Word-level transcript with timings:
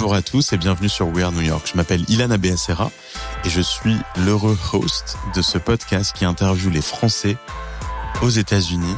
Bonjour 0.00 0.14
à 0.14 0.22
tous 0.22 0.54
et 0.54 0.56
bienvenue 0.56 0.88
sur 0.88 1.08
We 1.08 1.22
Are 1.22 1.30
New 1.30 1.42
York. 1.42 1.68
Je 1.70 1.76
m'appelle 1.76 2.02
Ilana 2.08 2.38
Beacera 2.38 2.90
et 3.44 3.50
je 3.50 3.60
suis 3.60 3.94
l'heureux 4.16 4.58
host 4.72 5.18
de 5.36 5.42
ce 5.42 5.58
podcast 5.58 6.16
qui 6.16 6.24
interviewe 6.24 6.70
les 6.70 6.80
Français 6.80 7.36
aux 8.22 8.30
États-Unis 8.30 8.96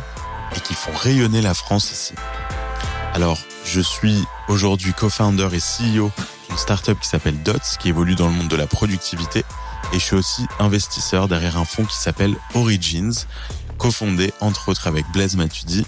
et 0.55 0.61
qui 0.61 0.75
font 0.75 0.93
rayonner 0.95 1.41
la 1.41 1.55
France 1.55 1.91
ici. 1.91 2.15
Alors, 3.15 3.41
je 3.65 3.81
suis 3.81 4.23
aujourd'hui 4.47 4.93
co-founder 4.93 5.49
et 5.53 5.59
CEO 5.59 6.13
d'une 6.49 6.57
startup 6.57 7.01
qui 7.01 7.09
s'appelle 7.09 7.43
Dots, 7.43 7.79
qui 7.81 7.89
évolue 7.89 8.15
dans 8.15 8.29
le 8.29 8.35
monde 8.35 8.47
de 8.47 8.55
la 8.55 8.69
productivité. 8.69 9.41
Et 9.93 9.99
je 9.99 10.05
suis 10.05 10.17
aussi 10.17 10.47
investisseur 10.61 11.27
derrière 11.27 11.59
un 11.59 11.65
fonds 11.65 11.85
qui 11.85 11.97
s'appelle 11.97 12.37
Origins, 12.55 13.27
cofondé 13.77 14.33
entre 14.41 14.69
autres 14.69 14.87
avec 14.87 15.05
Blaise 15.13 15.35
Matudi 15.35 15.85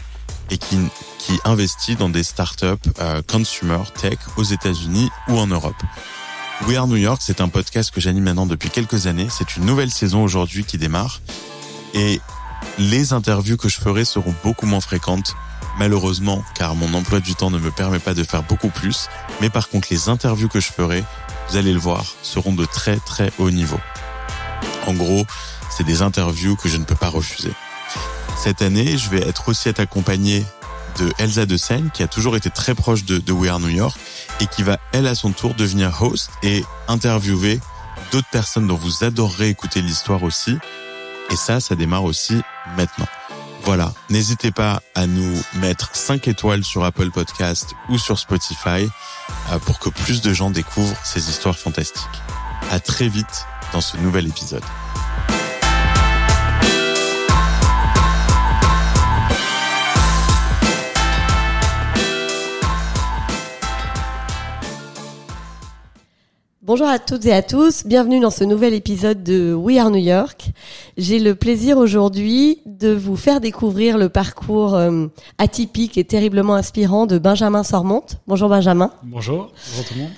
et 0.50 0.58
qui, 0.58 0.78
qui 1.18 1.38
investit 1.44 1.96
dans 1.96 2.08
des 2.08 2.22
startups 2.22 2.66
euh, 3.00 3.22
consumer 3.26 3.82
tech 4.00 4.18
aux 4.36 4.44
États-Unis 4.44 5.10
ou 5.28 5.38
en 5.38 5.46
Europe. 5.46 5.76
We 6.66 6.76
Are 6.76 6.86
New 6.86 6.96
York, 6.96 7.20
c'est 7.22 7.40
un 7.40 7.48
podcast 7.48 7.90
que 7.90 8.00
j'anime 8.00 8.24
maintenant 8.24 8.46
depuis 8.46 8.70
quelques 8.70 9.06
années. 9.06 9.26
C'est 9.30 9.56
une 9.56 9.64
nouvelle 9.64 9.90
saison 9.90 10.22
aujourd'hui 10.22 10.64
qui 10.64 10.78
démarre. 10.78 11.20
Et 11.94 12.20
les 12.78 13.12
interviews 13.12 13.56
que 13.56 13.68
je 13.68 13.78
ferai 13.78 14.04
seront 14.04 14.34
beaucoup 14.42 14.66
moins 14.66 14.80
fréquentes, 14.80 15.34
malheureusement, 15.78 16.42
car 16.54 16.74
mon 16.74 16.94
emploi 16.94 17.20
du 17.20 17.34
temps 17.34 17.50
ne 17.50 17.58
me 17.58 17.70
permet 17.70 17.98
pas 17.98 18.14
de 18.14 18.24
faire 18.24 18.42
beaucoup 18.42 18.70
plus. 18.70 19.08
Mais 19.40 19.50
par 19.50 19.68
contre, 19.68 19.88
les 19.90 20.08
interviews 20.08 20.48
que 20.48 20.60
je 20.60 20.72
ferai, 20.72 21.04
vous 21.48 21.56
allez 21.56 21.72
le 21.72 21.78
voir, 21.80 22.04
seront 22.22 22.52
de 22.52 22.64
très 22.64 22.96
très 22.96 23.32
haut 23.38 23.50
niveau. 23.50 23.80
En 24.86 24.94
gros, 24.94 25.26
c'est 25.70 25.84
des 25.84 26.02
interviews 26.02 26.56
que 26.56 26.68
je 26.68 26.76
ne 26.76 26.84
peux 26.84 26.94
pas 26.94 27.08
refuser. 27.08 27.52
Cette 28.36 28.62
année, 28.62 28.96
je 28.96 29.10
vais 29.10 29.26
être 29.26 29.48
aussi 29.48 29.68
être 29.68 29.80
accompagné 29.80 30.44
de 30.98 31.12
Elsa 31.18 31.46
de 31.46 31.56
Seine, 31.56 31.90
qui 31.92 32.02
a 32.02 32.08
toujours 32.08 32.36
été 32.36 32.50
très 32.50 32.74
proche 32.74 33.04
de, 33.04 33.18
de 33.18 33.32
We 33.32 33.50
Are 33.50 33.60
New 33.60 33.68
York 33.68 33.98
et 34.40 34.46
qui 34.46 34.62
va, 34.62 34.78
elle, 34.92 35.06
à 35.06 35.14
son 35.14 35.32
tour, 35.32 35.54
devenir 35.54 36.02
host 36.02 36.30
et 36.42 36.64
interviewer 36.88 37.60
d'autres 38.12 38.28
personnes 38.30 38.66
dont 38.66 38.76
vous 38.76 39.04
adorerez 39.04 39.48
écouter 39.48 39.82
l'histoire 39.82 40.22
aussi. 40.22 40.56
Et 41.30 41.36
ça, 41.36 41.60
ça 41.60 41.74
démarre 41.74 42.04
aussi 42.04 42.40
maintenant. 42.76 43.06
Voilà, 43.64 43.94
n'hésitez 44.10 44.50
pas 44.50 44.82
à 44.94 45.06
nous 45.06 45.42
mettre 45.54 45.96
5 45.96 46.28
étoiles 46.28 46.64
sur 46.64 46.84
Apple 46.84 47.10
Podcast 47.10 47.74
ou 47.88 47.96
sur 47.96 48.18
Spotify 48.18 48.88
euh, 49.50 49.58
pour 49.58 49.78
que 49.78 49.88
plus 49.88 50.20
de 50.20 50.34
gens 50.34 50.50
découvrent 50.50 50.96
ces 51.02 51.30
histoires 51.30 51.56
fantastiques. 51.56 52.04
À 52.70 52.78
très 52.78 53.08
vite 53.08 53.46
dans 53.72 53.80
ce 53.80 53.96
nouvel 53.96 54.26
épisode. 54.26 54.62
Bonjour 66.66 66.88
à 66.88 66.98
toutes 66.98 67.26
et 67.26 67.32
à 67.34 67.42
tous, 67.42 67.84
bienvenue 67.84 68.20
dans 68.20 68.30
ce 68.30 68.42
nouvel 68.42 68.72
épisode 68.72 69.22
de 69.22 69.52
We 69.52 69.76
Are 69.76 69.90
New 69.90 69.98
York. 69.98 70.46
J'ai 70.96 71.18
le 71.18 71.34
plaisir 71.34 71.76
aujourd'hui 71.76 72.62
de 72.64 72.88
vous 72.88 73.16
faire 73.16 73.42
découvrir 73.42 73.98
le 73.98 74.08
parcours 74.08 74.74
euh, 74.74 75.08
atypique 75.36 75.98
et 75.98 76.04
terriblement 76.04 76.54
inspirant 76.54 77.04
de 77.04 77.18
Benjamin 77.18 77.64
Sormont. 77.64 78.04
Bonjour 78.26 78.48
Benjamin. 78.48 78.90
Bonjour, 79.02 79.52
bonjour 79.68 79.84
tout 79.84 79.94
le 79.94 80.00
monde. 80.04 80.10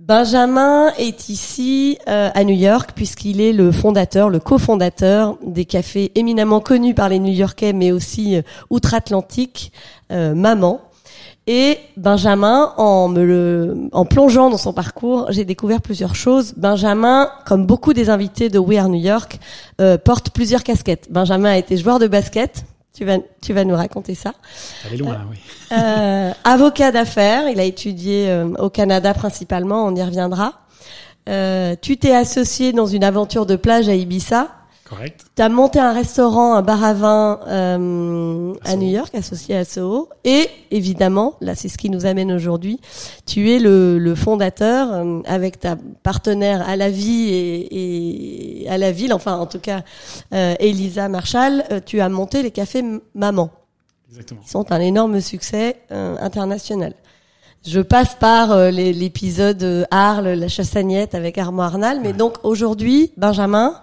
Benjamin 0.00 0.92
est 0.98 1.28
ici 1.28 1.96
euh, 2.08 2.28
à 2.34 2.42
New 2.42 2.56
York 2.56 2.90
puisqu'il 2.96 3.40
est 3.40 3.52
le 3.52 3.70
fondateur, 3.70 4.30
le 4.30 4.40
cofondateur 4.40 5.38
des 5.46 5.64
cafés 5.64 6.10
éminemment 6.16 6.58
connus 6.58 6.94
par 6.94 7.08
les 7.08 7.20
New-Yorkais 7.20 7.72
mais 7.72 7.92
aussi 7.92 8.34
euh, 8.34 8.42
outre-Atlantique, 8.68 9.70
Maman. 10.10 10.80
Et 11.46 11.78
Benjamin, 11.98 12.72
en 12.78 13.08
me 13.08 13.22
le, 13.22 13.88
en 13.92 14.06
plongeant 14.06 14.48
dans 14.48 14.56
son 14.56 14.72
parcours, 14.72 15.26
j'ai 15.30 15.44
découvert 15.44 15.82
plusieurs 15.82 16.14
choses. 16.14 16.54
Benjamin, 16.56 17.30
comme 17.44 17.66
beaucoup 17.66 17.92
des 17.92 18.08
invités 18.08 18.48
de 18.48 18.58
We 18.58 18.78
Are 18.78 18.88
New 18.88 19.00
York, 19.00 19.38
euh, 19.80 19.98
porte 19.98 20.30
plusieurs 20.30 20.62
casquettes. 20.62 21.08
Benjamin 21.10 21.50
a 21.50 21.58
été 21.58 21.76
joueur 21.76 21.98
de 21.98 22.06
basket. 22.06 22.64
Tu 22.94 23.04
vas, 23.04 23.18
tu 23.42 23.52
vas 23.52 23.64
nous 23.64 23.74
raconter 23.74 24.14
ça. 24.14 24.32
Ça 24.82 24.96
loin, 24.96 25.18
oui. 25.30 25.36
Euh, 25.72 26.32
avocat 26.44 26.92
d'affaires. 26.92 27.48
Il 27.50 27.58
a 27.60 27.64
étudié 27.64 28.30
euh, 28.30 28.48
au 28.58 28.70
Canada 28.70 29.12
principalement. 29.12 29.84
On 29.84 29.94
y 29.94 30.02
reviendra. 30.02 30.54
Euh, 31.28 31.74
tu 31.80 31.96
t'es 31.96 32.14
associé 32.14 32.72
dans 32.72 32.86
une 32.86 33.02
aventure 33.02 33.46
de 33.46 33.56
plage 33.56 33.88
à 33.88 33.94
Ibiza 33.94 34.48
Correct. 34.94 35.24
Tu 35.34 35.42
as 35.42 35.48
monté 35.48 35.78
un 35.78 35.92
restaurant, 35.92 36.54
un 36.54 36.62
bar 36.62 36.84
à 36.84 36.94
vin 36.94 37.40
euh, 37.48 38.54
à 38.64 38.76
New 38.76 38.88
York, 38.90 39.14
associé 39.14 39.56
à 39.56 39.64
Soho. 39.64 40.08
Et 40.24 40.48
évidemment, 40.70 41.34
là 41.40 41.54
c'est 41.54 41.68
ce 41.68 41.78
qui 41.78 41.90
nous 41.90 42.06
amène 42.06 42.30
aujourd'hui, 42.30 42.80
tu 43.26 43.50
es 43.50 43.58
le, 43.58 43.98
le 43.98 44.14
fondateur 44.14 44.92
euh, 44.92 45.20
avec 45.26 45.58
ta 45.58 45.76
partenaire 46.02 46.68
à 46.68 46.76
la 46.76 46.90
vie 46.90 47.28
et, 47.30 48.62
et, 48.62 48.68
à 48.68 48.78
la 48.78 48.92
ville, 48.92 49.12
enfin 49.12 49.36
en 49.36 49.46
tout 49.46 49.58
cas 49.58 49.82
euh, 50.32 50.54
Elisa 50.60 51.08
Marshall, 51.08 51.64
euh, 51.70 51.80
tu 51.84 52.00
as 52.00 52.08
monté 52.08 52.42
les 52.42 52.50
cafés 52.50 52.84
Maman. 53.14 53.50
Exactement. 54.10 54.40
Ils 54.44 54.50
sont 54.50 54.70
un 54.70 54.80
énorme 54.80 55.20
succès 55.20 55.76
euh, 55.90 56.16
international. 56.20 56.94
Je 57.66 57.80
passe 57.80 58.14
par 58.16 58.70
l'épisode 58.70 59.86
Arles, 59.90 60.34
la 60.34 60.48
chassagnette 60.48 61.14
avec 61.14 61.38
Armand 61.38 61.62
Arnal, 61.62 62.00
mais 62.02 62.12
donc 62.12 62.34
aujourd'hui, 62.42 63.12
Benjamin, 63.16 63.80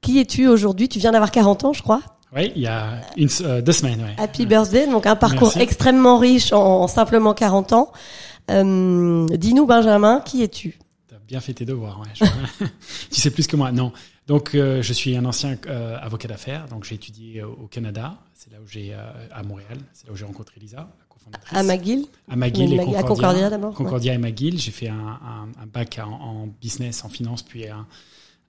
qui 0.00 0.18
es-tu 0.18 0.48
aujourd'hui? 0.48 0.88
Tu 0.88 0.98
viens 0.98 1.12
d'avoir 1.12 1.30
40 1.30 1.64
ans, 1.64 1.72
je 1.72 1.82
crois. 1.82 2.02
Oui, 2.34 2.50
il 2.56 2.62
y 2.62 2.66
a 2.66 3.02
une, 3.16 3.28
euh, 3.42 3.60
deux 3.60 3.72
semaines. 3.72 4.00
Ouais. 4.00 4.14
Happy 4.16 4.46
birthday, 4.46 4.86
donc 4.86 5.06
un 5.06 5.16
parcours 5.16 5.56
extrêmement 5.58 6.18
riche 6.18 6.52
en, 6.52 6.88
simplement 6.88 7.34
40 7.34 7.72
ans. 7.72 7.92
Euh, 8.50 9.26
Dis-nous, 9.36 9.66
Benjamin, 9.66 10.20
qui 10.20 10.42
es-tu? 10.42 10.78
Tu 11.08 11.14
as 11.14 11.18
bien 11.18 11.40
fait 11.40 11.52
tes 11.52 11.66
devoirs. 11.66 12.00
Ouais. 12.00 12.28
tu 13.10 13.20
sais 13.20 13.30
plus 13.30 13.46
que 13.46 13.56
moi. 13.56 13.70
Non. 13.70 13.92
Donc, 14.26 14.54
euh, 14.54 14.80
je 14.82 14.92
suis 14.92 15.16
un 15.16 15.24
ancien 15.26 15.58
euh, 15.66 15.98
avocat 16.00 16.28
d'affaires. 16.28 16.66
Donc, 16.68 16.84
j'ai 16.84 16.94
étudié 16.94 17.42
au 17.42 17.66
Canada. 17.66 18.14
C'est 18.34 18.50
là 18.50 18.58
où 18.64 18.66
j'ai 18.66 18.94
à 18.94 19.42
Montréal. 19.42 19.78
C'est 19.92 20.06
là 20.06 20.12
où 20.12 20.16
j'ai 20.16 20.24
rencontré 20.24 20.58
Lisa. 20.58 20.88
À 21.50 21.62
McGill 21.62 22.06
À 22.28 22.36
McGill 22.36 22.74
et 22.74 22.76
Concordia. 22.76 22.98
À 22.98 23.02
Concordia 23.02 23.50
d'abord 23.50 23.74
Concordia 23.74 24.14
et 24.14 24.18
McGill. 24.18 24.58
J'ai 24.58 24.70
fait 24.70 24.88
un, 24.88 24.94
un, 24.94 25.48
un 25.60 25.66
bac 25.66 25.98
en, 26.02 26.10
en, 26.10 26.46
business, 26.60 27.04
en 27.04 27.08
finance, 27.08 27.42
puis 27.42 27.68
un, 27.68 27.86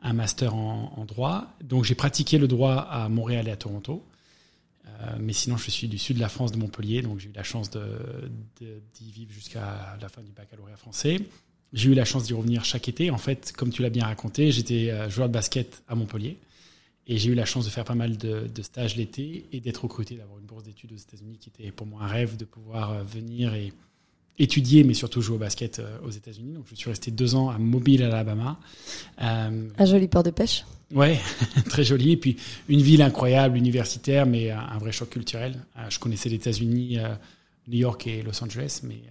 un 0.02 0.14
master 0.14 0.56
en, 0.56 0.94
en, 0.98 1.06
droit. 1.06 1.48
Donc 1.64 1.84
j'ai 1.86 1.96
pratiqué 1.96 2.38
le 2.38 2.48
droit 2.48 2.76
à 2.76 3.10
Montréal 3.10 3.48
et 3.48 3.52
à 3.52 3.56
Toronto. 3.56 4.04
Euh, 4.86 5.16
mais 5.20 5.34
sinon, 5.34 5.58
je 5.58 5.72
suis 5.72 5.88
du 5.88 5.98
sud 5.98 6.18
de 6.18 6.22
la 6.22 6.30
France, 6.30 6.52
de 6.52 6.58
Montpellier, 6.58 7.02
donc 7.02 7.20
j'ai 7.20 7.30
eu 7.30 7.34
la 7.34 7.44
chance 7.44 7.70
d'y 7.72 7.80
de, 7.80 8.82
d'y 8.96 9.12
vivre 9.12 9.32
jusqu'à 9.32 9.98
la 10.00 10.10
fin 10.10 10.22
du 10.22 10.32
baccalauréat 10.32 10.78
français. 10.78 11.20
J'ai 11.72 11.90
eu 11.90 11.94
la 11.94 12.06
chance 12.06 12.24
d'y 12.24 12.34
revenir 12.34 12.64
chaque 12.64 12.88
été. 12.88 13.10
En 13.10 13.18
fait, 13.18 13.54
comme 13.58 13.72
tu 13.72 13.82
l'as 13.82 13.90
bien 13.90 14.06
raconté, 14.06 14.52
j'étais 14.52 14.92
euh, 14.92 15.10
joueur 15.10 15.28
de 15.28 15.34
basket 15.34 15.84
à 15.88 15.96
Montpellier. 15.96 16.38
Et 17.08 17.18
j'ai 17.18 17.32
eu 17.32 17.36
la 17.36 17.46
chance 17.46 17.66
de 17.66 17.70
faire 17.70 17.84
pas 17.84 17.96
mal 17.96 18.18
de, 18.18 18.48
de 18.48 18.62
stages 18.62 18.96
l'été 18.96 19.46
et 19.52 19.60
d'être 19.60 19.84
recruté, 19.84 20.16
d'avoir 20.16 20.40
une 20.40 20.46
bourse 20.46 20.64
d'études 20.64 20.94
aux 20.94 20.98
États-Unis 20.98 21.38
qui 21.38 21.50
était 21.50 21.72
pour 21.72 21.86
moi 21.86 22.04
un 22.04 22.08
rêve 22.08 22.38
de 22.38 22.46
pouvoir 22.46 22.92
euh, 22.92 23.04
venir 23.04 23.54
et 23.54 23.74
étudier, 24.40 24.84
mais 24.84 24.94
surtout 24.94 25.22
jouer 25.22 25.36
au 25.36 25.40
basket 25.40 25.80
euh, 25.80 25.98
aux 26.06 26.10
États-Unis. 26.10 26.54
Donc 26.54 26.66
je 26.70 26.76
suis 26.76 26.90
resté 26.90 27.12
deux 27.12 27.36
ans 27.36 27.50
à 27.50 27.58
Mobile, 27.58 28.04
Alabama. 28.04 28.58
Euh, 29.22 29.68
un 29.78 29.86
joli 29.86 30.08
port 30.08 30.24
de 30.24 30.32
pêche. 30.32 30.64
Ouais, 30.94 31.20
très 31.70 31.84
joli. 31.84 32.14
Et 32.14 32.18
puis 32.18 32.38
une 32.70 32.82
ville 32.82 33.02
incroyable, 33.02 33.58
universitaire, 33.58 34.26
mais 34.26 34.52
un 34.52 34.78
vrai 34.78 34.92
choc 34.94 35.10
culturel. 35.10 35.60
Je 35.90 36.00
connaissais 36.00 36.30
les 36.30 36.36
États-Unis, 36.36 37.00
New 37.68 37.80
York 37.80 38.08
et 38.08 38.22
Los 38.22 38.44
Angeles, 38.44 38.82
mais 38.84 39.02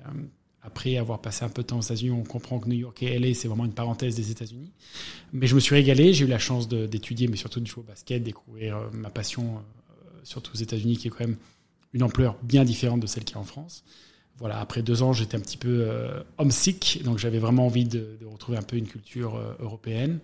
après 0.62 0.96
avoir 0.96 1.20
passé 1.20 1.44
un 1.44 1.48
peu 1.48 1.62
de 1.62 1.66
temps 1.66 1.78
aux 1.78 1.82
États-Unis, 1.82 2.12
on 2.12 2.22
comprend 2.22 2.60
que 2.60 2.68
New 2.68 2.76
York 2.76 3.02
et 3.02 3.18
LA, 3.18 3.34
c'est 3.34 3.48
vraiment 3.48 3.64
une 3.64 3.74
parenthèse 3.74 4.14
des 4.14 4.30
États-Unis. 4.30 4.70
Mais 5.32 5.48
je 5.48 5.56
me 5.56 5.60
suis 5.60 5.74
régalé, 5.74 6.14
j'ai 6.14 6.24
eu 6.24 6.28
la 6.28 6.38
chance 6.38 6.68
d'étudier, 6.68 7.26
mais 7.26 7.36
surtout 7.36 7.58
de 7.58 7.66
jouer 7.66 7.82
au 7.82 7.86
basket, 7.86 8.22
découvrir 8.22 8.76
euh, 8.76 8.90
ma 8.92 9.10
passion, 9.10 9.56
euh, 9.56 10.20
surtout 10.22 10.52
aux 10.54 10.60
États-Unis, 10.60 10.96
qui 10.96 11.08
est 11.08 11.10
quand 11.10 11.26
même 11.26 11.36
une 11.92 12.04
ampleur 12.04 12.36
bien 12.42 12.64
différente 12.64 13.00
de 13.00 13.08
celle 13.08 13.24
qui 13.24 13.34
est 13.34 13.38
en 13.38 13.44
France. 13.44 13.82
Voilà, 14.38 14.60
après 14.60 14.82
deux 14.82 15.02
ans, 15.02 15.12
j'étais 15.12 15.36
un 15.36 15.40
petit 15.40 15.56
peu 15.56 15.84
euh, 15.88 16.22
homesick, 16.38 17.02
donc 17.04 17.18
j'avais 17.18 17.38
vraiment 17.38 17.66
envie 17.66 17.84
de, 17.84 18.18
retrouver 18.24 18.56
un 18.56 18.62
peu 18.62 18.76
une 18.76 18.86
culture 18.86 19.34
euh, 19.34 19.54
européenne, 19.58 20.20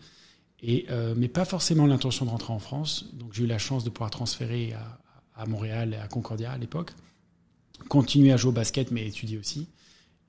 et, 0.61 0.87
mais 1.17 1.29
pas 1.29 1.45
forcément 1.45 1.87
l'intention 1.87 2.25
de 2.25 2.31
rentrer 2.31 2.53
en 2.53 2.59
France. 2.59 3.11
Donc 3.13 3.33
j'ai 3.33 3.45
eu 3.45 3.47
la 3.47 3.59
chance 3.59 3.85
de 3.85 3.91
pouvoir 3.91 4.11
transférer 4.11 4.73
à, 4.73 4.99
à 5.37 5.47
Montréal 5.47 5.95
et 5.95 5.99
à 5.99 6.09
Concordia 6.09 6.51
à 6.51 6.59
l'époque, 6.59 6.95
continuer 7.89 8.33
à 8.33 8.37
jouer 8.37 8.49
au 8.49 8.53
basket, 8.53 8.91
mais 8.91 9.07
étudier 9.07 9.39
aussi. 9.39 9.69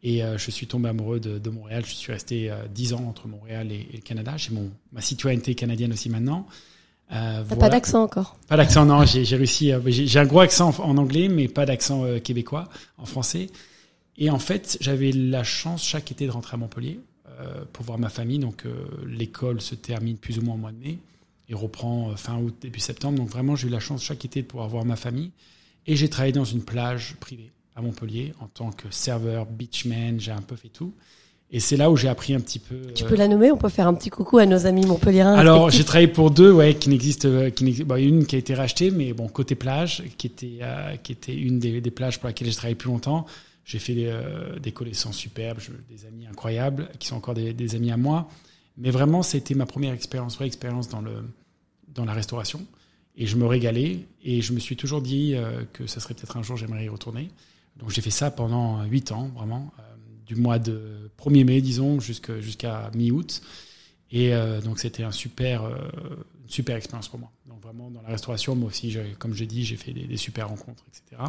Et 0.01 0.23
euh, 0.23 0.37
je 0.37 0.51
suis 0.51 0.67
tombé 0.67 0.89
amoureux 0.89 1.19
de, 1.19 1.39
de, 1.39 1.49
Montréal. 1.49 1.83
Je 1.85 1.93
suis 1.93 2.11
resté 2.11 2.49
euh, 2.49 2.67
dix 2.73 2.93
ans 2.93 3.03
entre 3.07 3.27
Montréal 3.27 3.71
et, 3.71 3.87
et 3.91 3.97
le 3.97 4.01
Canada. 4.01 4.37
J'ai 4.37 4.51
mon 4.51 4.71
ma 4.93 5.01
citoyenneté 5.01 5.55
canadienne 5.55 5.91
aussi 5.91 6.09
maintenant. 6.09 6.47
Euh, 7.11 7.43
voilà. 7.45 7.59
Pas 7.59 7.69
d'accent 7.69 8.03
encore? 8.03 8.37
Pas 8.47 8.57
d'accent, 8.57 8.85
non. 8.85 9.03
J'ai 9.05 9.35
réussi. 9.35 9.71
Euh, 9.71 9.79
j'ai 9.87 10.19
un 10.19 10.25
gros 10.25 10.41
accent 10.41 10.69
en, 10.79 10.91
en 10.91 10.97
anglais, 10.97 11.27
mais 11.27 11.47
pas 11.47 11.65
d'accent 11.65 12.05
euh, 12.05 12.19
québécois 12.19 12.69
en 12.97 13.05
français. 13.05 13.47
Et 14.17 14.29
en 14.29 14.39
fait, 14.39 14.77
j'avais 14.81 15.11
la 15.11 15.43
chance 15.43 15.83
chaque 15.83 16.11
été 16.11 16.27
de 16.27 16.31
rentrer 16.31 16.55
à 16.55 16.57
Montpellier 16.57 16.99
euh, 17.39 17.63
pour 17.73 17.85
voir 17.85 17.97
ma 17.97 18.09
famille. 18.09 18.39
Donc 18.39 18.65
l'école 19.07 19.61
se 19.61 19.75
termine 19.75 20.17
plus 20.17 20.39
ou 20.39 20.41
moins 20.41 20.55
au 20.55 20.57
mois 20.57 20.71
de 20.71 20.77
mai 20.77 20.97
et 21.47 21.55
reprend 21.55 22.15
fin 22.15 22.37
août 22.37 22.55
début 22.61 22.79
septembre. 22.79 23.17
Donc 23.17 23.29
vraiment, 23.29 23.55
j'ai 23.55 23.67
eu 23.67 23.71
la 23.71 23.79
chance 23.79 24.03
chaque 24.03 24.23
été 24.25 24.41
de 24.41 24.47
pouvoir 24.47 24.67
voir 24.67 24.85
ma 24.85 24.97
famille. 24.97 25.31
Et 25.87 25.95
j'ai 25.95 26.09
travaillé 26.09 26.33
dans 26.33 26.45
une 26.45 26.63
plage 26.63 27.15
privée 27.19 27.49
à 27.75 27.81
Montpellier 27.81 28.33
en 28.39 28.47
tant 28.47 28.71
que 28.71 28.89
serveur, 28.91 29.45
beachman, 29.45 30.19
j'ai 30.19 30.31
un 30.31 30.41
peu 30.41 30.55
fait 30.55 30.69
tout. 30.69 30.93
Et 31.51 31.59
c'est 31.59 31.77
là 31.77 31.89
où 31.89 31.97
j'ai 31.97 32.09
appris 32.09 32.35
un 32.35 32.39
petit 32.39 32.59
peu. 32.59 32.93
Tu 32.93 33.03
peux 33.05 33.15
la 33.15 33.27
nommer 33.27 33.51
On 33.51 33.57
peut 33.57 33.69
faire 33.69 33.87
un 33.87 33.95
petit 33.95 34.11
coucou 34.11 34.37
à 34.37 34.45
nos 34.45 34.67
amis 34.67 34.85
montpelliérains. 34.85 35.33
Alors 35.33 35.71
j'ai 35.71 35.83
travaillé 35.83 36.07
pour 36.07 36.29
deux, 36.29 36.51
ouais, 36.51 36.75
qui 36.75 36.89
n'existent, 36.89 37.49
qui 37.49 37.63
n'existe, 37.63 37.87
bah, 37.87 37.99
une 37.99 38.27
qui 38.27 38.35
a 38.35 38.39
été 38.39 38.53
rachetée, 38.53 38.91
mais 38.91 39.13
bon 39.13 39.27
côté 39.27 39.55
plage, 39.55 40.03
qui 40.17 40.27
était 40.27 40.59
qui 41.01 41.11
était 41.11 41.35
une 41.35 41.57
des, 41.57 41.81
des 41.81 41.91
plages 41.91 42.19
pour 42.19 42.27
laquelle 42.27 42.47
j'ai 42.47 42.53
travaillé 42.53 42.75
plus 42.75 42.89
longtemps. 42.89 43.25
J'ai 43.65 43.79
fait 43.79 43.93
des, 43.93 44.15
des 44.61 44.71
connaissances 44.71 45.15
superbes, 45.15 45.59
des 45.89 46.05
amis 46.05 46.27
incroyables, 46.27 46.89
qui 46.99 47.07
sont 47.07 47.15
encore 47.15 47.33
des, 47.33 47.53
des 47.53 47.75
amis 47.75 47.91
à 47.91 47.97
moi. 47.97 48.29
Mais 48.77 48.91
vraiment, 48.91 49.23
c'était 49.23 49.53
ma 49.55 49.65
première 49.65 49.93
expérience, 49.93 50.35
vraie 50.35 50.47
expérience 50.47 50.87
dans 50.87 51.01
le 51.01 51.23
dans 51.87 52.05
la 52.05 52.13
restauration. 52.13 52.65
Et 53.17 53.25
je 53.25 53.35
me 53.37 53.47
régalais. 53.47 54.05
Et 54.23 54.41
je 54.41 54.53
me 54.53 54.59
suis 54.59 54.75
toujours 54.75 55.01
dit 55.01 55.35
que 55.73 55.87
ça 55.87 55.99
serait 55.99 56.13
peut-être 56.13 56.37
un 56.37 56.43
jour 56.43 56.57
j'aimerais 56.57 56.85
y 56.85 56.89
retourner. 56.89 57.31
Donc 57.79 57.89
j'ai 57.89 58.01
fait 58.01 58.11
ça 58.11 58.29
pendant 58.29 58.83
huit 58.83 59.11
ans, 59.11 59.31
vraiment 59.35 59.71
du 60.29 60.35
mois 60.35 60.59
de 60.59 61.09
1er 61.19 61.43
mai, 61.43 61.61
disons, 61.61 61.99
jusqu'à 61.99 62.91
mi-août. 62.93 63.41
Et 64.11 64.33
euh, 64.33 64.61
donc, 64.61 64.79
c'était 64.79 65.03
un 65.03 65.11
super, 65.11 65.63
euh, 65.63 65.75
une 66.43 66.49
super 66.49 66.75
expérience 66.75 67.07
pour 67.07 67.19
moi. 67.19 67.31
Donc, 67.47 67.61
vraiment, 67.61 67.89
dans 67.89 68.01
la 68.01 68.09
restauration, 68.09 68.55
moi 68.55 68.69
aussi, 68.69 68.95
comme 69.17 69.33
je 69.33 69.43
dis, 69.43 69.65
j'ai 69.65 69.75
fait 69.75 69.91
des, 69.91 70.17
super 70.17 70.49
rencontres, 70.49 70.83
etc. 70.87 71.21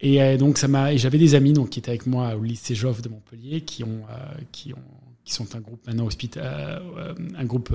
Et 0.00 0.22
euh, 0.22 0.36
donc, 0.36 0.58
ça 0.58 0.66
m'a, 0.66 0.96
j'avais 0.96 1.18
des 1.18 1.34
amis 1.34 1.52
donc, 1.52 1.70
qui 1.70 1.78
étaient 1.78 1.90
avec 1.90 2.06
moi 2.06 2.34
au 2.34 2.42
lycée 2.42 2.74
Joffre 2.74 3.02
de 3.02 3.08
Montpellier, 3.08 3.62
qui, 3.62 3.84
ont, 3.84 4.04
qui, 4.50 4.72
ont, 4.72 4.78
qui 5.24 5.34
sont 5.34 5.54
un 5.54 5.60
groupe 5.60 5.86
maintenant 5.86 6.06
hospital, 6.06 6.82
un 7.36 7.44
groupe 7.44 7.74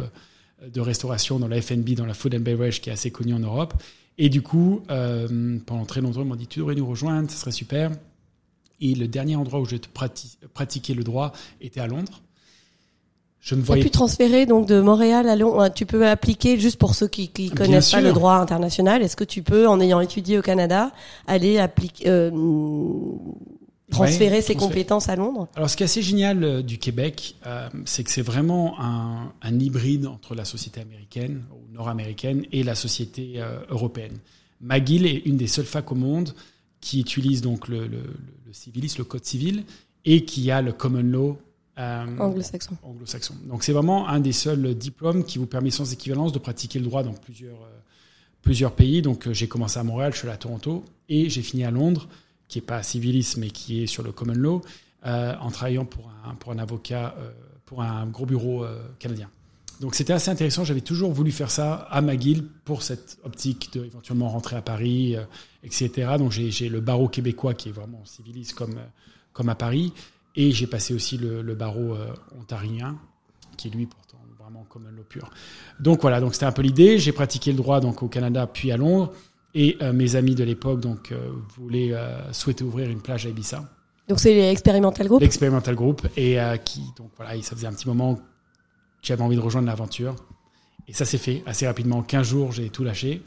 de 0.67 0.81
restauration 0.81 1.37
dans 1.37 1.47
la 1.47 1.61
FNB, 1.61 1.91
dans 1.91 2.05
la 2.05 2.15
Food 2.15 2.33
and 2.35 2.39
Beverage, 2.39 2.81
qui 2.81 2.89
est 2.89 2.93
assez 2.93 3.11
connu 3.11 3.33
en 3.33 3.39
Europe. 3.39 3.75
Et 4.17 4.29
du 4.29 4.41
coup, 4.41 4.81
pendant 4.87 5.85
très 5.85 6.01
longtemps, 6.01 6.21
ils 6.21 6.27
m'ont 6.27 6.35
dit 6.35 6.47
Tu 6.47 6.59
devrais 6.59 6.75
nous 6.75 6.87
rejoindre, 6.87 7.29
ça 7.29 7.37
serait 7.37 7.51
super. 7.51 7.91
Et 8.81 8.93
le 8.93 9.07
dernier 9.07 9.35
endroit 9.35 9.59
où 9.59 9.65
j'ai 9.65 9.79
pratiqué 10.53 10.93
le 10.93 11.03
droit 11.03 11.31
était 11.61 11.79
à 11.79 11.87
Londres. 11.87 12.21
Je 13.45 13.53
me 13.53 13.61
voyais. 13.61 13.83
Tu 13.83 13.89
pu 13.89 13.91
transférer 13.91 14.47
donc 14.47 14.67
de 14.67 14.81
Montréal 14.81 15.29
à 15.29 15.35
Londres. 15.35 15.69
Tu 15.69 15.85
peux 15.85 16.07
appliquer 16.07 16.59
juste 16.59 16.79
pour 16.79 16.95
ceux 16.95 17.07
qui, 17.07 17.27
qui 17.27 17.51
connaissent 17.51 17.91
pas 17.91 18.01
le 18.01 18.11
droit 18.11 18.33
international. 18.33 19.03
Est-ce 19.03 19.15
que 19.15 19.23
tu 19.23 19.43
peux, 19.43 19.67
en 19.67 19.79
ayant 19.79 19.99
étudié 19.99 20.39
au 20.39 20.41
Canada, 20.41 20.91
aller 21.27 21.59
appliquer, 21.59 22.09
euh, 22.09 22.31
transférer 23.91 24.41
ses 24.41 24.55
compétences 24.55 25.09
à 25.09 25.15
Londres 25.15 25.47
Alors, 25.55 25.69
ce 25.69 25.77
qui 25.77 25.83
est 25.83 25.85
assez 25.85 26.01
génial 26.01 26.43
euh, 26.43 26.61
du 26.61 26.77
Québec, 26.77 27.35
euh, 27.45 27.69
c'est 27.85 28.03
que 28.03 28.11
c'est 28.11 28.21
vraiment 28.21 28.79
un, 28.79 29.31
un, 29.41 29.59
hybride 29.59 30.07
entre 30.07 30.35
la 30.35 30.45
société 30.45 30.81
américaine 30.81 31.43
ou 31.51 31.73
nord-américaine 31.73 32.45
et 32.51 32.63
la 32.63 32.75
société 32.75 33.41
européenne. 33.69 34.17
McGill 34.61 35.05
est 35.05 35.25
une 35.25 35.37
des 35.37 35.47
seules 35.47 35.65
facs 35.65 35.91
au 35.91 35.95
monde 35.95 36.33
qui 36.79 36.99
utilise 36.99 37.41
donc 37.41 37.67
le, 37.67 37.87
le, 37.87 38.03
le 38.45 38.53
civilisme, 38.53 38.99
le 38.99 39.05
code 39.05 39.25
civil, 39.25 39.63
et 40.05 40.23
qui 40.23 40.51
a 40.51 40.61
le 40.61 40.71
common 40.71 41.03
law 41.03 41.37
euh, 41.77 42.05
anglo-saxon. 42.19 42.77
anglo-saxon. 42.83 43.35
Donc 43.47 43.63
c'est 43.63 43.73
vraiment 43.73 44.07
un 44.07 44.19
des 44.21 44.31
seuls 44.31 44.75
diplômes 44.75 45.25
qui 45.25 45.37
vous 45.37 45.45
permet 45.45 45.71
sans 45.71 45.91
équivalence 45.91 46.31
de 46.31 46.39
pratiquer 46.39 46.79
le 46.79 46.85
droit 46.85 47.03
dans 47.03 47.13
plusieurs, 47.13 47.61
euh, 47.63 47.79
plusieurs 48.41 48.71
pays. 48.71 49.01
Donc 49.01 49.27
euh, 49.27 49.33
j'ai 49.33 49.47
commencé 49.47 49.77
à 49.77 49.83
Montréal, 49.83 50.13
je 50.13 50.19
suis 50.19 50.27
allé 50.27 50.35
à 50.35 50.37
Toronto, 50.37 50.85
et 51.09 51.29
j'ai 51.29 51.41
fini 51.41 51.65
à 51.65 51.71
Londres, 51.71 52.07
qui 52.55 52.59
est 52.59 52.61
pas 52.61 52.83
civilisme, 52.83 53.41
mais 53.41 53.49
qui 53.49 53.83
est 53.83 53.87
sur 53.87 54.03
le 54.03 54.11
common 54.11 54.33
law, 54.33 54.61
euh, 55.05 55.35
en 55.39 55.51
travaillant 55.51 55.85
pour 55.85 56.09
un, 56.25 56.35
pour 56.35 56.51
un 56.51 56.57
avocat, 56.57 57.15
pour 57.65 57.81
un 57.81 58.05
gros 58.07 58.25
bureau 58.25 58.65
canadien. 58.99 59.29
Donc 59.81 59.95
c'était 59.95 60.13
assez 60.13 60.31
intéressant. 60.31 60.63
J'avais 60.63 60.81
toujours 60.81 61.11
voulu 61.11 61.31
faire 61.31 61.51
ça 61.51 61.87
à 61.89 62.01
McGill 62.01 62.45
pour 62.63 62.81
cette 62.81 63.17
optique 63.23 63.73
de 63.73 63.85
éventuellement 63.85 64.29
rentrer 64.29 64.55
à 64.55 64.61
Paris, 64.61 65.15
euh, 65.15 65.23
etc. 65.63 66.13
Donc 66.17 66.31
j'ai 66.31 66.69
le 66.69 66.79
barreau 66.79 67.07
québécois 67.07 67.53
qui 67.53 67.69
est 67.69 67.73
vraiment 67.73 68.01
civiliste 68.05 68.53
comme, 68.53 68.77
euh, 68.77 68.87
comme 69.33 69.49
à 69.49 69.55
Paris. 69.55 69.93
Et 70.37 70.51
j'ai 70.51 70.67
passé 70.67 70.93
aussi 70.93 71.17
le, 71.17 71.41
barreau 71.55 71.95
euh, 71.95 72.13
ontarien, 72.39 72.97
qui 73.57 73.69
lui 73.69 73.85
pourtant 73.85 74.17
vraiment 74.39 74.65
comme 74.69 74.85
un 74.85 74.91
lot 74.91 75.05
pur. 75.07 75.29
Donc 75.79 76.01
voilà, 76.01 76.19
donc 76.19 76.33
c'était 76.33 76.45
un 76.45 76.51
peu 76.51 76.61
l'idée. 76.61 76.99
J'ai 76.99 77.13
pratiqué 77.13 77.51
le 77.51 77.57
droit 77.57 77.79
donc 77.79 78.03
au 78.03 78.07
Canada 78.07 78.47
puis 78.47 78.71
à 78.71 78.77
Londres. 78.77 79.13
Et 79.55 79.77
mes 79.93 80.17
amis 80.17 80.35
de 80.35 80.43
l'époque 80.43 80.81
donc 80.81 81.13
voulaient 81.55 81.93
souhaiter 82.33 82.65
ouvrir 82.65 82.89
une 82.89 83.01
plage 83.01 83.25
à 83.25 83.29
Ibiza. 83.29 83.63
Donc 84.09 84.19
c'est 84.19 84.33
l'expérimental 84.33 85.07
group. 85.07 85.21
L'expérimental 85.21 85.75
group 85.75 86.05
et 86.17 86.37
qui 86.65 86.81
donc 86.97 87.11
voilà, 87.15 87.41
ça 87.41 87.55
faisait 87.55 87.67
un 87.67 87.71
petit 87.71 87.87
moment 87.87 88.19
j'avais 89.05 89.21
envie 89.21 89.35
de 89.35 89.41
rejoindre 89.41 89.67
l'aventure. 89.67 90.15
Et 90.87 90.93
ça 90.93 91.05
s'est 91.05 91.17
fait 91.17 91.43
assez 91.45 91.65
rapidement. 91.67 91.99
En 91.99 92.03
15 92.03 92.27
jours, 92.27 92.51
j'ai 92.51 92.69
tout 92.69 92.83
lâché. 92.83 93.21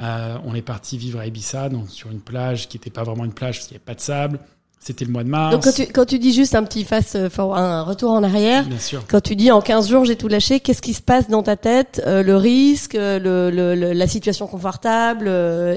Euh, 0.00 0.36
on 0.44 0.54
est 0.54 0.62
parti 0.62 0.98
vivre 0.98 1.20
à 1.20 1.26
Ibiza, 1.26 1.68
donc 1.68 1.88
sur 1.90 2.10
une 2.10 2.20
plage 2.20 2.68
qui 2.68 2.76
n'était 2.76 2.90
pas 2.90 3.04
vraiment 3.04 3.24
une 3.24 3.32
plage 3.32 3.56
parce 3.56 3.68
qu'il 3.68 3.74
n'y 3.74 3.78
avait 3.78 3.84
pas 3.84 3.94
de 3.94 4.00
sable. 4.00 4.40
C'était 4.86 5.06
le 5.06 5.12
mois 5.12 5.24
de 5.24 5.30
mars. 5.30 5.50
Donc 5.50 5.64
quand 5.64 5.72
tu, 5.72 5.86
quand 5.86 6.04
tu 6.04 6.18
dis 6.18 6.34
juste 6.34 6.54
un 6.54 6.62
petit 6.62 6.84
face, 6.84 7.14
euh, 7.16 7.30
un 7.38 7.82
retour 7.84 8.10
en 8.10 8.22
arrière, 8.22 8.64
Bien 8.66 8.78
sûr. 8.78 9.02
quand 9.08 9.22
tu 9.22 9.34
dis 9.34 9.50
en 9.50 9.62
15 9.62 9.88
jours 9.88 10.04
j'ai 10.04 10.16
tout 10.16 10.28
lâché, 10.28 10.60
qu'est-ce 10.60 10.82
qui 10.82 10.92
se 10.92 11.00
passe 11.00 11.30
dans 11.30 11.42
ta 11.42 11.56
tête 11.56 12.02
euh, 12.06 12.22
Le 12.22 12.36
risque, 12.36 12.94
euh, 12.94 13.18
le, 13.18 13.50
le, 13.74 13.92
la 13.94 14.06
situation 14.06 14.46
confortable 14.46 15.26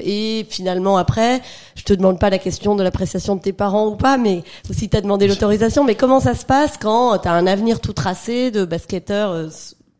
et 0.03 0.45
finalement 0.49 0.97
après, 0.97 1.41
je 1.75 1.83
te 1.83 1.93
demande 1.93 2.19
pas 2.19 2.29
la 2.29 2.37
question 2.37 2.75
de 2.75 2.83
l'appréciation 2.83 3.37
de 3.37 3.41
tes 3.41 3.53
parents 3.53 3.87
ou 3.87 3.95
pas, 3.95 4.17
mais 4.17 4.43
aussi 4.69 4.89
tu 4.89 4.97
as 4.97 5.01
demandé 5.01 5.25
l'autorisation, 5.25 5.85
mais 5.85 5.95
comment 5.95 6.19
ça 6.19 6.35
se 6.35 6.45
passe 6.45 6.73
quand 6.77 7.17
tu 7.19 7.29
as 7.29 7.33
un 7.33 7.47
avenir 7.47 7.79
tout 7.79 7.93
tracé 7.93 8.51
de 8.51 8.65
basketteur 8.65 9.47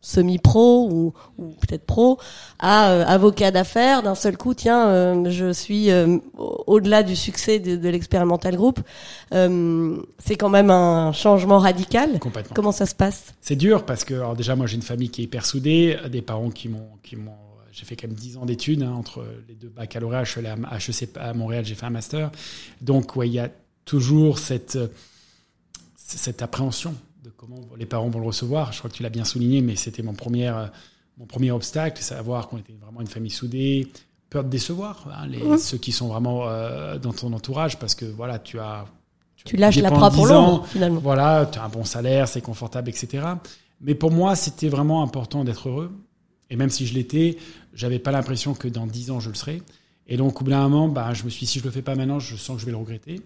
semi-pro 0.08 0.88
ou, 0.90 1.12
ou 1.36 1.48
peut-être 1.60 1.84
pro 1.84 2.18
à 2.58 2.90
euh, 2.90 3.04
avocat 3.06 3.50
d'affaires. 3.50 4.02
D'un 4.02 4.14
seul 4.14 4.36
coup 4.38 4.54
tiens 4.54 4.88
euh, 4.88 5.30
je 5.30 5.52
suis 5.52 5.90
euh, 5.90 6.18
au-delà 6.66 7.02
du 7.02 7.14
succès 7.14 7.58
de, 7.58 7.76
de 7.76 7.88
l'expérimental 7.88 8.56
group 8.56 8.80
c'est 9.30 10.36
quand 10.36 10.48
même 10.48 10.70
un 10.70 11.12
changement 11.12 11.58
radical. 11.58 12.18
Complètement. 12.18 12.54
comment 12.54 12.72
ça 12.72 12.86
se 12.86 12.94
passe? 12.94 13.34
C'est 13.40 13.56
dur 13.56 13.84
parce 13.84 14.04
que 14.04 14.14
alors 14.14 14.34
déjà 14.34 14.56
moi 14.56 14.66
j'ai 14.66 14.76
une 14.76 14.82
famille 14.82 15.10
qui 15.10 15.20
est 15.20 15.24
hyper 15.24 15.44
soudée 15.44 15.98
des 16.10 16.22
parents 16.22 16.50
qui 16.50 16.68
m'ont 16.68 16.88
qui 17.02 17.16
m'ont 17.16 17.32
j'ai 17.70 17.84
fait 17.84 17.94
quand 17.94 18.08
même 18.08 18.16
10 18.16 18.38
ans 18.38 18.46
d'études 18.46 18.82
hein, 18.82 18.92
entre 18.92 19.24
les 19.46 19.54
deux 19.54 19.68
baccalauréats 19.68 20.22
HEC 20.22 21.10
à 21.16 21.34
Montréal 21.34 21.64
j'ai 21.66 21.74
fait 21.74 21.86
un 21.86 21.90
master. 21.90 22.30
Donc 22.80 23.14
ouais 23.16 23.28
il 23.28 23.34
y 23.34 23.38
a 23.38 23.50
toujours 23.84 24.38
cette 24.38 24.78
cette 25.96 26.40
appréhension 26.40 26.94
comment 27.38 27.60
les 27.78 27.86
parents 27.86 28.10
vont 28.10 28.18
le 28.18 28.26
recevoir. 28.26 28.72
Je 28.72 28.78
crois 28.78 28.90
que 28.90 28.96
tu 28.96 29.02
l'as 29.02 29.08
bien 29.08 29.24
souligné, 29.24 29.62
mais 29.62 29.76
c'était 29.76 30.02
mon 30.02 30.12
premier, 30.12 30.48
euh, 30.48 30.66
mon 31.16 31.24
premier 31.24 31.50
obstacle, 31.50 32.02
savoir 32.02 32.48
qu'on 32.48 32.58
était 32.58 32.74
vraiment 32.74 33.00
une 33.00 33.06
famille 33.06 33.30
soudée, 33.30 33.88
peur 34.28 34.44
de 34.44 34.50
décevoir 34.50 35.06
hein, 35.10 35.26
les, 35.26 35.56
ceux 35.56 35.78
qui 35.78 35.92
sont 35.92 36.08
vraiment 36.08 36.48
euh, 36.48 36.98
dans 36.98 37.12
ton 37.12 37.32
entourage, 37.32 37.78
parce 37.78 37.94
que 37.94 38.04
voilà, 38.04 38.38
tu 38.38 38.58
as 38.58 38.84
tu, 39.44 39.56
lâches 39.56 39.76
la 39.76 39.92
proie 39.92 40.10
pour 40.10 40.26
l'ombre 40.26 40.66
finalement. 40.66 41.00
Voilà, 41.00 41.48
tu 41.50 41.58
as 41.58 41.64
un 41.64 41.68
bon 41.68 41.84
salaire, 41.84 42.26
c'est 42.28 42.42
confortable, 42.42 42.90
etc. 42.90 43.24
Mais 43.80 43.94
pour 43.94 44.10
moi, 44.10 44.34
c'était 44.34 44.68
vraiment 44.68 45.02
important 45.02 45.44
d'être 45.44 45.68
heureux. 45.68 45.92
Et 46.50 46.56
même 46.56 46.70
si 46.70 46.86
je 46.86 46.94
l'étais, 46.94 47.38
j'avais 47.72 48.00
pas 48.00 48.10
l'impression 48.10 48.54
que 48.54 48.66
dans 48.66 48.86
dix 48.86 49.12
ans 49.12 49.20
je 49.20 49.28
le 49.28 49.36
serais. 49.36 49.62
Et 50.08 50.16
donc, 50.16 50.40
au 50.40 50.44
bout 50.44 50.50
d'un 50.50 50.68
moment, 50.68 50.88
bah, 50.88 51.14
je 51.14 51.22
me 51.22 51.30
suis 51.30 51.40
dit, 51.40 51.52
si 51.52 51.58
je 51.60 51.64
le 51.64 51.70
fais 51.70 51.82
pas 51.82 51.94
maintenant, 51.94 52.18
je 52.18 52.34
sens 52.34 52.56
que 52.56 52.60
je 52.60 52.66
vais 52.66 52.72
le 52.72 52.78
regretter. 52.78 53.20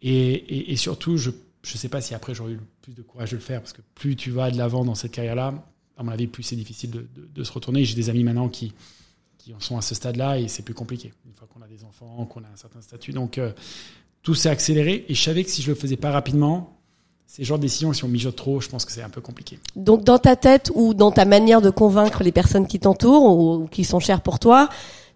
Et, 0.00 0.32
et, 0.32 0.72
et 0.72 0.76
surtout, 0.76 1.18
je 1.18 1.30
je 1.62 1.76
sais 1.76 1.88
pas 1.88 2.00
si 2.00 2.14
après 2.14 2.34
j'aurais 2.34 2.52
eu 2.52 2.60
plus 2.82 2.94
de 2.94 3.02
courage 3.02 3.30
de 3.30 3.36
le 3.36 3.42
faire 3.42 3.60
parce 3.60 3.72
que 3.72 3.82
plus 3.94 4.16
tu 4.16 4.30
vas 4.30 4.50
de 4.50 4.56
l'avant 4.56 4.84
dans 4.84 4.94
cette 4.94 5.12
carrière-là, 5.12 5.54
à 5.96 6.02
mon 6.02 6.12
avis, 6.12 6.26
plus 6.26 6.42
c'est 6.42 6.56
difficile 6.56 6.90
de, 6.90 7.44
se 7.44 7.52
retourner. 7.52 7.84
J'ai 7.84 7.94
des 7.94 8.08
amis 8.08 8.24
maintenant 8.24 8.48
qui, 8.48 8.72
qui 9.36 9.52
en 9.52 9.60
sont 9.60 9.76
à 9.76 9.82
ce 9.82 9.94
stade-là 9.94 10.38
et 10.38 10.48
c'est 10.48 10.62
plus 10.62 10.74
compliqué 10.74 11.12
une 11.26 11.34
fois 11.34 11.46
qu'on 11.52 11.60
a 11.62 11.68
des 11.68 11.84
enfants, 11.84 12.24
qu'on 12.24 12.40
a 12.40 12.46
un 12.46 12.56
certain 12.56 12.80
statut. 12.80 13.12
Donc 13.12 13.36
euh, 13.36 13.52
tout 14.22 14.34
s'est 14.34 14.48
accéléré 14.48 15.04
et 15.08 15.14
je 15.14 15.22
savais 15.22 15.44
que 15.44 15.50
si 15.50 15.60
je 15.60 15.70
le 15.70 15.74
faisais 15.74 15.96
pas 15.96 16.10
rapidement, 16.10 16.76
ces 17.26 17.44
genres 17.44 17.58
de 17.58 17.62
décisions, 17.62 17.92
si 17.92 18.02
on 18.02 18.08
mijote 18.08 18.34
trop, 18.34 18.60
je 18.60 18.68
pense 18.68 18.84
que 18.84 18.92
c'est 18.92 19.02
un 19.02 19.10
peu 19.10 19.20
compliqué. 19.20 19.58
Donc 19.76 20.02
dans 20.02 20.18
ta 20.18 20.36
tête 20.36 20.72
ou 20.74 20.94
dans 20.94 21.12
ta 21.12 21.26
manière 21.26 21.60
de 21.60 21.70
convaincre 21.70 22.24
les 22.24 22.32
personnes 22.32 22.66
qui 22.66 22.80
t'entourent 22.80 23.38
ou 23.38 23.68
qui 23.68 23.84
sont 23.84 24.00
chères 24.00 24.22
pour 24.22 24.38
toi, 24.38 24.68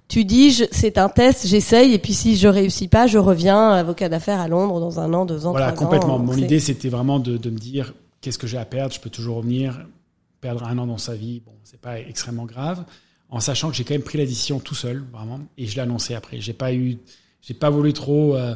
tu 0.09 0.25
dis 0.25 0.53
c'est 0.71 0.99
un 0.99 1.09
test, 1.09 1.47
j'essaye 1.47 1.95
et 1.95 1.99
puis 1.99 2.13
si 2.13 2.37
je 2.37 2.49
réussis 2.49 2.89
pas, 2.89 3.07
je 3.07 3.19
reviens 3.19 3.71
avocat 3.71 4.09
d'affaires 4.09 4.41
à 4.41 4.49
Londres 4.49 4.81
dans 4.81 5.01
un 5.01 5.13
an, 5.15 5.25
deux 5.25 5.47
ans, 5.47 5.53
voilà, 5.53 5.73
trois 5.73 5.87
complètement. 5.87 6.17
ans. 6.17 6.19
Mon 6.19 6.37
idée 6.37 6.61
c'était 6.61 6.89
vraiment 6.89 7.19
de, 7.19 7.37
de, 7.37 7.51
me 7.51 7.59
dire 7.59 7.95
qu'est-ce 8.21 8.39
que 8.39 8.47
j'ai 8.47 8.59
à 8.59 8.65
perdre, 8.65 8.95
je 8.95 9.01
peux 9.01 9.11
toujours 9.11 9.37
revenir, 9.37 9.87
perdre 10.41 10.65
un 10.65 10.77
an 10.79 10.87
dans 10.87 10.99
sa 10.99 11.15
vie, 11.15 11.41
bon 11.41 11.53
c'est 11.65 11.81
pas 11.81 11.99
extrêmement 11.99 12.45
grave, 12.45 12.85
en 13.31 13.41
sachant 13.41 13.71
que 13.71 13.77
j'ai 13.77 13.85
quand 13.85 13.95
même 13.95 14.03
pris 14.03 14.19
la 14.19 14.27
décision 14.27 14.61
tout 14.61 14.75
seul 14.75 15.05
vraiment 15.13 15.41
et 15.57 15.67
je 15.67 15.75
l'ai 15.75 15.83
annoncé 15.83 16.15
après. 16.15 16.41
J'ai 16.41 16.53
pas 16.53 16.75
eu, 16.75 16.99
j'ai 17.41 17.55
pas 17.55 17.71
voulu 17.71 17.93
trop 17.93 18.37
euh, 18.37 18.55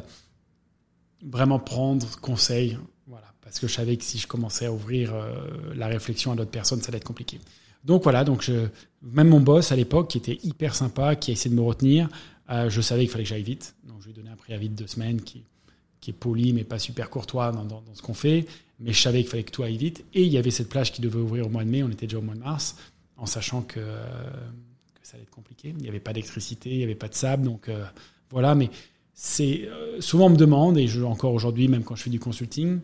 vraiment 1.25 1.59
prendre 1.59 2.07
conseil, 2.21 2.79
voilà, 3.07 3.27
parce 3.41 3.59
que 3.59 3.67
je 3.67 3.73
savais 3.73 3.97
que 3.97 4.05
si 4.05 4.19
je 4.19 4.27
commençais 4.27 4.67
à 4.67 4.73
ouvrir 4.73 5.15
euh, 5.15 5.33
la 5.75 5.89
réflexion 5.89 6.33
à 6.33 6.37
d'autres 6.37 6.51
personnes, 6.51 6.83
ça 6.83 6.89
allait 6.89 6.99
être 6.99 7.05
compliqué. 7.05 7.41
Donc 7.85 8.03
voilà, 8.03 8.25
donc 8.25 8.51
même 9.03 9.29
mon 9.29 9.41
boss 9.41 9.73
à 9.73 9.77
l'époque, 9.77 10.11
qui 10.11 10.19
était 10.19 10.39
hyper 10.43 10.75
sympa, 10.75 11.17
qui 11.17 11.31
a 11.31 11.33
essayé 11.33 11.51
de 11.51 11.61
me 11.61 11.65
retenir, 11.65 12.09
euh, 12.51 12.71
je 12.71 12.81
savais 12.81 13.03
qu'il 13.03 13.11
fallait 13.11 13.25
que 13.25 13.31
j'aille 13.31 13.43
vite. 13.43 13.75
Donc 13.85 13.97
je 14.01 14.07
lui 14.07 14.13
ai 14.13 14.15
donné 14.15 14.31
un 14.31 14.37
préavis 14.37 14.69
de 14.69 14.75
deux 14.75 14.87
semaines 14.87 15.21
qui, 15.21 15.43
qui 16.01 16.11
est 16.11 16.15
poli 16.15 16.53
mais 16.53 16.65
pas 16.65 16.79
super 16.79 17.11
courtois 17.11 17.53
dans, 17.53 17.83
ce 17.95 18.03
qu'on 18.03 18.15
fait. 18.15 18.47
Mais 18.81 18.93
je 18.93 19.01
savais 19.01 19.21
qu'il 19.21 19.31
fallait 19.31 19.43
que 19.43 19.51
tout 19.51 19.63
aille 19.63 19.77
vite. 19.77 20.05
Et 20.15 20.23
il 20.23 20.33
y 20.33 20.39
avait 20.39 20.51
cette 20.51 20.69
plage 20.69 20.93
qui 20.93 21.01
devait 21.01 21.19
ouvrir 21.19 21.47
au 21.47 21.51
mois 21.51 21.65
de 21.65 21.71
mai, 21.71 21.83
on 21.83 21.91
était 21.91 22.07
déjà 22.07 22.19
au 22.19 22.23
mois 22.23 22.35
de 22.35 22.41
mars, 22.41 22.77
en 23.17 23.27
sachant 23.27 23.63
que, 23.63 23.81
que 23.81 25.03
ça 25.03 25.15
allait 25.15 25.25
être 25.25 25.31
compliqué. 25.31 25.75
Il 25.77 25.83
n'y 25.83 25.89
avait 25.89 26.01
pas 26.01 26.13
d'électricité, 26.13 26.71
il 26.71 26.79
n'y 26.79 26.85
avait 26.85 26.95
pas 26.95 27.09
de 27.09 27.15
sable, 27.15 27.45
donc 27.45 27.69
euh, 27.69 27.85
voilà. 28.31 28.55
Mais 28.55 28.71
c'est 29.15 29.69
euh, 29.69 30.01
souvent 30.01 30.27
on 30.27 30.31
me 30.31 30.37
demande 30.37 30.79
et 30.79 30.87
je 30.87 31.03
encore 31.03 31.33
aujourd'hui 31.33 31.67
même 31.67 31.83
quand 31.83 31.97
je 31.97 32.05
fais 32.05 32.11
du 32.11 32.21
consulting, 32.21 32.79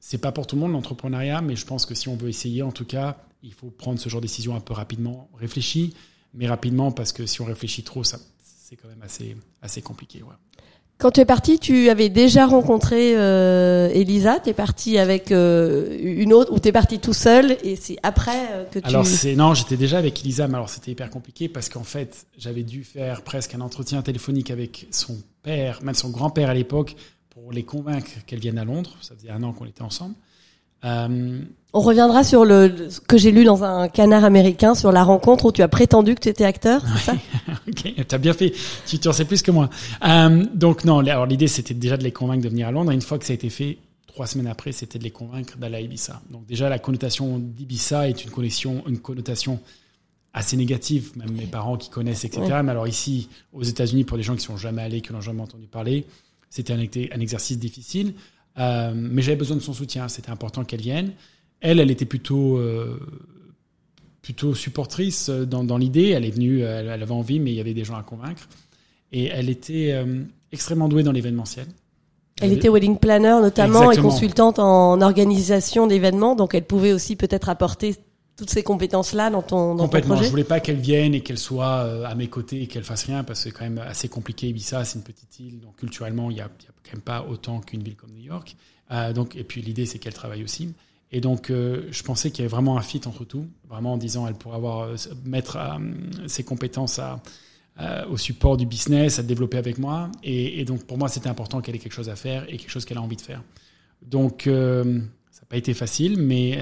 c'est 0.00 0.18
pas 0.18 0.32
pour 0.32 0.46
tout 0.46 0.56
le 0.56 0.62
monde 0.62 0.72
l'entrepreneuriat, 0.72 1.42
mais 1.42 1.56
je 1.56 1.66
pense 1.66 1.84
que 1.84 1.94
si 1.94 2.08
on 2.08 2.16
veut 2.16 2.30
essayer, 2.30 2.62
en 2.62 2.72
tout 2.72 2.86
cas, 2.86 3.18
il 3.42 3.52
faut 3.52 3.70
prendre 3.70 3.98
ce 3.98 4.08
genre 4.08 4.20
de 4.20 4.26
décision 4.26 4.54
un 4.54 4.60
peu 4.60 4.74
rapidement, 4.74 5.28
réfléchi, 5.38 5.94
mais 6.34 6.46
rapidement 6.46 6.92
parce 6.92 7.12
que 7.12 7.26
si 7.26 7.40
on 7.40 7.44
réfléchit 7.44 7.82
trop, 7.82 8.04
ça 8.04 8.18
c'est 8.42 8.76
quand 8.76 8.88
même 8.88 9.02
assez 9.02 9.36
assez 9.62 9.82
compliqué. 9.82 10.22
Ouais. 10.22 10.34
Quand 10.98 11.12
tu 11.12 11.20
es 11.20 11.24
parti, 11.24 11.60
tu 11.60 11.90
avais 11.90 12.08
déjà 12.08 12.44
rencontré 12.44 13.16
euh, 13.16 13.88
Elisa. 13.90 14.40
Tu 14.40 14.50
es 14.50 14.52
parti 14.52 14.98
avec 14.98 15.30
euh, 15.30 15.96
une 16.00 16.32
autre 16.32 16.52
ou 16.52 16.58
tu 16.58 16.68
es 16.68 16.72
parti 16.72 16.98
tout 16.98 17.12
seul 17.12 17.56
et 17.62 17.76
c'est 17.76 17.98
après 18.02 18.48
euh, 18.50 18.64
que 18.64 18.80
tu. 18.80 18.84
Alors 18.84 19.06
c'est 19.06 19.36
non, 19.36 19.54
j'étais 19.54 19.76
déjà 19.76 19.98
avec 19.98 20.20
Elisa, 20.20 20.48
mais 20.48 20.56
alors 20.56 20.68
c'était 20.68 20.90
hyper 20.90 21.08
compliqué 21.08 21.48
parce 21.48 21.68
qu'en 21.68 21.84
fait 21.84 22.26
j'avais 22.36 22.64
dû 22.64 22.82
faire 22.82 23.22
presque 23.22 23.54
un 23.54 23.60
entretien 23.60 24.02
téléphonique 24.02 24.50
avec 24.50 24.88
son 24.90 25.16
père, 25.44 25.78
même 25.84 25.94
son 25.94 26.10
grand-père 26.10 26.50
à 26.50 26.54
l'époque, 26.54 26.96
pour 27.30 27.52
les 27.52 27.62
convaincre 27.62 28.10
qu'elle 28.26 28.40
vienne 28.40 28.58
à 28.58 28.64
Londres. 28.64 28.96
Ça 29.00 29.14
faisait 29.14 29.30
un 29.30 29.44
an 29.44 29.52
qu'on 29.52 29.66
était 29.66 29.82
ensemble. 29.82 30.16
Euh, 30.84 31.40
on 31.74 31.80
reviendra 31.80 32.24
sur 32.24 32.44
le 32.44 32.88
ce 32.88 33.00
que 33.00 33.18
j'ai 33.18 33.30
lu 33.30 33.44
dans 33.44 33.62
un 33.62 33.88
canard 33.88 34.24
américain 34.24 34.74
sur 34.74 34.90
la 34.90 35.04
rencontre 35.04 35.44
où 35.46 35.52
tu 35.52 35.62
as 35.62 35.68
prétendu 35.68 36.14
que 36.14 36.20
tu 36.20 36.28
étais 36.28 36.44
acteur. 36.44 36.82
ça? 36.98 37.14
Ok, 37.68 37.92
t'as 38.08 38.18
bien 38.18 38.32
fait. 38.32 38.52
Tu, 38.86 38.98
tu 38.98 39.08
en 39.08 39.12
sais 39.12 39.26
plus 39.26 39.42
que 39.42 39.50
moi. 39.50 39.68
Euh, 40.04 40.44
donc 40.54 40.84
non, 40.84 41.00
alors 41.00 41.26
l'idée 41.26 41.48
c'était 41.48 41.74
déjà 41.74 41.96
de 41.96 42.04
les 42.04 42.12
convaincre 42.12 42.42
de 42.42 42.48
venir 42.48 42.68
à 42.68 42.72
Londres. 42.72 42.90
Et 42.92 42.94
une 42.94 43.02
fois 43.02 43.18
que 43.18 43.26
ça 43.26 43.32
a 43.32 43.34
été 43.34 43.50
fait, 43.50 43.76
trois 44.06 44.26
semaines 44.26 44.46
après, 44.46 44.72
c'était 44.72 44.98
de 44.98 45.04
les 45.04 45.10
convaincre 45.10 45.58
d'aller 45.58 45.76
à 45.76 45.80
Ibiza. 45.80 46.22
Donc 46.30 46.46
déjà 46.46 46.68
la 46.70 46.78
connotation 46.78 47.38
d'Ibiza 47.38 48.08
est 48.08 48.24
une 48.24 48.30
connotation, 48.30 48.82
une 48.88 48.98
connotation 48.98 49.60
assez 50.32 50.56
négative. 50.56 51.12
Même 51.16 51.32
mes 51.32 51.46
parents 51.46 51.76
qui 51.76 51.90
connaissent, 51.90 52.24
etc. 52.24 52.42
Mais 52.64 52.70
alors 52.70 52.88
ici, 52.88 53.28
aux 53.52 53.62
États-Unis, 53.62 54.04
pour 54.04 54.16
des 54.16 54.22
gens 54.22 54.34
qui 54.34 54.44
sont 54.44 54.56
jamais 54.56 54.82
allés, 54.82 55.02
qui 55.02 55.12
n'ont 55.12 55.20
jamais 55.20 55.42
entendu 55.42 55.66
parler, 55.66 56.06
c'était 56.48 56.72
un, 56.72 56.78
un 56.78 57.20
exercice 57.20 57.58
difficile. 57.58 58.14
Euh, 58.58 58.92
mais 58.94 59.22
j'avais 59.22 59.36
besoin 59.36 59.56
de 59.56 59.62
son 59.62 59.72
soutien. 59.72 60.08
C'était 60.08 60.30
important 60.30 60.64
qu'elle 60.64 60.80
vienne. 60.80 61.12
Elle, 61.60 61.80
elle 61.80 61.90
était 61.90 62.04
plutôt 62.04 62.58
euh, 62.58 62.98
plutôt 64.22 64.54
supportrice 64.54 65.30
dans, 65.30 65.64
dans 65.64 65.78
l'idée. 65.78 66.08
Elle 66.08 66.24
est 66.24 66.30
venue, 66.30 66.60
elle, 66.60 66.90
avait 66.90 67.12
envie, 67.12 67.40
mais 67.40 67.52
il 67.52 67.56
y 67.56 67.60
avait 67.60 67.74
des 67.74 67.84
gens 67.84 67.96
à 67.96 68.02
convaincre. 68.02 68.48
Et 69.12 69.26
elle 69.26 69.48
était 69.48 69.92
euh, 69.92 70.22
extrêmement 70.52 70.88
douée 70.88 71.02
dans 71.02 71.12
l'événementiel. 71.12 71.66
Elle, 72.40 72.52
était 72.52 72.68
wedding 72.68 72.98
planner 72.98 73.40
notamment 73.42 73.90
et 73.90 73.96
consultante 73.96 74.60
en 74.60 75.00
organisation 75.00 75.88
d'événements, 75.88 76.36
donc 76.36 76.54
elle 76.54 76.64
pouvait 76.64 76.92
aussi 76.92 77.16
peut-être 77.16 77.48
apporter 77.48 77.96
toutes 78.38 78.50
ces 78.50 78.62
compétences-là 78.62 79.30
dans 79.30 79.42
ton, 79.42 79.74
dans 79.74 79.84
Complètement. 79.84 80.14
projet 80.14 80.26
Je 80.26 80.30
voulais 80.30 80.44
pas 80.44 80.60
qu'elle 80.60 80.78
vienne 80.78 81.12
et 81.12 81.22
qu'elle 81.22 81.38
soit 81.38 81.82
euh, 81.82 82.04
à 82.04 82.14
mes 82.14 82.28
côtés 82.28 82.62
et 82.62 82.66
qu'elle 82.68 82.84
fasse 82.84 83.04
rien 83.04 83.24
parce 83.24 83.40
que 83.40 83.50
c'est 83.50 83.50
quand 83.50 83.64
même 83.64 83.78
assez 83.78 84.08
compliqué. 84.08 84.48
Ibiza, 84.48 84.84
c'est 84.84 84.96
une 84.96 85.04
petite 85.04 85.40
île, 85.40 85.60
donc 85.60 85.74
culturellement, 85.74 86.30
il 86.30 86.36
y 86.36 86.40
a, 86.40 86.44
quand 86.46 86.92
même 86.92 87.02
pas 87.02 87.26
autant 87.28 87.60
qu'une 87.60 87.82
ville 87.82 87.96
comme 87.96 88.12
New 88.12 88.22
York. 88.22 88.56
Euh, 88.92 89.12
donc, 89.12 89.34
et 89.34 89.42
puis 89.42 89.60
l'idée, 89.60 89.86
c'est 89.86 89.98
qu'elle 89.98 90.14
travaille 90.14 90.44
aussi. 90.44 90.72
Et 91.10 91.20
donc, 91.20 91.50
euh, 91.50 91.88
je 91.90 92.02
pensais 92.04 92.30
qu'il 92.30 92.44
y 92.44 92.46
avait 92.46 92.54
vraiment 92.54 92.78
un 92.78 92.80
fit 92.80 93.00
entre 93.06 93.24
tout, 93.24 93.44
vraiment 93.68 93.94
en 93.94 93.96
disant, 93.96 94.28
elle 94.28 94.34
pourrait 94.34 94.56
avoir 94.56 94.88
mettre 95.24 95.56
euh, 95.56 95.78
ses 96.28 96.44
compétences 96.44 97.00
à, 97.00 97.20
au 98.08 98.16
support 98.16 98.56
du 98.56 98.66
business, 98.66 99.18
à 99.18 99.24
développer 99.24 99.56
avec 99.56 99.78
moi. 99.78 100.10
Et, 100.22 100.60
et 100.60 100.64
donc, 100.64 100.84
pour 100.84 100.96
moi, 100.96 101.08
c'était 101.08 101.28
important 101.28 101.60
qu'elle 101.60 101.74
ait 101.74 101.80
quelque 101.80 101.92
chose 101.92 102.08
à 102.08 102.16
faire 102.16 102.44
et 102.48 102.56
quelque 102.56 102.70
chose 102.70 102.84
qu'elle 102.84 102.98
a 102.98 103.02
envie 103.02 103.16
de 103.16 103.20
faire. 103.20 103.42
Donc, 104.06 104.42
ça 104.44 104.50
n'a 104.52 105.46
pas 105.48 105.56
été 105.56 105.74
facile, 105.74 106.20
mais 106.20 106.58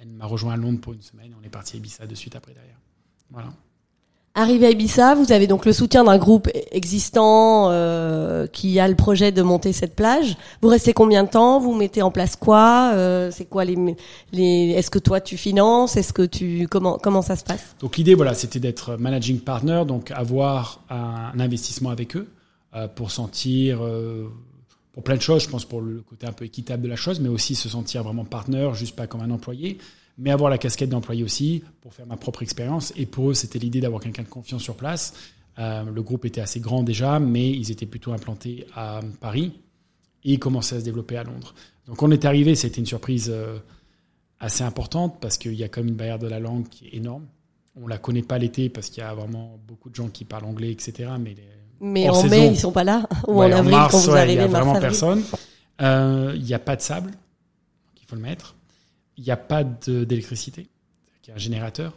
elle 0.00 0.08
m'a 0.08 0.26
rejoint 0.26 0.54
à 0.54 0.56
Londres 0.56 0.80
pour 0.80 0.94
une 0.94 1.02
semaine. 1.02 1.34
On 1.40 1.44
est 1.44 1.50
parti 1.50 1.76
à 1.76 1.78
Ibiza 1.78 2.06
de 2.06 2.14
suite 2.14 2.34
après 2.34 2.54
derrière. 2.54 2.78
Voilà. 3.30 3.48
Arrivé 4.34 4.66
à 4.66 4.70
Ibiza, 4.70 5.16
vous 5.16 5.32
avez 5.32 5.48
donc 5.48 5.66
le 5.66 5.72
soutien 5.72 6.04
d'un 6.04 6.16
groupe 6.16 6.48
existant 6.70 7.68
euh, 7.70 8.46
qui 8.46 8.78
a 8.78 8.86
le 8.86 8.94
projet 8.94 9.32
de 9.32 9.42
monter 9.42 9.72
cette 9.72 9.96
plage. 9.96 10.36
Vous 10.62 10.68
restez 10.68 10.92
combien 10.92 11.24
de 11.24 11.28
temps? 11.28 11.58
Vous 11.58 11.74
mettez 11.74 12.00
en 12.00 12.12
place 12.12 12.36
quoi? 12.36 12.92
Euh, 12.94 13.30
C'est 13.32 13.46
quoi 13.46 13.64
les, 13.64 13.76
les 14.32 14.70
Est-ce 14.76 14.88
que 14.88 15.00
toi 15.00 15.20
tu 15.20 15.36
finances? 15.36 15.96
Est-ce 15.96 16.12
que 16.12 16.22
tu 16.22 16.68
comment 16.70 16.96
comment 16.96 17.22
ça 17.22 17.34
se 17.34 17.42
passe? 17.42 17.74
Donc 17.80 17.96
l'idée 17.96 18.14
voilà, 18.14 18.34
c'était 18.34 18.60
d'être 18.60 18.96
managing 18.96 19.40
partner, 19.40 19.82
donc 19.86 20.12
avoir 20.12 20.80
un, 20.88 21.38
investissement 21.38 21.90
avec 21.90 22.16
eux 22.16 22.28
euh, 22.76 22.86
pour 22.86 23.10
sentir 23.10 23.80
euh, 23.82 24.28
pour 24.92 25.04
plein 25.04 25.16
de 25.16 25.22
choses, 25.22 25.44
je 25.44 25.48
pense 25.48 25.64
pour 25.64 25.80
le 25.80 26.00
côté 26.02 26.26
un 26.26 26.32
peu 26.32 26.44
équitable 26.44 26.82
de 26.82 26.88
la 26.88 26.96
chose, 26.96 27.20
mais 27.20 27.28
aussi 27.28 27.54
se 27.54 27.68
sentir 27.68 28.02
vraiment 28.02 28.24
partenaire, 28.24 28.74
juste 28.74 28.96
pas 28.96 29.06
comme 29.06 29.20
un 29.20 29.30
employé, 29.30 29.78
mais 30.18 30.30
avoir 30.30 30.50
la 30.50 30.58
casquette 30.58 30.90
d'employé 30.90 31.22
aussi 31.22 31.62
pour 31.80 31.94
faire 31.94 32.06
ma 32.06 32.16
propre 32.16 32.42
expérience. 32.42 32.92
Et 32.96 33.06
pour 33.06 33.30
eux, 33.30 33.34
c'était 33.34 33.58
l'idée 33.58 33.80
d'avoir 33.80 34.02
quelqu'un 34.02 34.22
de 34.22 34.28
confiance 34.28 34.62
sur 34.62 34.76
place. 34.76 35.14
Euh, 35.58 35.84
le 35.84 36.02
groupe 36.02 36.24
était 36.24 36.40
assez 36.40 36.60
grand 36.60 36.82
déjà, 36.82 37.20
mais 37.20 37.50
ils 37.50 37.70
étaient 37.70 37.86
plutôt 37.86 38.12
implantés 38.12 38.66
à 38.74 39.00
Paris 39.20 39.52
et 40.24 40.32
ils 40.34 40.38
commençaient 40.38 40.76
à 40.76 40.80
se 40.80 40.84
développer 40.84 41.16
à 41.16 41.24
Londres. 41.24 41.54
Donc 41.86 42.02
on 42.02 42.10
est 42.10 42.24
arrivé, 42.24 42.54
c'était 42.54 42.80
une 42.80 42.86
surprise 42.86 43.30
euh, 43.32 43.58
assez 44.40 44.64
importante 44.64 45.20
parce 45.20 45.38
qu'il 45.38 45.54
y 45.54 45.64
a 45.64 45.68
comme 45.68 45.88
une 45.88 45.94
barrière 45.94 46.18
de 46.18 46.28
la 46.28 46.40
langue 46.40 46.68
qui 46.68 46.86
est 46.86 46.96
énorme. 46.96 47.26
On 47.76 47.86
la 47.86 47.98
connaît 47.98 48.22
pas 48.22 48.38
l'été 48.38 48.68
parce 48.68 48.90
qu'il 48.90 49.02
y 49.02 49.06
a 49.06 49.14
vraiment 49.14 49.58
beaucoup 49.66 49.90
de 49.90 49.94
gens 49.94 50.08
qui 50.08 50.24
parlent 50.24 50.44
anglais, 50.44 50.72
etc. 50.72 51.10
Mais 51.20 51.34
mais 51.80 52.08
en 52.08 52.22
mai, 52.24 52.48
ils 52.48 52.58
sont 52.58 52.72
pas 52.72 52.84
là 52.84 53.08
Ou 53.26 53.42
en 53.42 53.50
avril, 53.50 53.76
quand 53.90 53.98
vous 53.98 54.10
arrivez, 54.10 54.34
Il 54.34 54.40
y 54.40 54.44
a 54.44 54.46
vraiment 54.46 54.78
personne. 54.78 55.22
Euh, 55.80 56.32
il 56.36 56.42
n'y 56.42 56.54
a 56.54 56.58
pas 56.58 56.76
de 56.76 56.82
sable, 56.82 57.10
il 58.00 58.06
faut 58.06 58.16
le 58.16 58.22
mettre. 58.22 58.54
Il 59.16 59.24
n'y 59.24 59.30
a 59.30 59.36
pas 59.36 59.64
d'électricité, 59.64 60.68
il 61.24 61.28
y 61.28 61.32
a 61.32 61.34
un 61.34 61.38
générateur. 61.38 61.94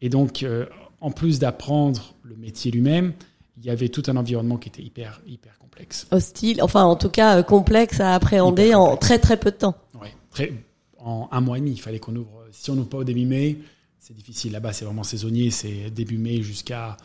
Et 0.00 0.08
donc, 0.08 0.42
euh, 0.42 0.66
en 1.00 1.10
plus 1.10 1.38
d'apprendre 1.38 2.14
le 2.22 2.36
métier 2.36 2.70
lui-même, 2.70 3.12
il 3.56 3.66
y 3.66 3.70
avait 3.70 3.88
tout 3.88 4.02
un 4.06 4.16
environnement 4.16 4.56
qui 4.56 4.68
était 4.68 4.82
hyper, 4.82 5.20
hyper 5.26 5.58
complexe. 5.58 6.06
Hostile, 6.10 6.62
enfin 6.62 6.84
en 6.84 6.96
tout 6.96 7.10
cas 7.10 7.38
euh, 7.38 7.42
complexe 7.42 8.00
à 8.00 8.14
appréhender 8.14 8.74
en 8.74 8.96
très 8.96 9.18
très 9.18 9.36
peu 9.36 9.50
de 9.50 9.56
temps. 9.56 9.74
Oui, 10.00 10.08
très, 10.30 10.52
en 10.98 11.28
un 11.30 11.40
mois 11.40 11.58
et 11.58 11.60
demi. 11.60 11.72
Il 11.72 11.80
fallait 11.80 11.98
qu'on 11.98 12.16
ouvre. 12.16 12.46
Si 12.52 12.70
on 12.70 12.74
n'ouvre 12.74 12.88
pas 12.88 12.98
au 12.98 13.04
début 13.04 13.26
mai, 13.26 13.58
c'est 13.98 14.14
difficile. 14.14 14.52
Là-bas, 14.52 14.72
c'est 14.72 14.84
vraiment 14.84 15.02
saisonnier, 15.02 15.50
c'est 15.50 15.90
début 15.90 16.18
mai 16.18 16.42
jusqu'à 16.42 16.96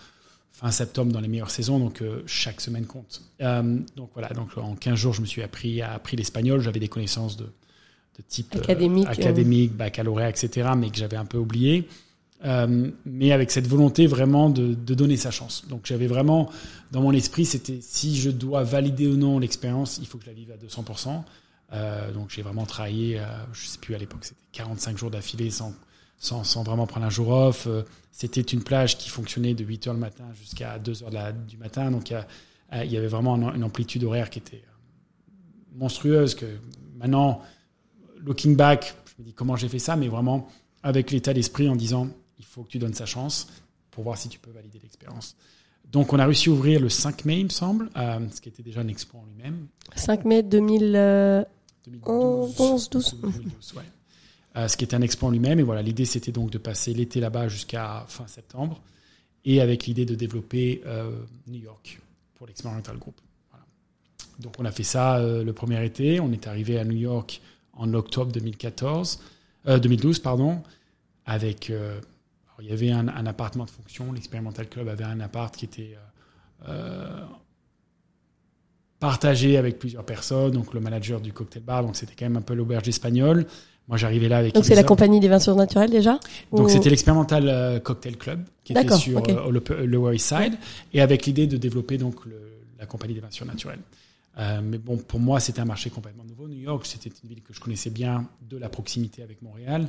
fin 0.56 0.72
septembre 0.72 1.12
dans 1.12 1.20
les 1.20 1.28
meilleures 1.28 1.52
saisons, 1.52 1.80
donc 1.80 2.02
euh, 2.02 2.24
chaque 2.26 2.62
semaine 2.62 2.86
compte. 2.86 3.22
Euh, 3.42 3.78
donc 3.98 4.12
voilà, 4.14 4.30
donc 4.30 4.58
en 4.58 4.76
15 4.76 4.96
jours, 4.98 5.14
je 5.14 5.20
me 5.20 5.26
suis 5.26 5.42
appris, 5.42 5.82
appris 5.82 6.16
l'espagnol. 6.16 6.62
J'avais 6.62 6.80
des 6.80 6.88
connaissances 6.88 7.36
de, 7.36 7.44
de 7.44 8.24
type 8.26 8.56
euh, 8.56 8.60
académique, 8.60 9.06
académique 9.06 9.74
baccalauréat, 9.74 10.30
etc., 10.30 10.70
mais 10.78 10.90
que 10.90 10.98
j'avais 10.98 11.18
un 11.18 11.26
peu 11.26 11.38
oublié. 11.38 11.90
mais 12.42 13.32
avec 13.34 13.52
cette 13.52 13.68
volonté 13.68 14.08
vraiment 14.08 14.50
de, 14.50 14.74
de 14.74 14.94
donner 14.94 15.18
sa 15.18 15.30
chance. 15.30 15.66
Donc 15.68 15.82
j'avais 15.84 16.08
vraiment 16.08 16.50
dans 16.92 17.02
mon 17.02 17.12
esprit, 17.12 17.44
c'était 17.44 17.80
si 17.82 18.16
je 18.16 18.30
dois 18.30 18.64
valider 18.64 19.08
ou 19.08 19.18
non 19.18 19.40
l'expérience, 19.40 19.98
il 20.02 20.08
faut 20.08 20.18
que 20.18 20.24
je 20.24 20.30
la 20.30 20.36
vive 20.36 20.52
à 20.52 20.56
200%. 20.56 22.14
donc 22.14 22.30
j'ai 22.30 22.44
vraiment 22.44 22.66
travaillé, 22.66 23.22
je 23.52 23.66
sais 23.66 23.80
plus 23.80 23.94
à 23.94 23.98
l'époque, 23.98 24.24
c'était 24.24 24.40
45 24.54 24.98
jours 24.98 25.12
d'affilée 25.12 25.50
sans 25.50 25.74
sans, 26.18 26.44
sans, 26.44 26.64
vraiment 26.64 26.88
prendre 26.88 27.06
un 27.06 27.10
jour 27.10 27.30
off. 27.30 27.68
Euh, 27.68 27.84
c'était 28.12 28.42
une 28.42 28.64
plage 28.64 28.98
qui 28.98 29.10
fonctionnait 29.10 29.54
de 29.54 29.64
8 29.64 29.88
heures 29.88 29.94
le 29.94 30.00
matin 30.00 30.26
jusqu'à 30.34 30.80
2 30.80 31.04
heures 31.04 31.10
de 31.10 31.16
la, 31.16 31.32
du 31.32 31.58
matin. 31.58 31.92
Donc, 31.92 32.10
il 32.10 32.18
y, 32.84 32.88
y 32.88 32.98
avait 32.98 33.08
vraiment 33.08 33.36
une 33.54 33.64
amplitude 33.64 34.04
horaire 34.04 34.30
qui 34.30 34.40
était 34.40 34.64
euh, 34.66 35.32
monstrueuse. 35.76 36.36
Que 36.36 36.46
maintenant, 36.96 37.42
looking 38.18 38.56
back, 38.56 38.96
je 39.06 39.22
me 39.22 39.26
dis 39.28 39.34
comment 39.34 39.56
j'ai 39.56 39.70
fait 39.70 39.80
ça, 39.80 39.96
mais 39.96 40.08
vraiment 40.08 40.48
avec 40.84 41.12
l'état 41.12 41.34
d'esprit 41.34 41.68
en 41.68 41.76
disant 41.76 42.08
il 42.40 42.46
faut 42.46 42.64
que 42.64 42.70
tu 42.70 42.80
donnes 42.80 42.94
sa 42.94 43.06
chance 43.06 43.48
pour 43.92 44.04
voir 44.04 44.18
si 44.18 44.30
tu 44.30 44.40
peux 44.40 44.52
valider 44.52 44.80
l'expérience. 44.82 45.36
Donc, 45.92 46.14
on 46.14 46.20
a 46.20 46.26
réussi 46.26 46.50
à 46.50 46.52
ouvrir 46.52 46.80
le 46.80 46.90
5 46.90 47.26
mai, 47.26 47.40
il 47.40 47.46
me 47.46 47.50
semble, 47.50 47.90
euh, 47.96 48.20
ce 48.34 48.42
qui 48.42 48.50
était 48.50 48.64
déjà 48.64 48.82
un 48.82 48.88
expo 48.88 49.18
en 49.18 49.26
lui-même. 49.26 49.68
5 49.96 50.26
mai 50.26 50.44
2011, 50.44 51.46
2012, 51.86 52.90
12. 52.90 53.16
2012 53.22 53.74
ouais. 53.78 53.84
Euh, 54.58 54.70
ce 54.70 54.78
qui 54.78 54.86
était 54.86 54.96
un 54.96 55.02
expo 55.02 55.28
en 55.28 55.32
lui-même. 55.32 55.60
Et 55.60 55.64
voilà, 55.64 55.82
l'idée 55.82 56.06
c'était 56.06 56.32
donc 56.32 56.50
de 56.50 56.58
passer 56.58 56.94
l'été 56.94 57.20
là-bas 57.20 57.50
jusqu'à 57.50 58.06
fin 58.08 58.26
septembre, 58.28 58.82
et 59.44 59.62
avec 59.62 59.86
l'idée 59.86 60.06
de 60.06 60.16
développer 60.16 60.82
euh, 60.86 61.12
New 61.48 61.60
York 61.60 62.00
pour 62.36 62.48
l'Experimental 62.48 62.98
Group. 62.98 63.20
Donc 64.40 64.56
on 64.60 64.66
a 64.66 64.72
fait 64.72 64.84
ça 64.84 65.18
euh, 65.18 65.44
le 65.44 65.54
premier 65.54 65.84
été. 65.86 66.20
On 66.20 66.32
est 66.32 66.48
arrivé 66.48 66.80
à 66.80 66.86
New 66.86 66.98
York 66.98 67.42
en 67.74 67.94
octobre 67.94 68.32
2014, 68.32 69.20
2012, 69.66 70.20
pardon, 70.20 70.62
avec 71.26 71.70
il 72.60 72.66
y 72.66 72.72
avait 72.72 72.92
un, 72.92 73.10
un, 73.10 73.26
appartement 73.26 73.66
de 73.66 73.70
fonction. 73.70 74.14
L'Experimental 74.14 74.70
Club 74.70 74.88
avait 74.88 75.04
un 75.04 75.20
appart 75.20 75.54
qui 75.54 75.66
était 75.66 75.98
partagé 79.00 79.58
avec 79.58 79.78
plusieurs 79.78 80.06
personnes, 80.06 80.52
donc 80.52 80.74
le 80.74 80.80
manager 80.80 81.20
du 81.20 81.34
cocktail 81.34 81.64
bar, 81.64 81.84
donc 81.84 81.98
c'était 81.98 82.16
quand 82.18 82.26
même 82.26 82.38
un 82.38 82.42
peu 82.42 82.54
l'auberge 82.54 82.88
espagnole. 82.88 83.46
Moi, 83.88 83.98
j'arrivais 83.98 84.28
là 84.28 84.38
avec. 84.40 84.54
Donc, 84.54 84.66
c'est 84.66 84.76
la 84.76 84.84
compagnie 84.84 85.20
des 85.20 85.28
vins 85.28 85.56
naturels 85.56 85.92
déjà 85.92 86.20
Donc, 86.52 86.70
c'était 86.70 86.90
l'Experimental 86.90 87.48
euh, 87.48 87.80
Cocktail 87.80 88.18
Club 88.18 88.44
qui 88.64 88.74
était 88.74 88.98
sur 88.98 89.22
euh, 89.30 89.52
le, 89.52 89.86
Lower 89.86 90.16
East 90.16 90.28
Side 90.28 90.58
et 90.94 91.02
avec 91.02 91.26
l'idée 91.26 91.46
de 91.46 91.58
développer 91.58 91.98
donc 91.98 92.26
le, 92.26 92.58
la 92.80 92.86
compagnie 92.86 93.14
des 93.14 93.20
vins 93.20 93.30
naturels. 93.46 93.80
Euh, 94.38 94.60
mais 94.64 94.80
bon, 94.80 94.98
pour 94.98 95.20
moi, 95.20 95.40
c'était 95.40 95.62
un 95.62 95.66
marché 95.66 95.90
complètement 95.90 96.24
nouveau. 96.24 96.48
New 96.48 96.60
York, 96.60 96.86
c'était 96.86 97.12
une 97.24 97.30
ville 97.30 97.42
que 97.42 97.54
je 97.54 97.60
connaissais 97.60 97.92
bien 97.92 98.28
de 98.50 98.58
la 98.58 98.70
proximité 98.70 99.22
avec 99.22 99.42
Montréal. 99.42 99.88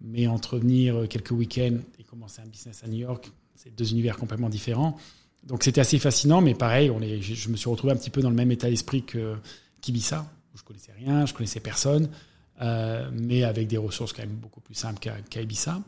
Mais 0.00 0.26
entre 0.26 0.58
venir 0.58 1.06
quelques 1.08 1.30
week-ends 1.30 1.78
et 2.00 2.02
commencer 2.02 2.42
un 2.44 2.48
business 2.48 2.82
à 2.84 2.88
New 2.88 2.98
York, 2.98 3.30
c'est 3.54 3.74
deux 3.74 3.92
univers 3.92 4.16
complètement 4.16 4.48
différents. 4.48 4.96
Donc 5.44 5.62
c'était 5.62 5.80
assez 5.80 6.00
fascinant, 6.00 6.40
mais 6.40 6.54
pareil, 6.54 6.90
on 6.90 7.00
est, 7.00 7.22
je, 7.22 7.34
je 7.34 7.48
me 7.48 7.56
suis 7.56 7.70
retrouvé 7.70 7.92
un 7.92 7.96
petit 7.96 8.10
peu 8.10 8.20
dans 8.20 8.30
le 8.30 8.34
même 8.34 8.50
état 8.50 8.68
d'esprit 8.68 9.04
que 9.04 9.36
qu'Ibiza, 9.80 10.26
où 10.52 10.58
je 10.58 10.64
connaissais 10.64 10.92
rien, 10.92 11.24
je 11.24 11.34
connaissais 11.34 11.60
personne, 11.60 12.08
euh, 12.62 13.10
mais 13.12 13.44
avec 13.44 13.68
des 13.68 13.76
ressources 13.76 14.12
quand 14.12 14.22
même 14.22 14.36
beaucoup 14.36 14.60
plus 14.60 14.74
simples 14.74 15.00
qu'à 15.00 15.40
Ibiza. 15.40 15.80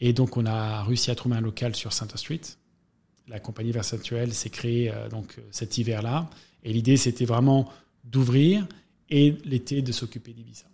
Et 0.00 0.12
donc 0.12 0.36
on 0.36 0.46
a 0.46 0.82
réussi 0.82 1.10
à 1.10 1.14
trouver 1.14 1.36
un 1.36 1.40
local 1.40 1.74
sur 1.74 1.92
Center 1.92 2.16
Street. 2.16 2.40
La 3.28 3.40
compagnie 3.40 3.72
Versatuel 3.72 4.34
s'est 4.34 4.50
créée 4.50 4.90
euh, 4.90 5.08
donc 5.08 5.36
cet 5.50 5.78
hiver-là, 5.78 6.28
et 6.62 6.72
l'idée 6.72 6.96
c'était 6.96 7.24
vraiment 7.24 7.68
d'ouvrir 8.04 8.66
et 9.10 9.36
l'été 9.44 9.82
de 9.82 9.92
s'occuper 9.92 10.32
d'Ibiza. 10.32 10.66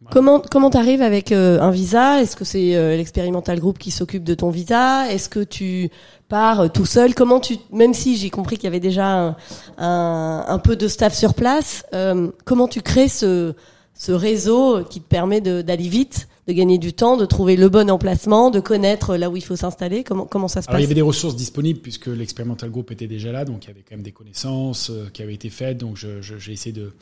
Voilà. 0.00 0.12
Comment 0.12 0.40
comment 0.40 0.70
t'arrives 0.70 1.02
avec 1.02 1.32
euh, 1.32 1.60
un 1.60 1.72
visa? 1.72 2.22
Est-ce 2.22 2.36
que 2.36 2.44
c'est 2.44 2.76
euh, 2.76 2.96
l'expérimental 2.96 3.58
group 3.58 3.78
qui 3.78 3.90
s'occupe 3.90 4.22
de 4.22 4.34
ton 4.34 4.50
visa? 4.50 5.10
Est-ce 5.10 5.28
que 5.28 5.42
tu 5.42 5.90
pars 6.28 6.60
euh, 6.60 6.68
tout 6.68 6.86
seul? 6.86 7.16
Comment 7.16 7.40
tu 7.40 7.56
même 7.72 7.94
si 7.94 8.16
j'ai 8.16 8.30
compris 8.30 8.56
qu'il 8.56 8.64
y 8.64 8.68
avait 8.68 8.78
déjà 8.78 9.36
un, 9.76 10.58
peu 10.62 10.76
de 10.76 10.86
staff 10.86 11.14
sur 11.14 11.34
place, 11.34 11.84
euh, 11.94 12.30
comment 12.44 12.68
tu 12.68 12.80
crées 12.80 13.08
ce 13.08 13.54
ce 13.98 14.12
réseau 14.12 14.84
qui 14.84 15.00
te 15.00 15.06
permet 15.08 15.40
d'aller 15.42 15.88
vite, 15.88 16.28
de 16.46 16.52
gagner 16.54 16.78
du 16.78 16.92
temps, 16.94 17.16
de 17.18 17.26
trouver 17.26 17.56
le 17.56 17.68
bon 17.68 17.90
emplacement, 17.90 18.50
de 18.50 18.60
connaître 18.60 19.16
là 19.16 19.28
où 19.28 19.36
il 19.36 19.42
faut 19.44 19.56
s'installer 19.56 20.04
Comment 20.04 20.24
comment 20.24 20.48
ça 20.48 20.62
se 20.62 20.68
Alors, 20.70 20.78
il 20.80 20.82
y 20.82 20.86
passe 20.86 20.88
avait 20.92 20.94
des 20.94 21.02
ressources 21.02 21.36
disponibles 21.36 21.80
puisque 21.80 22.06
l'expérimental 22.06 22.70
group 22.70 22.90
était 22.92 23.08
déjà 23.08 23.32
là, 23.32 23.44
donc 23.44 23.64
il 23.64 23.68
y 23.68 23.70
avait 23.72 23.82
quand 23.82 23.96
même 23.96 24.04
des 24.04 24.12
connaissances 24.12 24.88
euh, 24.90 25.08
qui 25.12 25.22
avaient 25.22 25.34
été 25.34 25.50
faites. 25.50 25.76
Donc 25.78 25.96
j'ai 25.96 26.52
essayé 26.52 26.72
de, 26.72 26.92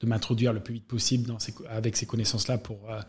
de 0.00 0.06
m'introduire 0.06 0.52
le 0.52 0.60
plus 0.60 0.74
vite 0.74 0.86
possible 0.86 1.26
dans 1.26 1.38
ces, 1.40 1.54
avec 1.68 1.96
ces 1.96 2.06
connaissances-là 2.06 2.58
pour, 2.58 2.78
euh, 2.90 3.00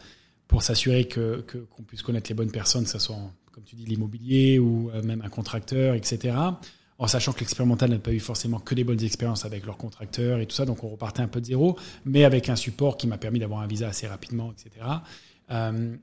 pour 0.47 0.63
s'assurer 0.63 1.05
que 1.05 1.43
que- 1.45 1.57
qu'on 1.57 1.83
puisse 1.83 2.01
connaître 2.01 2.29
les 2.29 2.35
bonnes 2.35 2.51
personnes, 2.51 2.85
que 2.85 2.89
ce 2.89 2.97
soit, 2.99 3.15
en, 3.15 3.31
comme 3.51 3.63
tu 3.65 3.75
dis, 3.75 3.85
l'immobilier 3.85 4.57
ou 4.59 4.89
euh, 4.95 5.03
même 5.03 5.21
un 5.23 5.29
contracteur, 5.29 5.93
etc. 5.95 6.33
En 6.99 7.07
sachant 7.07 7.33
que 7.33 7.39
l'expérimental 7.39 7.89
n'a 7.89 7.97
pas 7.97 8.11
eu 8.11 8.19
forcément 8.19 8.59
que 8.59 8.75
des 8.75 8.83
bonnes 8.83 9.03
expériences 9.03 9.45
avec 9.45 9.65
leurs 9.65 9.77
contracteurs 9.77 10.39
et 10.39 10.45
tout 10.45 10.55
ça, 10.55 10.65
donc 10.65 10.83
on 10.83 10.89
repartait 10.89 11.21
un 11.21 11.27
peu 11.27 11.41
de 11.41 11.45
zéro, 11.45 11.77
mais 12.05 12.23
avec 12.23 12.49
un 12.49 12.55
support 12.55 12.97
qui 12.97 13.07
m'a 13.07 13.17
permis 13.17 13.39
d'avoir 13.39 13.61
un 13.61 13.67
visa 13.67 13.87
assez 13.87 14.07
rapidement, 14.07 14.51
etc. 14.51 14.85
Euh, 15.51 15.95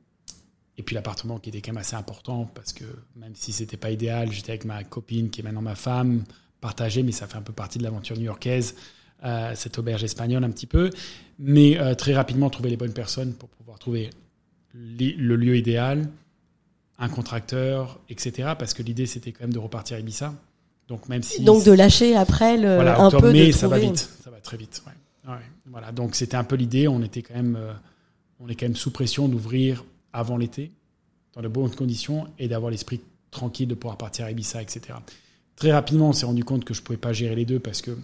et 0.76 0.82
puis 0.82 0.94
l'appartement 0.94 1.38
qui 1.38 1.50
était 1.50 1.61
quand 1.61 1.73
même 1.73 1.80
assez 1.80 1.97
important 1.97 2.50
parce 2.54 2.73
que 2.73 2.85
même 3.16 3.35
si 3.35 3.52
c'était 3.52 3.76
pas 3.76 3.90
idéal, 3.90 4.32
j'étais 4.32 4.52
avec 4.52 4.64
ma 4.64 4.82
copine 4.82 5.30
qui 5.30 5.40
est 5.40 5.44
maintenant 5.44 5.62
ma 5.62 5.75
femme, 5.75 6.25
partagée, 6.61 7.02
mais 7.02 7.12
ça 7.12 7.26
fait 7.26 7.37
un 7.37 7.42
peu 7.42 7.52
partie 7.52 7.78
de 7.78 7.82
l'aventure 7.82 8.16
new-yorkaise, 8.16 8.75
euh, 9.25 9.52
cette 9.54 9.78
auberge 9.78 10.04
espagnole 10.04 10.42
un 10.44 10.50
petit 10.50 10.66
peu. 10.66 10.90
Mais 11.38 11.78
euh, 11.78 11.94
très 11.94 12.14
rapidement 12.14 12.50
trouver 12.50 12.70
les 12.70 12.76
bonnes 12.76 12.92
personnes 12.92 13.35
pour 13.35 13.49
pouvoir 13.50 13.78
trouver 13.78 14.11
le 14.73 15.37
lieu 15.37 15.56
idéal, 15.56 16.09
un 16.99 17.09
contracteur, 17.09 18.00
etc. 18.09 18.54
Parce 18.59 18.75
que 18.75 18.82
l'idée 18.82 19.06
c'était 19.06 19.32
quand 19.32 19.44
même 19.44 19.52
de 19.52 19.59
repartir 19.59 19.97
à 19.97 20.00
Ibiza. 20.00 20.35
Donc 20.90 21.09
même 21.09 21.23
si 21.23 21.42
Donc 21.44 21.64
de 21.64 21.70
lâcher 21.70 22.16
après 22.16 22.56
le, 22.56 22.75
voilà, 22.75 23.00
un 23.00 23.04
octobre, 23.04 23.28
peu 23.28 23.32
mai, 23.32 23.47
de 23.47 23.52
ça 23.52 23.68
va 23.68 23.78
vite, 23.78 24.11
ça 24.25 24.28
va 24.28 24.40
très 24.40 24.56
vite. 24.56 24.82
Ouais. 24.85 25.32
Ouais, 25.32 25.38
voilà, 25.66 25.92
donc 25.92 26.16
c'était 26.16 26.37
un 26.37 26.42
peu 26.42 26.56
l'idée. 26.56 26.88
On 26.88 27.00
était 27.00 27.23
quand 27.23 27.35
même, 27.35 27.56
euh, 27.56 27.73
on 28.40 28.49
est 28.49 28.56
quand 28.56 28.66
même 28.66 28.75
sous 28.75 28.90
pression 28.90 29.28
d'ouvrir 29.28 29.85
avant 30.12 30.37
l'été, 30.37 30.73
dans 31.35 31.42
de 31.42 31.47
bonnes 31.47 31.73
conditions, 31.73 32.26
et 32.40 32.49
d'avoir 32.49 32.73
l'esprit 32.73 33.00
tranquille 33.30 33.68
de 33.68 33.76
pouvoir 33.76 33.99
partir 33.99 34.25
à 34.25 34.32
Ibiza, 34.32 34.61
etc. 34.61 34.99
Très 35.54 35.70
rapidement, 35.70 36.09
on 36.09 36.12
s'est 36.12 36.26
rendu 36.26 36.42
compte 36.42 36.64
que 36.64 36.75
je 36.75 36.82
pouvais 36.82 36.99
pas 36.99 37.12
gérer 37.12 37.37
les 37.37 37.44
deux 37.44 37.61
parce 37.61 37.82
que 37.82 37.97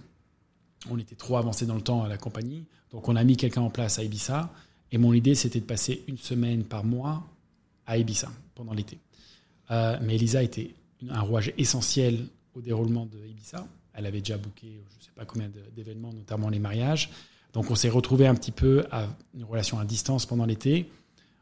on 0.89 0.97
était 0.97 1.15
trop 1.15 1.35
avancé 1.35 1.65
dans 1.65 1.75
le 1.75 1.81
temps 1.81 2.03
à 2.03 2.07
la 2.07 2.17
compagnie. 2.17 2.63
Donc 2.91 3.09
on 3.09 3.17
a 3.17 3.23
mis 3.25 3.35
quelqu'un 3.35 3.63
en 3.63 3.69
place 3.69 3.99
à 3.99 4.03
Ibiza, 4.03 4.49
et 4.93 4.97
mon 4.97 5.11
idée 5.11 5.35
c'était 5.35 5.59
de 5.59 5.65
passer 5.65 6.05
une 6.07 6.17
semaine 6.17 6.63
par 6.63 6.85
mois 6.85 7.21
à 7.85 7.97
Ibiza 7.97 8.29
pendant 8.55 8.73
l'été. 8.73 8.97
Euh, 9.71 9.97
mais 10.01 10.15
Elisa 10.15 10.41
était 10.41 10.71
un 11.09 11.19
rouage 11.19 11.51
essentiel 11.57 12.27
au 12.57 12.61
déroulement 12.61 13.05
de 13.05 13.17
Ibiza. 13.25 13.65
Elle 13.93 14.05
avait 14.05 14.19
déjà 14.19 14.37
booké, 14.37 14.81
je 14.89 14.97
ne 14.97 15.03
sais 15.03 15.11
pas 15.15 15.25
combien 15.25 15.49
d'événements, 15.75 16.11
notamment 16.13 16.49
les 16.49 16.59
mariages. 16.59 17.09
Donc 17.53 17.69
on 17.71 17.75
s'est 17.75 17.89
retrouvé 17.89 18.27
un 18.27 18.35
petit 18.35 18.51
peu 18.51 18.85
à 18.91 19.07
une 19.35 19.43
relation 19.43 19.79
à 19.79 19.85
distance 19.85 20.25
pendant 20.25 20.45
l'été, 20.45 20.89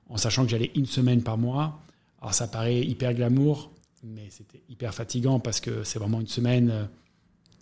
en 0.10 0.18
sachant 0.18 0.44
que 0.44 0.50
j'allais 0.50 0.72
une 0.76 0.86
semaine 0.86 1.22
par 1.24 1.38
mois. 1.38 1.80
Alors 2.22 2.34
ça 2.34 2.48
paraît 2.48 2.82
hyper 2.82 3.14
glamour, 3.14 3.72
mais 4.04 4.30
c'était 4.30 4.62
hyper 4.70 4.94
fatigant 4.94 5.40
parce 5.40 5.60
que 5.60 5.84
c'est 5.84 6.00
vraiment 6.00 6.22
une 6.22 6.28
semaine, 6.28 6.70
euh, 6.70 6.86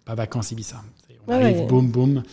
pas 0.05 0.15
vacances 0.15 0.51
Ibiza. 0.51 0.83
On 1.27 1.31
Ouais, 1.31 1.35
arrive, 1.41 1.57
ouais. 1.59 1.67
boum, 1.67 1.89
boum. 1.91 2.23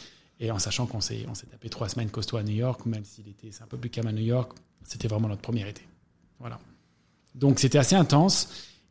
Et 0.41 0.51
en 0.51 0.59
sachant 0.59 0.87
qu'on 0.87 1.01
s'est, 1.01 1.27
on 1.29 1.35
s'est 1.35 1.47
tapé 1.47 1.69
trois 1.69 1.89
semaines 1.89 2.11
costaud 2.11 2.39
à 2.39 2.43
New 2.43 2.55
York, 2.55 2.85
même 2.87 3.05
si 3.05 3.23
l'été 3.23 3.53
c'est 3.53 3.63
un 3.63 3.67
peu 3.67 3.77
plus 3.77 3.91
calme 3.91 4.09
à 4.09 4.13
New 4.13 4.23
York, 4.25 4.53
c'était 4.85 5.07
vraiment 5.07 5.29
notre 5.29 5.43
premier 5.43 5.69
été. 5.69 5.83
Voilà. 6.39 6.59
Donc 7.35 7.59
c'était 7.61 7.79
assez 7.79 7.95
intense 7.95 8.49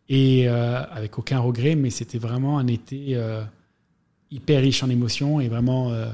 et 0.09 0.47
euh, 0.49 0.81
avec 0.91 1.17
aucun 1.19 1.39
regret, 1.39 1.75
mais 1.75 1.89
c'était 1.91 2.17
vraiment 2.17 2.57
un 2.57 2.67
été 2.67 3.09
euh, 3.11 3.41
hyper 4.31 4.61
riche 4.61 4.83
en 4.83 4.89
émotions 4.89 5.39
et 5.39 5.47
vraiment 5.47 5.91
euh, 5.91 6.07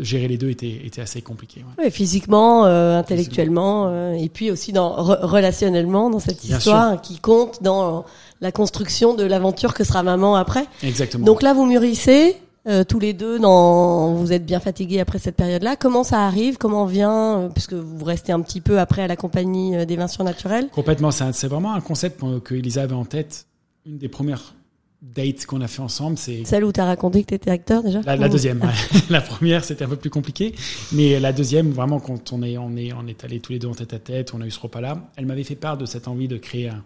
gérer 0.00 0.26
les 0.28 0.38
deux 0.38 0.50
était, 0.50 0.80
était 0.84 1.00
assez 1.02 1.22
compliqué. 1.22 1.60
ouais. 1.78 1.84
Ouais, 1.84 1.90
physiquement, 1.90 2.64
intellectuellement, 2.64 4.12
et 4.14 4.28
puis 4.28 4.50
aussi 4.50 4.72
dans 4.72 4.90
re- 4.96 5.20
relationnellement 5.24 6.10
dans 6.10 6.18
cette 6.18 6.44
Bien 6.44 6.58
histoire 6.58 7.00
qui 7.00 7.18
compte 7.20 7.62
dans 7.62 8.04
la 8.40 8.50
construction 8.52 9.14
de 9.14 9.24
l'aventure 9.24 9.74
que 9.74 9.84
sera 9.84 10.02
maman 10.02 10.34
après. 10.36 10.64
Exactement. 10.82 11.24
Donc 11.24 11.42
là, 11.42 11.52
vous 11.54 11.64
mûrissez 11.66 12.36
euh, 12.68 12.84
tous 12.84 12.98
les 12.98 13.12
deux. 13.14 13.38
Dans, 13.38 14.12
vous 14.14 14.32
êtes 14.32 14.44
bien 14.44 14.60
fatigués 14.60 15.00
après 15.00 15.18
cette 15.18 15.36
période-là. 15.36 15.76
Comment 15.76 16.04
ça 16.04 16.26
arrive? 16.26 16.58
Comment 16.58 16.84
vient 16.84 17.38
euh, 17.40 17.48
Puisque 17.48 17.72
vous 17.72 18.04
restez 18.04 18.32
un 18.32 18.40
petit 18.40 18.60
peu 18.60 18.78
après 18.78 19.02
à 19.02 19.06
la 19.06 19.16
compagnie 19.16 19.74
euh, 19.74 19.84
des 19.84 19.96
vins 19.96 20.08
surnaturels? 20.08 20.68
Complètement, 20.68 21.10
c'est 21.10 21.46
vraiment 21.46 21.72
un 21.72 21.80
concept 21.80 22.22
que 22.44 22.54
Elisa 22.54 22.82
avait 22.82 22.94
en 22.94 23.04
tête. 23.04 23.46
Une 23.86 23.96
des 23.96 24.08
premières 24.08 24.54
dates 25.00 25.46
qu'on 25.46 25.60
a 25.60 25.68
fait 25.68 25.80
ensemble, 25.80 26.18
c'est 26.18 26.44
Celle 26.44 26.64
où 26.64 26.72
t'as 26.72 26.84
raconté 26.84 27.22
que 27.22 27.28
t'étais 27.28 27.50
acteur 27.50 27.82
déjà? 27.82 28.02
La, 28.02 28.28
deuxième, 28.28 28.60
la 29.10 29.20
première 29.20 29.64
c'était 29.64 29.84
un 29.84 29.88
peu 29.88 29.96
plus 29.96 30.10
compliqué, 30.10 30.54
mais 30.92 31.20
la 31.20 31.32
deuxième, 31.32 31.70
vraiment 31.70 32.00
quand 32.00 32.32
on 32.32 32.42
est 32.42 32.58
on 32.58 32.76
est 32.76 32.92
on 32.92 33.06
est 33.06 33.24
allés 33.24 33.38
tous 33.38 33.52
les 33.52 33.60
deux 33.60 33.68
en 33.68 33.74
tête 33.74 33.94
à 33.94 34.00
tête, 34.00 34.34
on 34.34 34.40
a 34.40 34.46
eu 34.46 34.50
ce 34.50 34.58
repas-là, 34.58 35.08
elle 35.16 35.26
m'avait 35.26 35.44
fait 35.44 35.54
part 35.54 35.78
de 35.78 35.86
cette 35.86 36.08
envie 36.08 36.26
de 36.26 36.36
créer 36.36 36.68
un, 36.68 36.82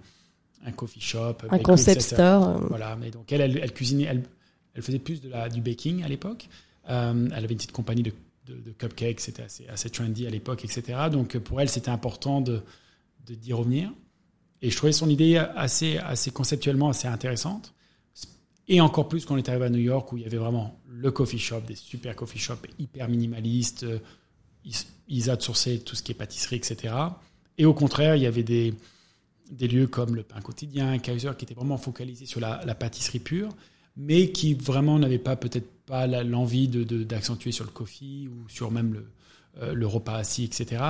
un 0.66 0.72
coffee 0.72 1.00
shop, 1.00 1.36
Un 1.48 1.58
concept 1.58 2.02
store. 2.02 2.60
Voilà, 2.68 2.96
mais 3.00 3.10
donc 3.10 3.32
elle, 3.32 3.40
elle, 3.40 3.58
elle 3.62 3.72
cuisinait, 3.72 4.04
elle, 4.04 4.22
elle 4.74 4.82
faisait 4.82 4.98
plus 4.98 5.20
du 5.20 5.60
baking 5.60 6.02
à 6.02 6.08
l'époque. 6.08 6.48
Euh, 6.88 7.26
elle 7.26 7.44
avait 7.44 7.52
une 7.52 7.58
petite 7.58 7.72
compagnie 7.72 8.02
de, 8.02 8.12
cupcakes, 8.76 9.20
c'était 9.20 9.44
assez 9.68 9.90
trendy 9.90 10.26
à 10.26 10.30
l'époque, 10.30 10.64
etc. 10.64 10.98
Donc 11.10 11.38
pour 11.38 11.60
elle 11.60 11.68
c'était 11.68 11.90
important 11.90 12.40
de 12.40 12.62
de 13.26 13.34
d'y 13.34 13.52
revenir. 13.52 13.92
Et 14.62 14.70
je 14.70 14.76
trouvais 14.76 14.92
son 14.92 15.08
idée 15.08 15.36
assez 15.36 15.98
assez 15.98 16.30
conceptuellement 16.30 16.88
assez 16.88 17.08
intéressante. 17.08 17.72
Et 18.68 18.80
encore 18.80 19.08
plus 19.08 19.24
quand 19.24 19.34
on 19.34 19.38
est 19.38 19.48
arrivé 19.48 19.66
à 19.66 19.70
New 19.70 19.78
York 19.78 20.12
où 20.12 20.16
il 20.16 20.22
y 20.22 20.26
avait 20.26 20.38
vraiment 20.38 20.80
le 20.88 21.10
coffee 21.10 21.38
shop, 21.38 21.62
des 21.66 21.74
super 21.74 22.14
coffee 22.16 22.38
shops 22.38 22.66
hyper 22.78 23.08
minimalistes. 23.08 23.84
euh, 23.84 23.98
Ils, 24.64 24.74
ils 25.08 25.30
outsourçaient 25.30 25.78
tout 25.78 25.96
ce 25.96 26.02
qui 26.02 26.12
est 26.12 26.14
pâtisserie, 26.14 26.56
etc. 26.56 26.94
Et 27.58 27.64
au 27.64 27.74
contraire, 27.74 28.14
il 28.16 28.22
y 28.22 28.26
avait 28.26 28.44
des, 28.44 28.74
des 29.50 29.68
lieux 29.68 29.88
comme 29.88 30.14
le 30.14 30.22
pain 30.22 30.40
quotidien, 30.40 30.98
Kaiser, 30.98 31.32
qui 31.36 31.44
étaient 31.44 31.54
vraiment 31.54 31.76
focalisés 31.76 32.26
sur 32.26 32.40
la 32.40 32.74
pâtisserie 32.74 33.18
pure, 33.18 33.50
mais 33.96 34.30
qui 34.30 34.54
vraiment 34.54 34.98
n'avaient 34.98 35.18
pas 35.18 35.36
peut-être 35.36 35.68
pas 35.86 36.06
l'envie 36.06 36.68
de- 36.68 36.84
de- 36.84 37.02
d'accentuer 37.04 37.52
sur 37.52 37.64
le 37.64 37.70
coffee 37.70 38.28
ou 38.28 38.48
sur 38.48 38.70
même 38.70 38.94
le, 38.94 39.04
euh, 39.62 39.74
le 39.74 39.86
repas 39.86 40.14
assis, 40.16 40.44
etc. 40.44 40.82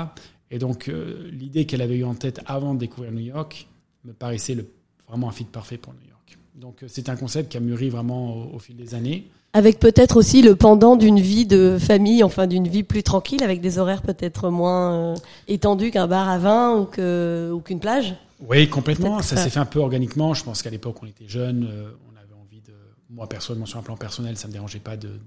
Et 0.51 0.59
donc 0.59 0.89
euh, 0.89 1.29
l'idée 1.33 1.65
qu'elle 1.67 1.83
avait 1.83 1.97
eue 1.97 2.05
en 2.05 2.15
tête 2.15 2.41
avant 2.47 2.75
de 2.75 2.79
découvrir 2.81 3.11
New 3.13 3.21
York 3.21 3.67
me 4.05 4.13
paraissait 4.13 4.55
le, 4.55 4.67
vraiment 5.09 5.29
un 5.29 5.33
fit 5.33 5.45
parfait 5.45 5.79
pour 5.79 5.93
New 5.95 6.09
York. 6.09 6.39
Donc 6.55 6.83
euh, 6.83 6.87
c'est 6.89 7.09
un 7.09 7.17
concept 7.17 7.51
qui 7.53 7.57
a 7.57 7.61
mûri 7.61 7.89
vraiment 7.89 8.37
au, 8.53 8.57
au 8.57 8.59
fil 8.59 8.77
des 8.77 8.95
années. 8.95 9.29
Avec 9.55 9.79
peut-être 9.79 10.17
aussi 10.17 10.41
le 10.41 10.57
pendant 10.57 10.97
d'une 10.97 11.21
vie 11.21 11.45
de 11.45 11.77
famille, 11.79 12.23
enfin 12.23 12.47
d'une 12.47 12.69
vie 12.69 12.83
plus 12.85 13.03
tranquille, 13.03 13.43
avec 13.43 13.61
des 13.61 13.79
horaires 13.79 14.01
peut-être 14.03 14.49
moins 14.51 14.93
euh, 14.93 15.15
étendus 15.49 15.91
qu'un 15.91 16.07
bar 16.07 16.29
à 16.29 16.39
vin 16.39 16.79
ou 16.79 17.61
qu'une 17.61 17.81
plage. 17.81 18.15
Oui, 18.49 18.69
complètement. 18.69 19.21
Ça. 19.23 19.37
s'est 19.37 19.51
fait 19.51 19.61
un 19.61 19.67
peu 19.67 19.79
organiquement. 19.81 20.33
Je 20.35 20.43
pense 20.43 20.63
qu'à 20.63 20.71
l'époque, 20.71 20.97
on 21.03 21.07
était 21.07 21.29
jeunes, 21.29 21.69
euh, 21.71 21.91
on 22.11 22.17
avait 22.17 22.35
envie 22.41 22.61
de. 22.63 22.73
Moi, 23.13 23.29
personnellement, 23.29 23.67
sur 23.67 23.79
un 23.79 23.83
plan 23.83 23.97
personnel, 23.97 24.37
ça 24.37 24.49
me 24.49 24.53
dérangeait 24.53 24.81
pas 24.81 24.97
de 24.97 25.21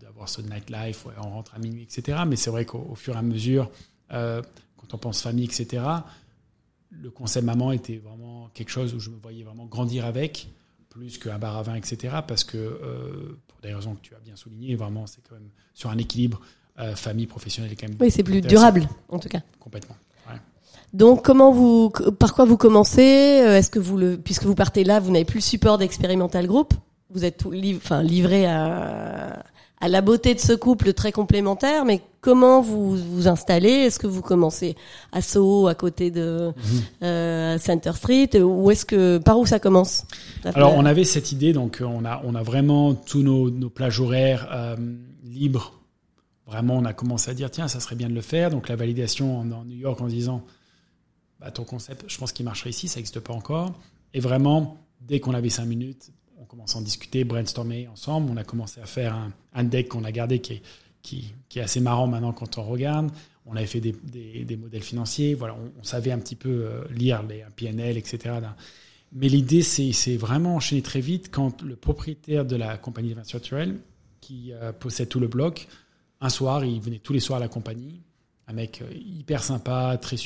d'avoir 0.00 0.28
ce 0.28 0.40
nightlife. 0.40 1.06
Ouais, 1.06 1.12
on 1.18 1.30
rentre 1.30 1.54
à 1.54 1.58
minuit, 1.58 1.82
etc. 1.82 2.18
Mais 2.26 2.36
c'est 2.36 2.50
vrai 2.50 2.64
qu'au 2.64 2.86
au 2.90 2.94
fur 2.94 3.14
et 3.14 3.18
à 3.18 3.22
mesure, 3.22 3.70
euh, 4.12 4.42
quand 4.76 4.94
on 4.94 4.98
pense 4.98 5.22
famille, 5.22 5.44
etc. 5.44 5.82
Le 6.90 7.10
concept 7.10 7.44
maman 7.44 7.72
était 7.72 7.98
vraiment 7.98 8.50
quelque 8.54 8.70
chose 8.70 8.94
où 8.94 9.00
je 9.00 9.10
me 9.10 9.16
voyais 9.16 9.44
vraiment 9.44 9.66
grandir 9.66 10.04
avec, 10.06 10.48
plus 10.88 11.18
qu'un 11.18 11.38
bar 11.38 11.56
à 11.56 11.62
vin, 11.62 11.74
etc. 11.74 12.16
Parce 12.26 12.44
que 12.44 12.56
euh, 12.56 13.38
pour 13.46 13.60
des 13.60 13.74
raisons 13.74 13.94
que 13.94 14.00
tu 14.00 14.14
as 14.14 14.18
bien 14.18 14.34
soulignées, 14.34 14.74
vraiment, 14.74 15.06
c'est 15.06 15.20
quand 15.28 15.34
même 15.36 15.50
sur 15.74 15.90
un 15.90 15.98
équilibre 15.98 16.40
euh, 16.78 16.96
famille 16.96 17.26
professionnelle, 17.26 17.76
quand 17.78 17.88
même. 17.88 17.98
Oui, 18.00 18.10
c'est 18.10 18.22
plus 18.22 18.40
durable 18.40 18.88
en 19.08 19.18
tout 19.18 19.28
cas. 19.28 19.42
Complètement. 19.60 19.96
Ouais. 20.28 20.38
Donc 20.94 21.24
comment 21.24 21.52
vous, 21.52 21.90
par 22.18 22.34
quoi 22.34 22.46
vous 22.46 22.56
commencez? 22.56 23.02
Est-ce 23.02 23.70
que 23.70 23.78
vous 23.78 23.96
le, 23.96 24.16
puisque 24.16 24.44
vous 24.44 24.54
partez 24.54 24.82
là, 24.82 24.98
vous 24.98 25.12
n'avez 25.12 25.26
plus 25.26 25.38
le 25.38 25.42
support 25.42 25.76
d'Experimental 25.76 26.46
Group, 26.46 26.72
vous 27.10 27.24
êtes 27.24 27.38
tout 27.38 27.50
liv- 27.50 27.78
enfin 27.82 28.02
livré 28.02 28.46
à 28.46 29.42
à 29.80 29.86
la 29.86 30.00
beauté 30.00 30.34
de 30.34 30.40
ce 30.40 30.52
couple 30.54 30.92
très 30.92 31.12
complémentaire. 31.12 31.84
Mais 31.84 32.00
comment 32.20 32.60
vous 32.60 32.96
vous 32.96 33.28
installez? 33.28 33.70
Est-ce 33.70 34.00
que 34.00 34.08
vous 34.08 34.22
commencez 34.22 34.74
à 35.12 35.22
Soho, 35.22 35.68
à 35.68 35.76
côté 35.76 36.10
de 36.10 36.48
Mhm. 36.48 36.82
euh, 37.04 37.58
Center 37.60 37.92
Street, 37.94 38.30
ou 38.42 38.72
est-ce 38.72 38.84
que 38.84 39.18
par 39.18 39.38
où 39.38 39.46
ça 39.46 39.60
commence 39.60 40.04
Alors 40.54 40.74
on 40.74 40.84
avait 40.84 41.04
cette 41.04 41.30
idée, 41.30 41.52
donc 41.52 41.80
euh, 41.80 41.84
on 41.84 42.04
a 42.04 42.20
on 42.24 42.34
a 42.34 42.42
vraiment 42.42 42.92
tous 42.94 43.22
nos, 43.22 43.50
nos 43.50 43.70
plages 43.70 44.00
horaires 44.00 44.48
euh, 44.52 44.74
libres. 45.24 45.74
Vraiment, 46.48 46.74
on 46.76 46.84
a 46.84 46.92
commencé 46.94 47.30
à 47.30 47.34
dire 47.34 47.48
tiens, 47.50 47.68
ça 47.68 47.78
serait 47.78 47.94
bien 47.94 48.08
de 48.08 48.14
le 48.14 48.20
faire. 48.22 48.50
Donc 48.50 48.68
la 48.68 48.74
validation 48.74 49.38
en, 49.38 49.50
en 49.52 49.64
New 49.64 49.76
York 49.76 50.00
en 50.00 50.08
disant 50.08 50.42
bah, 51.38 51.52
ton 51.52 51.62
concept, 51.62 52.04
je 52.08 52.18
pense 52.18 52.32
qu'il 52.32 52.44
marcherait 52.44 52.70
ici, 52.70 52.88
ça 52.88 52.96
n'existe 52.96 53.20
pas 53.20 53.32
encore. 53.32 53.74
Et 54.12 54.18
vraiment, 54.18 54.76
dès 55.02 55.20
qu'on 55.20 55.34
avait 55.34 55.50
cinq 55.50 55.66
minutes, 55.66 56.10
on 56.40 56.44
commence 56.44 56.76
à 56.76 56.78
en 56.78 56.82
discuter, 56.82 57.24
brainstormer 57.24 57.88
ensemble. 57.88 58.30
On 58.30 58.36
a 58.36 58.44
commencé 58.44 58.80
à 58.80 58.86
faire 58.86 59.16
un, 59.54 59.64
deck 59.64 59.88
qu'on 59.88 60.04
a 60.04 60.12
gardé 60.12 60.40
qui 60.40 60.62
est, 61.54 61.60
assez 61.60 61.80
marrant 61.80 62.06
maintenant 62.06 62.32
quand 62.32 62.58
on 62.58 62.62
regarde. 62.62 63.10
On 63.46 63.56
avait 63.56 63.66
fait 63.66 63.80
des, 63.80 64.56
modèles 64.56 64.82
financiers. 64.82 65.34
Voilà, 65.34 65.56
on, 65.78 65.84
savait 65.84 66.12
un 66.12 66.18
petit 66.18 66.36
peu 66.36 66.48
euh, 66.50 66.84
lire 66.90 67.22
les 67.22 67.42
un 67.42 67.50
PNL, 67.50 67.96
etc. 67.96 68.36
Mais 69.12 69.28
l'idée, 69.28 69.62
c'est 69.62 70.16
vraiment 70.16 70.56
enchaîner 70.56 70.82
très 70.82 71.00
vite 71.00 71.30
quand 71.30 71.62
le 71.62 71.76
propriétaire 71.76 72.44
de 72.44 72.56
la 72.56 72.76
compagnie 72.76 73.08
d'évasion 73.08 73.38
naturelle, 73.38 73.78
qui 74.20 74.52
euh, 74.52 74.72
possède 74.72 75.08
tout 75.08 75.20
le 75.20 75.28
bloc, 75.28 75.66
un 76.20 76.28
soir, 76.28 76.64
il 76.64 76.80
venait 76.80 76.98
tous 76.98 77.12
les 77.12 77.20
soirs 77.20 77.38
à 77.38 77.40
la 77.40 77.48
compagnie, 77.48 78.02
un 78.48 78.52
mec 78.52 78.82
euh, 78.82 78.92
hyper 78.92 79.42
sympa, 79.42 79.96
très 80.00 80.16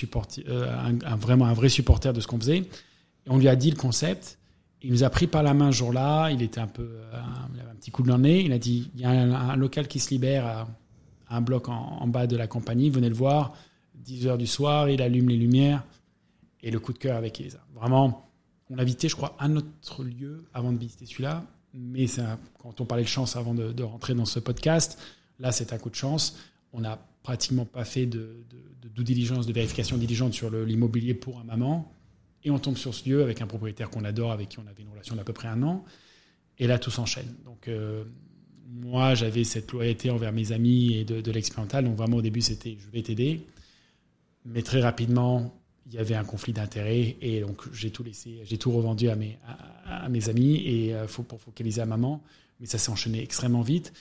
un, 0.48 1.16
vraiment 1.16 1.46
un 1.46 1.52
vrai 1.52 1.68
supporter 1.68 2.12
de 2.12 2.20
ce 2.20 2.26
qu'on 2.26 2.38
faisait. 2.38 2.58
Et 2.58 3.30
on 3.30 3.38
lui 3.38 3.48
a 3.48 3.56
dit 3.56 3.70
le 3.70 3.76
concept. 3.76 4.38
Il 4.84 4.90
nous 4.90 5.04
a 5.04 5.10
pris 5.10 5.26
par 5.26 5.42
la 5.42 5.54
main 5.54 5.70
ce 5.70 5.78
jour-là. 5.78 6.30
Il 6.30 6.42
était 6.42 6.60
un 6.60 6.66
peu, 6.66 6.82
euh, 6.82 7.12
avait 7.12 7.70
un 7.70 7.74
petit 7.74 7.90
coup 7.90 8.02
de 8.02 8.12
nez. 8.12 8.42
Il 8.42 8.52
a 8.52 8.58
dit 8.58 8.90
il 8.94 9.00
y 9.00 9.04
a 9.04 9.10
un, 9.10 9.56
local 9.56 9.86
qui 9.86 10.00
se 10.00 10.10
libère 10.10 10.46
à, 10.46 10.68
un 11.30 11.40
bloc 11.40 11.68
en, 11.68 12.06
bas 12.08 12.26
de 12.26 12.36
la 12.36 12.46
compagnie. 12.46 12.90
Venez 12.90 13.08
le 13.08 13.14
voir. 13.14 13.54
10 13.94 14.26
heures 14.26 14.38
du 14.38 14.46
soir, 14.46 14.88
il 14.88 15.00
allume 15.00 15.28
les 15.28 15.36
lumières 15.36 15.84
et 16.62 16.70
le 16.70 16.80
coup 16.80 16.92
de 16.92 16.98
cœur 16.98 17.16
avec 17.16 17.40
Elisa. 17.40 17.58
Vraiment, 17.74 18.28
on 18.70 18.78
a 18.78 18.84
visité, 18.84 19.08
je 19.08 19.14
crois, 19.14 19.36
un 19.38 19.54
autre 19.56 20.02
lieu 20.02 20.44
avant 20.54 20.72
de 20.72 20.78
visiter 20.78 21.06
celui-là. 21.06 21.44
Mais 21.74 22.06
quand 22.60 22.80
on 22.80 22.84
parlait 22.84 23.04
de 23.04 23.08
chance 23.08 23.36
avant 23.36 23.54
de, 23.54 23.82
rentrer 23.82 24.14
dans 24.14 24.24
ce 24.24 24.40
podcast, 24.40 24.98
là, 25.38 25.52
c'est 25.52 25.72
un 25.72 25.78
coup 25.78 25.90
de 25.90 25.94
chance. 25.94 26.36
On 26.72 26.80
n'a 26.80 26.98
pratiquement 27.22 27.64
pas 27.64 27.84
fait 27.84 28.06
de, 28.06 28.44
de, 28.82 29.02
diligence, 29.02 29.46
de 29.46 29.52
vérification 29.52 29.96
diligente 29.96 30.34
sur 30.34 30.50
l'immobilier 30.50 31.14
pour 31.14 31.38
un 31.38 31.44
maman. 31.44 31.92
Et 32.44 32.50
on 32.50 32.58
tombe 32.58 32.76
sur 32.76 32.94
ce 32.94 33.08
lieu 33.08 33.22
avec 33.22 33.40
un 33.40 33.46
propriétaire 33.46 33.90
qu'on 33.90 34.04
adore, 34.04 34.32
avec 34.32 34.48
qui 34.48 34.58
on 34.58 34.66
avait 34.66 34.82
une 34.82 34.88
relation 34.88 35.14
d'à 35.14 35.24
peu 35.24 35.32
près 35.32 35.48
un 35.48 35.62
an. 35.62 35.84
Et 36.58 36.66
là, 36.66 36.78
tout 36.78 36.90
s'enchaîne. 36.90 37.34
Donc, 37.44 37.68
euh, 37.68 38.04
moi, 38.68 39.14
j'avais 39.14 39.44
cette 39.44 39.70
loyauté 39.72 40.10
envers 40.10 40.32
mes 40.32 40.52
amis 40.52 40.94
et 40.94 41.04
de, 41.04 41.30
l'expérimental. 41.30 41.84
Donc, 41.84 41.96
vraiment, 41.96 42.16
au 42.16 42.22
début, 42.22 42.40
c'était 42.40 42.76
je 42.78 42.90
vais 42.90 43.02
t'aider. 43.02 43.46
Mais 44.44 44.62
très 44.62 44.80
rapidement, 44.80 45.54
il 45.86 45.94
y 45.94 45.98
avait 45.98 46.16
un 46.16 46.24
conflit 46.24 46.52
d'intérêts. 46.52 47.16
Et 47.20 47.40
donc, 47.40 47.62
j'ai 47.72 47.90
tout 47.90 48.02
laissé, 48.02 48.40
j'ai 48.44 48.58
tout 48.58 48.72
revendu 48.72 49.08
à 49.08 49.14
mes, 49.14 49.38
à 49.86 50.08
mes 50.08 50.28
amis 50.28 50.56
et 50.66 50.94
euh, 50.94 51.06
faut, 51.06 51.22
pour 51.22 51.40
focaliser 51.40 51.80
à 51.80 51.86
maman. 51.86 52.22
Mais 52.58 52.66
ça 52.66 52.78
s'est 52.78 52.90
enchaîné 52.90 53.22
extrêmement 53.22 53.62
vite. 53.62 53.92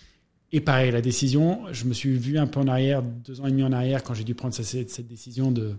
Et 0.52 0.62
pareil, 0.62 0.92
la 0.92 1.02
décision, 1.02 1.62
je 1.72 1.86
me 1.86 1.94
suis 1.94 2.18
vu 2.18 2.38
un 2.38 2.48
peu 2.48 2.60
en 2.60 2.68
arrière, 2.68 3.04
deux 3.04 3.40
ans 3.40 3.48
et 3.48 3.52
demi 3.52 3.64
en 3.64 3.72
arrière, 3.72 4.04
quand 4.04 4.14
j'ai 4.14 4.26
dû 4.26 4.36
prendre 4.36 4.54
cette, 4.54 4.90
cette 4.90 5.08
décision 5.08 5.52
de, 5.52 5.76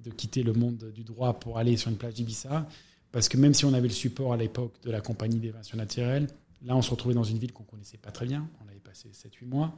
de 0.00 0.10
quitter 0.10 0.42
le 0.42 0.52
monde 0.52 0.92
du 0.94 1.04
droit 1.04 1.38
pour 1.38 1.58
aller 1.58 1.76
sur 1.76 1.90
une 1.90 1.96
plage 1.96 2.14
d'Ibiza. 2.14 2.66
Parce 3.12 3.28
que 3.28 3.36
même 3.36 3.54
si 3.54 3.64
on 3.64 3.72
avait 3.72 3.88
le 3.88 3.94
support 3.94 4.32
à 4.32 4.36
l'époque 4.36 4.74
de 4.82 4.90
la 4.90 5.00
compagnie 5.00 5.38
d'évasion 5.38 5.76
naturelle, 5.76 6.28
là, 6.64 6.76
on 6.76 6.82
se 6.82 6.90
retrouvait 6.90 7.14
dans 7.14 7.24
une 7.24 7.38
ville 7.38 7.52
qu'on 7.52 7.64
connaissait 7.64 7.98
pas 7.98 8.10
très 8.10 8.26
bien. 8.26 8.48
On 8.64 8.68
avait 8.68 8.80
passé 8.80 9.08
7-8 9.08 9.46
mois. 9.46 9.74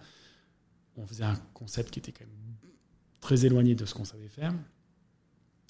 On 0.96 1.06
faisait 1.06 1.24
un 1.24 1.36
concept 1.54 1.90
qui 1.90 2.00
était 2.00 2.12
quand 2.12 2.24
même 2.24 2.70
très 3.20 3.46
éloigné 3.46 3.74
de 3.74 3.84
ce 3.84 3.94
qu'on 3.94 4.04
savait 4.04 4.28
faire. 4.28 4.52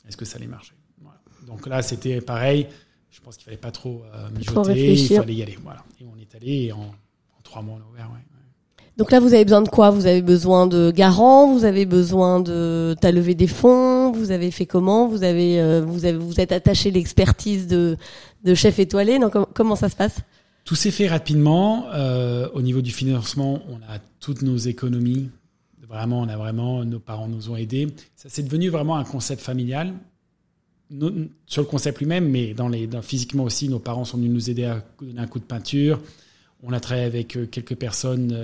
Est-ce 0.09 0.17
que 0.17 0.25
ça 0.25 0.39
allait 0.39 0.47
marcher? 0.47 0.75
Voilà. 1.01 1.21
Donc 1.47 1.67
là, 1.67 1.83
c'était 1.83 2.21
pareil. 2.21 2.67
Je 3.11 3.21
pense 3.21 3.37
qu'il 3.37 3.45
fallait 3.45 3.57
pas 3.57 3.73
trop 3.73 4.03
euh, 4.15 4.31
mijoter. 4.31 4.95
Il 4.95 5.17
fallait 5.17 5.35
y 5.35 5.43
aller. 5.43 5.59
Voilà. 5.63 5.85
Et 6.01 6.05
on 6.05 6.17
est 6.17 6.35
allé 6.35 6.65
et 6.65 6.73
en, 6.73 6.81
en 6.81 7.43
trois 7.43 7.61
mois, 7.61 7.79
on 7.79 7.87
a 7.87 7.91
ouvert. 7.91 8.11
Ouais. 8.13 8.21
Donc 8.97 9.11
là, 9.13 9.21
vous 9.21 9.33
avez 9.33 9.45
besoin 9.45 9.63
de 9.63 9.69
quoi? 9.69 9.91
Vous 9.91 10.07
avez 10.07 10.23
besoin 10.23 10.67
de 10.67 10.91
garants? 10.91 11.53
Vous 11.53 11.65
avez 11.65 11.87
besoin 11.87 12.41
de 12.41 12.95
t'as 13.01 13.13
levé 13.13 13.35
des 13.35 13.47
fonds? 13.47 14.00
Vous 14.13 14.31
avez 14.31 14.51
fait 14.51 14.67
comment 14.67 15.09
Vous 15.09 15.23
avez 15.23 15.61
euh, 15.61 15.83
vous 15.83 16.41
êtes 16.41 16.53
attaché 16.53 16.91
l'expertise 16.91 17.67
de 17.67 17.97
chef 18.55 18.79
étoilé 18.79 19.19
comment 19.55 19.77
ça 19.77 19.89
se 19.89 19.97
passe 19.97 20.17
Tout 20.65 20.75
s'est 20.75 20.91
fait 20.91 21.09
rapidement. 21.09 21.87
Euh, 21.93 22.49
au 22.55 22.63
niveau 22.63 22.81
du 22.81 22.91
financement, 22.91 23.63
on 23.69 23.77
a 23.93 23.99
toutes 24.21 24.43
nos 24.43 24.57
économies. 24.57 25.31
Vraiment, 25.89 26.21
on 26.21 26.29
a 26.29 26.37
vraiment 26.37 26.85
nos 26.85 27.01
parents 27.01 27.27
nous 27.27 27.51
ont 27.51 27.57
aidés. 27.57 27.89
Ça 28.17 28.29
c'est 28.29 28.43
devenu 28.43 28.69
vraiment 28.69 28.97
un 28.97 29.05
concept 29.05 29.43
familial. 29.43 29.95
Sur 31.47 31.63
le 31.63 31.69
concept 31.69 32.01
lui-même, 32.01 32.29
mais 32.29 32.55
physiquement 33.03 33.45
aussi, 33.45 33.69
nos 33.69 33.79
parents 33.79 34.05
sont 34.05 34.17
venus 34.17 34.33
nous 34.33 34.51
aider 34.51 34.65
à 34.65 34.85
donner 35.01 35.21
un 35.21 35.27
coup 35.29 35.39
de 35.39 35.45
peinture. 35.45 36.01
On 36.63 36.73
a 36.73 36.81
travaillé 36.81 37.07
avec 37.07 37.37
euh, 37.37 37.47
quelques 37.47 37.77
personnes 37.77 38.37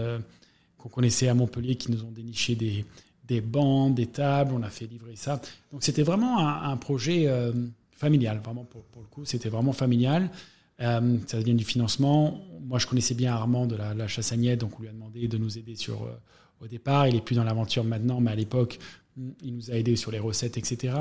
qu'on 0.78 0.88
connaissait 0.88 1.28
à 1.28 1.34
Montpellier 1.34 1.74
qui 1.74 1.90
nous 1.90 2.02
ont 2.04 2.10
déniché 2.12 2.54
des, 2.54 2.84
des 3.26 3.40
bancs, 3.40 3.94
des 3.94 4.06
tables, 4.06 4.52
on 4.54 4.62
a 4.62 4.70
fait 4.70 4.86
livrer 4.86 5.16
ça. 5.16 5.40
Donc 5.72 5.82
c'était 5.82 6.02
vraiment 6.02 6.38
un, 6.38 6.76
projet 6.76 7.26
euh, 7.26 7.52
familial, 7.92 8.40
vraiment 8.42 8.64
pour, 8.64 8.82
le 8.96 9.08
coup, 9.08 9.24
c'était 9.24 9.48
vraiment 9.48 9.72
familial. 9.72 10.30
Euh, 10.80 11.18
ça 11.26 11.40
vient 11.40 11.54
du 11.54 11.64
financement. 11.64 12.40
Moi, 12.60 12.78
je 12.78 12.86
connaissais 12.86 13.14
bien 13.14 13.32
Armand 13.32 13.66
de 13.66 13.76
la, 13.76 14.08
Chassagnette, 14.08 14.60
donc 14.60 14.78
on 14.78 14.82
lui 14.82 14.88
a 14.88 14.92
demandé 14.92 15.28
de 15.28 15.38
nous 15.38 15.58
aider 15.58 15.74
sur 15.74 16.02
euh, 16.02 16.20
au 16.60 16.66
départ. 16.66 17.08
Il 17.08 17.16
est 17.16 17.20
plus 17.20 17.36
dans 17.36 17.44
l'aventure 17.44 17.84
maintenant, 17.84 18.20
mais 18.20 18.30
à 18.30 18.34
l'époque, 18.34 18.78
il 19.42 19.54
nous 19.54 19.70
a 19.70 19.74
aidé 19.74 19.96
sur 19.96 20.10
les 20.10 20.18
recettes, 20.18 20.58
etc. 20.58 20.94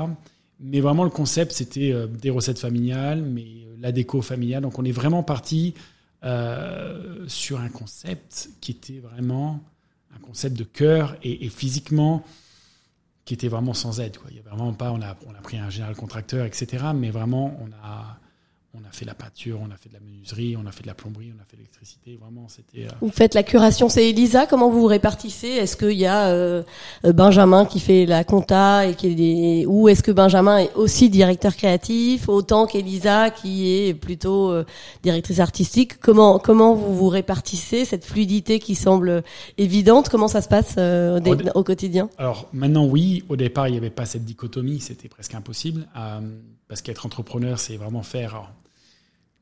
Mais 0.58 0.80
vraiment, 0.80 1.04
le 1.04 1.10
concept, 1.10 1.52
c'était 1.52 1.94
des 2.08 2.30
recettes 2.30 2.58
familiales, 2.58 3.22
mais 3.22 3.46
la 3.78 3.92
déco 3.92 4.22
familiale. 4.22 4.62
Donc, 4.62 4.78
on 4.78 4.84
est 4.86 4.92
vraiment 4.92 5.22
parti 5.22 5.74
sur 7.26 7.60
un 7.60 7.68
concept 7.68 8.48
qui 8.62 8.72
était 8.72 9.00
vraiment 9.00 9.60
un 10.16 10.20
concept 10.20 10.56
de 10.56 10.64
cœur 10.64 11.16
et, 11.22 11.46
et, 11.46 11.48
physiquement 11.48 12.24
qui 13.24 13.34
était 13.34 13.48
vraiment 13.48 13.74
sans 13.74 14.00
aide. 14.00 14.18
Quoi. 14.18 14.28
Il 14.30 14.36
y 14.36 14.40
avait 14.40 14.50
vraiment 14.50 14.72
pas, 14.72 14.92
on 14.92 15.02
a, 15.02 15.16
on 15.26 15.34
a 15.34 15.40
pris 15.42 15.58
un 15.58 15.70
général 15.70 15.96
contracteur, 15.96 16.46
etc. 16.46 16.86
Mais 16.94 17.10
vraiment, 17.10 17.58
on 17.60 17.70
a, 17.84 18.18
on 18.80 18.86
a 18.86 18.92
fait 18.92 19.04
la 19.04 19.14
peinture, 19.14 19.60
on 19.62 19.70
a 19.72 19.76
fait 19.76 19.88
de 19.88 19.94
la 19.94 20.00
menuiserie, 20.00 20.56
on 20.56 20.66
a 20.66 20.72
fait 20.72 20.82
de 20.82 20.86
la 20.86 20.94
plomberie, 20.94 21.32
on 21.36 21.40
a 21.40 21.44
fait 21.44 21.56
de 21.56 21.62
l'électricité. 21.62 22.18
Vraiment, 22.20 22.46
c'était. 22.48 22.86
Euh... 22.86 22.90
Vous 23.00 23.10
faites 23.10 23.34
la 23.34 23.42
curation, 23.42 23.88
c'est 23.88 24.08
Elisa. 24.08 24.46
Comment 24.46 24.70
vous 24.70 24.80
vous 24.80 24.86
répartissez? 24.86 25.48
Est-ce 25.48 25.76
qu'il 25.76 25.92
y 25.92 26.06
a 26.06 26.28
euh, 26.28 26.62
Benjamin 27.04 27.64
qui 27.64 27.80
fait 27.80 28.06
la 28.06 28.24
compta 28.24 28.86
et 28.86 28.94
qui 28.94 29.08
est 29.08 29.14
des... 29.14 29.66
ou 29.66 29.88
est-ce 29.88 30.02
que 30.02 30.12
Benjamin 30.12 30.58
est 30.58 30.74
aussi 30.74 31.08
directeur 31.10 31.56
créatif 31.56 32.28
autant 32.28 32.66
qu'Elisa 32.66 33.30
qui 33.30 33.70
est 33.72 33.94
plutôt 33.94 34.50
euh, 34.50 34.64
directrice 35.02 35.40
artistique? 35.40 35.98
Comment 35.98 36.38
comment 36.38 36.74
vous 36.74 36.94
vous 36.94 37.08
répartissez 37.08 37.84
cette 37.84 38.04
fluidité 38.04 38.58
qui 38.58 38.74
semble 38.74 39.22
évidente? 39.58 40.08
Comment 40.08 40.28
ça 40.28 40.42
se 40.42 40.48
passe 40.48 40.74
euh, 40.78 41.20
au, 41.20 41.34
au, 41.34 41.60
au, 41.60 41.64
quotidien? 41.64 42.10
Alors 42.18 42.48
maintenant, 42.52 42.86
oui. 42.86 43.24
Au 43.28 43.36
départ, 43.36 43.68
il 43.68 43.72
n'y 43.72 43.78
avait 43.78 43.90
pas 43.90 44.06
cette 44.06 44.24
dichotomie, 44.24 44.80
c'était 44.80 45.08
presque 45.08 45.34
impossible 45.34 45.86
euh, 45.96 46.20
parce 46.68 46.82
qu'être 46.82 47.06
entrepreneur, 47.06 47.58
c'est 47.58 47.76
vraiment 47.76 48.02
faire. 48.02 48.50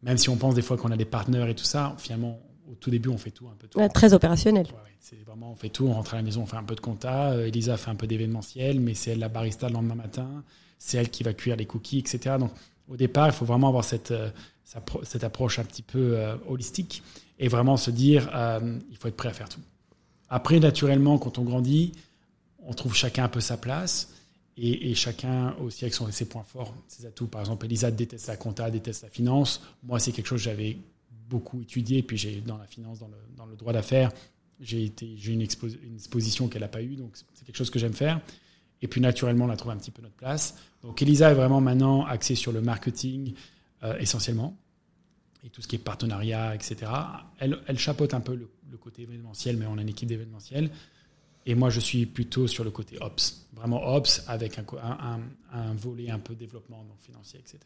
Même 0.04 0.18
si 0.18 0.28
on 0.28 0.36
pense 0.36 0.54
des 0.54 0.62
fois 0.62 0.76
qu'on 0.76 0.90
a 0.90 0.96
des 0.96 1.04
partenaires 1.04 1.48
et 1.48 1.54
tout 1.54 1.64
ça, 1.64 1.94
finalement, 1.98 2.38
au 2.70 2.74
tout 2.74 2.90
début, 2.90 3.08
on 3.08 3.18
fait 3.18 3.30
tout 3.30 3.48
un 3.48 3.56
peu 3.58 3.66
tout. 3.66 3.78
Ouais, 3.78 3.88
très 3.88 4.14
opérationnel. 4.14 4.66
Ouais, 4.66 4.92
c'est 5.00 5.22
vraiment, 5.24 5.52
on 5.52 5.56
fait 5.56 5.70
tout. 5.70 5.86
On 5.86 5.92
rentre 5.92 6.14
à 6.14 6.16
la 6.18 6.22
maison, 6.22 6.42
on 6.42 6.46
fait 6.46 6.56
un 6.56 6.62
peu 6.62 6.74
de 6.74 6.80
compta. 6.80 7.32
Euh, 7.32 7.46
Elisa 7.46 7.76
fait 7.76 7.90
un 7.90 7.94
peu 7.94 8.06
d'événementiel, 8.06 8.80
mais 8.80 8.94
c'est 8.94 9.12
elle 9.12 9.18
la 9.18 9.28
barista 9.28 9.68
le 9.68 9.74
lendemain 9.74 9.94
matin. 9.94 10.44
C'est 10.78 10.98
elle 10.98 11.10
qui 11.10 11.22
va 11.22 11.32
cuire 11.32 11.56
les 11.56 11.66
cookies, 11.66 11.98
etc. 11.98 12.36
Donc, 12.38 12.52
au 12.88 12.96
départ, 12.96 13.26
il 13.26 13.32
faut 13.32 13.44
vraiment 13.44 13.68
avoir 13.68 13.84
cette, 13.84 14.10
euh, 14.10 14.30
cette 15.04 15.24
approche 15.24 15.58
un 15.58 15.64
petit 15.64 15.82
peu 15.82 16.16
euh, 16.16 16.36
holistique 16.48 17.02
et 17.38 17.48
vraiment 17.48 17.76
se 17.76 17.90
dire, 17.90 18.30
euh, 18.34 18.78
il 18.90 18.96
faut 18.96 19.08
être 19.08 19.16
prêt 19.16 19.28
à 19.28 19.32
faire 19.32 19.48
tout. 19.48 19.60
Après, 20.28 20.58
naturellement, 20.60 21.18
quand 21.18 21.38
on 21.38 21.42
grandit, 21.42 21.92
on 22.62 22.72
trouve 22.72 22.94
chacun 22.94 23.24
un 23.24 23.28
peu 23.28 23.40
sa 23.40 23.56
place. 23.56 24.13
Et, 24.56 24.94
chacun 24.94 25.54
aussi 25.56 25.84
avec 25.84 25.94
ses 26.12 26.26
points 26.26 26.44
forts, 26.44 26.72
ses 26.86 27.06
atouts. 27.06 27.26
Par 27.26 27.40
exemple, 27.40 27.66
Elisa 27.66 27.90
déteste 27.90 28.28
la 28.28 28.36
compta, 28.36 28.70
déteste 28.70 29.02
la 29.02 29.08
finance. 29.08 29.60
Moi, 29.82 29.98
c'est 29.98 30.12
quelque 30.12 30.28
chose 30.28 30.40
que 30.40 30.44
j'avais 30.44 30.76
beaucoup 31.28 31.60
étudié. 31.60 32.02
Puis 32.02 32.16
j'ai 32.16 32.40
dans 32.40 32.56
la 32.56 32.66
finance, 32.66 33.00
dans 33.00 33.46
le, 33.46 33.56
droit 33.56 33.72
d'affaires, 33.72 34.12
j'ai 34.60 34.92
une, 35.00 35.32
une 35.32 35.40
exposition 35.42 36.48
qu'elle 36.48 36.62
n'a 36.62 36.68
pas 36.68 36.82
eue, 36.82 36.94
donc 36.94 37.16
c'est 37.34 37.44
quelque 37.44 37.56
chose 37.56 37.70
que 37.70 37.80
j'aime 37.80 37.94
faire. 37.94 38.20
Et 38.80 38.86
puis 38.86 39.00
naturellement, 39.00 39.46
on 39.46 39.50
a 39.50 39.56
trouvé 39.56 39.74
un 39.74 39.78
petit 39.78 39.90
peu 39.90 40.02
notre 40.02 40.14
place. 40.14 40.56
Donc 40.82 41.02
Elisa 41.02 41.32
est 41.32 41.34
vraiment 41.34 41.60
maintenant 41.60 42.04
axée 42.04 42.36
sur 42.36 42.52
le 42.52 42.60
marketing 42.60 43.34
euh, 43.82 43.98
essentiellement 43.98 44.56
et 45.42 45.50
tout 45.50 45.62
ce 45.62 45.68
qui 45.68 45.76
est 45.76 45.80
partenariat, 45.80 46.54
etc. 46.54 46.92
Elle, 47.38 47.58
elle 47.66 47.78
chapeaute 47.78 48.14
un 48.14 48.20
peu 48.20 48.34
le 48.34 48.76
côté 48.78 49.02
événementiel, 49.02 49.56
mais 49.56 49.66
on 49.66 49.78
a 49.78 49.82
une 49.82 49.88
équipe 49.88 50.08
d'événementiel. 50.08 50.70
Et 51.46 51.54
moi, 51.54 51.70
je 51.70 51.80
suis 51.80 52.06
plutôt 52.06 52.46
sur 52.46 52.64
le 52.64 52.70
côté 52.70 52.96
ops, 53.00 53.46
vraiment 53.52 53.94
ops, 53.94 54.24
avec 54.28 54.58
un, 54.58 55.74
volet 55.74 56.10
un 56.10 56.18
peu 56.18 56.34
développement 56.34 56.84
financier, 57.00 57.40
etc. 57.40 57.58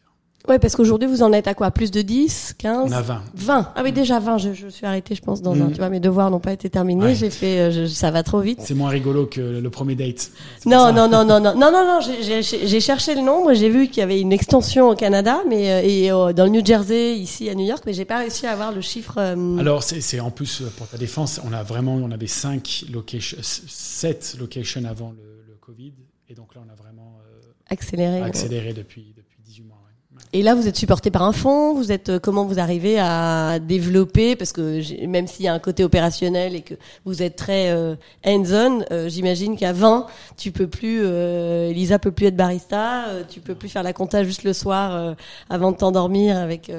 Ouais, 0.47 0.57
parce 0.57 0.75
qu'aujourd'hui, 0.75 1.07
vous 1.07 1.21
en 1.21 1.31
êtes 1.33 1.47
à 1.47 1.53
quoi? 1.53 1.69
Plus 1.69 1.91
de 1.91 2.01
10, 2.01 2.55
15 2.57 2.89
On 2.89 2.91
a 2.95 3.01
20. 3.01 3.21
20. 3.35 3.71
Ah 3.75 3.81
oui, 3.83 3.91
déjà 3.91 4.19
20. 4.19 4.37
Je, 4.39 4.53
je 4.53 4.67
suis 4.69 4.85
arrêtée, 4.85 5.13
je 5.13 5.21
pense, 5.21 5.41
dans 5.41 5.51
un... 5.53 5.65
Mm. 5.67 5.71
Tu 5.73 5.77
vois, 5.77 5.89
mes 5.89 5.99
devoirs 5.99 6.31
n'ont 6.31 6.39
pas 6.39 6.53
été 6.53 6.69
terminés. 6.69 7.03
Ouais. 7.03 7.13
J'ai 7.15 7.29
fait... 7.29 7.59
euh, 7.59 7.71
je- 7.71 7.85
ça 7.85 8.09
va 8.09 8.23
trop 8.23 8.39
vite. 8.39 8.59
C'est 8.63 8.73
moins 8.73 8.89
rigolo 8.89 9.25
que 9.27 9.41
le 9.41 9.69
premier 9.69 9.95
date. 9.95 10.31
Non, 10.65 10.91
non, 10.93 11.07
non, 11.09 11.25
non, 11.25 11.39
non, 11.43 11.53
non, 11.55 11.71
non, 11.71 11.85
non. 11.85 11.99
j'ai- 12.01 12.79
cherché 12.79 13.13
le 13.15 13.21
nombre. 13.21 13.53
J'ai 13.53 13.69
vu 13.69 13.89
qu'il 13.89 13.97
y 13.97 14.01
avait 14.01 14.21
une 14.21 14.31
extension 14.31 14.89
au 14.89 14.95
Canada, 14.95 15.41
mais 15.47 15.71
euh, 15.71 15.81
et 15.83 16.11
euh, 16.11 16.33
dans 16.33 16.45
le 16.45 16.51
New 16.51 16.65
Jersey, 16.65 17.15
ici 17.17 17.49
à 17.49 17.53
New 17.53 17.65
York, 17.65 17.83
mais 17.85 17.93
j'ai 17.93 18.05
pas 18.05 18.19
réussi 18.19 18.47
à 18.47 18.51
avoir 18.53 18.71
le 18.71 18.81
chiffre. 18.81 19.15
euh, 19.17 19.57
Alors, 19.59 19.83
c'est 19.83 20.19
en 20.21 20.31
plus 20.31 20.63
pour 20.77 20.87
ta 20.87 20.97
défense, 20.97 21.41
on 21.47 21.51
a 21.53 21.63
vraiment, 21.63 21.95
on 21.95 22.09
avait 22.11 22.27
5 22.27 22.85
locations, 22.91 23.37
7 23.41 24.37
locations 24.39 24.83
avant 24.85 25.11
le, 25.11 25.43
le 25.47 25.55
Covid. 25.59 25.93
Et 26.29 26.33
donc 26.33 26.55
là, 26.55 26.61
on 26.65 26.71
a 26.71 26.75
vraiment 26.75 27.19
euh, 27.27 27.41
accéléré. 27.69 28.21
accéléré 28.21 28.73
depuis 28.73 29.13
18 29.45 29.63
mois. 29.63 29.77
ouais. 29.85 30.17
Ouais. 30.17 30.18
Et 30.31 30.43
là, 30.43 30.53
vous 30.53 30.67
êtes 30.67 30.75
supporté 30.75 31.09
par 31.09 31.23
un 31.23 31.31
fonds. 31.31 31.73
Vous 31.73 31.91
êtes 31.91 32.09
euh, 32.09 32.19
comment 32.19 32.45
vous 32.45 32.59
arrivez 32.59 32.99
à 32.99 33.57
développer 33.59 34.35
Parce 34.35 34.51
que 34.51 34.79
même 35.07 35.25
s'il 35.25 35.45
y 35.45 35.47
a 35.47 35.53
un 35.53 35.59
côté 35.59 35.83
opérationnel 35.83 36.55
et 36.55 36.61
que 36.61 36.75
vous 37.03 37.23
êtes 37.23 37.35
très 37.35 37.71
euh, 37.71 37.95
hands-on, 38.23 38.83
euh, 38.91 39.09
j'imagine 39.09 39.57
qu'à 39.57 39.73
20, 39.73 40.05
tu 40.37 40.51
peux 40.51 40.67
plus. 40.67 41.01
Euh, 41.03 41.69
Elisa 41.71 41.97
peut 41.97 42.11
plus 42.11 42.27
être 42.27 42.35
barista. 42.35 43.07
euh, 43.07 43.23
tu 43.27 43.39
peux 43.39 43.55
plus 43.55 43.69
faire 43.69 43.81
la 43.81 43.91
compta 43.93 44.23
juste 44.23 44.43
le 44.43 44.53
soir 44.53 44.93
euh, 44.93 45.13
avant 45.49 45.71
de 45.71 45.77
t'endormir 45.77 46.37
avec 46.37 46.71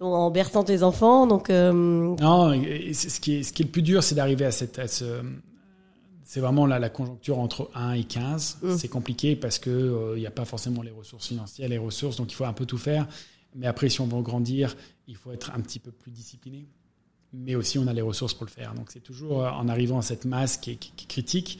en 0.00 0.30
berçant 0.30 0.64
tes 0.64 0.82
enfants. 0.82 1.26
Donc 1.26 1.50
Non, 1.50 2.52
ce 2.52 3.20
qui 3.20 3.36
est, 3.36 3.42
ce 3.42 3.52
qui 3.52 3.62
est 3.62 3.66
le 3.66 3.70
plus 3.70 3.82
dur, 3.82 4.02
c'est 4.02 4.14
d'arriver 4.14 4.46
à 4.46 4.50
cette, 4.50 4.78
à 4.78 4.88
ce, 4.88 5.04
c'est 6.32 6.40
vraiment 6.40 6.64
la, 6.64 6.78
la 6.78 6.88
conjoncture 6.88 7.38
entre 7.38 7.70
1 7.74 7.92
et 7.92 8.04
15. 8.04 8.58
Mm. 8.62 8.76
C'est 8.78 8.88
compliqué 8.88 9.36
parce 9.36 9.58
que 9.58 9.68
euh, 9.68 10.16
il 10.16 10.20
n'y 10.20 10.26
a 10.26 10.30
pas 10.30 10.46
forcément 10.46 10.80
les 10.80 10.90
ressources 10.90 11.28
financières, 11.28 11.68
les 11.68 11.76
ressources, 11.76 12.16
donc 12.16 12.32
il 12.32 12.34
faut 12.34 12.46
un 12.46 12.54
peu 12.54 12.64
tout 12.64 12.78
faire. 12.78 13.06
Mais 13.54 13.66
après, 13.66 13.90
si 13.90 14.00
on 14.00 14.06
veut 14.06 14.22
grandir, 14.22 14.74
il 15.06 15.14
faut 15.16 15.30
être 15.32 15.50
un 15.54 15.60
petit 15.60 15.78
peu 15.78 15.90
plus 15.90 16.10
discipliné. 16.10 16.66
Mais 17.34 17.54
aussi, 17.54 17.78
on 17.78 17.86
a 17.86 17.92
les 17.92 18.00
ressources 18.00 18.32
pour 18.32 18.46
le 18.46 18.50
faire. 18.50 18.72
Donc 18.72 18.90
c'est 18.90 19.00
toujours 19.02 19.44
euh, 19.44 19.50
en 19.50 19.68
arrivant 19.68 19.98
à 19.98 20.02
cette 20.02 20.24
masse 20.24 20.56
qui 20.56 20.70
est, 20.70 20.76
qui- 20.76 20.92
qui 20.96 21.04
est 21.04 21.08
critique, 21.08 21.58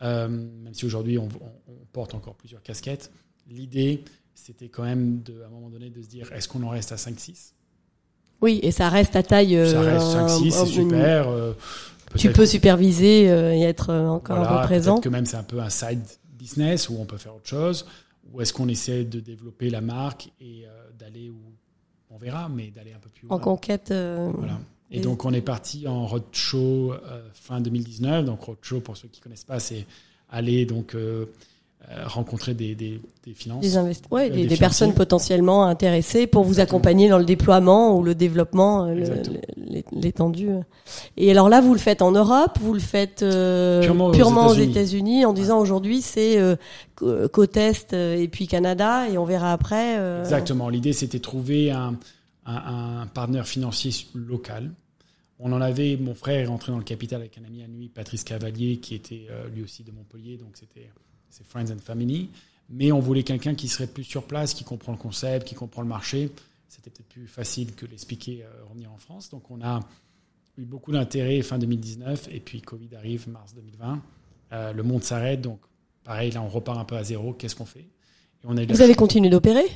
euh, 0.00 0.26
même 0.28 0.72
si 0.72 0.86
aujourd'hui 0.86 1.18
on, 1.18 1.24
on- 1.28 1.72
on 1.72 1.84
porte 1.92 2.14
encore 2.14 2.34
plusieurs 2.34 2.62
casquettes. 2.62 3.12
L'idée, 3.50 4.04
c'était 4.34 4.68
quand 4.70 4.84
même 4.84 5.22
de, 5.22 5.42
à 5.42 5.46
un 5.48 5.50
moment 5.50 5.68
donné 5.68 5.90
de 5.90 6.00
se 6.00 6.08
dire, 6.08 6.32
est-ce 6.32 6.48
qu'on 6.48 6.62
en 6.62 6.70
reste 6.70 6.92
à 6.92 6.96
5-6 6.96 7.52
oui, 8.40 8.60
et 8.62 8.72
ça 8.72 8.90
reste 8.90 9.16
à 9.16 9.22
taille. 9.22 9.56
euh, 9.56 9.70
Ça 9.72 9.80
reste 9.80 10.16
un- 10.16 10.26
5-6, 10.26 10.50
c'est 10.50 10.66
super. 10.66 11.28
euh, 11.28 11.52
Tu 12.16 12.30
peux 12.32 12.46
superviser 12.46 13.30
euh, 13.30 13.54
et 13.54 13.62
être 13.62 13.90
euh, 13.90 14.06
encore 14.06 14.38
voilà, 14.38 14.62
présent. 14.62 14.94
Peut-être 14.94 15.04
que 15.04 15.08
même 15.08 15.26
c'est 15.26 15.36
un 15.36 15.42
peu 15.42 15.60
un 15.60 15.70
side 15.70 16.02
business 16.38 16.88
où 16.88 16.96
on 16.98 17.04
peut 17.04 17.16
faire 17.18 17.34
autre 17.34 17.48
chose. 17.48 17.86
Ou 18.32 18.40
est-ce 18.40 18.52
qu'on 18.52 18.68
essaie 18.68 19.04
de 19.04 19.20
développer 19.20 19.70
la 19.70 19.80
marque 19.80 20.30
et 20.40 20.64
euh, 20.66 20.90
d'aller 20.98 21.30
où 21.30 21.40
on 22.10 22.18
verra, 22.18 22.48
mais 22.48 22.70
d'aller 22.70 22.92
un 22.92 22.98
peu 22.98 23.10
plus 23.10 23.26
En 23.28 23.36
loin. 23.36 23.38
conquête. 23.44 23.88
Voilà. 23.88 24.58
Et 24.90 25.00
donc 25.00 25.24
on 25.24 25.32
est 25.32 25.40
parti 25.40 25.88
en 25.88 26.06
roadshow 26.06 26.92
euh, 26.92 27.28
fin 27.34 27.60
2019. 27.60 28.24
Donc 28.24 28.42
roadshow 28.42 28.80
pour 28.80 28.96
ceux 28.96 29.08
qui 29.08 29.20
connaissent 29.20 29.44
pas, 29.44 29.58
c'est 29.58 29.86
aller 30.30 30.66
donc 30.66 30.94
euh, 30.94 31.26
rencontrer 32.06 32.54
des, 32.54 32.74
des, 32.74 33.00
des 33.24 33.34
finances. 33.34 33.60
Des, 33.64 33.76
ouais, 34.10 34.30
Euh, 34.30 34.46
des, 34.46 34.56
personnes 34.56 34.94
potentiellement 34.94 35.64
intéressées 35.66 36.26
pour 36.26 36.42
vous 36.44 36.52
Exactement. 36.52 36.78
accompagner 36.78 37.08
dans 37.08 37.18
le 37.18 37.24
déploiement 37.24 37.96
ou 37.96 38.02
le 38.02 38.14
développement, 38.14 38.86
euh, 38.86 39.04
l'étendue. 39.92 40.50
Et 41.16 41.30
alors 41.30 41.48
là, 41.48 41.60
vous 41.60 41.72
le 41.72 41.78
faites 41.78 42.02
en 42.02 42.12
Europe, 42.12 42.58
vous 42.60 42.74
le 42.74 42.80
faites 42.80 43.22
euh, 43.22 43.82
Purement 43.82 44.46
aux 44.46 44.50
aux 44.50 44.54
États-Unis. 44.54 45.24
En 45.24 45.32
disant 45.32 45.58
aujourd'hui 45.60 46.00
c'est 46.02 46.38
euh, 46.38 46.56
cô- 46.94 47.28
côte 47.28 47.56
est 47.56 47.92
euh, 47.92 48.16
et 48.16 48.28
puis 48.28 48.46
Canada 48.46 49.08
et 49.08 49.18
on 49.18 49.24
verra 49.24 49.52
après. 49.52 49.98
euh, 49.98 50.22
Exactement. 50.22 50.68
L'idée, 50.68 50.92
c'était 50.92 51.20
trouver 51.20 51.70
un, 51.70 51.96
un, 52.46 53.00
un 53.02 53.06
partenaire 53.06 53.46
financier 53.46 53.90
local. 54.14 54.72
On 55.40 55.52
en 55.52 55.60
avait, 55.60 55.96
mon 56.00 56.14
frère 56.14 56.40
est 56.40 56.46
rentré 56.46 56.72
dans 56.72 56.78
le 56.78 56.84
capital 56.84 57.20
avec 57.20 57.36
un 57.38 57.44
ami 57.44 57.62
à 57.62 57.66
lui, 57.66 57.88
Patrice 57.88 58.24
Cavalier, 58.24 58.76
qui 58.78 58.94
était 58.94 59.26
euh, 59.30 59.48
lui 59.54 59.62
aussi 59.62 59.82
de 59.82 59.90
Montpellier, 59.90 60.36
donc 60.38 60.50
c'était 60.54 60.88
c'est 61.34 61.46
Friends 61.46 61.72
and 61.72 61.80
Family. 61.84 62.30
Mais 62.70 62.92
on 62.92 63.00
voulait 63.00 63.24
quelqu'un 63.24 63.54
qui 63.54 63.68
serait 63.68 63.86
plus 63.86 64.04
sur 64.04 64.22
place, 64.22 64.54
qui 64.54 64.64
comprend 64.64 64.92
le 64.92 64.98
concept, 64.98 65.46
qui 65.46 65.54
comprend 65.54 65.82
le 65.82 65.88
marché. 65.88 66.30
C'était 66.68 66.90
peut-être 66.90 67.08
plus 67.08 67.26
facile 67.26 67.74
que 67.74 67.86
l'expliquer 67.86 68.44
euh, 68.44 68.64
revenir 68.68 68.92
en 68.92 68.98
France. 68.98 69.30
Donc 69.30 69.50
on 69.50 69.60
a 69.62 69.80
eu 70.56 70.64
beaucoup 70.64 70.92
d'intérêt 70.92 71.42
fin 71.42 71.58
2019, 71.58 72.28
et 72.30 72.40
puis 72.40 72.62
Covid 72.62 72.94
arrive 72.96 73.28
mars 73.28 73.54
2020. 73.54 74.02
Euh, 74.52 74.72
le 74.72 74.82
monde 74.82 75.02
s'arrête, 75.02 75.40
donc 75.40 75.58
pareil, 76.04 76.30
là 76.30 76.40
on 76.42 76.48
repart 76.48 76.78
un 76.78 76.84
peu 76.84 76.96
à 76.96 77.02
zéro. 77.02 77.32
Qu'est-ce 77.32 77.56
qu'on 77.56 77.64
fait? 77.64 77.80
Et 77.80 78.44
on 78.44 78.56
a 78.56 78.64
Vous 78.64 78.82
avez 78.82 78.94
continué 78.94 79.28
d'opérer? 79.28 79.66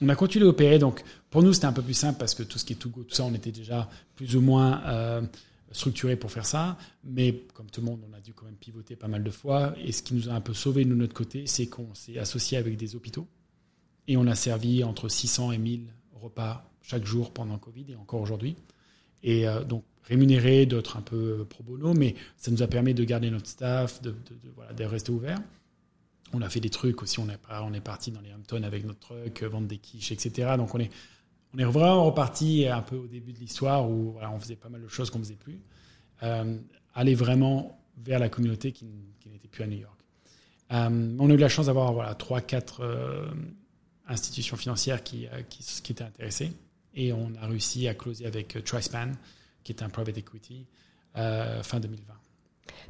On 0.00 0.08
a 0.08 0.14
continué 0.14 0.46
à 0.46 0.48
opérer, 0.48 0.78
donc 0.78 1.02
pour 1.28 1.42
nous 1.42 1.52
c'était 1.52 1.66
un 1.66 1.72
peu 1.72 1.82
plus 1.82 1.94
simple 1.94 2.18
parce 2.18 2.34
que 2.34 2.44
tout 2.44 2.58
ce 2.58 2.64
qui 2.64 2.74
est 2.74 2.76
to 2.76 2.88
go, 2.88 3.02
tout 3.02 3.14
ça, 3.14 3.24
on 3.24 3.34
était 3.34 3.50
déjà 3.50 3.88
plus 4.14 4.36
ou 4.36 4.40
moins 4.40 4.80
euh, 4.86 5.22
structuré 5.72 6.16
pour 6.16 6.30
faire 6.30 6.46
ça. 6.46 6.78
Mais 7.04 7.44
comme 7.54 7.70
tout 7.70 7.80
le 7.80 7.86
monde, 7.86 8.00
on 8.08 8.14
a 8.14 8.20
dû 8.20 8.34
quand 8.34 8.46
même 8.46 8.56
pivoter 8.56 8.96
pas 8.96 9.08
mal 9.08 9.22
de 9.22 9.30
fois. 9.30 9.74
Et 9.82 9.92
ce 9.92 10.02
qui 10.02 10.14
nous 10.14 10.28
a 10.28 10.32
un 10.32 10.40
peu 10.40 10.54
sauvé 10.54 10.84
de 10.84 10.94
notre 10.94 11.14
côté, 11.14 11.46
c'est 11.46 11.66
qu'on 11.66 11.94
s'est 11.94 12.18
associé 12.18 12.58
avec 12.58 12.76
des 12.76 12.96
hôpitaux 12.96 13.28
et 14.08 14.16
on 14.16 14.26
a 14.26 14.34
servi 14.34 14.82
entre 14.82 15.08
600 15.08 15.52
et 15.52 15.58
1000 15.58 15.92
repas 16.14 16.68
chaque 16.82 17.04
jour 17.04 17.32
pendant 17.32 17.58
Covid 17.58 17.86
et 17.90 17.96
encore 17.96 18.20
aujourd'hui. 18.20 18.56
Et 19.22 19.46
euh, 19.46 19.62
donc 19.62 19.84
rémunéré, 20.04 20.64
d'autres 20.64 20.96
un 20.96 21.02
peu 21.02 21.44
pro 21.48 21.62
bono, 21.62 21.92
mais 21.92 22.14
ça 22.38 22.50
nous 22.50 22.62
a 22.62 22.66
permis 22.66 22.94
de 22.94 23.04
garder 23.04 23.30
notre 23.30 23.46
staff, 23.46 24.00
de, 24.00 24.14
voilà, 24.56 24.72
de 24.72 24.84
rester 24.84 25.12
ouvert. 25.12 25.38
On 26.32 26.40
a 26.40 26.48
fait 26.48 26.60
des 26.60 26.70
trucs 26.70 27.02
aussi, 27.02 27.20
on 27.20 27.28
est, 27.28 27.38
on 27.62 27.72
est 27.72 27.80
parti 27.80 28.10
dans 28.10 28.20
les 28.20 28.32
Hamptons 28.32 28.62
avec 28.62 28.84
notre 28.84 29.00
truck, 29.00 29.42
vendre 29.42 29.66
des 29.66 29.78
quiches, 29.78 30.12
etc. 30.12 30.54
Donc 30.56 30.74
on 30.74 30.78
est, 30.78 30.90
on 31.54 31.58
est 31.58 31.64
vraiment 31.64 32.04
reparti 32.04 32.66
un 32.66 32.82
peu 32.82 32.96
au 32.96 33.06
début 33.06 33.32
de 33.32 33.38
l'histoire 33.38 33.88
où 33.88 34.16
on 34.20 34.40
faisait 34.40 34.56
pas 34.56 34.68
mal 34.68 34.82
de 34.82 34.88
choses 34.88 35.10
qu'on 35.10 35.18
faisait 35.18 35.36
plus. 35.36 35.60
Euh, 36.22 36.58
aller 36.94 37.14
vraiment 37.14 37.78
vers 37.96 38.18
la 38.18 38.28
communauté 38.28 38.72
qui, 38.72 38.86
n'était 39.26 39.48
plus 39.48 39.62
à 39.62 39.66
New 39.66 39.78
York. 39.78 40.00
Euh, 40.72 41.16
on 41.18 41.30
a 41.30 41.32
eu 41.32 41.36
la 41.36 41.48
chance 41.48 41.66
d'avoir 41.66 41.92
voilà, 41.92 42.14
3-4 42.14 42.76
euh, 42.80 43.30
institutions 44.08 44.56
financières 44.56 45.02
qui, 45.02 45.26
étaient 45.88 46.04
intéressées. 46.04 46.52
Et 46.94 47.12
on 47.12 47.32
a 47.40 47.46
réussi 47.46 47.86
à 47.88 47.94
closer 47.94 48.26
avec 48.26 48.62
Trispan, 48.64 49.12
qui 49.62 49.72
est 49.72 49.82
un 49.82 49.88
private 49.88 50.18
equity, 50.18 50.66
fin 51.14 51.80
2020. 51.80 52.14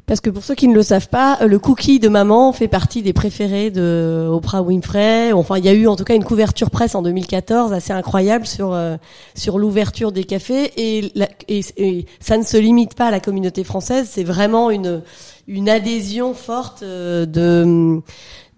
Parce 0.09 0.23
que 0.23 0.31
pour 0.31 0.43
ceux 0.43 0.55
qui 0.55 0.69
ne 0.69 0.75
le 0.75 0.83
savent 0.83 1.11
pas, 1.11 1.39
le 1.47 1.59
cookie 1.59 2.01
de 2.01 2.09
maman 2.09 2.53
fait 2.55 2.67
partie 2.67 3.03
des 3.03 3.13
préférés 3.13 3.71
de 3.71 4.27
Oprah 4.31 4.63
Winfrey. 4.63 5.33
Enfin, 5.33 5.59
il 5.59 5.67
y 5.67 5.69
a 5.69 5.75
eu 5.75 5.87
en 5.87 5.97
tout 5.97 6.05
cas 6.05 6.15
une 6.15 6.25
couverture 6.25 6.71
presse 6.71 6.95
en 6.95 7.03
2014 7.03 7.75
assez 7.75 7.93
incroyable 7.93 8.47
sur 8.47 8.73
euh, 8.73 8.97
sur 9.35 9.59
l'ouverture 9.59 10.11
des 10.11 10.25
cafés 10.25 10.73
et, 10.79 11.13
la, 11.15 11.29
et, 11.49 12.07
ça 12.21 12.39
ne 12.39 12.43
se 12.43 12.57
limite 12.57 12.95
pas 12.95 13.09
à 13.09 13.11
la 13.11 13.21
communauté 13.21 13.65
française. 13.65 14.09
C'est 14.11 14.25
vraiment 14.25 14.71
une 14.71 15.03
une 15.47 15.69
adhésion 15.69 16.33
forte 16.33 16.83
euh, 16.83 17.27
de 17.27 18.01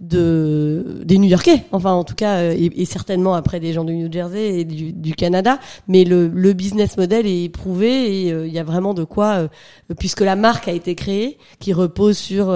de 0.00 1.02
des 1.04 1.18
New-Yorkais, 1.18 1.64
enfin 1.72 1.92
en 1.92 2.04
tout 2.04 2.14
cas 2.14 2.52
et, 2.52 2.70
et, 2.74 2.84
certainement 2.86 3.34
après 3.34 3.60
des 3.60 3.74
gens 3.74 3.84
du 3.84 3.94
New 3.94 4.10
Jersey 4.10 4.60
et 4.60 4.64
du, 4.64 4.92
du 4.92 5.14
Canada, 5.14 5.58
mais 5.88 6.04
le, 6.04 6.28
le, 6.28 6.52
business 6.54 6.96
model 6.96 7.26
est 7.26 7.44
éprouvé 7.44 7.88
et 7.88 8.28
il 8.28 8.32
euh, 8.32 8.46
y 8.46 8.58
a 8.58 8.64
vraiment 8.64 8.94
de 8.94 9.04
quoi, 9.04 9.32
euh, 9.34 9.48
puisque 9.98 10.22
la 10.22 10.36
marque 10.36 10.68
a 10.68 10.72
été 10.72 10.94
créée, 10.94 11.36
qui 11.58 11.74
repose 11.74 12.16
sur 12.16 12.50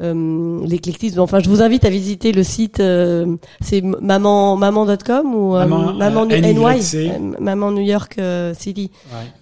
euh, 0.00 0.60
l'éclectisme. 0.64 1.20
Enfin, 1.20 1.40
je 1.40 1.48
vous 1.48 1.62
invite 1.62 1.84
à 1.84 1.90
visiter 1.90 2.32
le 2.32 2.42
site, 2.42 2.80
euh, 2.80 3.36
c'est 3.60 3.82
maman 3.82 4.56
maman.com 4.56 5.34
ou 5.34 5.52
maman, 5.52 5.92
maman 5.94 6.26
NY, 6.26 6.54
NY 6.54 7.10
maman 7.40 7.72
New 7.72 7.82
York 7.82 8.16
euh, 8.18 8.54
City. 8.54 8.90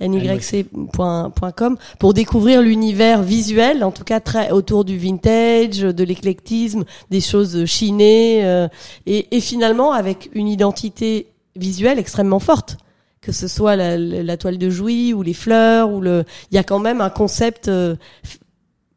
Ouais, 0.01 0.09
nyc.com 0.09 1.77
pour 1.99 2.14
découvrir 2.14 2.62
l'univers 2.62 3.23
visuel, 3.23 3.85
en 3.85 3.90
tout 3.90 4.05
cas 4.05 4.21
très 4.21 4.51
autour 4.51 4.85
du 4.85 4.99
vintage, 4.99 5.81
de 5.81 6.05
l'éclectisme, 6.05 6.85
des 7.11 7.21
choses 7.21 7.64
chinées 7.66 8.45
euh, 8.45 8.69
et, 9.07 9.37
et 9.37 9.40
finalement 9.40 9.92
avec 9.92 10.31
une 10.35 10.49
identité 10.49 11.29
visuelle 11.57 11.99
extrêmement 11.99 12.40
forte. 12.40 12.77
Que 13.21 13.33
ce 13.33 13.49
soit 13.49 13.75
la, 13.75 13.97
la, 13.97 14.37
toile 14.37 14.57
de 14.57 14.71
Jouy 14.71 15.12
ou 15.12 15.23
les 15.23 15.33
fleurs 15.33 15.90
ou 15.90 16.01
le 16.01 16.23
il 16.53 16.55
y 16.55 16.59
a 16.59 16.62
quand 16.62 16.79
même 16.79 17.01
un 17.01 17.11
concept 17.11 17.66
euh, 17.66 17.97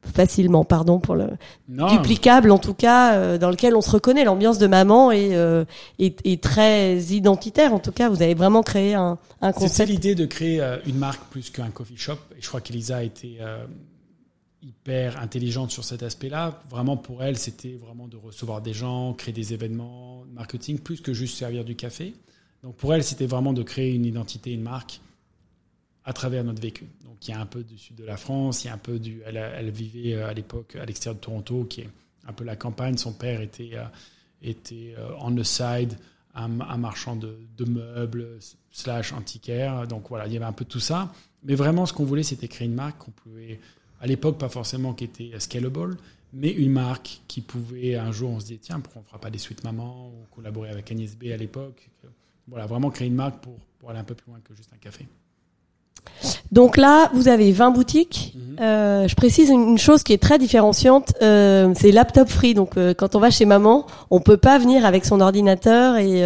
facilement, 0.10 0.66
pardon 0.66 1.00
pour 1.00 1.16
le 1.16 1.28
non. 1.68 1.88
duplicable 1.88 2.52
en 2.52 2.58
tout 2.58 2.74
cas, 2.74 3.16
euh, 3.16 3.38
dans 3.38 3.50
lequel 3.50 3.76
on 3.76 3.82
se 3.82 3.92
reconnaît. 3.92 4.24
L'ambiance 4.24 4.58
de 4.58 4.68
maman 4.68 5.12
est, 5.12 5.36
euh, 5.36 5.66
est, 6.00 6.20
est 6.26 6.42
très 6.42 6.98
identitaire. 6.98 7.74
En 7.74 7.80
tout 7.80 7.92
cas, 7.92 8.10
vous 8.10 8.22
avez 8.22 8.34
vraiment 8.34 8.64
créé 8.64 8.94
un, 8.94 9.18
un 9.42 9.52
concept. 9.52 9.72
C'était 9.72 9.92
l'idée 9.92 10.16
de 10.16 10.26
créer 10.26 10.62
euh, 10.62 10.78
une 10.86 10.98
marque 10.98 11.24
plus 11.30 11.50
qu'un 11.50 11.70
coffee 11.70 11.98
shop. 11.98 12.18
Et 12.38 12.42
je 12.42 12.48
crois 12.48 12.62
qu'Elisa 12.62 12.98
a 12.98 13.04
été 13.04 13.40
hyper 14.62 15.20
intelligente 15.22 15.72
sur 15.72 15.84
cet 15.84 16.04
aspect-là. 16.04 16.62
Vraiment 16.70 16.98
pour 16.98 17.24
elle, 17.24 17.38
c'était 17.38 17.80
vraiment 17.82 18.08
de 18.08 18.18
recevoir 18.18 18.62
des 18.62 18.74
gens, 18.74 19.14
créer 19.14 19.34
des 19.34 19.54
événements, 19.54 20.24
marketing, 20.34 20.80
plus 20.80 21.02
que 21.02 21.14
juste 21.14 21.38
servir 21.38 21.64
du 21.64 21.76
café. 21.76 22.14
Donc 22.64 22.76
pour 22.76 22.94
elle, 22.94 23.04
c'était 23.04 23.26
vraiment 23.26 23.54
de 23.54 23.64
créer 23.64 23.94
une 23.94 24.06
identité, 24.06 24.52
une 24.52 24.62
marque 24.62 25.00
à 26.04 26.14
travers 26.14 26.44
notre 26.44 26.62
vécu. 26.62 26.88
Y 27.28 27.34
a 27.34 27.40
un 27.40 27.46
peu 27.46 27.64
du 27.64 27.78
sud 27.78 27.98
de 27.98 28.06
la 28.06 28.18
France, 28.18 28.64
il 28.64 28.68
y 28.68 28.70
a 28.70 28.74
un 28.74 28.78
peu 28.78 28.98
du. 28.98 29.22
Elle, 29.26 29.70
vivait 29.72 30.22
à 30.22 30.34
l'époque 30.34 30.76
à 30.76 30.86
l'extérieur 30.86 31.16
de 31.16 31.22
Toronto, 31.22 31.66
qui 31.66 31.82
est 31.82 31.90
un 32.28 32.34
peu 32.34 32.44
la 32.44 32.56
campagne. 32.56 32.98
Son 32.98 33.14
père 33.14 33.42
était, 33.42 33.72
euh, 33.74 33.84
était 34.42 34.96
euh, 34.98 35.12
on 35.20 35.36
the 35.36 35.44
side, 35.44 35.98
un, 36.34 36.62
un 36.62 36.78
marchand 36.78 37.16
de, 37.16 37.38
meubles 37.66 38.40
slash 38.72 39.12
antiquaire. 39.12 39.86
Donc 39.88 40.10
voilà, 40.10 40.28
il 40.28 40.34
y 40.34 40.38
avait 40.38 40.46
un 40.46 40.54
peu 40.54 40.66
tout 40.66 40.80
ça. 40.80 41.12
Mais 41.44 41.56
vraiment, 41.56 41.86
ce 41.86 41.94
qu'on 41.94 42.06
voulait, 42.06 42.24
c'était 42.24 42.48
créer 42.48 42.68
une 42.68 42.76
marque 42.76 43.00
qu'on 43.00 43.12
pouvait, 43.12 43.60
à 44.02 44.08
l'époque, 44.08 44.38
pas 44.38 44.50
forcément 44.50 44.94
qui 44.94 45.06
était 45.06 45.40
scalable, 45.40 45.98
mais 46.34 46.52
une 46.52 46.72
marque 46.72 47.22
qui 47.28 47.42
pouvait, 47.42 47.96
un 47.96 48.12
jour, 48.12 48.32
on 48.32 48.40
se 48.40 48.46
dit, 48.48 48.60
tiens, 48.60 48.80
pourquoi 48.80 49.02
on 49.02 49.06
fera 49.06 49.20
pas 49.20 49.30
des 49.30 49.38
suites 49.38 49.64
maman 49.64 50.10
ou 50.10 50.26
collaborer 50.34 50.70
avec 50.70 50.92
Agnès 50.92 51.16
B 51.16 51.26
à 51.34 51.38
l'époque? 51.38 51.90
Voilà, 52.48 52.66
vraiment 52.66 52.90
créer 52.90 53.08
une 53.08 53.16
marque 53.16 53.42
pour, 53.42 53.58
pour 53.80 53.90
aller 53.90 54.00
un 54.00 54.04
peu 54.04 54.16
plus 54.16 54.30
loin 54.30 54.40
que 54.42 54.56
juste 54.56 54.72
un 54.74 54.78
café. 54.78 55.08
Donc 56.52 56.78
là, 56.78 57.10
vous 57.14 57.28
avez 57.28 57.52
20 57.52 57.72
boutiques. 57.72 58.34
Mhm. 58.36 58.58
euh, 58.60 59.08
je 59.08 59.16
précise 59.16 59.50
une 59.50 59.78
chose 59.78 60.04
qui 60.04 60.14
est 60.14 60.22
très 60.22 60.38
différenciante, 60.38 61.14
euh, 61.22 61.74
c'est 61.76 61.92
laptop 61.92 62.30
free. 62.30 62.54
Donc 62.54 62.78
euh, 62.78 62.94
quand 62.94 63.16
on 63.16 63.20
va 63.20 63.30
chez 63.30 63.46
maman, 63.46 63.86
on 64.10 64.20
peut 64.20 64.38
pas 64.38 64.58
venir 64.58 64.86
avec 64.86 65.06
son 65.06 65.22
ordinateur 65.22 65.98
et, 65.98 66.20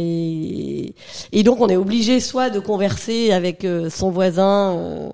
et, 0.00 0.94
et, 1.32 1.42
donc 1.42 1.60
on 1.60 1.68
est 1.68 1.76
obligé 1.76 2.20
soit 2.20 2.50
de 2.50 2.60
converser 2.60 3.32
avec 3.32 3.66
son 3.90 4.10
voisin, 4.10 5.10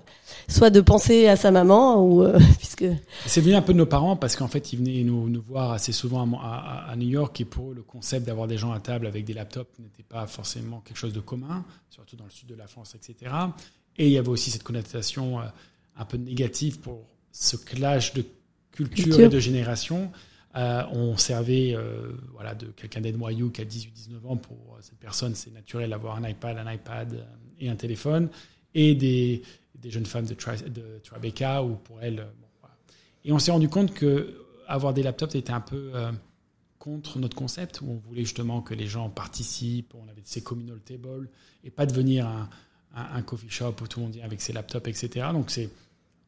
soit 0.47 0.69
de 0.69 0.81
penser 0.81 1.27
à 1.27 1.35
sa 1.35 1.51
maman 1.51 2.03
ou 2.03 2.23
puisque. 2.57 2.85
C'est 3.25 3.41
venu 3.41 3.55
un 3.55 3.61
peu 3.61 3.73
de 3.73 3.77
nos 3.77 3.85
parents 3.85 4.15
parce 4.15 4.35
qu'en 4.35 4.47
fait 4.47 4.73
ils 4.73 4.77
venaient 4.77 5.03
nous, 5.03 5.29
nous 5.29 5.41
voir 5.41 5.71
assez 5.71 5.91
souvent 5.91 6.29
à, 6.41 6.85
à, 6.87 6.91
à, 6.91 6.95
New 6.95 7.09
York 7.09 7.39
et 7.41 7.45
pour 7.45 7.71
eux 7.71 7.73
le 7.73 7.83
concept 7.83 8.27
d'avoir 8.27 8.47
des 8.47 8.57
gens 8.57 8.71
à 8.71 8.79
table 8.79 9.07
avec 9.07 9.25
des 9.25 9.33
laptops 9.33 9.79
n'était 9.79 10.03
pas 10.03 10.27
forcément 10.27 10.81
quelque 10.85 10.97
chose 10.97 11.13
de 11.13 11.21
commun, 11.21 11.65
surtout 11.89 12.15
dans 12.15 12.25
le 12.25 12.31
sud 12.31 12.49
de 12.49 12.55
la 12.55 12.67
France, 12.67 12.95
etc. 12.95 13.31
Et 13.97 14.07
il 14.07 14.11
y 14.11 14.17
avait 14.17 14.29
aussi 14.29 14.51
cette 14.51 14.63
connotation 14.63 15.39
euh, 15.39 15.43
un 15.95 16.05
peu 16.05 16.17
négative 16.17 16.79
pour 16.79 17.05
ce 17.31 17.57
clash 17.57 18.13
de 18.13 18.25
culture, 18.71 19.19
et 19.19 19.29
de 19.29 19.39
génération. 19.39 20.11
Euh, 20.55 20.83
on 20.91 21.17
servait 21.17 21.73
euh, 21.75 22.11
voilà, 22.33 22.55
de 22.55 22.67
quelqu'un 22.67 23.01
d'Edmoyou 23.01 23.49
qui 23.49 23.61
a 23.61 23.65
18-19 23.65 24.27
ans. 24.27 24.37
Pour 24.37 24.77
cette 24.81 24.99
personne, 24.99 25.35
c'est 25.35 25.51
naturel 25.51 25.89
d'avoir 25.89 26.17
un 26.17 26.27
iPad, 26.27 26.57
un 26.57 26.71
iPad 26.71 27.27
et 27.59 27.69
un 27.69 27.75
téléphone. 27.75 28.29
Et 28.73 28.93
des, 28.93 29.41
des 29.75 29.89
jeunes 29.89 30.05
femmes 30.05 30.25
de, 30.25 30.35
Tri 30.35 30.57
de 30.69 30.99
Tribeca, 31.03 31.63
ou 31.63 31.75
pour 31.75 32.01
elles. 32.01 32.27
Bon, 32.39 32.47
voilà. 32.59 32.75
Et 33.25 33.31
on 33.31 33.39
s'est 33.39 33.51
rendu 33.51 33.69
compte 33.69 33.93
que 33.93 34.45
avoir 34.67 34.93
des 34.93 35.01
laptops 35.01 35.33
était 35.35 35.53
un 35.53 35.61
peu 35.61 35.91
contre 36.77 37.17
notre 37.17 37.35
concept, 37.35 37.81
où 37.81 37.89
on 37.89 37.95
voulait 37.95 38.23
justement 38.23 38.61
que 38.61 38.73
les 38.73 38.85
gens 38.85 39.09
participent. 39.09 39.95
On 39.95 40.07
avait 40.09 40.21
ces 40.23 40.43
communal 40.43 40.79
tables 40.81 41.29
et 41.63 41.71
pas 41.71 41.85
devenir 41.85 42.27
un 42.27 42.49
un, 42.97 43.17
un, 43.17 43.21
coffee 43.21 43.49
shop 43.49 43.75
où 43.81 43.87
tout 43.87 43.99
le 43.99 44.05
monde 44.05 44.15
vient 44.15 44.25
avec 44.25 44.41
ses 44.41 44.53
laptops, 44.53 44.87
etc. 44.87 45.27
Donc 45.31 45.51
c'est, 45.51 45.69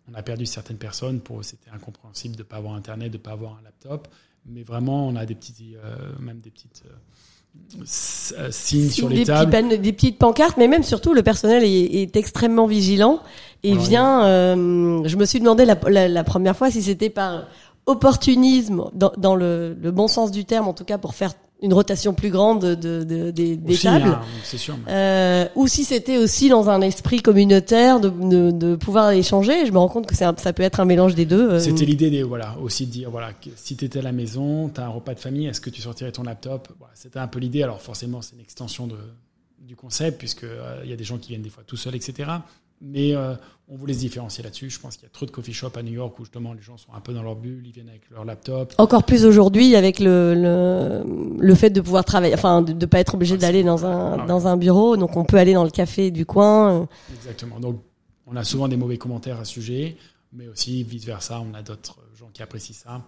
on 0.10 0.14
a 0.16 0.22
perdu 0.22 0.46
certaines 0.46 0.78
personnes 0.78 1.20
pour 1.20 1.44
c'était 1.44 1.72
incompréhensible 1.72 2.36
de 2.36 2.44
pas 2.44 2.58
avoir 2.58 2.76
internet, 2.76 3.12
de 3.12 3.18
pas 3.18 3.32
avoir 3.32 3.58
un 3.60 3.64
laptop. 3.64 4.08
Mais 4.46 4.64
vraiment, 4.64 5.08
on 5.08 5.16
a 5.16 5.26
des 5.26 5.36
petits, 5.36 5.76
euh, 5.84 5.96
même 6.20 6.40
des 6.40 6.50
petites 6.50 6.84
euh, 6.86 8.52
signes 8.52 8.90
sur 8.90 9.10
les 9.10 9.18
des 9.18 9.26
tables, 9.26 9.52
petits 9.52 9.80
des 9.80 9.94
petites 9.94 10.18
pancartes, 10.18 10.58
mais 10.58 10.68
même 10.68 10.84
surtout 10.84 11.14
le 11.14 11.24
personnel 11.24 11.64
est, 11.64 11.68
est 11.68 12.16
extrêmement 12.16 12.66
vigilant 12.66 13.22
et 13.64 13.74
voilà, 13.74 13.88
vient. 13.90 14.26
Euh, 14.26 15.02
je 15.06 15.16
me 15.18 15.26
suis 15.26 15.40
demandé 15.40 15.66
la, 15.66 15.78
la, 15.88 16.08
la 16.08 16.24
première 16.24 16.56
fois 16.56 16.72
si 16.72 16.82
c'était 16.82 17.10
par 17.10 17.48
opportunisme 17.86 18.86
dans, 18.94 19.12
dans 19.18 19.36
le, 19.36 19.76
le, 19.80 19.92
bon 19.92 20.08
sens 20.08 20.32
du 20.32 20.46
terme, 20.46 20.68
en 20.68 20.74
tout 20.74 20.86
cas 20.86 20.98
pour 20.98 21.16
faire 21.16 21.34
une 21.62 21.74
rotation 21.74 22.14
plus 22.14 22.30
grande 22.30 22.64
de, 22.64 23.04
de, 23.04 23.32
des, 23.32 23.58
des 23.58 23.74
aussi, 23.74 23.84
tables, 23.84 24.08
hein, 24.08 24.22
sûr. 24.44 24.78
Mais... 24.86 24.92
Euh, 24.94 25.46
ou 25.56 25.68
si 25.68 25.84
c'était 25.84 26.18
aussi 26.18 26.48
dans 26.48 26.70
un 26.70 26.80
esprit 26.82 27.22
communautaire 27.22 28.00
de, 28.00 28.10
de, 28.10 28.52
de 28.52 28.76
pouvoir 28.76 29.12
échanger. 29.12 29.66
Je 29.66 29.72
me 29.72 29.78
rends 29.78 29.90
compte 29.90 30.08
que 30.08 30.24
un, 30.24 30.36
ça 30.38 30.54
peut 30.54 30.64
être 30.64 30.80
un 30.80 30.86
mélange 30.86 31.16
des 31.16 31.26
deux. 31.26 31.52
Euh. 31.52 31.60
C'était 31.60 31.86
l'idée 31.86 32.10
des 32.10 32.24
voilà 32.24 32.56
aussi 32.62 32.86
de 32.86 32.92
dire 32.92 33.12
voilà 33.12 33.32
si 33.56 33.76
tu 33.76 33.86
étais 33.86 34.00
à 34.00 34.04
la 34.04 34.14
maison, 34.14 34.70
tu 34.70 34.80
as 34.80 34.86
un 34.86 34.90
repas 34.90 35.14
de 35.14 35.20
famille, 35.20 35.48
est-ce 35.48 35.62
que 35.62 35.70
tu 35.70 35.82
sortirais 35.82 36.12
ton 36.12 36.24
laptop? 36.24 36.70
Voilà, 36.80 36.94
C'était 36.96 37.20
un 37.20 37.28
peu 37.28 37.40
l'idée. 37.40 37.64
Alors 37.64 37.82
forcément 37.82 38.22
c'est 38.22 38.36
une 38.36 38.42
extension 38.42 38.88
de, 38.88 38.98
du 39.60 39.76
concept 39.76 40.18
puisque 40.18 40.44
il 40.44 40.48
euh, 40.50 40.86
y 40.86 40.94
a 40.94 40.98
des 40.98 41.04
gens 41.04 41.18
qui 41.18 41.30
viennent 41.30 41.42
des 41.42 41.50
fois 41.50 41.64
tout 41.68 41.78
seuls, 41.78 41.96
etc. 41.96 42.30
Mais 42.82 43.16
euh, 43.16 43.36
on 43.68 43.76
voulait 43.76 43.94
se 43.94 44.00
différencier 44.00 44.44
là-dessus. 44.44 44.70
Je 44.70 44.80
pense 44.80 44.96
qu'il 44.96 45.04
y 45.04 45.08
a 45.08 45.10
trop 45.10 45.26
de 45.26 45.32
coffee 45.32 45.54
shops 45.54 45.76
à 45.76 45.84
New 45.84 45.94
York 45.94 46.18
où 46.20 46.24
justement 46.24 46.54
les 46.54 46.62
gens 46.62 46.78
sont 46.78 46.94
un 46.94 47.02
peu 47.02 47.14
dans 47.14 47.24
leur 47.24 47.36
bulle, 47.36 47.64
ils 47.66 47.72
viennent 47.72 47.90
avec 47.90 48.10
leur 48.10 48.26
laptop. 48.26 48.74
Encore 48.78 49.04
plus 49.04 49.26
aujourd'hui 49.26 49.76
avec 49.76 50.00
le, 50.00 50.34
le, 50.34 51.04
le 51.38 51.56
fait 51.56 51.70
de 51.70 51.82
pouvoir 51.82 52.06
travailler, 52.06 52.34
enfin 52.34 52.62
de 52.62 52.74
ne 52.74 52.86
pas 52.86 53.00
être 53.00 53.16
obligé 53.16 53.38
d'aller 53.38 53.64
dans 53.64 53.86
un 53.86 54.20
ah, 54.20 54.26
dans 54.26 54.48
un 54.48 54.58
bureau. 54.58 54.98
Donc 54.98 55.18
on 55.18 55.26
peut 55.26 55.38
aller 55.38 55.54
dans 55.54 55.64
le 55.66 55.70
café 55.72 56.10
du 56.10 56.26
coin. 56.26 56.88
Exactement. 57.14 57.60
Donc 57.60 57.82
on 58.26 58.36
a 58.36 58.44
souvent 58.44 58.68
des 58.68 58.78
mauvais 58.78 58.98
commentaires 58.98 59.40
à 59.40 59.46
ce 59.46 59.54
sujet, 59.54 59.98
mais 60.34 60.48
aussi 60.48 60.84
vice 60.84 61.06
versa, 61.06 61.42
on 61.42 61.54
a 61.54 61.62
d'autres 61.62 62.00
gens 62.18 62.30
qui 62.34 62.42
apprécient 62.42 62.76
ça 62.76 63.02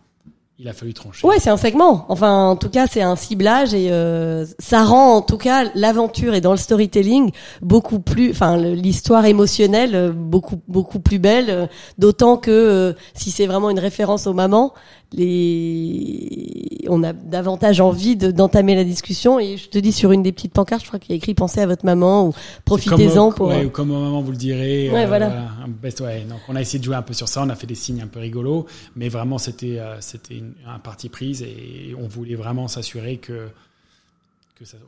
il 0.61 0.67
a 0.67 0.73
fallu 0.73 0.93
trancher. 0.93 1.25
Ouais, 1.25 1.39
c'est 1.39 1.49
un 1.49 1.57
segment. 1.57 2.05
Enfin, 2.09 2.49
en 2.49 2.55
tout 2.55 2.69
cas, 2.69 2.85
c'est 2.85 3.01
un 3.01 3.15
ciblage 3.15 3.73
et 3.73 3.91
euh, 3.91 4.45
ça 4.59 4.83
rend 4.83 5.15
en 5.15 5.21
tout 5.23 5.37
cas 5.37 5.65
l'aventure 5.73 6.35
et 6.35 6.41
dans 6.41 6.51
le 6.51 6.57
storytelling 6.57 7.31
beaucoup 7.63 7.99
plus, 7.99 8.29
enfin, 8.29 8.57
l'histoire 8.57 9.25
émotionnelle 9.25 9.95
euh, 9.95 10.11
beaucoup 10.11 10.61
beaucoup 10.67 10.99
plus 10.99 11.17
belle. 11.17 11.67
D'autant 11.97 12.37
que 12.37 12.51
euh, 12.51 12.93
si 13.15 13.31
c'est 13.31 13.47
vraiment 13.47 13.71
une 13.71 13.79
référence 13.79 14.27
aux 14.27 14.33
mamans, 14.33 14.73
les, 15.13 16.85
on 16.89 17.03
a 17.03 17.13
davantage 17.13 17.81
envie 17.81 18.15
d'entamer 18.15 18.75
la 18.75 18.83
discussion. 18.83 19.39
Et 19.39 19.57
je 19.57 19.69
te 19.69 19.77
dis 19.77 19.91
sur 19.91 20.11
une 20.11 20.23
des 20.23 20.31
petites 20.31 20.53
pancartes, 20.53 20.83
je 20.83 20.87
crois 20.87 20.99
qu'il 20.99 21.11
y 21.11 21.13
a 21.13 21.17
écrit 21.17 21.33
"Pensez 21.33 21.61
à 21.61 21.67
votre 21.67 21.85
maman" 21.85 22.27
ou 22.27 22.33
"Profitez-en 22.65 23.31
pour." 23.31 23.47
Ouais, 23.47 23.65
ou 23.65 23.69
comme 23.69 23.89
maman 23.89 24.21
vous 24.21 24.31
le 24.31 24.37
direz. 24.37 24.89
Ouais, 24.89 25.03
euh, 25.03 25.07
voilà. 25.07 25.29
voilà. 25.29 25.49
Best, 25.81 26.01
ouais. 26.01 26.25
Donc 26.29 26.39
on 26.47 26.55
a 26.55 26.61
essayé 26.61 26.79
de 26.79 26.83
jouer 26.83 26.95
un 26.95 27.01
peu 27.01 27.13
sur 27.13 27.27
ça. 27.27 27.43
On 27.43 27.49
a 27.49 27.55
fait 27.55 27.67
des 27.67 27.75
signes 27.75 28.01
un 28.01 28.07
peu 28.07 28.19
rigolos, 28.19 28.65
mais 28.95 29.09
vraiment 29.09 29.37
c'était 29.37 29.79
euh, 29.79 29.99
c'était 29.99 30.41
un 30.67 30.79
parti 30.79 31.09
prise 31.09 31.41
et 31.43 31.95
on 31.99 32.07
voulait 32.07 32.35
vraiment 32.35 32.67
s'assurer 32.67 33.17
que 33.17 33.49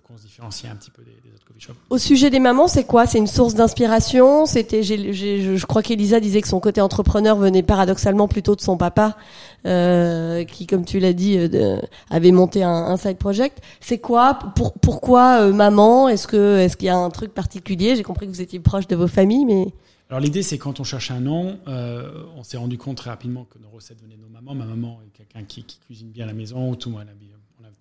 qu'on 0.04 0.18
se 0.18 0.24
différencie 0.24 0.72
un 0.72 0.76
petit 0.76 0.92
peu 0.92 1.04
des, 1.04 1.12
des, 1.12 1.34
autres 1.36 1.46
coffee 1.46 1.60
shops. 1.60 1.74
Au 1.90 1.98
sujet 1.98 2.30
des 2.30 2.40
mamans, 2.40 2.68
c'est 2.68 2.84
quoi? 2.84 3.06
C'est 3.06 3.18
une 3.18 3.28
source 3.28 3.56
d'inspiration? 3.56 4.46
C'était, 4.46 4.84
je 4.84 5.66
crois 5.66 5.82
qu'Elisa 5.82 6.20
disait 6.20 6.42
que 6.42 6.48
son 6.48 6.60
côté 6.60 6.82
entrepreneur 6.82 7.38
venait 7.38 7.64
paradoxalement 7.64 8.28
plutôt 8.28 8.56
de 8.56 8.62
son 8.62 8.78
papa, 8.78 9.18
euh, 9.66 10.44
qui, 10.44 10.68
comme 10.68 10.86
tu 10.86 11.00
l'as 11.00 11.14
dit, 11.14 11.38
euh, 11.38 11.80
avait 12.10 12.32
monté 12.32 12.64
un, 12.64 12.70
un 12.70 12.98
side 12.98 13.18
project. 13.18 13.60
C'est 13.80 14.00
quoi? 14.00 14.38
Pour, 14.56 14.74
Pourquoi 14.74 15.42
euh, 15.42 15.54
maman? 15.54 16.10
Est-ce 16.10 16.28
que 16.28 16.58
est-ce 16.60 16.78
qu'il 16.78 16.88
y 16.88 16.90
a 16.90 16.98
un 16.98 17.10
truc 17.10 17.34
particulier? 17.34 17.96
J'ai 17.96 18.04
compris 18.04 18.28
que 18.28 18.32
vous 18.32 18.42
étiez 18.42 18.60
proche 18.60 18.88
de 18.88 18.96
vos 18.96 19.08
familles, 19.08 19.46
mais 19.46 19.74
alors 20.14 20.22
l'idée, 20.22 20.44
c'est 20.44 20.60
quand 20.60 20.80
on 20.80 20.84
cherche 20.84 21.10
un 21.10 21.20
nom, 21.20 21.58
euh, 21.68 22.26
on 22.36 22.44
s'est 22.44 22.58
rendu 22.58 22.78
compte 22.78 22.98
très 22.98 23.10
rapidement 23.10 23.46
que 23.46 23.58
nos 23.58 23.70
recettes 23.70 24.00
venaient 24.00 24.16
de 24.16 24.22
nos 24.22 24.28
mamans. 24.28 24.54
Ma 24.54 24.66
maman 24.66 25.00
est 25.08 25.18
quelqu'un 25.18 25.44
qui, 25.44 25.64
qui, 25.64 25.80
cuisine 25.80 26.12
bien 26.12 26.26
à 26.26 26.28
la 26.28 26.34
maison, 26.34 26.70
ou 26.70 26.76
tout 26.76 26.92
a 26.92 26.94
on 26.94 27.00
a 27.00 27.06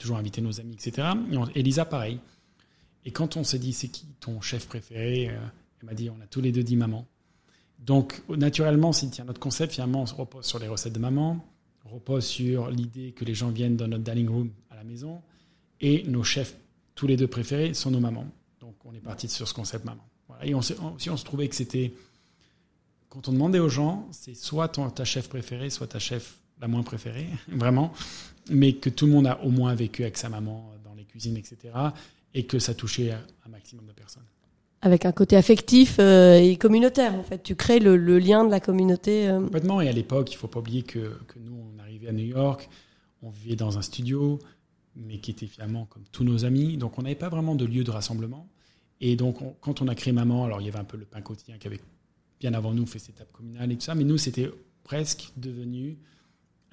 toujours 0.03 0.19
invité 0.19 0.41
nos 0.41 0.61
amis, 0.61 0.75
etc. 0.75 1.09
Et 1.31 1.37
on, 1.37 1.47
Elisa, 1.55 1.85
pareil. 1.85 2.19
Et 3.05 3.13
quand 3.13 3.37
on 3.37 3.45
s'est 3.45 3.59
dit, 3.59 3.73
c'est 3.73 3.89
qui 3.89 4.07
ton 4.21 4.41
chef 4.41 4.67
préféré 4.67 5.29
euh, 5.29 5.39
Elle 5.81 5.87
m'a 5.87 5.95
dit, 5.95 6.11
on 6.11 6.21
a 6.21 6.27
tous 6.27 6.41
les 6.41 6.53
deux 6.53 6.63
dit 6.63 6.77
maman. 6.77 7.07
Donc, 7.79 8.23
naturellement, 8.29 8.93
si 8.93 9.11
tiens, 9.11 9.25
notre 9.25 9.41
concept, 9.41 9.75
finalement, 9.75 10.05
repose 10.05 10.45
sur 10.45 10.59
les 10.59 10.69
recettes 10.69 10.93
de 10.93 10.99
maman, 10.99 11.45
repose 11.85 12.27
sur 12.27 12.71
l'idée 12.71 13.13
que 13.13 13.25
les 13.25 13.35
gens 13.35 13.51
viennent 13.51 13.77
dans 13.77 13.89
notre 13.89 14.05
dining 14.05 14.29
room 14.29 14.51
à 14.71 14.77
la 14.77 14.85
maison, 14.85 15.21
et 15.81 16.05
nos 16.05 16.23
chefs, 16.23 16.55
tous 16.95 17.07
les 17.07 17.17
deux 17.17 17.27
préférés, 17.27 17.75
sont 17.75 17.91
nos 17.91 17.99
mamans. 18.01 18.27
Donc, 18.61 18.75
on 18.85 18.95
est 18.95 19.01
parti 19.01 19.29
sur 19.29 19.49
ce 19.49 19.55
concept 19.55 19.85
maman. 19.85 20.05
Et 20.43 20.55
on, 20.55 20.63
si 20.63 21.11
on 21.11 21.17
se 21.17 21.25
trouvait 21.25 21.49
que 21.49 21.55
c'était. 21.55 21.93
Quand 23.09 23.29
on 23.29 23.33
demandait 23.33 23.59
aux 23.59 23.69
gens, 23.69 24.09
c'est 24.11 24.35
soit 24.35 24.69
ton, 24.69 24.89
ta 24.91 25.05
chef 25.05 25.29
préférée, 25.29 25.71
soit 25.71 25.87
ta 25.87 25.99
chef 25.99 26.39
la 26.61 26.69
moins 26.69 26.83
préférée, 26.83 27.27
vraiment 27.49 27.93
mais 28.51 28.75
que 28.75 28.91
tout 28.91 29.07
le 29.07 29.13
monde 29.13 29.27
a 29.27 29.43
au 29.45 29.51
moins 29.51 29.75
vécu 29.75 30.03
avec 30.03 30.17
sa 30.17 30.29
maman 30.29 30.73
dans 30.85 30.95
les 30.95 31.05
cuisines, 31.05 31.37
etc. 31.37 31.75
Et 32.35 32.45
que 32.45 32.59
ça 32.59 32.75
touchait 32.75 33.13
un 33.13 33.49
maximum 33.49 33.87
de 33.87 33.93
personnes. 33.93 34.25
Avec 34.81 35.07
un 35.07 35.13
côté 35.13 35.37
affectif 35.37 35.97
euh, 36.01 36.35
et 36.35 36.57
communautaire, 36.57 37.15
en 37.15 37.23
fait. 37.23 37.43
Tu 37.43 37.55
crées 37.55 37.79
le, 37.79 37.97
le 37.97 38.19
lien 38.19 38.45
de 38.45 38.51
la 38.51 38.59
communauté. 38.59 39.29
Euh... 39.29 39.41
Complètement. 39.41 39.81
Et 39.81 39.89
à 39.89 39.93
l'époque, 39.93 40.33
il 40.33 40.37
faut 40.37 40.49
pas 40.49 40.59
oublier 40.59 40.83
que, 40.83 41.19
que 41.29 41.39
nous, 41.39 41.55
on 41.55 41.79
arrivait 41.81 42.09
à 42.09 42.13
New 42.13 42.25
York, 42.25 42.69
on 43.23 43.31
vivait 43.31 43.55
dans 43.55 43.79
un 43.79 43.83
studio, 43.83 44.41
mais 44.97 45.19
qui 45.19 45.31
était 45.31 45.47
finalement 45.47 45.85
comme 45.85 46.03
tous 46.11 46.25
nos 46.25 46.45
amis. 46.45 46.77
Donc, 46.79 46.99
on 46.99 47.03
n'avait 47.03 47.15
pas 47.15 47.29
vraiment 47.29 47.55
de 47.55 47.65
lieu 47.65 47.85
de 47.85 47.93
rassemblement. 47.93 48.49
Et 49.01 49.15
donc, 49.15 49.41
on, 49.41 49.55
quand 49.61 49.83
on 49.83 49.89
a 49.89 49.95
créé 49.95 50.13
Maman, 50.13 50.45
alors 50.47 50.61
il 50.61 50.65
y 50.65 50.69
avait 50.69 50.81
un 50.81 50.85
peu 50.85 50.97
le 50.97 51.05
pain 51.05 51.21
quotidien 51.21 51.59
qui 51.59 51.69
avait 51.69 51.81
bien 52.41 52.55
avant 52.55 52.73
nous 52.73 52.87
fait 52.87 52.99
cette 52.99 53.17
étape 53.17 53.31
communale 53.31 53.71
et 53.71 53.77
tout 53.77 53.83
ça, 53.83 53.95
mais 53.95 54.03
nous, 54.03 54.19
c'était 54.19 54.51
presque 54.83 55.31
devenu 55.37 55.97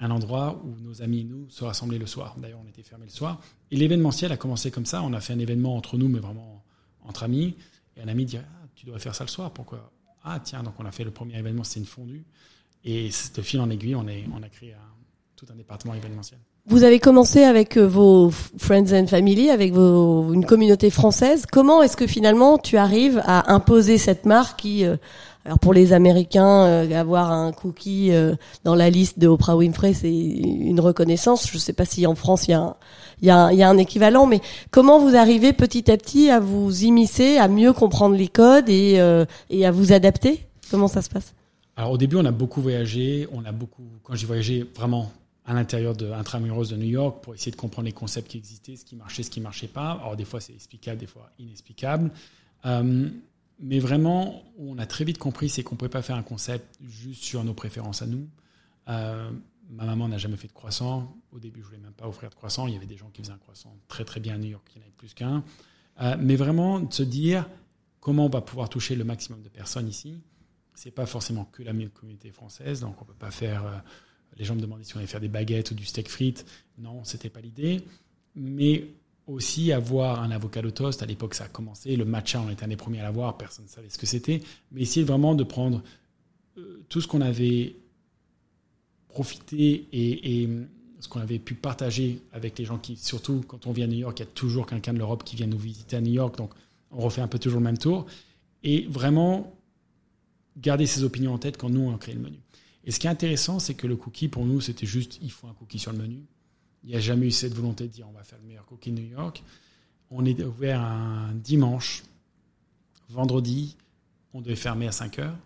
un 0.00 0.10
endroit 0.10 0.60
où 0.64 0.74
nos 0.80 1.02
amis 1.02 1.24
nous 1.24 1.48
se 1.50 1.62
rassemblaient 1.62 1.98
le 1.98 2.06
soir. 2.06 2.36
D'ailleurs, 2.38 2.60
on 2.64 2.68
était 2.68 2.82
fermés 2.82 3.06
le 3.06 3.12
soir. 3.12 3.40
Et 3.70 3.76
l'événementiel 3.76 4.32
a 4.32 4.36
commencé 4.36 4.70
comme 4.70 4.86
ça. 4.86 5.02
On 5.02 5.12
a 5.12 5.20
fait 5.20 5.34
un 5.34 5.38
événement 5.38 5.76
entre 5.76 5.98
nous, 5.98 6.08
mais 6.08 6.18
vraiment 6.18 6.64
entre 7.04 7.22
amis. 7.22 7.56
Et 7.96 8.02
un 8.02 8.08
ami 8.08 8.24
dit 8.24 8.38
ah, 8.38 8.44
Tu 8.74 8.86
devrais 8.86 9.00
faire 9.00 9.14
ça 9.14 9.24
le 9.24 9.28
soir. 9.28 9.52
Pourquoi? 9.52 9.92
Ah, 10.24 10.40
tiens, 10.42 10.62
donc 10.62 10.74
on 10.78 10.86
a 10.86 10.90
fait 10.90 11.04
le 11.04 11.10
premier 11.10 11.38
événement, 11.38 11.64
c'était 11.64 11.80
une 11.80 11.86
fondue. 11.86 12.24
Et 12.84 13.10
de 13.34 13.42
fil 13.42 13.60
en 13.60 13.68
aiguille, 13.68 13.94
on, 13.94 14.06
a 14.06 14.48
créé 14.48 14.74
tout 15.36 15.46
un 15.50 15.54
département 15.54 15.94
événementiel. 15.94 16.40
Vous 16.70 16.84
avez 16.84 17.00
commencé 17.00 17.42
avec 17.42 17.76
euh, 17.76 17.84
vos 17.84 18.30
friends 18.56 18.92
and 18.92 19.08
family, 19.08 19.50
avec 19.50 19.72
vos, 19.72 20.32
une 20.32 20.46
communauté 20.46 20.88
française. 20.90 21.44
Comment 21.50 21.82
est-ce 21.82 21.96
que 21.96 22.06
finalement 22.06 22.58
tu 22.58 22.76
arrives 22.76 23.20
à 23.26 23.52
imposer 23.52 23.98
cette 23.98 24.24
marque 24.24 24.60
qui, 24.60 24.84
euh, 24.84 24.96
Alors 25.44 25.58
pour 25.58 25.74
les 25.74 25.92
Américains, 25.92 26.64
euh, 26.66 26.92
avoir 27.00 27.32
un 27.32 27.50
cookie 27.50 28.12
euh, 28.12 28.36
dans 28.62 28.76
la 28.76 28.88
liste 28.88 29.18
de 29.18 29.26
Oprah 29.26 29.56
Winfrey, 29.56 29.94
c'est 29.94 30.14
une 30.14 30.78
reconnaissance. 30.78 31.48
Je 31.48 31.54
ne 31.54 31.58
sais 31.58 31.72
pas 31.72 31.84
si 31.84 32.06
en 32.06 32.14
France 32.14 32.46
il 32.46 32.52
y 32.52 32.54
a 32.54 32.60
un, 32.60 32.76
y 33.20 33.30
a, 33.30 33.52
il 33.52 33.58
y 33.58 33.64
a 33.64 33.68
un 33.68 33.76
équivalent, 33.76 34.26
mais 34.26 34.40
comment 34.70 35.00
vous 35.00 35.16
arrivez 35.16 35.52
petit 35.52 35.90
à 35.90 35.96
petit 35.96 36.30
à 36.30 36.38
vous 36.38 36.84
immiscer, 36.84 37.36
à 37.38 37.48
mieux 37.48 37.72
comprendre 37.72 38.14
les 38.14 38.28
codes 38.28 38.68
et, 38.68 39.00
euh, 39.00 39.24
et 39.50 39.66
à 39.66 39.72
vous 39.72 39.92
adapter? 39.92 40.46
Comment 40.70 40.86
ça 40.86 41.02
se 41.02 41.10
passe? 41.10 41.34
Alors 41.76 41.90
au 41.90 41.98
début, 41.98 42.14
on 42.14 42.24
a 42.26 42.30
beaucoup 42.30 42.60
voyagé. 42.60 43.26
On 43.32 43.44
a 43.44 43.50
beaucoup, 43.50 43.82
quand 44.04 44.14
j'ai 44.14 44.26
voyagé 44.26 44.70
vraiment 44.76 45.10
à 45.50 45.52
l'intérieur 45.52 45.96
de 45.96 46.12
intramuros 46.12 46.70
de 46.70 46.76
New 46.76 46.86
York 46.86 47.24
pour 47.24 47.34
essayer 47.34 47.50
de 47.50 47.56
comprendre 47.56 47.86
les 47.86 47.92
concepts 47.92 48.28
qui 48.28 48.38
existaient, 48.38 48.76
ce 48.76 48.84
qui 48.84 48.94
marchait, 48.94 49.24
ce 49.24 49.30
qui 49.30 49.40
marchait 49.40 49.66
pas. 49.66 49.98
Alors 50.00 50.14
des 50.14 50.24
fois 50.24 50.40
c'est 50.40 50.52
explicable, 50.52 50.98
des 51.00 51.08
fois 51.08 51.28
inexplicable. 51.40 52.12
Euh, 52.66 53.10
mais 53.58 53.80
vraiment, 53.80 54.44
on 54.58 54.78
a 54.78 54.86
très 54.86 55.04
vite 55.04 55.18
compris, 55.18 55.48
c'est 55.48 55.64
qu'on 55.64 55.74
ne 55.74 55.78
pouvait 55.78 55.88
pas 55.90 56.02
faire 56.02 56.14
un 56.14 56.22
concept 56.22 56.78
juste 56.80 57.24
sur 57.24 57.42
nos 57.42 57.52
préférences 57.52 58.00
à 58.00 58.06
nous. 58.06 58.28
Euh, 58.88 59.28
ma 59.70 59.86
maman 59.86 60.06
n'a 60.06 60.18
jamais 60.18 60.36
fait 60.36 60.46
de 60.46 60.52
croissant. 60.52 61.16
Au 61.32 61.40
début, 61.40 61.62
je 61.62 61.66
voulais 61.66 61.78
même 61.78 61.94
pas 61.94 62.06
offrir 62.06 62.30
de 62.30 62.36
croissant. 62.36 62.68
Il 62.68 62.74
y 62.74 62.76
avait 62.76 62.86
des 62.86 62.96
gens 62.96 63.10
qui 63.12 63.20
faisaient 63.20 63.32
un 63.32 63.38
croissant 63.38 63.76
très 63.88 64.04
très 64.04 64.20
bien 64.20 64.36
à 64.36 64.38
New 64.38 64.50
York, 64.50 64.62
qui 64.72 64.78
n'avaient 64.78 64.92
plus 64.92 65.14
qu'un. 65.14 65.42
Euh, 66.00 66.16
mais 66.20 66.36
vraiment, 66.36 66.78
de 66.78 66.94
se 66.94 67.02
dire 67.02 67.44
comment 67.98 68.26
on 68.26 68.30
va 68.30 68.40
pouvoir 68.40 68.68
toucher 68.68 68.94
le 68.94 69.02
maximum 69.02 69.42
de 69.42 69.48
personnes 69.48 69.88
ici. 69.88 70.20
C'est 70.76 70.92
pas 70.92 71.06
forcément 71.06 71.44
que 71.46 71.64
la 71.64 71.72
communauté 71.88 72.30
française, 72.30 72.82
donc 72.82 73.02
on 73.02 73.04
peut 73.04 73.14
pas 73.14 73.32
faire. 73.32 73.82
Euh, 74.32 74.36
les 74.38 74.44
gens 74.44 74.54
me 74.54 74.60
demandaient 74.60 74.84
si 74.84 74.94
on 74.96 74.98
allait 74.98 75.06
faire 75.06 75.20
des 75.20 75.28
baguettes 75.28 75.70
ou 75.70 75.74
du 75.74 75.84
steak 75.84 76.08
frites. 76.08 76.46
Non, 76.78 77.04
c'était 77.04 77.28
pas 77.28 77.40
l'idée. 77.40 77.82
Mais 78.34 78.86
aussi 79.26 79.72
avoir 79.72 80.22
un 80.22 80.30
avocado 80.30 80.70
toast. 80.70 81.02
À 81.02 81.06
l'époque, 81.06 81.34
ça 81.34 81.44
a 81.44 81.48
commencé. 81.48 81.96
Le 81.96 82.04
matcha, 82.04 82.40
on 82.40 82.50
était 82.50 82.64
un 82.64 82.68
des 82.68 82.76
premiers 82.76 83.00
à 83.00 83.04
l'avoir. 83.04 83.36
Personne 83.36 83.64
ne 83.64 83.70
savait 83.70 83.88
ce 83.88 83.98
que 83.98 84.06
c'était. 84.06 84.40
Mais 84.72 84.82
essayer 84.82 85.04
vraiment 85.04 85.34
de 85.34 85.44
prendre 85.44 85.82
euh, 86.58 86.84
tout 86.88 87.00
ce 87.00 87.06
qu'on 87.06 87.20
avait 87.20 87.76
profité 89.08 89.88
et, 89.92 90.48
ce 91.00 91.08
qu'on 91.08 91.20
avait 91.20 91.38
pu 91.38 91.54
partager 91.54 92.20
avec 92.32 92.58
les 92.58 92.66
gens 92.66 92.76
qui, 92.76 92.96
surtout 92.96 93.42
quand 93.48 93.66
on 93.66 93.72
vient 93.72 93.86
à 93.86 93.88
New 93.88 93.96
York, 93.96 94.18
il 94.18 94.22
y 94.22 94.28
a 94.28 94.30
toujours 94.34 94.66
quelqu'un 94.66 94.92
de 94.92 94.98
l'Europe 94.98 95.24
qui 95.24 95.34
vient 95.34 95.46
nous 95.46 95.58
visiter 95.58 95.96
à 95.96 96.00
New 96.00 96.12
York. 96.12 96.36
Donc, 96.36 96.52
on 96.90 97.00
refait 97.00 97.22
un 97.22 97.26
peu 97.26 97.38
toujours 97.38 97.60
le 97.60 97.64
même 97.64 97.78
tour. 97.78 98.06
Et 98.62 98.86
vraiment 98.86 99.56
garder 100.58 100.86
ses 100.86 101.02
opinions 101.04 101.32
en 101.32 101.38
tête 101.38 101.56
quand 101.56 101.70
nous, 101.70 101.88
on 101.88 101.96
crée 101.96 102.12
le 102.12 102.20
menu. 102.20 102.38
Et 102.84 102.90
ce 102.90 102.98
qui 102.98 103.06
est 103.06 103.10
intéressant, 103.10 103.58
c'est 103.58 103.74
que 103.74 103.86
le 103.86 103.96
cookie, 103.96 104.28
pour 104.28 104.44
nous, 104.46 104.60
c'était 104.60 104.86
juste, 104.86 105.18
il 105.22 105.30
faut 105.30 105.46
un 105.46 105.54
cookie 105.54 105.78
sur 105.78 105.92
le 105.92 105.98
menu. 105.98 106.24
Il 106.82 106.90
n'y 106.90 106.96
a 106.96 107.00
jamais 107.00 107.26
eu 107.26 107.30
cette 107.30 107.54
volonté 107.54 107.84
de 107.84 107.92
dire 107.92 108.08
on 108.08 108.12
va 108.12 108.24
faire 108.24 108.38
le 108.40 108.46
meilleur 108.46 108.64
cookie 108.64 108.90
de 108.90 109.00
New 109.00 109.08
York. 109.08 109.42
On 110.10 110.24
est 110.24 110.42
ouvert 110.42 110.80
un 110.80 111.32
dimanche, 111.34 112.02
vendredi, 113.10 113.76
on 114.32 114.40
devait 114.40 114.56
fermer 114.56 114.86
à 114.86 114.92
5 114.92 115.18
heures. 115.18 115.36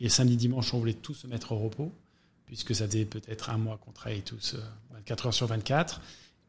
Et 0.00 0.08
samedi, 0.08 0.36
dimanche, 0.36 0.74
on 0.74 0.78
voulait 0.78 0.94
tous 0.94 1.14
se 1.14 1.26
mettre 1.26 1.52
au 1.52 1.58
repos, 1.58 1.92
puisque 2.44 2.74
ça 2.74 2.86
faisait 2.86 3.04
peut-être 3.04 3.50
un 3.50 3.56
mois 3.56 3.78
qu'on 3.78 3.92
travaillait 3.92 4.22
tous 4.22 4.56
24 4.90 5.24
euh, 5.24 5.28
heures 5.28 5.34
sur 5.34 5.46
24. 5.46 6.02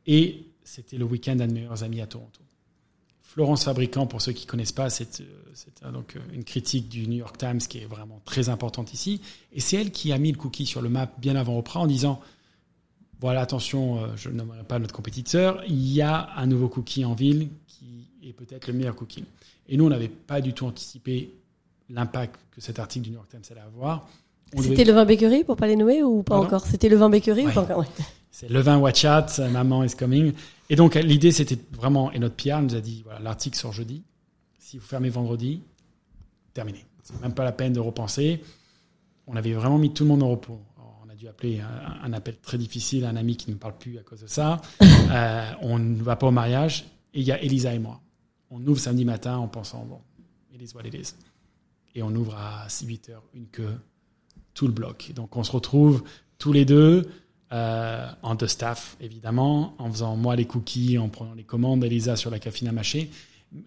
Et 0.07 0.45
c'était 0.63 0.97
le 0.97 1.05
week-end 1.05 1.35
d'un 1.35 1.47
de 1.47 1.53
meilleurs 1.53 1.83
amis 1.83 2.01
à 2.01 2.07
Toronto. 2.07 2.42
Florence 3.33 3.63
Fabricant, 3.63 4.05
pour 4.05 4.21
ceux 4.21 4.31
qui 4.31 4.45
ne 4.45 4.51
connaissent 4.51 4.71
pas, 4.71 4.91
c'est 4.91 5.21
euh, 5.21 5.91
donc 5.91 6.15
euh, 6.15 6.19
une 6.33 6.43
critique 6.43 6.87
du 6.87 7.07
New 7.07 7.17
York 7.17 7.35
Times 7.35 7.57
qui 7.57 7.79
est 7.79 7.85
vraiment 7.85 8.21
très 8.25 8.47
importante 8.49 8.93
ici. 8.93 9.21
Et 9.53 9.59
c'est 9.59 9.77
elle 9.77 9.89
qui 9.89 10.13
a 10.13 10.19
mis 10.19 10.31
le 10.31 10.37
cookie 10.37 10.67
sur 10.67 10.83
le 10.83 10.89
map 10.89 11.09
bien 11.17 11.35
avant 11.35 11.57
Oprah 11.57 11.79
en 11.79 11.87
disant 11.87 12.21
voilà, 13.21 13.41
attention, 13.41 14.03
euh, 14.03 14.07
je 14.15 14.29
ne 14.29 14.35
nommerai 14.35 14.63
pas 14.63 14.77
notre 14.77 14.93
compétiteur, 14.93 15.63
il 15.67 15.91
y 15.91 16.03
a 16.03 16.29
un 16.35 16.45
nouveau 16.45 16.67
cookie 16.67 17.05
en 17.05 17.15
ville 17.15 17.49
qui 17.65 18.07
est 18.21 18.33
peut-être 18.33 18.67
le 18.67 18.73
meilleur 18.73 18.95
cookie. 18.95 19.25
Et 19.67 19.77
nous, 19.77 19.85
on 19.87 19.89
n'avait 19.89 20.09
pas 20.09 20.39
du 20.39 20.53
tout 20.53 20.67
anticipé 20.67 21.33
l'impact 21.89 22.39
que 22.51 22.61
cet 22.61 22.77
article 22.77 23.05
du 23.05 23.09
New 23.09 23.15
York 23.15 23.29
Times 23.29 23.41
allait 23.49 23.65
avoir. 23.65 24.07
C'était 24.59 24.83
le 24.83 24.93
vin 24.93 25.05
Bakery 25.05 25.43
pour 25.43 25.55
pas 25.55 25.65
les 25.65 25.75
nommer 25.75 26.03
ou 26.03 26.21
pas 26.21 26.37
encore? 26.37 26.67
C'était 26.67 26.87
le 26.87 26.97
vin 26.97 27.09
Bakery 27.09 27.47
ou 27.47 27.51
pas 27.51 27.63
encore? 27.63 27.85
C'est 28.33 28.49
le 28.49 28.59
vin 28.59 28.77
Watch 28.77 29.05
Out, 29.05 29.39
Maman 29.51 29.83
is 29.85 29.95
coming. 29.95 30.33
Et 30.69 30.75
donc 30.75 30.95
l'idée 30.95 31.31
c'était 31.31 31.57
vraiment, 31.71 32.11
et 32.11 32.19
notre 32.19 32.35
PR 32.35 32.61
nous 32.61 32.75
a 32.75 32.81
dit, 32.81 33.03
voilà, 33.05 33.19
l'article 33.19 33.57
sort 33.57 33.71
jeudi, 33.71 34.03
si 34.57 34.77
vous 34.77 34.85
fermez 34.85 35.09
vendredi, 35.09 35.61
terminé. 36.53 36.83
C'est 37.03 37.21
même 37.21 37.33
pas 37.33 37.45
la 37.45 37.51
peine 37.51 37.73
de 37.73 37.79
repenser. 37.79 38.41
On 39.27 39.35
avait 39.35 39.53
vraiment 39.53 39.77
mis 39.77 39.93
tout 39.93 40.03
le 40.03 40.09
monde 40.09 40.23
au 40.23 40.29
repos 40.29 40.59
dû 41.23 41.29
appeler 41.29 41.61
un, 41.61 42.11
appel 42.11 42.35
très 42.41 42.57
difficile 42.57 43.05
à 43.05 43.09
un 43.09 43.15
ami 43.15 43.37
qui 43.37 43.49
ne 43.49 43.55
me 43.55 43.59
parle 43.59 43.77
plus 43.77 43.97
à 43.97 44.01
cause 44.01 44.21
de 44.21 44.27
ça. 44.27 44.61
Euh, 45.11 45.51
on 45.61 45.77
ne 45.77 46.01
va 46.01 46.15
pas 46.15 46.27
au 46.27 46.31
mariage. 46.31 46.85
Et 47.13 47.19
il 47.19 47.25
y 47.27 47.31
a 47.31 47.39
Elisa 47.39 47.71
et 47.71 47.77
moi. 47.77 48.01
On 48.49 48.65
ouvre 48.65 48.79
samedi 48.79 49.05
matin 49.05 49.37
en 49.37 49.47
pensant, 49.47 49.85
bon, 49.85 49.99
it 50.51 50.59
is 50.59 50.73
what 50.75 50.87
it 50.87 50.93
is. 50.95 51.13
Et 51.93 52.01
on 52.01 52.09
ouvre 52.15 52.35
à 52.35 52.67
8 52.67 53.09
heures 53.09 53.21
une 53.35 53.45
queue, 53.45 53.75
tout 54.55 54.65
le 54.65 54.73
bloc. 54.73 55.11
Donc 55.13 55.35
on 55.37 55.43
se 55.43 55.51
retrouve 55.51 56.03
tous 56.39 56.51
les 56.51 56.65
deux, 56.65 57.07
euh, 57.53 58.07
en 58.23 58.35
deux 58.35 58.47
staff 58.47 58.97
évidemment, 58.99 59.75
en 59.77 59.89
faisant 59.91 60.15
moi 60.15 60.35
les 60.35 60.45
cookies, 60.45 60.97
en 60.97 61.09
prenant 61.09 61.33
les 61.33 61.43
commandes, 61.43 61.83
Elisa 61.83 62.15
sur 62.15 62.31
la 62.31 62.39
cafine 62.39 62.67
à 62.67 62.71
mâcher, 62.71 63.09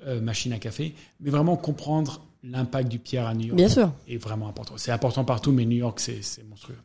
euh, 0.06 0.20
machine 0.20 0.52
à 0.52 0.58
café, 0.58 0.94
mais 1.20 1.30
vraiment 1.30 1.56
comprendre 1.56 2.20
l'impact 2.42 2.88
du 2.88 2.98
pierre 2.98 3.26
à 3.26 3.34
New 3.34 3.46
York. 3.46 3.56
Bien 3.56 3.68
sûr. 3.68 3.92
Est 4.08 4.16
vraiment 4.16 4.48
important. 4.48 4.74
C'est 4.76 4.92
important 4.92 5.24
partout, 5.24 5.52
mais 5.52 5.64
New 5.64 5.78
York, 5.78 6.00
c'est 6.00 6.20
monstrueux. 6.48 6.76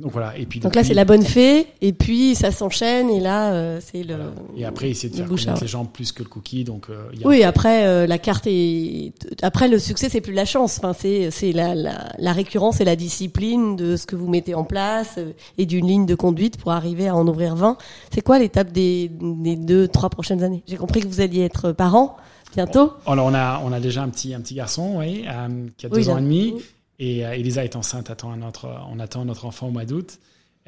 Donc 0.00 0.10
voilà. 0.10 0.36
Et 0.36 0.44
puis 0.44 0.58
donc, 0.58 0.74
là 0.74 0.82
c'est 0.82 0.92
la 0.92 1.04
bonne 1.04 1.22
fée 1.22 1.68
et 1.80 1.92
puis 1.92 2.34
ça 2.34 2.50
s'enchaîne 2.50 3.08
et 3.10 3.20
là 3.20 3.52
euh, 3.52 3.78
c'est 3.80 4.02
le. 4.02 4.16
Et 4.56 4.64
après 4.64 4.90
essayer 4.90 5.08
de 5.08 5.14
faire 5.14 5.28
connaître 5.28 5.60
les 5.60 5.68
gens 5.68 5.84
plus 5.84 6.10
que 6.10 6.24
le 6.24 6.28
cookie 6.28 6.64
donc. 6.64 6.86
Euh, 6.90 7.10
Oui 7.24 7.44
après 7.44 7.86
euh, 7.86 8.04
la 8.04 8.18
carte 8.18 8.48
est 8.48 9.12
après 9.42 9.68
le 9.68 9.78
succès 9.78 10.08
c'est 10.08 10.20
plus 10.20 10.32
la 10.32 10.44
chance 10.46 10.78
enfin 10.78 10.94
c'est 10.98 11.30
c'est 11.30 11.52
la, 11.52 11.76
la, 11.76 12.08
la 12.18 12.32
récurrence 12.32 12.80
et 12.80 12.84
la 12.84 12.96
discipline 12.96 13.76
de 13.76 13.94
ce 13.94 14.04
que 14.06 14.16
vous 14.16 14.28
mettez 14.28 14.56
en 14.56 14.64
place 14.64 15.20
et 15.58 15.66
d'une 15.66 15.86
ligne 15.86 16.06
de 16.06 16.16
conduite 16.16 16.56
pour 16.56 16.72
arriver 16.72 17.06
à 17.06 17.14
en 17.14 17.28
ouvrir 17.28 17.54
20. 17.54 17.76
C'est 18.12 18.22
quoi 18.22 18.40
l'étape 18.40 18.72
des 18.72 19.12
des 19.20 19.54
deux 19.54 19.86
trois 19.86 20.10
prochaines 20.10 20.42
années? 20.42 20.64
J'ai 20.66 20.76
compris 20.76 21.02
que 21.02 21.06
vous 21.06 21.20
alliez 21.20 21.42
être 21.42 21.70
parent 21.70 22.16
bientôt. 22.52 22.94
Alors 23.06 23.26
on 23.26 23.34
a 23.34 23.62
on 23.64 23.72
a 23.72 23.78
déjà 23.78 24.02
un 24.02 24.08
petit 24.08 24.34
un 24.34 24.40
petit 24.40 24.54
garçon 24.54 24.94
oui 24.96 25.24
qui 25.76 25.86
a 25.86 25.88
deux 25.88 26.08
ans 26.08 26.18
et 26.18 26.22
demi. 26.22 26.54
Et 26.98 27.26
euh, 27.26 27.32
Elisa 27.32 27.64
est 27.64 27.76
enceinte, 27.76 28.10
notre, 28.38 28.66
on 28.88 28.98
attend 28.98 29.24
notre 29.24 29.44
enfant 29.46 29.68
au 29.68 29.70
mois 29.70 29.84
d'août. 29.84 30.18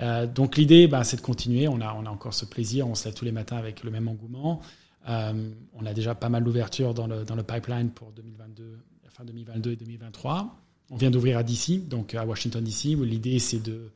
Euh, 0.01 0.27
donc 0.27 0.57
l'idée, 0.57 0.89
bah, 0.89 1.05
c'est 1.05 1.17
de 1.17 1.23
continuer. 1.23 1.69
On 1.69 1.81
a, 1.81 1.93
encore 1.93 2.35
ce 2.35 2.45
plaisir. 2.45 2.87
On 2.89 2.95
se 2.95 3.07
lève 3.07 3.15
tous 3.15 3.25
les 3.25 3.33
matins 3.33 3.57
avec 3.57 3.83
le 3.83 3.91
même 3.91 4.09
engouement. 4.09 4.61
Euh, 5.09 5.51
on 5.75 5.87
a 5.87 5.95
déjà 5.95 6.15
pas 6.15 6.29
mal 6.29 6.45
d'ouvertures 6.45 6.95
dans 6.95 7.07
le, 7.07 7.43
pipeline 7.43 7.91
pour 7.91 8.11
2022, 8.13 8.79
fin 9.09 9.25
2022 9.25 9.73
et 9.73 9.77
2023. 9.77 10.57
On 10.91 10.97
vient 10.97 11.11
d'ouvrir 11.11 11.39
à 11.39 11.43
DC, 11.43 11.89
donc 11.89 12.15
à 12.15 12.25
Washington 12.25 12.63
DC, 12.63 12.97
où 12.99 13.05
l'idée 13.05 13.39
c'est 13.39 13.61
de 13.61 13.91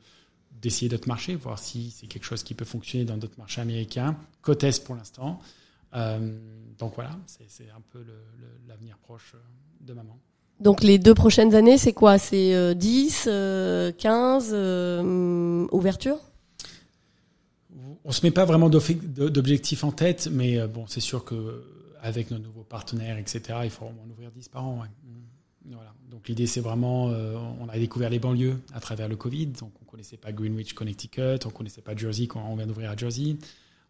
d'essayer 0.61 0.89
d'autres 0.89 1.07
marchés, 1.07 1.33
voir 1.33 1.57
si 1.57 1.89
c'est 1.89 2.05
quelque 2.05 2.25
chose 2.25 2.43
qui 2.43 2.53
peut 2.53 2.65
fonctionner 2.65 3.03
dans 3.03 3.17
d'autres 3.17 3.39
marchés 3.39 3.61
américains. 3.61 4.15
Côte 4.43 4.63
Est 4.63 4.83
pour 4.85 4.93
l'instant. 4.93 5.39
Euh, 5.95 6.37
donc 6.77 6.93
voilà, 6.95 7.17
c'est 7.25 7.69
un 7.75 7.81
peu 7.89 8.05
l'avenir 8.67 8.97
proche 8.99 9.33
de 9.79 9.93
maman. 9.93 10.19
Donc 10.61 10.83
les 10.83 10.99
deux 10.99 11.15
prochaines 11.15 11.55
années, 11.55 11.79
c'est 11.79 11.91
quoi? 11.91 12.19
C'est 12.19 12.75
10, 12.75 13.25
euh, 13.27 13.91
15 13.97 14.51
euh, 14.53 15.01
euh, 15.03 15.67
ouvertures 15.71 16.19
On 18.05 18.11
se 18.11 18.23
met 18.23 18.31
pas 18.31 18.45
vraiment 18.45 18.69
d'objectifs 18.69 19.83
en 19.83 19.91
tête, 19.91 20.29
mais 20.31 20.65
bon, 20.67 20.85
c'est 20.87 20.99
sûr 20.99 21.25
que 21.25 21.63
avec 22.03 22.29
nos 22.31 22.37
nouveaux 22.37 22.63
partenaires, 22.63 23.17
etc., 23.17 23.59
il 23.63 23.69
faut 23.71 23.85
en 23.85 24.09
ouvrir 24.09 24.31
10 24.31 24.49
par 24.49 24.65
an. 24.65 24.83
Mmh. 24.83 25.71
Voilà. 25.73 25.93
Donc 26.09 26.27
l'idée, 26.27 26.45
c'est 26.45 26.61
vraiment, 26.61 27.05
on 27.05 27.67
a 27.69 27.77
découvert 27.77 28.09
les 28.09 28.19
banlieues 28.19 28.57
à 28.73 28.79
travers 28.79 29.07
le 29.07 29.15
Covid, 29.15 29.47
donc 29.47 29.71
on 29.81 29.85
connaissait 29.85 30.17
pas 30.17 30.31
Greenwich, 30.31 30.73
Connecticut, 30.73 31.45
on 31.45 31.49
connaissait 31.49 31.81
pas 31.81 31.95
Jersey 31.95 32.27
quand 32.27 32.43
on 32.47 32.55
vient 32.55 32.67
d'ouvrir 32.67 32.91
à 32.91 32.95
Jersey. 32.95 33.37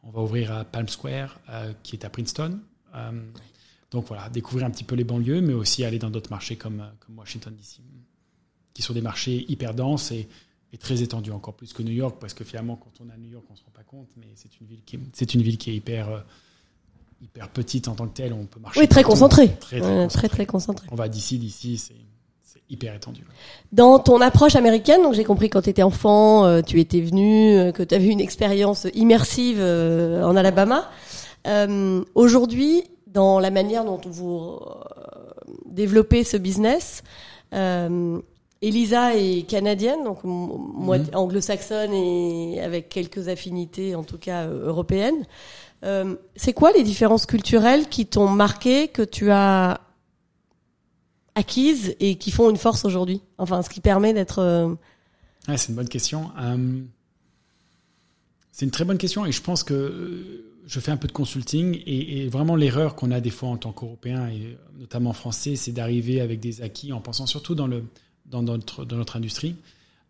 On 0.03 0.09
va 0.09 0.21
ouvrir 0.21 0.51
à 0.51 0.63
Palm 0.63 0.87
Square, 0.87 1.39
qui 1.83 1.95
est 1.95 2.05
à 2.05 2.09
Princeton. 2.09 2.59
Donc 3.91 4.05
voilà, 4.07 4.29
découvrir 4.29 4.65
un 4.65 4.69
petit 4.69 4.85
peu 4.85 4.95
les 4.95 5.03
banlieues, 5.03 5.41
mais 5.41 5.53
aussi 5.53 5.83
aller 5.83 5.99
dans 5.99 6.09
d'autres 6.09 6.31
marchés 6.31 6.55
comme, 6.55 6.79
euh, 6.79 6.89
comme 7.05 7.19
Washington 7.19 7.53
DC, 7.53 7.81
qui 8.73 8.81
sont 8.81 8.93
des 8.93 9.01
marchés 9.01 9.45
hyper 9.49 9.73
denses 9.73 10.11
et, 10.11 10.27
très 10.79 11.01
étendus, 11.01 11.31
encore 11.31 11.53
plus 11.53 11.73
que 11.73 11.83
New 11.83 11.91
York, 11.91 12.15
parce 12.17 12.33
que 12.33 12.45
finalement, 12.45 12.77
quand 12.77 12.91
on 13.03 13.09
est 13.09 13.13
à 13.13 13.17
New 13.17 13.29
York, 13.29 13.43
on 13.49 13.53
ne 13.53 13.57
se 13.57 13.63
rend 13.65 13.71
pas 13.71 13.83
compte, 13.83 14.07
mais 14.15 14.27
c'est 14.35 14.61
une 14.61 14.67
ville 14.67 14.79
qui 14.85 14.95
est, 14.95 14.99
c'est 15.11 15.33
une 15.33 15.41
ville 15.41 15.57
qui 15.57 15.69
est 15.71 15.75
hyper, 15.75 16.07
euh, 16.07 16.19
hyper 17.21 17.49
petite 17.49 17.89
en 17.89 17.95
tant 17.95 18.07
que 18.07 18.13
telle. 18.13 18.31
On 18.31 18.45
peut 18.45 18.61
marcher. 18.61 18.79
Oui, 18.79 18.87
très 18.87 19.03
concentré. 19.03 19.53
Très 19.59 19.81
très, 20.07 20.29
très, 20.29 20.45
concentré. 20.45 20.87
On 20.89 20.95
va 20.95 21.09
d'ici, 21.09 21.37
d'ici, 21.37 21.77
c'est 21.77 21.93
hyper 22.69 22.95
étendu. 22.95 23.25
Dans 23.73 23.99
ton 23.99 24.21
approche 24.21 24.55
américaine, 24.55 25.03
donc 25.03 25.13
j'ai 25.13 25.25
compris 25.25 25.49
quand 25.49 25.63
tu 25.63 25.69
étais 25.69 25.83
enfant, 25.83 26.45
euh, 26.45 26.61
tu 26.61 26.79
étais 26.79 27.01
venu, 27.01 27.73
que 27.73 27.83
tu 27.83 27.97
vu 27.97 28.07
une 28.07 28.21
expérience 28.21 28.87
immersive 28.93 29.59
en 29.59 30.37
Alabama. 30.37 30.89
Aujourd'hui, 32.15 32.85
dans 33.11 33.39
la 33.39 33.51
manière 33.51 33.85
dont 33.85 33.99
vous 34.05 34.59
euh, 34.61 35.31
développez 35.65 36.23
ce 36.23 36.37
business. 36.37 37.03
Euh, 37.53 38.19
Elisa 38.61 39.15
est 39.15 39.47
canadienne, 39.47 40.03
donc 40.03 40.23
moi 40.23 40.99
mhm. 40.99 41.09
anglo-saxonne 41.13 41.93
et 41.93 42.61
avec 42.61 42.89
quelques 42.89 43.27
affinités, 43.27 43.95
en 43.95 44.03
tout 44.03 44.19
cas 44.19 44.43
euh, 44.43 44.67
européennes. 44.67 45.25
Euh, 45.83 46.15
c'est 46.35 46.53
quoi 46.53 46.71
les 46.71 46.83
différences 46.83 47.25
culturelles 47.25 47.89
qui 47.89 48.05
t'ont 48.05 48.27
marqué, 48.29 48.87
que 48.87 49.01
tu 49.01 49.31
as 49.31 49.81
acquises 51.33 51.95
et 51.99 52.17
qui 52.17 52.29
font 52.29 52.51
une 52.51 52.57
force 52.57 52.85
aujourd'hui? 52.85 53.21
Enfin, 53.39 53.63
ce 53.63 53.69
qui 53.69 53.81
permet 53.81 54.13
d'être. 54.13 54.77
c'est 55.47 55.69
une 55.69 55.75
bonne 55.75 55.89
question. 55.89 56.29
c'est 58.51 58.65
une 58.65 58.71
très 58.71 58.85
bonne 58.85 58.99
question 58.99 59.25
et 59.25 59.31
je 59.31 59.41
pense 59.41 59.63
que 59.63 60.50
je 60.71 60.79
fais 60.79 60.91
un 60.91 60.97
peu 60.97 61.09
de 61.09 61.11
consulting 61.11 61.81
et, 61.85 62.29
vraiment 62.29 62.55
l'erreur 62.55 62.95
qu'on 62.95 63.11
a 63.11 63.19
des 63.19 63.29
fois 63.29 63.49
en 63.49 63.57
tant 63.57 63.73
qu'Européens 63.73 64.29
et 64.29 64.57
notamment 64.79 65.11
français, 65.11 65.57
c'est 65.57 65.73
d'arriver 65.73 66.21
avec 66.21 66.39
des 66.39 66.61
acquis 66.61 66.93
en 66.93 67.01
pensant 67.01 67.25
surtout 67.25 67.55
dans, 67.55 67.67
notre, 67.67 69.17
industrie 69.17 69.57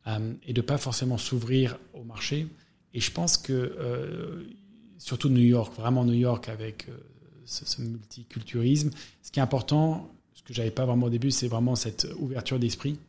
euh, 0.05 0.33
et 0.45 0.53
de 0.53 0.61
pas 0.61 0.77
forcément 0.77 1.17
s'ouvrir 1.17 1.79
au 1.95 2.03
marché. 2.03 2.47
Et 2.93 3.01
je 3.01 3.11
pense 3.11 3.37
que 3.37 3.53
euh, 3.53 4.43
surtout 4.99 5.29
New 5.29 5.41
York, 5.41 5.73
vraiment 5.75 6.05
New 6.05 6.13
York 6.13 6.47
avec 6.47 6.87
euh, 6.89 6.97
ce, 7.45 7.81
multiculturalisme, 7.81 8.91
ce 9.23 9.31
qui 9.31 9.39
est 9.39 9.43
important, 9.43 10.11
ce 10.35 10.43
que 10.43 10.53
j'avais 10.53 10.69
pas 10.69 10.85
vraiment 10.85 11.07
au 11.07 11.09
début, 11.09 11.31
c'est 11.31 11.47
vraiment 11.47 11.75
cette 11.75 12.07
ouverture 12.19 12.59
d'esprit 12.59 12.99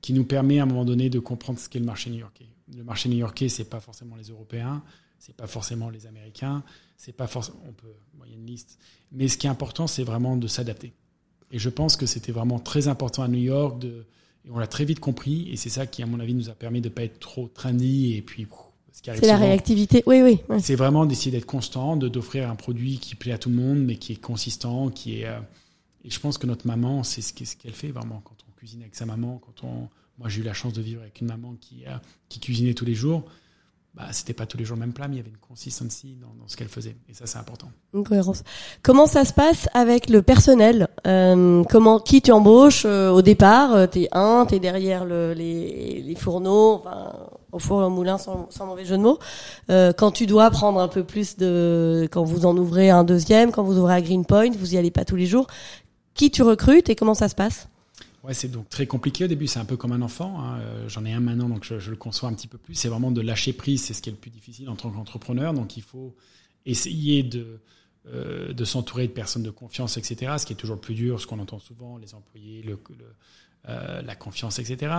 qui 0.00 0.12
nous 0.14 0.24
permet 0.24 0.58
à 0.58 0.64
un 0.64 0.66
moment 0.66 0.84
donné 0.84 1.10
de 1.10 1.20
comprendre 1.20 1.60
ce 1.60 1.68
qu'est 1.68 1.78
le 1.78 1.84
marché 1.84 2.10
new-yorkais. 2.10 2.46
Le 2.76 2.82
marché 2.82 3.08
new-yorkais, 3.08 3.48
c'est 3.48 3.70
pas 3.70 3.78
forcément 3.78 4.16
les 4.16 4.30
Européens, 4.30 4.82
c'est 5.20 5.36
pas 5.36 5.46
forcément 5.46 5.90
les 5.90 6.06
Américains, 6.06 6.64
c'est 6.98 7.12
pas 7.12 7.28
forcément, 7.28 7.58
on 7.66 7.72
peut, 7.72 7.94
il 8.26 8.32
y 8.32 8.34
a 8.34 8.36
une 8.36 8.46
liste. 8.46 8.78
Mais 9.12 9.28
ce 9.28 9.38
qui 9.38 9.46
est 9.46 9.50
important, 9.50 9.86
c'est 9.86 10.02
vraiment 10.02 10.36
de 10.36 10.46
s'adapter. 10.46 10.92
Et 11.50 11.58
je 11.58 11.70
pense 11.70 11.96
que 11.96 12.04
c'était 12.04 12.32
vraiment 12.32 12.58
très 12.58 12.88
important 12.88 13.22
à 13.22 13.28
New 13.28 13.38
York 13.38 13.78
de, 13.78 14.04
et 14.44 14.50
on 14.50 14.58
l'a 14.58 14.66
très 14.66 14.84
vite 14.84 15.00
compris, 15.00 15.48
et 15.50 15.56
c'est 15.56 15.70
ça 15.70 15.86
qui, 15.86 16.02
à 16.02 16.06
mon 16.06 16.20
avis, 16.20 16.34
nous 16.34 16.50
a 16.50 16.54
permis 16.54 16.80
de 16.80 16.88
pas 16.88 17.04
être 17.04 17.18
trop 17.20 17.48
trendy 17.48 18.14
et 18.14 18.22
puis. 18.22 18.46
C'est 18.92 19.22
la 19.22 19.36
réactivité, 19.36 20.02
oui, 20.06 20.22
oui. 20.22 20.40
C'est 20.60 20.74
vraiment 20.74 21.06
d'essayer 21.06 21.30
d'être 21.30 21.46
constant, 21.46 21.96
de 21.96 22.08
d'offrir 22.08 22.50
un 22.50 22.56
produit 22.56 22.98
qui 22.98 23.14
plaît 23.14 23.30
à 23.30 23.38
tout 23.38 23.48
le 23.48 23.54
monde, 23.54 23.78
mais 23.78 23.94
qui 23.94 24.12
est 24.12 24.20
consistant, 24.20 24.90
qui 24.90 25.20
est. 25.20 25.26
Euh, 25.26 25.38
et 26.04 26.10
je 26.10 26.18
pense 26.18 26.36
que 26.36 26.48
notre 26.48 26.66
maman, 26.66 27.04
c'est 27.04 27.22
ce 27.22 27.32
qu'elle 27.32 27.72
fait 27.72 27.92
vraiment 27.92 28.20
quand 28.24 28.34
on 28.48 28.52
cuisine 28.58 28.80
avec 28.82 28.96
sa 28.96 29.06
maman, 29.06 29.38
quand 29.38 29.64
on. 29.64 29.88
Moi, 30.18 30.28
j'ai 30.28 30.40
eu 30.40 30.44
la 30.44 30.52
chance 30.52 30.72
de 30.72 30.82
vivre 30.82 31.02
avec 31.02 31.20
une 31.20 31.28
maman 31.28 31.54
qui, 31.60 31.84
euh, 31.86 31.96
qui 32.28 32.40
cuisinait 32.40 32.74
tous 32.74 32.84
les 32.84 32.94
jours 32.94 33.24
bah, 33.98 34.04
c'était 34.12 34.32
pas 34.32 34.46
tous 34.46 34.56
les 34.56 34.64
jours 34.64 34.76
le 34.76 34.80
même 34.80 34.92
plat, 34.92 35.08
mais 35.08 35.16
il 35.16 35.18
y 35.18 35.20
avait 35.20 35.30
une 35.30 35.38
consistency 35.38 36.16
dans, 36.20 36.28
dans 36.40 36.46
ce 36.46 36.56
qu'elle 36.56 36.68
faisait. 36.68 36.96
Et 37.08 37.14
ça, 37.14 37.26
c'est 37.26 37.38
important. 37.38 37.68
Une 37.92 38.04
cohérence. 38.04 38.44
Comment 38.80 39.06
ça 39.06 39.24
se 39.24 39.32
passe 39.32 39.68
avec 39.74 40.08
le 40.08 40.22
personnel 40.22 40.86
euh, 41.08 41.64
Comment 41.68 41.98
qui 41.98 42.22
tu 42.22 42.30
embauches 42.30 42.84
euh, 42.86 43.10
au 43.10 43.22
départ 43.22 43.74
euh, 43.74 43.86
T'es 43.88 44.08
un, 44.12 44.46
t'es 44.48 44.60
derrière 44.60 45.04
le, 45.04 45.32
les, 45.32 46.00
les, 46.00 46.14
fourneaux, 46.14 46.74
enfin, 46.74 47.12
au 47.50 47.58
four 47.58 47.82
et 47.82 47.86
au 47.86 47.90
moulin, 47.90 48.18
sans, 48.18 48.46
sans 48.50 48.66
mauvais 48.66 48.84
jeu 48.84 48.96
de 48.96 49.02
mots. 49.02 49.18
Euh, 49.68 49.92
quand 49.92 50.12
tu 50.12 50.26
dois 50.26 50.48
prendre 50.52 50.78
un 50.78 50.88
peu 50.88 51.02
plus 51.02 51.36
de, 51.36 52.06
quand 52.12 52.22
vous 52.22 52.46
en 52.46 52.56
ouvrez 52.56 52.90
un 52.90 53.02
deuxième, 53.02 53.50
quand 53.50 53.64
vous 53.64 53.78
ouvrez 53.78 53.94
à 53.94 54.00
Greenpoint, 54.00 54.52
vous 54.56 54.74
y 54.74 54.78
allez 54.78 54.92
pas 54.92 55.04
tous 55.04 55.16
les 55.16 55.26
jours. 55.26 55.48
Qui 56.14 56.30
tu 56.30 56.44
recrutes 56.44 56.88
et 56.88 56.94
comment 56.94 57.14
ça 57.14 57.28
se 57.28 57.34
passe? 57.34 57.66
Ouais, 58.24 58.34
c'est 58.34 58.48
donc 58.48 58.68
très 58.68 58.86
compliqué 58.86 59.24
au 59.24 59.28
début. 59.28 59.46
C'est 59.46 59.60
un 59.60 59.64
peu 59.64 59.76
comme 59.76 59.92
un 59.92 60.02
enfant. 60.02 60.40
Hein. 60.40 60.58
Euh, 60.60 60.88
j'en 60.88 61.04
ai 61.04 61.12
un 61.12 61.20
maintenant, 61.20 61.48
donc 61.48 61.64
je, 61.64 61.90
le 61.90 61.96
conçois 61.96 62.28
un 62.28 62.34
petit 62.34 62.48
peu 62.48 62.58
plus. 62.58 62.74
C'est 62.74 62.88
vraiment 62.88 63.10
de 63.10 63.20
lâcher 63.20 63.52
prise. 63.52 63.84
C'est 63.84 63.94
ce 63.94 64.02
qui 64.02 64.08
est 64.08 64.12
le 64.12 64.18
plus 64.18 64.30
difficile 64.30 64.68
en 64.68 64.76
tant 64.76 64.90
qu'entrepreneur. 64.90 65.54
Donc 65.54 65.76
il 65.76 65.82
faut 65.82 66.14
essayer 66.66 67.22
de 67.22 67.60
euh, 68.06 68.54
de 68.54 68.64
s'entourer 68.64 69.06
de 69.06 69.12
personnes 69.12 69.42
de 69.42 69.50
confiance, 69.50 69.98
etc. 69.98 70.32
Ce 70.38 70.46
qui 70.46 70.54
est 70.54 70.56
toujours 70.56 70.76
le 70.76 70.80
plus 70.80 70.94
dur, 70.94 71.20
ce 71.20 71.26
qu'on 71.26 71.38
entend 71.40 71.58
souvent, 71.58 71.98
les 71.98 72.14
employés, 72.14 72.64
euh, 73.68 74.02
la 74.02 74.14
confiance, 74.14 74.58
etc. 74.58 74.94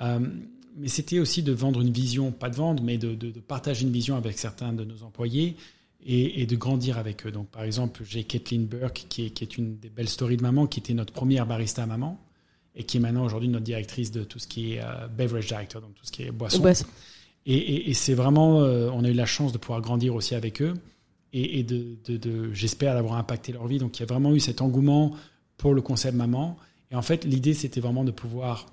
mais 0.00 0.88
c'était 0.88 1.20
aussi 1.20 1.42
de 1.42 1.52
vendre 1.52 1.80
une 1.80 1.92
vision, 1.92 2.32
pas 2.32 2.50
de 2.50 2.56
vendre, 2.56 2.82
mais 2.82 2.98
de, 2.98 3.30
partager 3.40 3.82
une 3.82 3.92
vision 3.92 4.16
avec 4.16 4.38
certains 4.38 4.72
de 4.72 4.84
nos 4.84 5.04
employés 5.04 5.56
et, 6.04 6.46
de 6.46 6.56
grandir 6.56 6.98
avec 6.98 7.26
eux. 7.26 7.30
Donc, 7.30 7.48
par 7.48 7.62
exemple, 7.62 8.02
j'ai 8.04 8.24
Kathleen 8.24 8.66
Burke, 8.66 9.06
qui 9.08 9.26
est, 9.26 9.30
qui 9.30 9.44
est, 9.44 9.56
une 9.56 9.78
des 9.78 9.90
belles 9.90 10.08
stories 10.08 10.36
de 10.36 10.42
maman, 10.42 10.66
qui 10.66 10.80
était 10.80 10.94
notre 10.94 11.12
première 11.12 11.46
barista 11.46 11.86
maman, 11.86 12.18
et 12.78 12.84
qui 12.84 12.96
est 12.96 13.00
maintenant 13.00 13.24
aujourd'hui 13.24 13.48
notre 13.48 13.64
directrice 13.64 14.12
de 14.12 14.22
tout 14.22 14.38
ce 14.38 14.46
qui 14.46 14.74
est 14.74 14.80
euh, 14.80 15.08
beverage 15.08 15.48
director, 15.48 15.82
donc 15.82 15.94
tout 15.94 16.06
ce 16.06 16.12
qui 16.12 16.22
est 16.22 16.30
boisson. 16.30 16.62
Et, 17.44 17.90
et, 17.90 17.94
c'est 17.94 18.14
vraiment, 18.14 18.60
euh, 18.60 18.90
on 18.92 19.04
a 19.04 19.08
eu 19.08 19.14
la 19.14 19.26
chance 19.26 19.52
de 19.52 19.58
pouvoir 19.58 19.80
grandir 19.80 20.14
aussi 20.14 20.34
avec 20.34 20.62
eux 20.62 20.74
et, 21.32 21.62
de, 21.62 21.96
de, 22.04 22.16
de 22.16 22.52
j'espère 22.52 22.94
d'avoir 22.94 23.14
impacté 23.14 23.52
leur 23.52 23.66
vie. 23.66 23.78
Donc 23.78 23.98
il 23.98 24.00
y 24.00 24.02
a 24.02 24.06
vraiment 24.06 24.34
eu 24.34 24.40
cet 24.40 24.62
engouement 24.62 25.14
pour 25.56 25.74
le 25.74 25.82
concept 25.82 26.16
maman. 26.16 26.56
Et 26.90 26.94
en 26.94 27.02
fait, 27.02 27.24
l'idée 27.24 27.54
c'était 27.54 27.80
vraiment 27.80 28.04
de 28.04 28.10
pouvoir 28.12 28.66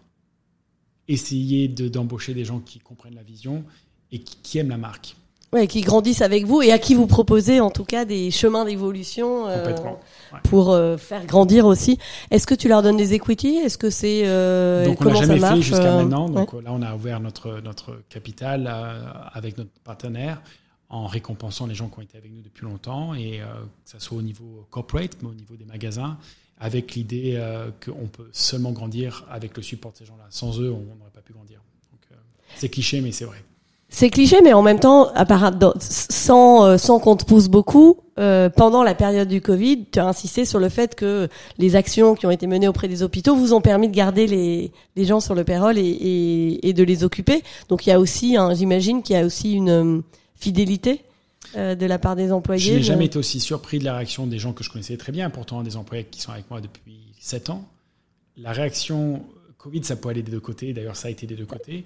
essayer 1.08 1.68
d'embaucher 1.68 2.34
des 2.34 2.46
gens 2.46 2.60
qui 2.60 2.80
comprennent 2.80 3.16
la 3.16 3.24
vision 3.24 3.64
et 4.12 4.20
qui, 4.20 4.38
qui 4.44 4.58
aiment 4.58 4.70
la 4.70 4.78
marque. 4.78 5.16
Ouais, 5.56 5.68
qui 5.68 5.80
grandissent 5.80 6.22
avec 6.22 6.46
vous 6.46 6.62
et 6.62 6.74
à 6.74 6.80
qui 6.80 6.96
vous 6.96 7.08
proposez 7.08 7.62
en 7.62 7.72
tout 7.72 7.86
cas 7.86 8.04
des 8.04 8.30
chemins 8.30 8.66
d'évolution 8.66 9.48
euh, 9.48 9.74
pour 10.50 10.74
euh, 10.74 10.98
faire 10.98 11.26
grandir 11.26 11.66
aussi. 11.66 11.98
Est-ce 12.30 12.46
que 12.46 12.56
tu 12.56 12.68
leur 12.68 12.84
donnes 12.84 12.98
des 12.98 13.14
equity? 13.14 13.56
Est-ce 13.56 13.78
que 13.78 13.90
c'est 13.90 14.24
euh, 14.26 14.86
donc 14.86 15.00
on 15.00 15.06
n'a 15.06 15.14
jamais 15.14 15.40
fait 15.40 15.62
jusqu'à 15.62 15.96
maintenant. 15.96 16.28
Donc 16.28 16.52
là, 16.52 16.72
on 16.74 16.82
a 16.82 16.94
ouvert 16.94 17.22
notre 17.22 17.62
notre 17.62 18.02
capital 18.10 18.70
avec 19.32 19.58
notre 19.58 19.70
partenaire 19.86 20.42
en 20.90 21.08
récompensant 21.08 21.68
les 21.68 21.76
gens 21.76 21.88
qui 21.88 22.00
ont 22.00 22.04
été 22.04 22.18
avec 22.18 22.34
nous 22.34 22.42
depuis 22.42 22.66
longtemps 22.66 23.14
et 23.14 23.40
que 23.40 23.90
ça 23.90 24.02
soit 24.02 24.18
au 24.18 24.22
niveau 24.22 24.68
corporate, 24.72 25.16
mais 25.22 25.30
au 25.30 25.34
niveau 25.34 25.56
des 25.56 25.64
magasins, 25.64 26.18
avec 26.60 26.96
l'idée 26.96 27.42
qu'on 27.86 28.08
peut 28.08 28.28
seulement 28.34 28.74
grandir 28.74 29.26
avec 29.32 29.56
le 29.56 29.64
support 29.64 29.94
de 29.94 30.00
ces 30.00 30.06
gens-là. 30.06 30.26
Sans 30.32 30.60
eux, 30.60 30.70
on 30.70 30.96
n'aurait 30.98 31.12
pas 31.14 31.22
pu 31.22 31.32
grandir. 31.32 31.62
C'est 32.58 32.68
cliché, 32.68 33.00
mais 33.00 33.14
c'est 33.14 33.26
vrai. 33.26 33.42
C'est 33.90 34.10
cliché, 34.10 34.38
mais 34.44 34.52
en 34.52 34.62
même 34.62 34.80
temps, 34.80 35.12
sans, 35.80 36.66
euh, 36.66 36.78
sans 36.78 37.00
qu'on 37.00 37.16
te 37.16 37.24
pousse 37.24 37.48
beaucoup, 37.48 37.98
euh, 38.18 38.50
pendant 38.50 38.84
la 38.84 38.96
période 38.96 39.28
du 39.28 39.42
Covid, 39.42 39.86
tu 39.92 40.00
as 40.00 40.08
insisté 40.08 40.44
sur 40.44 40.60
le 40.60 40.70
fait 40.70 40.96
que 40.96 41.30
les 41.60 41.76
actions 41.76 42.16
qui 42.16 42.26
ont 42.26 42.32
été 42.32 42.48
menées 42.48 42.68
auprès 42.68 42.88
des 42.88 43.04
hôpitaux 43.04 43.36
vous 43.36 43.54
ont 43.54 43.62
permis 43.62 43.88
de 43.88 43.96
garder 43.96 44.26
les, 44.28 44.72
les 44.96 45.06
gens 45.06 45.20
sur 45.20 45.36
le 45.36 45.44
payroll 45.44 45.78
et, 45.78 45.82
et, 45.82 46.68
et 46.68 46.74
de 46.74 46.84
les 46.84 47.04
occuper. 47.04 47.44
Donc 47.70 47.86
il 47.86 47.90
y 47.90 47.94
a 47.94 48.00
aussi, 48.00 48.38
j'imagine 48.54 49.04
qu'il 49.04 49.16
y 49.16 49.20
a 49.20 49.26
aussi 49.26 49.54
une 49.54 49.70
euh, 49.70 50.02
fidélité 50.36 51.02
de 51.56 51.86
la 51.86 52.00
part 52.00 52.18
des 52.18 52.34
employés. 52.34 52.60
Je 52.60 52.74
n'ai 52.74 52.84
jamais 52.84 53.06
été 53.06 53.18
aussi 53.18 53.40
surpris 53.40 53.80
de 53.80 53.86
la 53.86 53.96
réaction 53.96 54.28
des 54.28 54.40
gens 54.40 54.52
que 54.52 54.62
je 54.62 54.70
connaissais 54.70 54.98
très 54.98 55.14
bien, 55.14 55.30
pourtant 55.30 55.64
des 55.64 55.78
employés 55.78 56.04
qui 56.04 56.20
sont 56.20 56.32
avec 56.32 56.50
moi 56.50 56.60
depuis 56.60 57.14
7 57.22 57.50
ans. 57.50 57.64
La 58.36 58.52
réaction 58.52 59.24
Covid, 59.58 59.84
ça 59.86 59.96
peut 59.96 60.10
aller 60.10 60.22
des 60.22 60.32
deux 60.32 60.42
côtés, 60.42 60.74
d'ailleurs 60.74 60.98
ça 60.98 61.08
a 61.08 61.12
été 61.12 61.26
des 61.28 61.36
deux 61.36 61.46
côtés. 61.46 61.84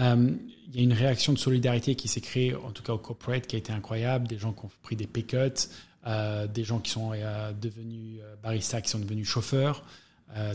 Euh, 0.00 0.30
il 0.68 0.76
y 0.76 0.80
a 0.80 0.82
une 0.82 0.92
réaction 0.92 1.32
de 1.32 1.38
solidarité 1.38 1.94
qui 1.94 2.08
s'est 2.08 2.20
créée, 2.20 2.54
en 2.54 2.70
tout 2.70 2.82
cas 2.82 2.92
au 2.92 2.98
corporate, 2.98 3.46
qui 3.46 3.56
a 3.56 3.58
été 3.58 3.72
incroyable. 3.72 4.26
Des 4.26 4.38
gens 4.38 4.52
qui 4.52 4.64
ont 4.64 4.70
pris 4.82 4.96
des 4.96 5.06
pay 5.06 5.24
cuts, 5.24 5.68
euh, 6.06 6.46
des 6.46 6.64
gens 6.64 6.80
qui 6.80 6.90
sont 6.90 7.12
euh, 7.14 7.52
devenus 7.52 8.20
baristas, 8.42 8.80
qui 8.80 8.90
sont 8.90 8.98
devenus 8.98 9.26
chauffeurs, 9.26 9.84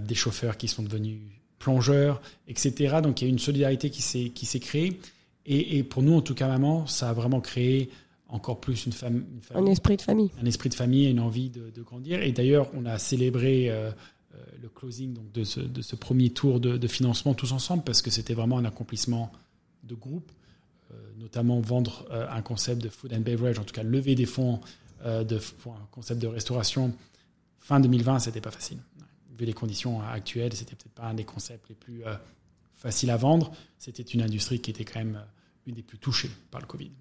des 0.01 0.15
chauffeurs 0.15 0.57
qui 0.57 0.67
sont 0.67 0.83
devenus 0.83 1.21
plongeurs, 1.57 2.21
etc. 2.47 2.97
Donc 3.01 3.21
il 3.21 3.25
y 3.25 3.27
a 3.27 3.31
une 3.31 3.39
solidarité 3.39 3.89
qui 3.89 4.01
s'est 4.01 4.59
créée. 4.59 4.99
Et, 5.45 5.77
et, 5.77 5.83
pour 5.83 6.03
nous, 6.03 6.13
en 6.13 6.21
tout 6.21 6.35
cas, 6.35 6.47
maman, 6.47 6.85
ça 6.85 7.09
a 7.09 7.13
vraiment 7.13 7.41
créé 7.41 7.89
encore 8.31 8.59
plus 8.59 8.85
une, 8.85 8.93
famille. 8.93 9.23
Un 9.53 9.65
esprit 9.65 9.97
de 9.97 10.01
famille. 10.01 10.31
Un 10.41 10.45
esprit 10.45 10.69
de 10.69 10.73
famille 10.73 11.05
et 11.05 11.09
une 11.09 11.19
envie 11.19 11.49
de, 11.49 11.69
de 11.69 11.81
grandir. 11.81 12.21
Et 12.21 12.31
d'ailleurs, 12.31 12.69
on 12.73 12.85
a 12.85 12.97
célébré 12.97 13.69
euh, 13.69 13.91
le 14.61 14.69
closing 14.69 15.13
donc, 15.13 15.31
de, 15.31 15.43
ce, 15.43 15.95
premier 15.95 16.29
tour 16.29 16.59
de, 16.59 16.87
financement 16.87 17.33
tous 17.33 17.51
ensemble 17.51 17.83
parce 17.83 18.01
que 18.01 18.09
c'était 18.09 18.33
vraiment 18.33 18.57
un 18.57 18.65
accomplissement 18.65 19.31
de 19.83 19.95
groupe, 19.95 20.31
euh, 20.91 20.95
notamment 21.17 21.59
vendre 21.59 22.05
euh, 22.11 22.27
un 22.29 22.41
concept 22.41 22.81
de 22.81 22.89
food 22.89 23.13
and 23.13 23.21
beverage, 23.21 23.59
en 23.59 23.63
tout 23.63 23.73
cas 23.73 23.83
lever 23.83 24.15
des 24.15 24.25
fonds 24.25 24.59
pour 25.63 25.73
un 25.73 25.87
concept 25.89 26.21
de 26.21 26.27
restauration 26.27 26.93
fin 27.59 27.79
2020, 27.79 28.19
c'était 28.19 28.39
pas 28.39 28.51
facile. 28.51 28.77
Vu 29.35 29.45
les 29.45 29.53
conditions 29.53 29.99
actuelles, 30.03 30.53
c'était 30.53 30.75
peut-être 30.75 30.93
pas 30.93 31.05
un 31.05 31.15
des 31.15 31.23
concepts 31.23 31.67
les 31.69 31.75
plus 31.75 32.03
faciles 32.75 33.09
à 33.09 33.17
vendre. 33.17 33.51
C'était 33.79 34.03
une 34.03 34.21
industrie 34.21 34.61
qui 34.61 34.69
était 34.69 34.85
quand 34.85 34.99
même 34.99 35.19
une 35.65 35.73
des 35.73 35.81
plus 35.81 35.97
touchées 35.97 36.29
par 36.51 36.61
le 36.61 36.67
Covid. 36.67 36.91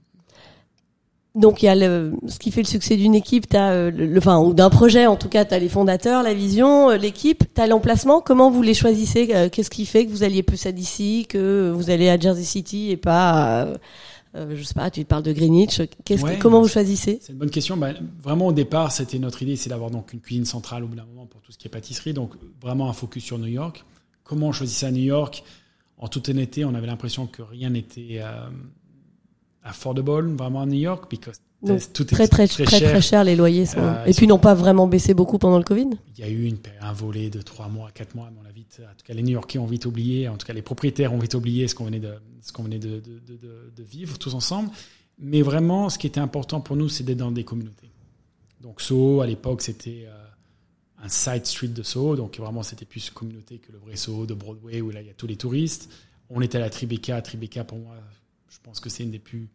Donc 1.37 1.62
il 1.62 1.66
y 1.66 1.68
a 1.68 1.76
le, 1.76 2.12
ce 2.26 2.41
qui 2.41 2.51
fait 2.51 2.62
le 2.62 2.66
succès 2.66 2.97
d'une 2.97 3.14
équipe, 3.14 3.49
t'as 3.49 3.70
euh, 3.70 3.91
le, 3.93 4.18
enfin 4.18 4.41
ou 4.41 4.53
d'un 4.53 4.68
projet 4.68 5.07
en 5.07 5.14
tout 5.14 5.28
cas, 5.28 5.45
tu 5.45 5.55
as 5.55 5.61
les 5.61 5.68
fondateurs, 5.68 6.24
la 6.24 6.35
vision, 6.35 6.91
euh, 6.91 6.97
l'équipe, 6.97 7.45
tu 7.55 7.61
as 7.61 7.68
l'emplacement. 7.68 8.20
Comment 8.20 8.51
vous 8.51 8.62
les 8.62 8.74
choisissez 8.74 9.28
euh, 9.33 9.49
Qu'est-ce 9.49 9.70
qui 9.70 9.87
fait 9.87 10.07
que 10.07 10.11
vous 10.11 10.24
alliez 10.24 10.43
plus 10.43 10.66
à 10.66 10.72
DC, 10.72 11.28
que 11.28 11.70
vous 11.70 11.91
allez 11.91 12.09
à 12.09 12.18
Jersey 12.18 12.43
City 12.43 12.91
et 12.91 12.97
pas, 12.97 13.68
euh, 14.35 14.57
je 14.57 14.62
sais 14.62 14.74
pas, 14.74 14.91
tu 14.91 15.05
parles 15.05 15.22
de 15.22 15.33
Greenwich. 15.33 15.83
Qu'est-ce 16.05 16.24
que, 16.24 16.41
comment 16.41 16.61
vous 16.61 16.68
choisissez? 16.68 17.18
C'est 17.20 17.33
une 17.33 17.39
bonne 17.39 17.51
question. 17.51 17.76
Bah, 17.76 17.93
vraiment 18.22 18.49
au 18.49 18.53
départ, 18.53 18.91
c'était 18.91 19.18
notre 19.18 19.43
idée, 19.43 19.55
c'est 19.55 19.70
d'avoir 19.70 19.91
donc 19.91 20.12
une 20.12 20.20
cuisine 20.20 20.45
centrale 20.45 20.83
au 20.83 20.89
bout 20.89 20.97
d'un 20.97 21.05
moment 21.05 21.26
pour 21.26 21.41
tout 21.43 21.53
ce 21.53 21.59
qui 21.59 21.68
est 21.68 21.70
pâtisserie. 21.70 22.12
Donc 22.12 22.33
vraiment 22.61 22.89
un 22.89 22.93
focus 22.93 23.22
sur 23.22 23.39
New 23.39 23.47
York. 23.47 23.85
Comment 24.24 24.49
on 24.49 24.53
choisissait 24.53 24.87
à 24.87 24.91
New 24.91 25.03
York? 25.03 25.45
En 25.99 26.09
toute 26.09 26.28
honnêteté, 26.28 26.64
on 26.64 26.74
avait 26.74 26.87
l'impression 26.87 27.26
que 27.26 27.43
rien 27.43 27.70
n'était 27.70 28.20
affordable 29.63 30.35
vraiment 30.37 30.63
à 30.63 30.67
New 30.67 30.79
York 30.79 31.11
because 31.11 31.41
tout 31.93 32.05
très, 32.05 32.25
est 32.25 32.29
très, 32.29 32.49
très, 32.49 32.65
très, 32.65 32.79
cher. 32.79 32.91
très 32.91 33.03
cher 33.03 33.25
les 33.25 33.37
loyers 33.37 33.67
sont 33.67 33.81
euh, 33.81 34.05
et 34.07 34.15
puis 34.15 34.27
n'ont 34.27 34.39
pas 34.39 34.55
vraiment 34.55 34.87
baissé 34.87 35.13
beaucoup 35.13 35.39
pendant 35.39 35.59
le 35.59 35.65
Covid? 35.65 35.91
Il 36.17 36.25
y 36.25 36.27
a 36.27 36.31
eu 36.31 36.47
une, 36.47 36.57
un 36.81 36.93
volet 36.93 37.29
de 37.29 37.43
3 37.43 37.69
mois, 37.69 37.91
4 37.93 38.15
mois, 38.15 38.31
mais 38.33 38.41
on 38.43 38.49
a 38.49 38.53
vite, 38.53 38.81
en 38.81 38.95
tout 38.97 39.05
cas 39.05 39.13
les 39.13 39.23
New-Yorkais 39.23 39.59
ont 39.59 39.67
vite 39.67 39.85
oublié, 39.85 40.29
en 40.29 40.39
tout 40.39 40.47
cas 40.47 40.55
les 40.55 40.63
propriétaires 40.63 41.13
ont 41.13 41.19
vite 41.19 41.35
oublié 41.35 41.69
ce 41.69 41.75
qu'on 41.75 41.85
venait 41.85 42.01
de 42.01 42.15
ce 42.41 42.53
qu'on 42.53 42.63
venait 42.63 42.79
de, 42.79 43.01
de, 43.01 43.21
de, 43.27 43.73
de, 43.77 43.83
vivre 43.83 44.19
tous 44.19 44.35
ensemble. 44.35 44.71
Mais 45.19 45.43
vraiment, 45.43 45.91
ce 45.91 45.99
qui 45.99 46.07
était 46.07 46.21
important 46.21 46.63
pour 46.63 46.77
nous, 46.77 46.89
c'est 46.89 47.05
d'être 47.05 47.19
dans 47.19 47.31
des 47.31 47.45
communautés. 47.45 47.91
Donc 48.63 48.81
So 48.81 49.21
à 49.21 49.27
l'époque 49.27 49.61
c'était 49.61 50.07
euh, 50.07 51.05
un 51.05 51.09
side 51.11 51.45
street 51.45 51.69
de 51.69 51.83
Soho, 51.83 52.17
donc 52.17 52.39
vraiment 52.39 52.63
c'était 52.63 52.87
plus 52.87 53.09
une 53.09 53.15
communauté 53.15 53.59
que 53.59 53.71
le 53.71 53.79
vrai 53.79 53.97
Soho 53.97 54.25
de 54.25 54.33
Broadway 54.33 54.81
où 54.81 54.91
là 54.91 55.03
il 55.03 55.09
y 55.09 55.11
a 55.11 55.15
tous 55.15 55.27
les 55.27 55.37
touristes. 55.37 55.91
On 56.31 56.41
était 56.41 56.59
à 56.59 56.61
la 56.61 56.71
Tribeca, 56.71 57.21
Tribeca 57.21 57.65
pour 57.65 57.79
moi, 57.79 57.97
je 58.51 58.59
pense 58.63 58.81
que 58.81 58.91
c'est 58.91 59.05
une 59.05 59.11
des 59.11 59.19
plus 59.19 59.49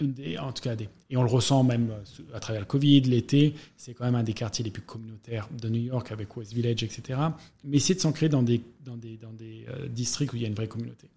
une 0.00 0.12
des, 0.12 0.38
en 0.38 0.52
tout 0.52 0.62
cas 0.62 0.74
des, 0.74 0.88
et 1.10 1.16
on 1.16 1.22
le 1.22 1.28
ressent 1.28 1.62
même 1.62 1.92
à 2.32 2.40
travers 2.40 2.62
le 2.62 2.66
Covid, 2.66 3.02
l'été, 3.02 3.54
c'est 3.76 3.92
quand 3.92 4.04
même 4.04 4.14
un 4.14 4.22
des 4.22 4.32
quartiers 4.32 4.64
les 4.64 4.70
plus 4.70 4.82
communautaires 4.82 5.48
de 5.50 5.68
New 5.68 5.82
York 5.82 6.10
avec 6.12 6.34
West 6.36 6.54
Village, 6.54 6.82
etc. 6.82 7.20
Mais 7.64 7.76
essayer 7.76 7.94
de 7.94 8.00
s'ancrer 8.00 8.28
dans 8.28 8.42
des, 8.42 8.62
dans 8.84 8.96
des, 8.96 9.16
dans 9.18 9.32
des 9.32 9.66
euh, 9.68 9.86
districts 9.88 10.32
où 10.32 10.36
il 10.36 10.42
y 10.42 10.44
a 10.46 10.48
une 10.48 10.54
vraie 10.54 10.68
communauté. 10.68 11.08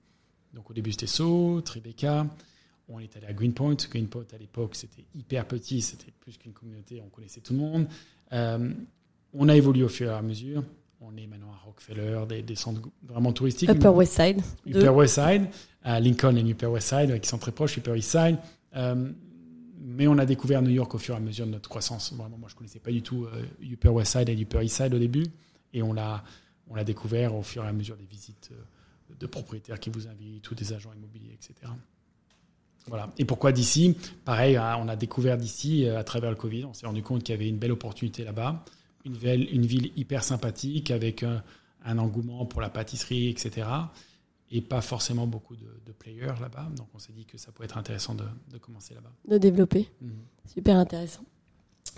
Donc 0.53 0.69
au 0.69 0.73
début 0.73 0.91
c'était 0.91 1.07
Soho, 1.07 1.61
Tribeca, 1.61 2.27
on 2.89 2.99
est 2.99 3.15
allé 3.15 3.27
à 3.27 3.33
Greenpoint. 3.33 3.77
Greenpoint 3.89 4.25
à 4.33 4.37
l'époque 4.37 4.75
c'était 4.75 5.05
hyper 5.15 5.47
petit, 5.47 5.81
c'était 5.81 6.11
plus 6.19 6.37
qu'une 6.37 6.53
communauté, 6.53 7.01
on 7.05 7.09
connaissait 7.09 7.41
tout 7.41 7.53
le 7.53 7.59
monde. 7.59 7.87
Euh, 8.33 8.73
on 9.33 9.47
a 9.47 9.55
évolué 9.55 9.83
au 9.83 9.89
fur 9.89 10.11
et 10.11 10.13
à 10.13 10.21
mesure. 10.21 10.63
On 11.01 11.15
est 11.15 11.27
maintenant 11.27 11.51
à 11.53 11.65
Rockefeller, 11.65 12.23
des, 12.27 12.41
des 12.41 12.55
centres 12.55 12.81
vraiment 13.03 13.31
touristiques. 13.31 13.69
Upper 13.69 13.87
West 13.87 14.13
Side. 14.13 14.41
Upper 14.67 14.89
West 14.89 15.15
Side, 15.15 15.47
à 15.81 15.99
Lincoln 16.01 16.35
et 16.35 16.43
Upper 16.43 16.65
West 16.65 16.89
Side, 16.89 17.21
qui 17.21 17.29
sont 17.29 17.37
très 17.37 17.53
proches, 17.53 17.77
Upper 17.77 17.97
East 17.97 18.11
Side. 18.11 18.37
Euh, 18.75 19.09
mais 19.81 20.07
on 20.07 20.17
a 20.17 20.25
découvert 20.25 20.61
New 20.61 20.71
York 20.71 20.93
au 20.93 20.97
fur 20.97 21.13
et 21.13 21.17
à 21.17 21.21
mesure 21.21 21.45
de 21.45 21.51
notre 21.51 21.69
croissance. 21.69 22.11
Vraiment, 22.13 22.37
moi, 22.37 22.49
je 22.49 22.55
connaissais 22.55 22.79
pas 22.79 22.91
du 22.91 23.01
tout 23.01 23.25
euh, 23.25 23.45
Upper 23.63 23.89
West 23.89 24.11
Side 24.11 24.27
et 24.27 24.41
Upper 24.41 24.61
East 24.61 24.75
Side 24.75 24.93
au 24.93 24.99
début, 24.99 25.25
et 25.73 25.81
on 25.81 25.93
l'a, 25.93 26.21
on 26.69 26.75
l'a 26.75 26.83
découvert 26.83 27.33
au 27.33 27.43
fur 27.43 27.63
et 27.63 27.67
à 27.67 27.73
mesure 27.73 27.95
des 27.95 28.05
visites 28.05 28.49
euh, 28.51 29.15
de 29.17 29.25
propriétaires 29.25 29.79
qui 29.79 29.89
vous 29.89 30.07
invitent, 30.07 30.51
ou 30.51 30.55
des 30.55 30.73
agents 30.73 30.91
immobiliers, 30.93 31.33
etc. 31.33 31.71
Voilà. 32.87 33.09
Et 33.17 33.23
pourquoi 33.23 33.53
d'ici? 33.53 33.95
Pareil, 34.25 34.57
on 34.57 34.87
a 34.89 34.95
découvert 34.95 35.37
d'ici 35.37 35.87
à 35.87 36.03
travers 36.03 36.31
le 36.31 36.35
Covid. 36.35 36.65
On 36.65 36.73
s'est 36.73 36.87
rendu 36.87 37.03
compte 37.03 37.23
qu'il 37.23 37.35
y 37.35 37.37
avait 37.37 37.47
une 37.47 37.57
belle 37.57 37.71
opportunité 37.71 38.23
là-bas 38.23 38.65
une 39.05 39.15
ville, 39.15 39.47
une 39.53 39.65
ville 39.65 39.91
hyper 39.95 40.23
sympathique 40.23 40.91
avec 40.91 41.23
un, 41.23 41.41
engouement 41.97 42.45
pour 42.45 42.61
la 42.61 42.69
pâtisserie, 42.69 43.29
etc. 43.29 43.67
Et 44.51 44.61
pas 44.61 44.81
forcément 44.81 45.27
beaucoup 45.27 45.55
de, 45.55 45.91
players 45.97 46.39
là-bas. 46.39 46.69
Donc 46.77 46.87
on 46.93 46.99
s'est 46.99 47.13
dit 47.13 47.25
que 47.25 47.37
ça 47.37 47.51
pourrait 47.51 47.65
être 47.65 47.77
intéressant 47.77 48.15
de, 48.15 48.57
commencer 48.57 48.93
là-bas. 48.93 49.11
De 49.27 49.37
développer. 49.37 49.89
Mhm. 50.01 50.11
Super 50.45 50.77
intéressant. 50.77 51.23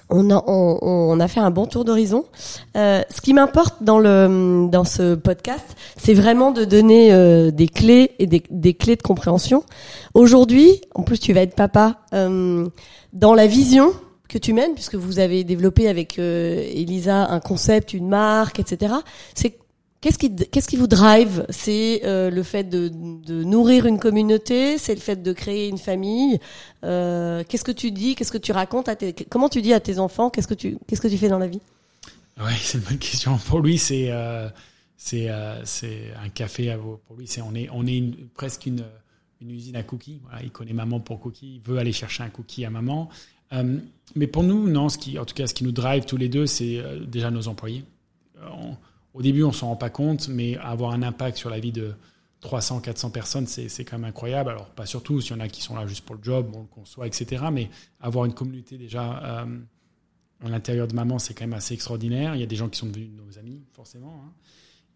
On 0.09 0.29
a, 0.29 0.43
on, 0.47 1.19
a 1.19 1.27
fait 1.27 1.39
un 1.39 1.51
bon 1.51 1.65
tour 1.65 1.85
d'horizon. 1.85 2.25
Euh, 2.75 3.01
ce 3.09 3.21
qui 3.21 3.33
m'importe 3.33 3.83
dans 3.83 3.99
le 3.99 4.67
dans 4.69 4.83
ce 4.83 5.15
podcast, 5.15 5.75
c'est 5.97 6.13
vraiment 6.13 6.51
de 6.51 6.65
donner 6.65 7.13
euh, 7.13 7.51
des 7.51 7.67
clés 7.67 8.11
et 8.19 8.27
des, 8.27 8.43
des, 8.49 8.73
clés 8.73 8.95
de 8.95 9.01
compréhension. 9.01 9.63
Aujourd'hui, 10.13 10.81
en 10.95 11.03
plus 11.03 11.19
tu 11.19 11.31
vas 11.33 11.41
être 11.41 11.55
papa, 11.55 11.99
euh, 12.13 12.67
dans 13.13 13.33
la 13.33 13.47
vision 13.47 13.93
que 14.31 14.37
tu 14.37 14.53
mènes, 14.53 14.73
puisque 14.73 14.95
vous 14.95 15.19
avez 15.19 15.43
développé 15.43 15.89
avec 15.89 16.17
euh, 16.17 16.63
Elisa 16.73 17.27
un 17.27 17.41
concept, 17.41 17.93
une 17.93 18.07
marque, 18.07 18.59
etc. 18.59 18.93
C'est 19.35 19.57
qu'est-ce 19.99 20.17
qui 20.17 20.33
qu'est-ce 20.33 20.69
qui 20.69 20.77
vous 20.77 20.87
drive? 20.87 21.45
C'est 21.49 22.01
euh, 22.05 22.29
le 22.29 22.41
fait 22.41 22.63
de, 22.63 22.89
nourrir 23.43 23.85
une 23.85 23.99
communauté, 23.99 24.77
c'est 24.77 24.95
le 24.95 25.01
fait 25.01 25.21
de 25.21 25.33
créer 25.33 25.67
une 25.67 25.77
famille. 25.77 26.39
Euh, 26.85 27.43
qu'est-ce 27.47 27.65
que 27.65 27.73
tu 27.73 27.91
dis 27.91 28.15
Qu'est-ce 28.15 28.31
que 28.31 28.37
tu 28.37 28.53
racontes 28.53 28.87
à 28.87 28.95
tes 28.95 29.13
Comment 29.29 29.49
tu 29.49 29.61
dis 29.61 29.73
à 29.73 29.81
tes 29.81 29.99
enfants 29.99 30.29
Qu'est-ce 30.29 30.47
que 30.47 30.53
tu 30.53 30.77
qu'est-ce 30.87 31.01
que 31.01 31.09
tu 31.09 31.17
fais 31.17 31.29
dans 31.29 31.39
la 31.39 31.47
vie? 31.47 31.61
Ouais, 32.39 32.53
c'est 32.61 32.77
une 32.77 32.85
bonne 32.85 32.99
question. 32.99 33.37
Pour 33.37 33.59
lui, 33.59 33.77
c'est 33.77 34.11
c'est 34.95 35.27
c'est 35.65 36.13
un 36.23 36.29
café 36.29 36.71
à 36.71 36.77
vous. 36.77 36.97
Pour 37.05 37.17
lui, 37.17 37.27
c'est 37.27 37.41
on 37.41 37.53
est 37.53 37.67
on 37.73 37.85
est 37.85 38.01
presque 38.33 38.65
une 38.65 38.85
une 39.41 39.51
usine 39.51 39.75
à 39.75 39.83
cookies. 39.83 40.21
Il 40.41 40.51
connaît 40.51 40.73
maman 40.73 41.01
pour 41.01 41.19
cookies. 41.19 41.55
Il 41.55 41.61
veut 41.61 41.79
aller 41.79 41.91
chercher 41.91 42.23
un 42.23 42.29
cookie 42.29 42.63
à 42.63 42.69
maman. 42.69 43.09
Euh, 43.53 43.77
mais 44.15 44.27
pour 44.27 44.43
nous, 44.43 44.69
non, 44.69 44.87
en 44.87 45.25
tout 45.25 45.33
cas, 45.33 45.47
ce 45.47 45.53
qui 45.53 45.63
nous 45.63 45.71
drive 45.71 46.05
tous 46.05 46.17
les 46.17 46.29
deux, 46.29 46.45
c'est 46.45 46.77
euh, 46.77 46.99
déjà 46.99 47.31
nos 47.31 47.47
employés. 47.47 47.83
Euh, 48.37 48.49
au 49.13 49.21
début, 49.21 49.43
on 49.43 49.51
s'en 49.51 49.67
rend 49.67 49.75
pas 49.75 49.89
compte, 49.89 50.27
mais 50.27 50.57
avoir 50.57 50.91
un 50.91 51.01
impact 51.01 51.37
sur 51.37 51.49
la 51.49 51.59
vie 51.59 51.71
de 51.71 51.93
300, 52.41 52.81
400 52.81 53.11
personnes, 53.11 53.45
c'est 53.47 53.85
quand 53.85 53.97
même 53.97 54.09
incroyable. 54.09 54.49
Alors, 54.49 54.65
pas 54.69 54.85
surtout, 54.85 55.21
s'il 55.21 55.35
y 55.35 55.35
en 55.35 55.41
a 55.41 55.47
qui 55.47 55.61
sont 55.61 55.75
là 55.75 55.85
juste 55.85 56.05
pour 56.05 56.15
le 56.15 56.23
job, 56.23 56.51
on 56.55 56.61
le 56.61 56.67
conçoit, 56.67 57.05
etc. 57.05 57.45
Mais 57.51 57.69
avoir 57.99 58.25
une 58.25 58.33
communauté 58.33 58.77
déjà 58.77 59.45
à 60.43 60.49
l'intérieur 60.49 60.87
de 60.87 60.95
maman, 60.95 61.19
c'est 61.19 61.35
quand 61.35 61.43
même 61.43 61.53
assez 61.53 61.75
extraordinaire. 61.75 62.33
Il 62.33 62.41
y 62.41 62.43
a 62.43 62.47
des 62.47 62.55
gens 62.55 62.67
qui 62.67 62.79
sont 62.79 62.87
devenus 62.87 63.11
nos 63.15 63.37
amis, 63.37 63.61
forcément. 63.73 64.23
Hein. 64.25 64.31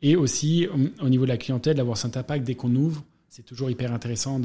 Et 0.01 0.15
aussi, 0.15 0.67
au 0.99 1.09
niveau 1.09 1.25
de 1.25 1.29
la 1.29 1.37
clientèle, 1.37 1.77
d'avoir 1.77 1.97
cet 1.97 2.17
impact 2.17 2.45
dès 2.45 2.55
qu'on 2.55 2.73
ouvre, 2.75 3.03
c'est 3.29 3.43
toujours 3.43 3.69
hyper 3.69 3.91
intéressant. 3.93 4.41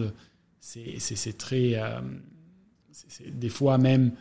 C'est 0.61 1.38
très 1.38 1.80
des 3.26 3.49
fois 3.49 3.78
même 3.78 4.12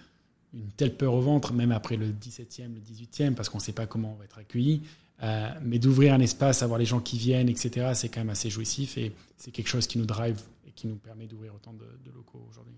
une 0.53 0.70
telle 0.78 0.95
peur 0.95 1.13
au 1.13 1.22
ventre, 1.22 1.53
même 1.53 1.72
après 1.72 1.95
le 1.95 2.07
17e, 2.07 2.74
le 2.74 2.82
18e, 2.82 3.36
parce 3.36 3.49
qu'on 3.49 3.59
ne 3.59 3.63
sait 3.63 3.72
pas 3.72 3.86
comment 3.86 4.13
on 4.13 4.15
va 4.15 4.26
être 4.26 4.39
accueilli. 4.39 4.82
Euh, 5.22 5.49
mais 5.63 5.80
d'ouvrir 5.80 6.13
un 6.13 6.20
espace, 6.22 6.63
avoir 6.63 6.80
les 6.80 6.86
gens 6.86 7.01
qui 7.01 7.17
viennent, 7.17 7.49
etc., 7.49 7.91
c'est 7.93 8.07
quand 8.07 8.22
même 8.22 8.30
assez 8.30 8.49
jouissif 8.49 8.97
et 8.97 9.11
c'est 9.38 9.51
quelque 9.51 9.67
chose 9.67 9.86
qui 9.86 9.97
nous 9.97 10.05
drive 10.05 10.39
et 10.65 10.72
qui 10.72 10.88
nous 10.88 10.95
permet 10.95 11.26
d'ouvrir 11.26 11.53
autant 11.53 11.74
de, 11.74 12.11
locaux 12.15 12.41
aujourd'hui. 12.49 12.74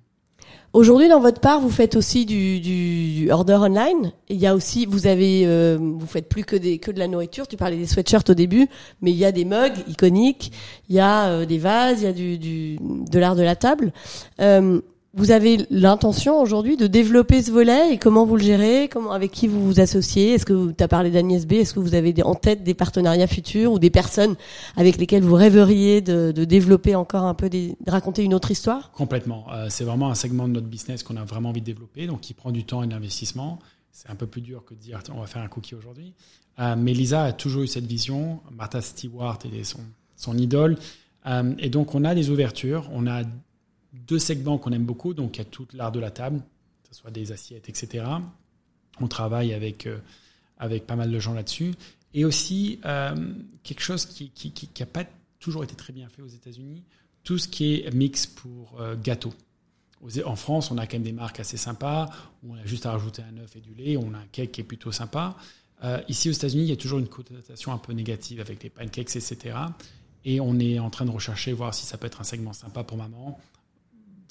Aujourd'hui, 0.74 1.08
dans 1.08 1.20
votre 1.20 1.40
part, 1.40 1.62
vous 1.62 1.70
faites 1.70 1.96
aussi 1.96 2.26
du, 2.26 3.30
order 3.30 3.54
online. 3.54 4.12
Il 4.28 4.38
y 4.38 4.48
a 4.48 4.56
aussi, 4.56 4.88
vous 4.88 5.06
avez, 5.06 5.46
euh, 5.46 5.78
vous 5.80 6.08
faites 6.08 6.28
plus 6.28 6.44
que 6.44 6.56
que 6.78 6.92
de 6.92 6.98
la 6.98 7.08
nourriture. 7.08 7.48
Tu 7.48 7.58
parlais 7.58 7.78
des 7.78 7.86
sweatshirts 7.86 8.32
au 8.32 8.34
début, 8.34 8.68
mais 9.02 9.12
il 9.12 9.18
y 9.18 9.26
a 9.26 9.32
des 9.32 9.46
mugs 9.46 9.78
iconiques, 9.88 10.52
il 10.90 10.96
y 10.96 11.00
a 11.00 11.28
euh, 11.28 11.46
des 11.46 11.60
vases, 11.60 12.02
il 12.02 12.06
y 12.06 12.08
a 12.08 12.14
du 12.14 12.78
de 12.80 13.20
l'art 13.20 13.36
de 13.36 13.44
la 13.44 13.56
table. 13.56 13.94
Vous 15.14 15.32
avez 15.32 15.66
l'intention 15.70 16.40
aujourd'hui 16.40 16.78
de 16.78 16.88
développer 16.88 17.42
ce 17.42 17.52
volet 17.52 17.94
et 17.94 17.98
comment 17.98 18.26
vous 18.26 18.38
le 18.38 18.44
gérez 18.44 18.88
Comment 18.88 19.12
avec 19.12 19.32
qui 19.32 19.50
vous 19.50 19.62
vous 19.62 19.82
associez? 19.82 20.36
Est-ce 20.36 20.46
que 20.46 20.72
tu 20.72 20.82
as 20.82 20.88
parlé 20.88 21.12
d'Agnès 21.12 21.46
B 21.46 21.54
Est-ce 21.54 21.74
que 21.74 21.82
vous 21.82 21.96
avez 21.96 22.14
en 22.24 22.34
tête 22.34 22.64
des 22.64 22.74
partenariats 22.74 23.28
futurs 23.28 23.74
ou 23.74 23.80
des 23.80 23.90
personnes 23.90 24.36
avec 24.78 24.96
lesquelles 24.96 25.24
vous 25.24 25.36
rêveriez 25.36 26.00
de, 26.00 26.32
développer 26.32 26.96
encore 26.96 27.26
un 27.26 27.34
peu, 27.34 27.50
des, 27.50 27.76
de 27.86 27.92
raconter 27.92 28.24
une 28.24 28.34
autre 28.34 28.52
histoire? 28.52 28.90
Complètement. 28.92 29.48
Euh, 29.52 29.68
c'est 29.70 29.84
vraiment 29.84 30.10
un 30.10 30.16
segment 30.16 30.48
de 30.48 30.54
notre 30.54 30.68
business 30.68 31.04
qu'on 31.04 31.18
a 31.18 31.26
vraiment 31.26 31.50
envie 31.50 31.60
de 31.60 31.66
développer, 31.66 32.08
donc 32.08 32.22
qui 32.22 32.34
prend 32.34 32.52
du 32.52 32.64
temps 32.64 32.82
et 32.82 32.88
de 32.88 32.94
l'investissement. 32.94 33.60
C'est 33.92 34.10
un 34.10 34.16
peu 34.16 34.28
plus 34.28 34.42
dur 34.42 34.64
que 34.64 34.74
de 34.74 34.80
dire 34.80 35.02
on 35.14 35.20
va 35.20 35.28
faire 35.28 35.42
un 35.42 35.50
cookie 35.50 35.76
aujourd'hui. 35.76 36.14
Euh, 36.60 36.76
mais 36.78 36.94
Lisa 36.94 37.24
a 37.24 37.34
toujours 37.34 37.64
eu 37.64 37.68
cette 37.68 37.86
vision. 37.86 38.40
Martha 38.50 38.80
Stewart 38.80 39.40
est 39.44 39.66
son, 39.66 39.82
son 40.16 40.38
idole. 40.38 40.78
Euh, 41.26 41.54
et 41.60 41.70
donc 41.70 41.96
on 41.96 42.06
a 42.06 42.16
des 42.16 42.30
ouvertures. 42.30 42.90
On 42.94 43.08
a 43.08 43.24
deux 43.94 44.20
segments 44.20 44.58
qu'on 44.58 44.72
aime 44.72 44.86
beaucoup. 44.86 45.14
Donc, 45.14 45.38
il 45.38 45.40
y 45.40 45.42
a 45.42 45.46
tout 45.46 45.68
l'art 45.74 45.92
de 45.92 46.00
la 46.00 46.12
table, 46.12 46.40
que 46.84 46.90
ce 46.90 47.02
soit 47.02 47.12
des 47.12 47.32
assiettes, 47.32 47.70
etc. 47.70 48.06
On 49.00 49.08
travaille 49.08 49.54
avec, 49.54 49.88
euh, 49.88 50.00
avec 50.58 50.86
pas 50.86 50.96
mal 50.96 51.12
de 51.12 51.20
gens 51.20 51.34
là-dessus. 51.34 51.74
Et 52.14 52.26
aussi, 52.26 52.80
euh, 52.86 53.34
quelque 53.64 53.82
chose 53.82 54.06
qui 54.06 54.26
n'a 54.26 54.52
qui, 54.52 54.86
pas 54.86 55.06
toujours 55.40 55.64
été 55.64 55.76
très 55.76 55.94
bien 55.94 56.08
fait 56.10 56.22
aux 56.22 56.28
États-Unis, 56.28 56.84
tout 57.24 57.38
ce 57.38 57.48
qui 57.48 57.76
est 57.76 57.94
mix 57.94 58.26
pour 58.28 58.80
euh, 58.80 58.96
gâteaux. 59.02 59.34
En 60.26 60.36
France, 60.36 60.72
on 60.72 60.80
a 60.80 60.88
quand 60.88 60.94
même 60.94 61.04
des 61.04 61.12
marques 61.12 61.40
assez 61.40 61.58
sympas, 61.58 62.10
où 62.44 62.54
on 62.54 62.56
a 62.56 62.66
juste 62.66 62.88
à 62.88 62.92
rajouter 62.92 63.22
un 63.22 63.38
œuf 63.38 63.56
et 63.56 63.60
du 63.60 63.76
lait, 63.76 63.98
on 63.98 64.16
a 64.16 64.18
un 64.18 64.26
cake 64.32 64.52
qui 64.52 64.62
est 64.62 64.64
plutôt 64.64 64.92
sympa. 64.92 65.38
ici 66.08 66.28
aux 66.28 66.32
États-Unis, 66.32 66.64
il 66.64 66.70
y 66.70 66.74
a 66.74 66.76
toujours 66.76 66.98
une 66.98 67.08
connotation 67.08 67.72
un 67.72 67.78
peu 67.78 67.94
négative 67.94 68.42
avec 68.42 68.64
les 68.64 68.72
pancakes, 68.72 69.16
etc. 69.16 69.56
Et 70.26 70.40
on 70.42 70.58
est 70.58 70.80
en 70.80 70.90
train 70.90 71.06
de 71.06 71.12
rechercher, 71.12 71.54
voir 71.54 71.76
si 71.76 71.86
ça 71.86 72.00
peut 72.00 72.08
être 72.08 72.20
un 72.20 72.24
segment 72.24 72.52
sympa 72.52 72.84
pour 72.84 72.98
maman, 72.98 73.40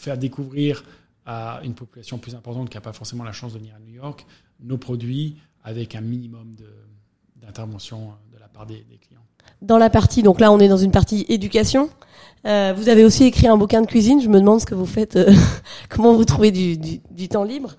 faire 0.00 0.16
découvrir 0.18 0.82
à 1.26 1.60
une 1.62 1.74
population 1.74 2.18
plus 2.18 2.34
importante 2.34 2.70
qui 2.70 2.76
n'a 2.76 2.80
pas 2.80 2.92
forcément 2.92 3.24
la 3.24 3.32
chance 3.32 3.52
de 3.52 3.58
venir 3.58 3.74
à 3.74 3.78
New 3.78 3.94
York 3.94 4.26
nos 4.62 4.78
produits 4.78 5.36
avec 5.62 5.94
un 5.94 6.00
minimum 6.00 6.54
d'intervention 7.36 8.12
de, 8.32 8.38
la 8.38 8.48
part 8.48 8.66
des, 8.66 8.84
clients. 9.00 9.20
Dans 9.62 9.78
la 9.78 9.90
partie, 9.90 10.22
donc 10.22 10.40
là 10.40 10.50
on 10.52 10.58
est 10.58 10.68
dans 10.68 10.78
une 10.78 10.90
partie 10.90 11.26
éducation. 11.28 11.90
Euh, 12.46 12.72
vous 12.74 12.88
avez 12.88 13.04
aussi 13.04 13.24
écrit 13.24 13.46
un 13.46 13.58
bouquin 13.58 13.82
de 13.82 13.86
cuisine. 13.86 14.22
Je 14.22 14.28
me 14.28 14.40
demande 14.40 14.60
ce 14.60 14.66
que 14.66 14.74
vous 14.74 14.86
faites, 14.86 15.16
euh, 15.16 15.30
comment 15.90 16.14
vous 16.14 16.24
trouvez 16.24 16.50
du, 16.50 16.78
du, 16.78 17.28
temps 17.28 17.44
libre. 17.44 17.76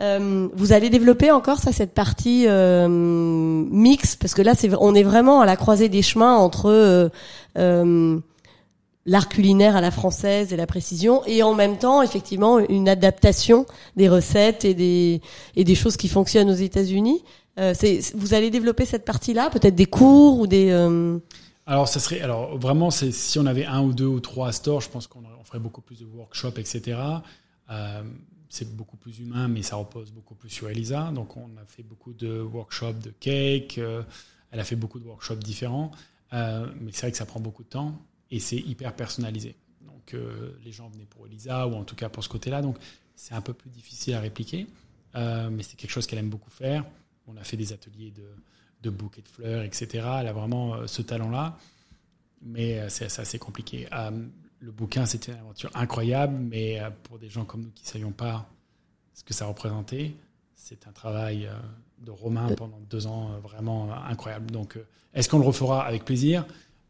Euh, 0.00 0.48
vous 0.54 0.72
allez 0.72 0.90
développer 0.90 1.32
encore 1.32 1.58
ça, 1.58 1.72
cette 1.72 1.94
partie 1.94 2.44
euh, 2.46 2.86
mix, 2.88 4.14
parce 4.14 4.34
que 4.34 4.42
là 4.42 4.54
c'est, 4.54 4.70
on 4.78 4.94
est 4.94 5.02
vraiment 5.02 5.40
à 5.40 5.46
la 5.46 5.56
croisée 5.56 5.88
des 5.88 6.02
chemins 6.02 6.36
entre 6.36 7.10
l'art 9.06 9.28
culinaire 9.28 9.76
à 9.76 9.80
la 9.80 9.90
française 9.90 10.52
et 10.52 10.56
la 10.56 10.66
précision, 10.66 11.24
et 11.26 11.42
en 11.42 11.54
même 11.54 11.78
temps, 11.78 12.02
effectivement, 12.02 12.58
une 12.58 12.88
adaptation 12.88 13.66
des 13.96 14.08
recettes 14.08 14.64
et 14.64 14.74
des, 14.74 15.20
et 15.56 15.64
des 15.64 15.74
choses 15.74 15.96
qui 15.96 16.08
fonctionnent 16.08 16.50
aux 16.50 16.54
États-Unis. 16.54 17.22
Euh, 17.58 17.74
vous 18.14 18.34
allez 18.34 18.50
développer 18.50 18.84
cette 18.84 19.04
partie-là, 19.04 19.50
peut-être 19.50 19.74
des 19.74 19.86
cours 19.86 20.40
ou 20.40 20.46
des. 20.46 20.70
Euh... 20.70 21.18
Alors, 21.66 21.88
ça 21.88 22.00
serait, 22.00 22.20
alors 22.20 22.58
vraiment, 22.58 22.90
si 22.90 23.38
on 23.38 23.46
avait 23.46 23.64
un 23.64 23.82
ou 23.82 23.92
deux 23.92 24.06
ou 24.06 24.20
trois 24.20 24.52
stores, 24.52 24.80
je 24.80 24.90
pense 24.90 25.06
qu'on 25.06 25.22
ferait 25.44 25.58
beaucoup 25.58 25.80
plus 25.80 26.00
de 26.00 26.06
workshops, 26.06 26.58
etc. 26.58 26.98
Euh, 27.70 28.02
c'est 28.48 28.74
beaucoup 28.76 28.96
plus 28.96 29.18
humain, 29.18 29.48
mais 29.48 29.62
ça 29.62 29.76
repose 29.76 30.10
beaucoup 30.10 30.34
plus 30.34 30.50
sur 30.50 30.68
Elisa. 30.68 31.10
Donc, 31.14 31.36
on 31.36 31.48
a 31.60 31.64
fait 31.66 31.82
beaucoup 31.82 32.12
de 32.12 32.40
workshops 32.40 33.00
de 33.02 33.10
cake. 33.10 33.80
Elle 34.50 34.60
a 34.60 34.64
fait 34.64 34.76
beaucoup 34.76 35.00
de 35.00 35.04
workshops 35.04 35.42
différents. 35.42 35.90
Mais 36.32 36.92
c'est 36.92 37.02
vrai 37.02 37.10
que 37.12 37.16
ça 37.16 37.26
prend 37.26 37.40
beaucoup 37.40 37.64
de 37.64 37.68
temps 37.68 37.98
et 38.34 38.40
c'est 38.40 38.56
hyper 38.56 38.96
personnalisé. 38.96 39.54
Donc 39.82 40.12
euh, 40.12 40.58
les 40.64 40.72
gens 40.72 40.88
venaient 40.88 41.06
pour 41.06 41.24
Elisa 41.24 41.68
ou 41.68 41.74
en 41.74 41.84
tout 41.84 41.94
cas 41.94 42.08
pour 42.08 42.24
ce 42.24 42.28
côté-là. 42.28 42.62
Donc 42.62 42.76
c'est 43.14 43.34
un 43.34 43.40
peu 43.40 43.54
plus 43.54 43.70
difficile 43.70 44.14
à 44.14 44.20
répliquer, 44.20 44.66
euh, 45.14 45.48
mais 45.50 45.62
c'est 45.62 45.76
quelque 45.76 45.92
chose 45.92 46.08
qu'elle 46.08 46.18
aime 46.18 46.30
beaucoup 46.30 46.50
faire. 46.50 46.84
On 47.28 47.36
a 47.36 47.44
fait 47.44 47.56
des 47.56 47.72
ateliers 47.72 48.10
de, 48.10 48.26
de 48.82 48.90
bouquets 48.90 49.22
de 49.22 49.28
fleurs, 49.28 49.62
etc. 49.62 49.86
Elle 50.18 50.26
a 50.26 50.32
vraiment 50.32 50.86
ce 50.88 51.00
talent-là. 51.00 51.56
Mais 52.42 52.90
c'est 52.90 53.06
assez 53.06 53.38
compliqué. 53.38 53.88
le 54.60 54.70
bouquin, 54.70 55.06
c'était 55.06 55.32
une 55.32 55.38
aventure 55.38 55.70
incroyable, 55.72 56.36
mais 56.36 56.78
pour 57.04 57.18
des 57.18 57.30
gens 57.30 57.46
comme 57.46 57.62
nous 57.62 57.70
qui 57.70 57.84
ne 57.84 57.88
savions 57.88 58.12
pas 58.12 58.46
ce 59.14 59.24
que 59.24 59.32
ça 59.32 59.46
représentait, 59.46 60.14
c'est 60.54 60.86
un 60.86 60.92
travail 60.92 61.48
de 62.00 62.10
Romain 62.10 62.48
pendant 62.54 62.78
deux 62.80 63.06
ans 63.06 63.30
vraiment 63.42 63.94
incroyable. 63.94 64.50
Donc, 64.50 64.78
est-ce 65.14 65.30
qu'on 65.30 65.38
le 65.38 65.46
refera 65.46 65.86
avec 65.86 66.04
plaisir? 66.04 66.44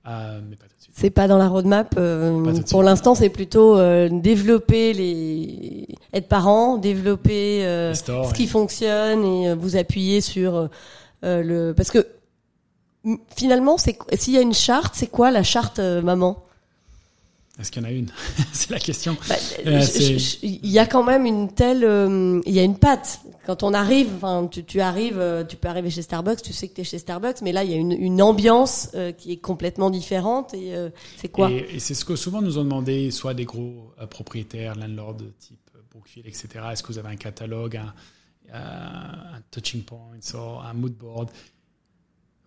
Pas 0.04 0.66
C'est 0.94 1.10
pas 1.10 1.26
dans 1.28 1.38
la 1.38 1.48
roadmap. 1.48 1.94
Euh, 1.96 2.60
pour 2.70 2.82
l'instant, 2.82 3.14
c'est 3.14 3.30
plutôt 3.30 3.78
euh, 3.78 4.08
développer 4.10 4.92
les, 4.92 5.88
être 6.12 6.28
parent, 6.28 6.76
développer 6.76 7.64
euh, 7.64 7.94
ce 7.94 8.34
qui 8.34 8.46
fonctionne 8.46 9.24
et 9.24 9.54
vous 9.54 9.76
appuyer 9.76 10.20
sur 10.20 10.68
le, 11.22 11.72
parce 11.72 11.90
que 11.90 12.06
finalement, 13.34 13.78
c'est 13.78 13.98
s'il 14.14 14.34
y 14.34 14.38
a 14.38 14.42
une 14.42 14.54
charte, 14.54 14.94
c'est 14.94 15.06
quoi 15.06 15.30
la 15.30 15.42
charte 15.42 15.78
maman? 15.78 16.43
Est-ce 17.58 17.70
qu'il 17.70 17.82
y 17.82 17.86
en 17.86 17.88
a 17.88 17.92
une? 17.92 18.10
C'est 18.52 18.70
la 18.70 18.78
question. 18.78 19.16
Bah, 19.28 19.36
il 19.64 20.70
y 20.70 20.78
a 20.78 20.86
quand 20.86 21.04
même 21.04 21.24
une 21.24 21.52
telle, 21.52 21.82
il 22.46 22.52
y 22.52 22.58
a 22.58 22.62
une 22.62 22.78
patte 22.78 23.20
quand 23.46 23.62
on 23.62 23.74
arrive, 23.74 24.08
enfin, 24.16 24.48
tu, 24.50 24.64
tu, 24.64 24.80
arrives, 24.80 25.18
euh, 25.18 25.44
tu 25.44 25.56
peux 25.56 25.68
arriver 25.68 25.90
chez 25.90 26.02
Starbucks, 26.02 26.42
tu 26.42 26.52
sais 26.52 26.68
que 26.68 26.74
tu 26.74 26.80
es 26.80 26.84
chez 26.84 26.98
Starbucks, 26.98 27.42
mais 27.42 27.52
là, 27.52 27.64
il 27.64 27.70
y 27.70 27.74
a 27.74 27.76
une, 27.76 27.92
une 27.92 28.22
ambiance 28.22 28.90
euh, 28.94 29.12
qui 29.12 29.32
est 29.32 29.36
complètement 29.36 29.90
différente. 29.90 30.54
Et 30.54 30.74
euh, 30.74 30.90
c'est 31.16 31.28
quoi? 31.28 31.50
Et, 31.50 31.78
c'est 31.78 31.94
ce 31.94 32.04
que 32.04 32.16
souvent 32.16 32.40
nous 32.40 32.58
ont 32.58 32.64
demandé, 32.64 33.10
soit 33.10 33.34
des 33.34 33.44
gros 33.44 33.92
propriétaires, 34.10 34.74
landlords 34.76 35.18
type 35.38 35.58
Brookfield, 35.90 36.26
etc. 36.26 36.48
Est-ce 36.72 36.82
que 36.82 36.88
vous 36.88 36.98
avez 36.98 37.10
un 37.10 37.16
catalogue, 37.16 37.76
un, 37.76 38.58
un 38.58 39.40
touching 39.50 39.82
point, 39.82 40.12
un 40.34 40.74
mood 40.74 40.94
board? 40.94 41.30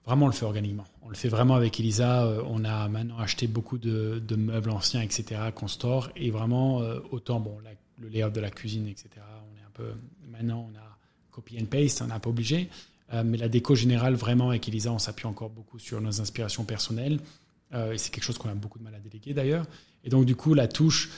Vraiment, 0.07 0.25
on 0.25 0.29
le 0.29 0.33
fait 0.33 0.45
organiquement. 0.45 0.85
On 1.03 1.09
le 1.09 1.15
fait 1.15 1.29
vraiment 1.29 1.53
avec 1.53 1.79
Elisa. 1.79 2.27
On 2.47 2.65
a 2.65 2.87
maintenant 2.87 3.19
acheté 3.19 3.45
beaucoup 3.45 3.77
de, 3.77 4.35
meubles 4.35 4.71
anciens, 4.71 5.01
etc., 5.01 5.41
qu'on 5.53 5.67
store. 5.67 6.09
Et 6.15 6.31
vraiment, 6.31 6.79
autant 7.11 7.39
bon, 7.39 7.57
le 7.99 8.07
layout 8.07 8.29
de 8.29 8.39
la 8.39 8.49
cuisine, 8.49 8.87
etc. 8.87 9.09
On 9.17 9.57
est 9.57 9.65
un 9.65 9.71
peu. 9.73 9.93
Maintenant, 10.31 10.69
on 10.71 10.77
a 10.77 10.97
copy 11.31 11.59
and 11.61 11.65
paste, 11.65 12.01
on 12.01 12.07
n'a 12.07 12.19
pas 12.19 12.29
obligé. 12.29 12.69
Euh, 13.13 13.23
mais 13.23 13.37
la 13.37 13.47
déco 13.47 13.75
générale, 13.75 14.15
vraiment, 14.15 14.49
avec 14.49 14.67
Elisa, 14.67 14.91
on 14.91 14.99
s'appuie 14.99 15.27
encore 15.27 15.49
beaucoup 15.49 15.79
sur 15.79 16.01
nos 16.01 16.19
inspirations 16.19 16.65
personnelles. 16.65 17.19
Euh, 17.73 17.93
et 17.93 17.97
c'est 17.97 18.11
quelque 18.11 18.23
chose 18.23 18.37
qu'on 18.37 18.49
a 18.49 18.55
beaucoup 18.55 18.79
de 18.79 18.83
mal 18.83 18.95
à 18.95 18.99
déléguer 18.99 19.33
d'ailleurs. 19.33 19.65
Et 20.03 20.09
donc, 20.09 20.25
du 20.25 20.35
coup, 20.35 20.53
la 20.53 20.67
touche, 20.67 21.09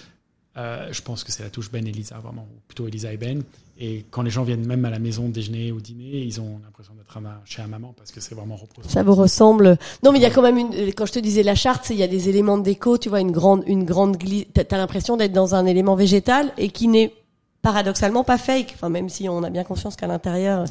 euh, 0.60 0.88
je 0.92 1.02
pense 1.02 1.24
que 1.24 1.32
c'est 1.32 1.44
la 1.44 1.50
touche 1.50 1.72
Ben 1.72 1.88
Elisa, 1.88 2.20
vraiment, 2.20 2.42
ou 2.42 2.60
plutôt 2.68 2.88
Elisa 2.88 3.14
et 3.14 3.18
Ben. 3.18 3.44
Et 3.80 4.06
quand 4.12 4.24
les 4.24 4.30
gens 4.30 4.44
viennent 4.44 4.66
même 4.66 4.84
à 4.84 4.90
la 4.90 5.00
maison 5.00 5.30
déjeuner 5.30 5.72
ou 5.72 5.80
dîner, 5.80 6.20
ils 6.20 6.42
ont 6.42 6.60
l'impression 6.66 6.94
d'être 6.96 7.18
chez 7.46 7.62
un 7.62 7.68
maman 7.68 7.94
parce 7.96 8.12
que 8.12 8.20
c'est 8.20 8.36
vraiment 8.36 8.58
reposant. 8.58 8.90
Ça 8.90 9.04
vous 9.04 9.16
ressemble. 9.16 9.78
Non, 10.04 10.12
mais 10.12 10.20
il 10.20 10.22
y 10.22 10.26
a 10.26 10.32
quand 10.32 10.42
même 10.42 10.58
une. 10.58 10.94
Quand 10.94 11.06
je 11.06 11.14
te 11.14 11.20
disais 11.20 11.44
la 11.44 11.56
charte, 11.56 11.90
il 11.90 11.96
y 11.96 12.04
a 12.04 12.08
des 12.08 12.28
éléments 12.28 12.58
de 12.58 12.64
déco. 12.64 12.98
Tu 12.98 13.08
vois, 13.08 13.22
une 13.22 13.32
grande, 13.32 13.64
une 13.68 13.86
grande 13.86 14.18
glisse. 14.18 14.48
T'as 14.54 14.78
l'impression 14.78 15.16
d'être 15.16 15.32
dans 15.32 15.56
un 15.56 15.66
élément 15.66 15.96
végétal 15.96 16.52
et 16.58 16.70
qui 16.70 16.90
n'est 16.90 17.14
paradoxalement 17.62 18.26
pas 18.26 18.38
fake. 18.38 18.74
Enfin, 18.76 18.90
même 18.90 19.08
si 19.08 19.30
on 19.30 19.44
a 19.44 19.50
bien 19.50 19.64
conscience 19.64 19.96
qu'à 19.96 20.08
l'intérieur 20.08 20.66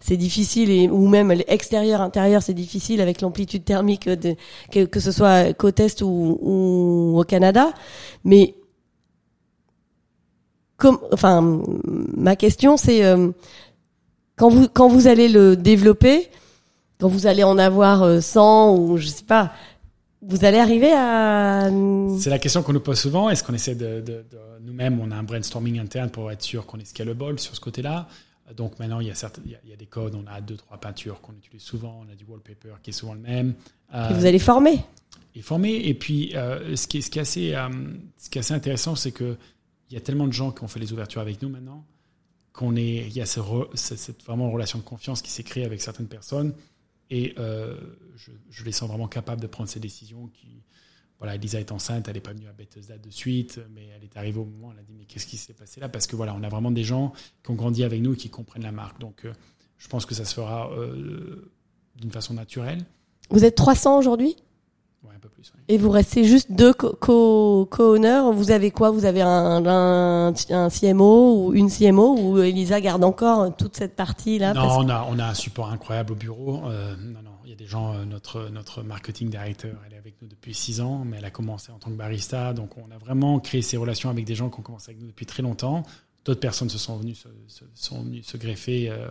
c'est 0.00 0.16
difficile 0.16 0.70
et 0.70 0.88
ou 0.88 1.06
même 1.06 1.32
l'extérieur 1.32 2.00
intérieur 2.00 2.42
c'est 2.42 2.54
difficile 2.54 3.02
avec 3.02 3.20
l'amplitude 3.20 3.62
thermique 3.62 4.08
de, 4.08 4.36
que, 4.72 4.86
que 4.86 5.00
ce 5.00 5.12
soit 5.12 5.52
côte 5.52 5.80
est 5.80 6.00
ou, 6.00 6.38
ou 6.40 7.20
au 7.20 7.24
Canada. 7.24 7.72
Mais 8.24 8.54
comme, 10.80 10.98
enfin, 11.12 11.62
ma 12.16 12.34
question 12.34 12.76
c'est 12.76 13.04
euh, 13.04 13.30
quand 14.36 14.48
vous 14.48 14.68
quand 14.68 14.88
vous 14.88 15.06
allez 15.06 15.28
le 15.28 15.56
développer, 15.56 16.28
quand 16.98 17.08
vous 17.08 17.26
allez 17.26 17.44
en 17.44 17.58
avoir 17.58 18.22
100 18.22 18.74
euh, 18.74 18.78
ou 18.78 18.96
je 18.96 19.06
sais 19.06 19.24
pas, 19.24 19.52
vous 20.22 20.44
allez 20.44 20.58
arriver 20.58 20.92
à... 20.92 21.70
C'est 22.18 22.30
la 22.30 22.38
question 22.38 22.62
qu'on 22.62 22.74
nous 22.74 22.80
pose 22.80 22.98
souvent. 22.98 23.30
Est-ce 23.30 23.42
qu'on 23.42 23.54
essaie 23.54 23.74
de, 23.74 24.00
de, 24.00 24.24
de 24.30 24.38
nous-mêmes, 24.60 25.00
on 25.00 25.10
a 25.10 25.16
un 25.16 25.22
brainstorming 25.22 25.78
interne 25.78 26.10
pour 26.10 26.30
être 26.30 26.42
sûr 26.42 26.66
qu'on 26.66 26.78
est 26.78 26.84
scalable 26.84 27.38
sur 27.38 27.54
ce 27.54 27.60
côté-là? 27.60 28.06
Donc 28.56 28.78
maintenant, 28.78 29.00
il 29.00 29.06
y, 29.06 29.10
a 29.10 29.30
il, 29.44 29.70
y 29.70 29.72
a, 29.72 29.76
des 29.76 29.86
codes, 29.86 30.14
on 30.14 30.26
a 30.30 30.40
deux, 30.40 30.56
trois 30.56 30.78
peintures 30.78 31.20
qu'on 31.20 31.32
utilise 31.32 31.62
souvent, 31.62 32.02
on 32.04 32.12
a 32.12 32.16
du 32.16 32.24
wallpaper 32.24 32.74
qui 32.82 32.90
est 32.90 32.92
souvent 32.92 33.14
le 33.14 33.20
même. 33.20 33.54
et 33.94 34.12
vous 34.12 34.26
allez 34.26 34.38
former 34.38 34.80
Et 35.34 35.42
former. 35.42 35.74
Et 35.86 35.94
puis, 35.94 36.32
euh, 36.34 36.74
ce, 36.74 36.86
qui 36.86 36.98
est, 36.98 37.00
ce, 37.00 37.10
qui 37.10 37.18
est 37.18 37.22
assez, 37.22 37.54
euh, 37.54 37.68
ce 38.18 38.28
qui 38.28 38.38
est 38.38 38.40
assez 38.40 38.54
intéressant, 38.54 38.96
c'est 38.96 39.12
qu'il 39.90 39.98
y 39.98 40.00
a 40.00 40.04
tellement 40.04 40.28
de 40.28 40.32
gens 40.32 40.52
qui 40.52 40.62
ont 40.62 40.68
fait 40.68 40.78
les 40.78 40.92
ouvertures 40.92 41.20
avec 41.20 41.42
nous 41.42 41.48
maintenant, 41.48 41.84
qu'on 42.52 42.76
est, 42.76 43.08
il 43.08 43.12
y 43.12 43.20
a 43.20 43.26
ce 43.26 43.40
cette, 43.74 44.22
vraiment 44.22 44.48
relation 44.48 44.78
de 44.78 44.84
confiance 44.84 45.20
qui 45.20 45.32
s'est 45.32 45.42
créée 45.42 45.64
avec 45.64 45.80
certaines 45.80 46.06
personnes. 46.06 46.54
Et 47.10 47.34
euh, 47.38 47.76
je, 48.14 48.30
je, 48.50 48.64
les 48.64 48.70
sens 48.70 48.88
vraiment 48.88 49.08
capables 49.08 49.40
de 49.40 49.48
prendre 49.48 49.68
ces 49.68 49.80
décisions 49.80 50.28
qui, 50.28 50.62
voilà, 51.18 51.34
Elisa 51.34 51.58
est 51.58 51.72
enceinte, 51.72 52.06
elle 52.06 52.14
n'est 52.14 52.20
pas 52.20 52.32
venue 52.32 52.46
à 52.46 52.52
Bethesda 52.52 52.98
de 52.98 53.10
suite, 53.10 53.58
mais 53.74 53.88
elle 53.96 54.04
est 54.04 54.16
arrivée 54.16 54.38
au 54.38 54.44
moment, 54.44 54.70
elle 54.72 54.78
a 54.78 54.82
dit 54.84 54.94
mais 54.96 55.06
qu'est-ce 55.06 55.26
qui 55.26 55.38
s'est 55.38 55.54
passé 55.54 55.80
là? 55.80 55.88
Parce 55.88 56.06
que 56.06 56.14
voilà, 56.14 56.36
on 56.36 56.44
a 56.44 56.48
vraiment 56.48 56.70
des 56.70 56.84
gens 56.84 57.12
qui 57.42 57.50
ont 57.50 57.56
grandi 57.56 57.82
avec 57.82 58.00
nous 58.00 58.12
et 58.12 58.16
qui 58.16 58.30
comprennent 58.30 58.62
la 58.62 58.70
marque. 58.70 59.00
Donc 59.00 59.24
euh, 59.24 59.32
je 59.76 59.88
pense 59.88 60.06
que 60.06 60.14
ça 60.14 60.24
se 60.24 60.34
fera 60.34 60.70
euh, 60.70 61.52
d'une 61.96 62.12
façon 62.12 62.34
naturelle. 62.34 62.86
Vous 63.28 63.44
êtes 63.44 63.56
300 63.56 63.98
aujourd'hui? 63.98 64.36
Ouais. 65.40 65.74
Et 65.74 65.78
vous 65.78 65.90
restez 65.90 66.24
juste 66.24 66.52
deux 66.52 66.72
co-owners. 66.72 68.22
vous 68.32 68.50
avez 68.50 68.70
quoi? 68.70 68.90
Vous 68.90 69.04
avez 69.04 69.22
un, 69.22 69.64
un, 69.66 70.34
un, 70.50 70.68
CMO 70.68 71.46
ou 71.46 71.54
une 71.54 71.70
CMO 71.70 72.16
ou 72.18 72.38
Elisa 72.38 72.80
garde 72.80 73.04
encore 73.04 73.56
toute 73.56 73.76
cette 73.76 73.96
partie 73.96 74.38
là 74.38 74.52
Non, 74.52 74.68
on 74.78 74.88
a 74.88 75.06
on 75.08 75.18
a 75.18 75.26
un 75.26 75.34
support 75.34 75.70
incroyable 75.70 76.12
au 76.12 76.16
bureau. 76.16 76.62
Euh, 76.66 76.94
non, 76.96 77.22
non, 77.22 77.30
il 77.44 77.50
y 77.50 77.52
a 77.52 77.56
des 77.56 77.66
gens. 77.66 77.94
notre 78.04 78.48
notre 78.50 78.82
marketing 78.82 79.30
director, 79.30 79.70
elle 79.86 79.94
est 79.94 79.98
avec 79.98 80.20
nous 80.22 80.28
depuis 80.28 80.54
six 80.54 80.80
ans, 80.80 81.04
mais 81.04 81.18
elle 81.18 81.24
a 81.24 81.30
commencé 81.30 81.72
en 81.72 81.78
tant 81.78 81.90
que 81.90 81.96
barista. 81.96 82.52
Donc, 82.52 82.76
on 82.76 82.90
a 82.94 82.98
vraiment 82.98 83.38
créé 83.40 83.62
ces 83.62 83.76
relations 83.76 84.10
avec 84.10 84.24
des 84.24 84.34
gens 84.34 84.50
qui 84.50 84.58
ont 84.60 84.62
commencé 84.62 84.90
avec 84.90 85.00
nous 85.00 85.08
depuis 85.08 85.26
très 85.26 85.42
longtemps. 85.42 85.82
D'autres 86.24 86.40
personnes 86.40 86.68
se 86.68 86.78
sont 86.78 86.96
venues 86.96 87.14
se, 87.14 87.28
sont 87.74 88.02
venues 88.02 88.22
se 88.22 88.36
greffer 88.36 88.90
euh, 88.90 89.08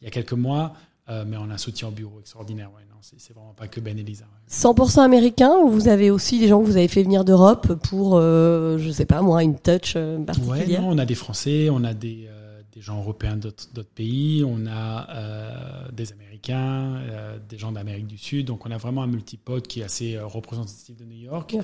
il 0.00 0.04
y 0.04 0.08
a 0.08 0.10
quelques 0.10 0.32
mois, 0.32 0.74
euh, 1.08 1.24
mais 1.26 1.36
on 1.36 1.50
a 1.50 1.54
un 1.54 1.58
soutien 1.58 1.88
au 1.88 1.90
bureau 1.90 2.20
extraordinaire. 2.20 2.70
Ouais, 2.74 2.82
non, 2.90 2.96
c'est 3.00 3.32
vraiment 3.32 3.54
pas 3.54 3.68
que 3.68 3.80
Ben 3.80 3.98
et 3.98 4.02
Lisa. 4.02 4.26
100% 4.50 5.00
américain 5.00 5.52
ou 5.62 5.70
vous 5.70 5.88
avez 5.88 6.10
aussi 6.10 6.38
des 6.38 6.48
gens 6.48 6.60
que 6.60 6.66
vous 6.66 6.76
avez 6.76 6.88
fait 6.88 7.02
venir 7.02 7.24
d'Europe 7.24 7.74
pour, 7.74 8.16
euh, 8.16 8.78
je 8.78 8.90
sais 8.90 9.06
pas 9.06 9.22
moi, 9.22 9.42
une 9.42 9.58
touch 9.58 9.94
euh, 9.96 10.18
particulière? 10.24 10.80
Ouais, 10.80 10.86
non, 10.86 10.90
on 10.90 10.98
a 10.98 11.06
des 11.06 11.14
Français, 11.14 11.68
on 11.70 11.84
a 11.84 11.94
des, 11.94 12.28
des 12.72 12.80
gens 12.80 12.98
européens 12.98 13.36
d'autres 13.36 13.82
pays, 13.94 14.44
on 14.44 14.66
a 14.66 15.88
des 15.92 16.12
Américains 16.12 16.28
euh, 16.50 17.38
des 17.48 17.58
gens 17.58 17.72
d'Amérique 17.72 18.06
du 18.06 18.18
Sud. 18.18 18.46
Donc 18.46 18.66
on 18.66 18.70
a 18.70 18.76
vraiment 18.76 19.02
un 19.02 19.06
multipode 19.06 19.66
qui 19.66 19.80
est 19.80 19.84
assez 19.84 20.16
euh, 20.16 20.26
représentatif 20.26 20.96
de 20.96 21.04
New 21.04 21.18
York, 21.18 21.56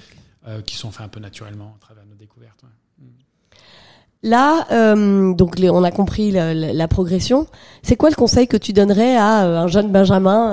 euh, 0.47 0.63
qui 0.63 0.77
sont 0.77 0.91
faits 0.91 1.07
un 1.07 1.09
peu 1.09 1.21
naturellement 1.21 1.75
à 1.77 1.79
travers 1.81 2.05
nos 2.07 2.15
découvertes. 2.15 2.65
Mm. 2.99 3.07
Là, 4.27 4.67
donc 5.35 5.55
on 5.63 5.85
a 5.85 5.91
compris 5.91 6.31
la, 6.33 6.89
progression. 6.89 7.47
C'est 7.83 7.97
quoi 7.97 8.09
le 8.11 8.17
conseil 8.17 8.49
que 8.49 8.57
tu 8.57 8.73
donnerais 8.73 9.17
à 9.17 9.45
un 9.45 9.67
jeune 9.67 9.93
Benjamin, 9.93 10.51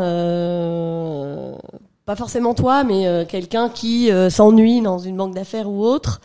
pas 2.06 2.16
forcément 2.18 2.54
toi, 2.54 2.84
mais 2.84 3.26
quelqu'un 3.30 3.70
qui 3.70 4.10
s'ennuie 4.30 4.82
dans 4.82 5.00
une 5.00 5.16
banque 5.16 5.34
d'affaires 5.34 5.70
ou 5.70 5.86
autre, 5.86 6.20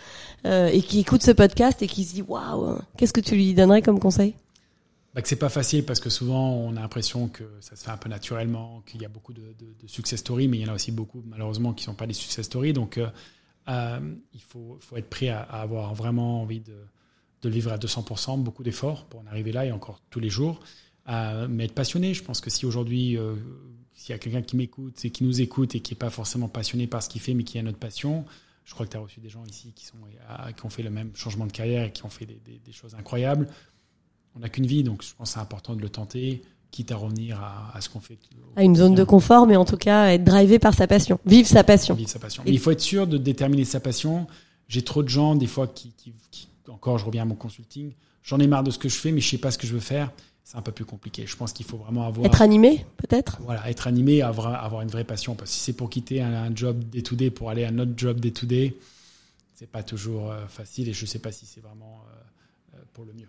et 0.44 0.82
qui 0.82 1.00
écoute 1.00 1.22
ce 1.22 1.30
podcast 1.30 1.82
et 1.82 1.86
qui 1.86 2.04
se 2.04 2.14
dit 2.14 2.22
waouh, 2.22 2.78
qu'est-ce 2.96 3.12
que 3.12 3.20
tu 3.20 3.36
lui 3.36 3.54
donnerais 3.54 3.80
comme 3.80 4.00
conseil? 4.00 4.34
Bah, 5.16 5.22
que 5.22 5.28
c'est 5.28 5.36
pas 5.36 5.48
facile 5.48 5.82
parce 5.86 5.98
que 5.98 6.10
souvent 6.10 6.50
on 6.50 6.76
a 6.76 6.80
l'impression 6.82 7.28
que 7.28 7.44
ça 7.60 7.74
se 7.74 7.84
fait 7.84 7.90
un 7.90 7.96
peu 7.96 8.10
naturellement, 8.10 8.82
qu'il 8.84 9.00
y 9.00 9.06
a 9.06 9.08
beaucoup 9.08 9.32
de, 9.32 9.40
success 9.86 10.20
stories, 10.20 10.46
mais 10.46 10.58
il 10.58 10.66
y 10.66 10.68
en 10.68 10.72
a 10.72 10.74
aussi 10.74 10.92
beaucoup 10.92 11.22
malheureusement 11.24 11.72
qui 11.72 11.84
sont 11.84 11.94
pas 11.94 12.06
des 12.06 12.12
success 12.12 12.44
stories. 12.44 12.74
Donc 12.74 12.98
euh, 12.98 13.08
euh, 13.68 13.98
il 14.34 14.42
faut, 14.42 14.76
faut, 14.78 14.98
être 14.98 15.08
prêt 15.08 15.30
à, 15.30 15.40
avoir 15.40 15.94
vraiment 15.94 16.42
envie 16.42 16.60
de, 16.60 16.74
de 17.42 17.48
vivre 17.48 17.72
à 17.72 17.78
200%, 17.78 18.42
beaucoup 18.42 18.62
d'efforts 18.62 19.04
pour 19.04 19.20
en 19.20 19.26
arriver 19.26 19.52
là 19.52 19.66
et 19.66 19.72
encore 19.72 20.00
tous 20.10 20.20
les 20.20 20.30
jours. 20.30 20.60
Euh, 21.08 21.46
mais 21.48 21.64
être 21.64 21.74
passionné, 21.74 22.14
je 22.14 22.22
pense 22.22 22.40
que 22.40 22.50
si 22.50 22.66
aujourd'hui 22.66 23.16
euh, 23.16 23.34
s'il 23.94 24.10
y 24.10 24.14
a 24.14 24.18
quelqu'un 24.18 24.42
qui 24.42 24.56
m'écoute 24.56 25.04
et 25.04 25.10
qui 25.10 25.24
nous 25.24 25.40
écoute 25.40 25.74
et 25.74 25.80
qui 25.80 25.92
n'est 25.92 25.98
pas 25.98 26.10
forcément 26.10 26.48
passionné 26.48 26.86
par 26.86 27.02
ce 27.02 27.08
qu'il 27.08 27.20
fait, 27.20 27.34
mais 27.34 27.44
qui 27.44 27.58
a 27.58 27.62
notre 27.62 27.78
passion, 27.78 28.24
je 28.64 28.74
crois 28.74 28.86
que 28.86 28.90
tu 28.90 28.96
as 28.96 29.00
reçu 29.00 29.20
des 29.20 29.28
gens 29.28 29.44
ici 29.44 29.72
qui, 29.76 29.86
sont, 29.86 29.96
qui 30.56 30.66
ont 30.66 30.70
fait 30.70 30.82
le 30.82 30.90
même 30.90 31.10
changement 31.14 31.46
de 31.46 31.52
carrière 31.52 31.84
et 31.84 31.92
qui 31.92 32.04
ont 32.04 32.10
fait 32.10 32.26
des, 32.26 32.40
des, 32.44 32.58
des 32.58 32.72
choses 32.72 32.94
incroyables 32.96 33.48
on 34.36 34.40
n'a 34.40 34.48
qu'une 34.48 34.66
vie, 34.66 34.82
donc 34.82 35.02
je 35.02 35.14
pense 35.16 35.30
que 35.30 35.34
c'est 35.34 35.40
important 35.40 35.74
de 35.74 35.80
le 35.80 35.88
tenter, 35.88 36.42
quitte 36.70 36.92
à 36.92 36.96
revenir 36.96 37.40
à, 37.40 37.80
ce 37.80 37.88
qu'on 37.88 38.00
fait. 38.00 38.18
À 38.54 38.62
une 38.62 38.76
zone 38.76 38.94
de 38.94 39.04
confort, 39.04 39.46
mais 39.46 39.56
en 39.56 39.64
tout 39.64 39.78
cas 39.78 40.12
être 40.12 40.24
drivé 40.24 40.58
par 40.58 40.74
sa 40.74 40.86
passion, 40.86 41.18
vivre 41.24 41.48
sa 41.48 41.64
passion. 41.64 41.94
Vivre 41.94 42.10
sa 42.10 42.18
passion. 42.18 42.42
Mais 42.44 42.52
il 42.52 42.58
faut 42.58 42.70
être 42.70 42.80
sûr 42.80 43.06
de 43.06 43.16
déterminer 43.16 43.64
sa 43.64 43.80
passion. 43.80 44.26
J'ai 44.68 44.82
trop 44.82 45.02
de 45.02 45.08
gens, 45.08 45.36
des 45.36 45.46
fois, 45.46 45.68
qui, 45.68 45.92
encore, 46.68 46.98
je 46.98 47.04
reviens 47.04 47.22
à 47.22 47.24
mon 47.24 47.34
consulting, 47.34 47.92
j'en 48.22 48.38
ai 48.38 48.46
marre 48.46 48.62
de 48.62 48.70
ce 48.70 48.78
que 48.78 48.88
je 48.88 48.96
fais, 48.96 49.12
mais 49.12 49.20
je 49.20 49.28
sais 49.28 49.38
pas 49.38 49.50
ce 49.50 49.58
que 49.58 49.66
je 49.66 49.72
veux 49.72 49.80
faire. 49.80 50.10
C'est 50.44 50.56
un 50.56 50.62
peu 50.62 50.70
plus 50.70 50.84
compliqué. 50.84 51.26
Je 51.26 51.36
pense 51.36 51.52
qu'il 51.52 51.66
faut 51.66 51.76
vraiment 51.76 52.06
avoir. 52.06 52.24
Être 52.24 52.40
animé, 52.40 52.86
peut-être? 52.98 53.38
Voilà, 53.42 53.68
être 53.68 53.88
animé, 53.88 54.22
avoir, 54.22 54.62
avoir 54.62 54.82
une 54.82 54.88
vraie 54.88 55.02
passion. 55.02 55.34
Parce 55.34 55.50
que 55.50 55.56
si 55.56 55.60
c'est 55.60 55.72
pour 55.72 55.90
quitter 55.90 56.22
un, 56.22 56.54
job 56.54 56.84
day 56.84 57.30
pour 57.30 57.50
aller 57.50 57.64
à 57.64 57.68
un 57.68 57.78
autre 57.80 57.94
job 57.96 58.20
day-to-day, 58.20 58.76
c'est 59.56 59.68
pas 59.68 59.82
toujours 59.82 60.30
euh, 60.30 60.46
facile 60.46 60.88
et 60.88 60.92
je 60.92 61.04
sais 61.04 61.18
pas 61.18 61.32
si 61.32 61.46
c'est 61.46 61.60
vraiment 61.60 62.04
euh, 62.06 62.76
euh, 62.76 62.82
pour 62.92 63.04
le 63.04 63.12
mieux 63.12 63.26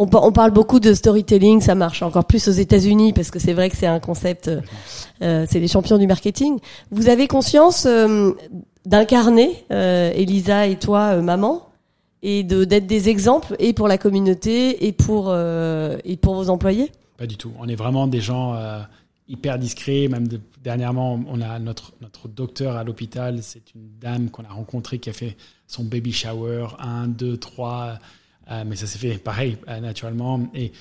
on, 0.00 0.08
on, 0.14 0.32
parle 0.32 0.50
beaucoup 0.50 0.80
de 0.80 0.94
storytelling, 0.94 1.60
ça 1.60 1.74
marche 1.74 2.02
encore 2.02 2.24
plus 2.24 2.48
aux 2.48 2.52
États-Unis 2.52 3.12
parce 3.12 3.30
que 3.30 3.38
c'est 3.38 3.52
vrai 3.52 3.68
que 3.68 3.76
c'est 3.76 3.86
un 3.86 4.00
concept, 4.00 4.48
euh, 5.20 5.46
c'est 5.46 5.60
les 5.60 5.68
champions 5.68 5.98
du 5.98 6.06
marketing. 6.06 6.58
Vous 6.90 7.10
avez 7.10 7.28
conscience 7.28 7.84
euh, 7.84 8.30
d'incarner, 8.86 9.66
Elisa 9.68 10.66
et 10.66 10.76
toi, 10.76 11.16
maman, 11.16 11.69
et 12.22 12.42
de 12.42 12.64
d'être 12.64 12.86
des 12.86 13.08
exemples 13.08 13.56
et 13.58 13.72
pour 13.72 13.88
la 13.88 13.98
communauté 13.98 14.86
et 14.86 14.92
pour 14.92 15.34
et 15.34 16.16
pour 16.16 16.34
vos 16.34 16.50
employés? 16.50 16.92
Pas 17.16 17.26
du 17.26 17.36
tout. 17.36 17.52
On 17.58 17.68
est 17.68 17.76
vraiment 17.76 18.06
des 18.06 18.20
gens 18.20 18.56
hyper 19.28 19.58
discrets. 19.58 20.08
Même 20.08 20.26
dernièrement, 20.62 21.20
on 21.28 21.40
a 21.40 21.58
notre 21.58 21.92
notre 22.00 22.28
docteur 22.28 22.76
à 22.76 22.84
l'hôpital. 22.84 23.42
C'est 23.42 23.74
une 23.74 23.88
dame 23.98 24.30
qu'on 24.30 24.44
a 24.44 24.48
rencontrée 24.50 24.98
qui 24.98 25.10
a 25.10 25.12
fait 25.12 25.36
son 25.66 25.84
baby 25.84 26.12
shower, 26.12 26.68
un, 26.78 27.08
deux, 27.08 27.36
trois 27.36 27.98
euh, 28.50 28.64
mais 28.66 28.76
ça 28.76 28.86
s'est 28.86 28.98
fait 28.98 29.18
pareil, 29.18 29.56
euh, 29.68 29.80
naturellement. 29.80 30.40
Et 30.54 30.72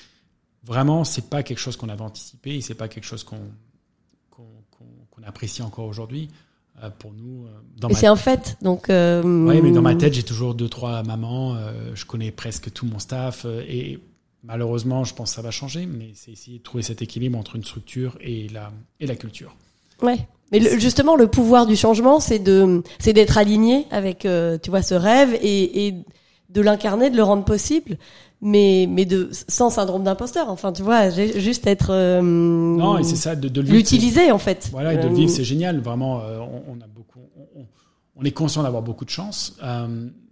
vraiment, 0.63 1.03
c'est 1.03 1.29
pas 1.29 1.43
quelque 1.43 1.59
chose 1.59 1.77
qu'on 1.77 1.89
avait 1.89 2.01
anticipé 2.01 2.61
c'est 2.61 2.75
pas 2.75 2.87
quelque 2.87 3.05
chose 3.05 3.23
qu'on 3.23 3.39
qu'on 4.31 5.23
apprécie 5.23 5.61
encore 5.61 5.85
aujourd'hui. 5.85 6.29
Euh, 6.84 6.89
pour 6.97 7.11
nous, 7.13 7.45
et 7.89 7.93
c'est 7.93 8.07
un 8.07 8.15
fait, 8.15 8.57
donc. 8.61 8.86
Oui, 8.89 9.61
mais 9.61 9.71
dans 9.71 9.82
ma 9.82 9.95
tête, 9.95 10.13
j'ai 10.13 10.23
toujours 10.23 10.55
deux, 10.55 10.69
trois 10.69 11.03
mamans. 11.03 11.57
je 11.93 12.05
connais 12.05 12.32
presque 12.32 12.71
tout 12.71 12.86
mon 12.86 12.99
staff 12.99 13.45
et 13.45 13.99
malheureusement, 14.43 15.03
je 15.03 15.13
pense 15.13 15.32
que 15.32 15.36
ça 15.36 15.41
va 15.41 15.51
changer. 15.51 15.86
Mais 15.86 16.11
c'est 16.13 16.32
essayer 16.32 16.59
de 16.59 16.63
trouver 16.63 16.84
cet 16.84 17.01
équilibre 17.01 17.38
entre 17.38 17.55
une 17.55 17.63
structure 17.63 18.17
et 18.21 18.47
la 18.49 18.71
et 18.99 19.07
la 19.07 19.15
culture. 19.15 19.55
Ouais. 20.01 20.17
Mais 20.51 20.61
justement, 20.80 21.15
le 21.15 21.27
pouvoir 21.27 21.67
du 21.67 21.75
changement, 21.75 22.19
c'est 22.19 22.39
de, 22.39 22.82
c'est 22.97 23.13
d'être 23.13 23.38
aligné 23.38 23.86
avec, 23.91 24.19
tu 24.19 24.69
vois, 24.69 24.82
ce 24.82 24.95
rêve 24.95 25.34
et, 25.41 25.88
et 25.88 25.95
de 26.49 26.61
l'incarner, 26.61 27.09
de 27.09 27.15
le 27.15 27.23
rendre 27.23 27.45
possible, 27.45 27.97
mais 28.41 28.87
mais 28.89 29.05
de 29.05 29.29
sans 29.47 29.69
syndrome 29.69 30.03
d'imposteur. 30.03 30.49
Enfin, 30.49 30.73
tu 30.73 30.81
vois, 30.81 31.09
juste 31.09 31.67
être 31.67 31.91
euh, 31.91 32.21
non, 32.21 32.97
et 32.97 33.03
c'est 33.03 33.15
ça 33.15 33.35
de, 33.35 33.47
de 33.47 33.61
l'utiliser 33.61 34.31
en 34.31 34.39
fait. 34.39 34.69
Voilà, 34.71 34.93
et 34.93 34.97
de 34.97 35.07
le 35.07 35.13
vivre, 35.13 35.31
euh, 35.31 35.35
c'est 35.35 35.43
génial. 35.43 35.79
Vraiment, 35.79 36.21
euh, 36.21 36.39
on, 36.67 36.81
a 36.81 36.87
beaucoup, 36.87 37.19
on, 37.55 37.65
on 38.15 38.23
est 38.23 38.31
conscient 38.31 38.63
d'avoir 38.63 38.81
beaucoup 38.81 39.05
de 39.05 39.09
chance, 39.09 39.57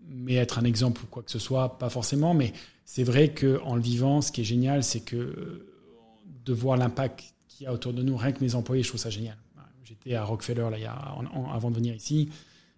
mais 0.09 0.35
être 0.35 0.59
un 0.59 0.63
exemple 0.63 1.01
ou 1.03 1.07
quoi 1.07 1.23
que 1.23 1.31
ce 1.31 1.39
soit, 1.39 1.77
pas 1.77 1.89
forcément. 1.89 2.33
Mais 2.33 2.53
c'est 2.85 3.03
vrai 3.03 3.29
que 3.29 3.59
en 3.63 3.75
le 3.75 3.81
vivant, 3.81 4.21
ce 4.21 4.31
qui 4.31 4.41
est 4.41 4.45
génial, 4.45 4.83
c'est 4.83 5.01
que 5.01 5.65
de 6.45 6.53
voir 6.53 6.77
l'impact 6.77 7.23
qu'il 7.47 7.65
y 7.65 7.67
a 7.67 7.73
autour 7.73 7.93
de 7.93 8.01
nous, 8.01 8.15
rien 8.15 8.31
que 8.31 8.43
mes 8.43 8.55
employés, 8.55 8.83
je 8.83 8.89
trouve 8.89 9.01
ça 9.01 9.09
génial. 9.09 9.37
J'étais 9.83 10.15
à 10.15 10.23
Rockefeller 10.25 10.67
là, 10.69 10.77
il 10.77 10.83
y 10.83 10.85
a, 10.85 10.97
avant 11.53 11.69
de 11.71 11.75
venir 11.75 11.95
ici. 11.95 12.29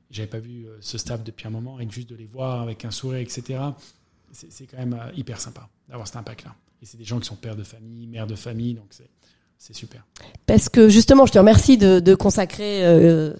J'avais 0.10 0.28
pas 0.28 0.40
vu 0.40 0.66
euh, 0.66 0.78
ce 0.82 0.98
staff 0.98 1.24
depuis 1.24 1.48
un 1.48 1.52
moment 1.52 1.80
et 1.80 1.90
juste 1.90 2.10
de 2.10 2.16
les 2.16 2.26
voir 2.26 2.62
avec 2.62 2.84
un 2.86 2.92
sourire, 2.92 3.20
etc. 3.20 3.60
C'est 4.32 4.66
quand 4.66 4.78
même 4.78 4.94
euh, 4.94 5.12
hyper 5.16 5.40
sympa 5.40 5.70
d'avoir 5.88 6.08
cet 6.08 6.18
impact-là. 6.18 6.56
Et 6.82 6.86
c'est 6.86 6.98
des 6.98 7.04
gens 7.04 7.20
qui 7.20 7.28
sont 7.28 7.36
pères 7.36 7.56
de 7.56 7.64
famille, 7.64 8.08
mères 8.08 8.28
de 8.28 8.36
famille, 8.36 8.74
donc 8.74 8.88
c'est 9.58 9.74
super. 9.74 10.06
Parce 10.46 10.70
que 10.70 10.90
justement, 10.90 11.26
je 11.26 11.34
te 11.34 11.38
remercie 11.38 11.78
de, 11.78 12.16
consacrer 12.16 12.86
euh, 12.86 13.34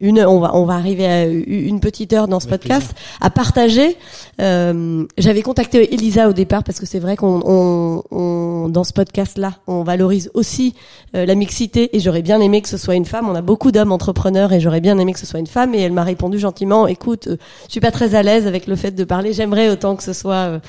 une, 0.00 0.20
on 0.20 0.38
va, 0.40 0.54
on 0.54 0.64
va 0.64 0.74
arriver 0.74 1.06
à 1.06 1.26
une 1.26 1.80
petite 1.80 2.12
heure 2.12 2.28
dans 2.28 2.40
ce 2.40 2.46
podcast 2.46 2.94
à 3.20 3.30
partager. 3.30 3.96
Euh, 4.40 5.04
J'avais 5.18 5.42
contacté 5.42 5.92
Elisa 5.92 6.28
au 6.28 6.32
départ 6.32 6.62
parce 6.62 6.78
que 6.78 6.86
c'est 6.86 6.98
vrai 7.00 7.16
qu'on, 7.16 7.42
on, 7.44 8.02
on, 8.10 8.68
dans 8.68 8.84
ce 8.84 8.92
podcast-là, 8.92 9.54
on 9.66 9.82
valorise 9.82 10.30
aussi 10.34 10.74
euh, 11.14 11.26
la 11.26 11.34
mixité 11.34 11.96
et 11.96 12.00
j'aurais 12.00 12.22
bien 12.22 12.40
aimé 12.40 12.62
que 12.62 12.68
ce 12.68 12.76
soit 12.76 12.94
une 12.94 13.04
femme. 13.04 13.28
On 13.28 13.34
a 13.34 13.42
beaucoup 13.42 13.72
d'hommes 13.72 13.92
entrepreneurs 13.92 14.52
et 14.52 14.60
j'aurais 14.60 14.80
bien 14.80 14.98
aimé 14.98 15.12
que 15.12 15.20
ce 15.20 15.26
soit 15.26 15.40
une 15.40 15.46
femme 15.46 15.74
et 15.74 15.80
elle 15.80 15.92
m'a 15.92 16.04
répondu 16.04 16.38
gentiment. 16.38 16.86
Écoute, 16.86 17.26
euh, 17.26 17.36
je 17.66 17.72
suis 17.72 17.80
pas 17.80 17.90
très 17.90 18.14
à 18.14 18.22
l'aise 18.22 18.46
avec 18.46 18.66
le 18.66 18.76
fait 18.76 18.92
de 18.92 19.04
parler. 19.04 19.32
J'aimerais 19.32 19.68
autant 19.68 19.96
que 19.96 20.02
ce 20.02 20.12
soit 20.12 20.60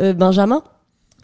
euh, 0.00 0.12
Benjamin. 0.12 0.62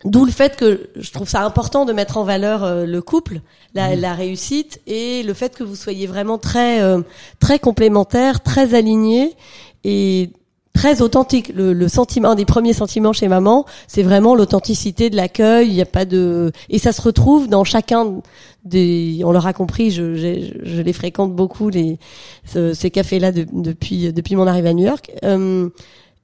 D'où 0.04 0.24
le 0.24 0.32
fait 0.32 0.56
que 0.56 0.90
je 0.96 1.10
trouve 1.12 1.28
ça 1.28 1.44
important 1.44 1.84
de 1.84 1.92
mettre 1.92 2.16
en 2.16 2.24
valeur 2.24 2.64
euh, 2.64 2.86
le 2.86 3.02
couple, 3.02 3.40
la, 3.74 3.94
mmh. 3.94 4.00
la, 4.00 4.14
réussite 4.14 4.80
et 4.86 5.22
le 5.22 5.32
fait 5.32 5.54
que 5.56 5.62
vous 5.62 5.76
soyez 5.76 6.06
vraiment 6.06 6.38
très 6.38 6.82
euh, 6.82 7.02
très 7.38 7.58
complémentaires, 7.58 8.42
très 8.42 8.74
alignés 8.74 9.36
et 9.84 10.30
très 10.72 11.02
authentique. 11.02 11.52
Le, 11.54 11.72
le, 11.72 11.88
sentiment, 11.88 12.30
un 12.30 12.34
des 12.34 12.44
premiers 12.44 12.72
sentiments 12.72 13.12
chez 13.12 13.28
maman, 13.28 13.64
c'est 13.86 14.02
vraiment 14.02 14.34
l'authenticité 14.34 15.08
de 15.08 15.16
l'accueil. 15.16 15.68
Il 15.68 15.74
n'y 15.74 15.82
a 15.82 15.86
pas 15.86 16.04
de 16.04 16.50
et 16.68 16.78
ça 16.78 16.92
se 16.92 17.00
retrouve 17.00 17.48
dans 17.48 17.62
chacun 17.62 18.20
des. 18.64 19.20
On 19.24 19.32
l'aura 19.32 19.52
compris, 19.52 19.90
je, 19.92 20.16
je, 20.16 20.52
je, 20.62 20.82
les 20.82 20.92
fréquente 20.92 21.32
beaucoup 21.34 21.68
les 21.68 21.98
ces 22.44 22.90
cafés-là 22.90 23.30
depuis 23.32 24.12
depuis 24.12 24.34
mon 24.34 24.46
arrivée 24.48 24.70
à 24.70 24.74
New 24.74 24.86
York. 24.86 25.12
Euh, 25.24 25.68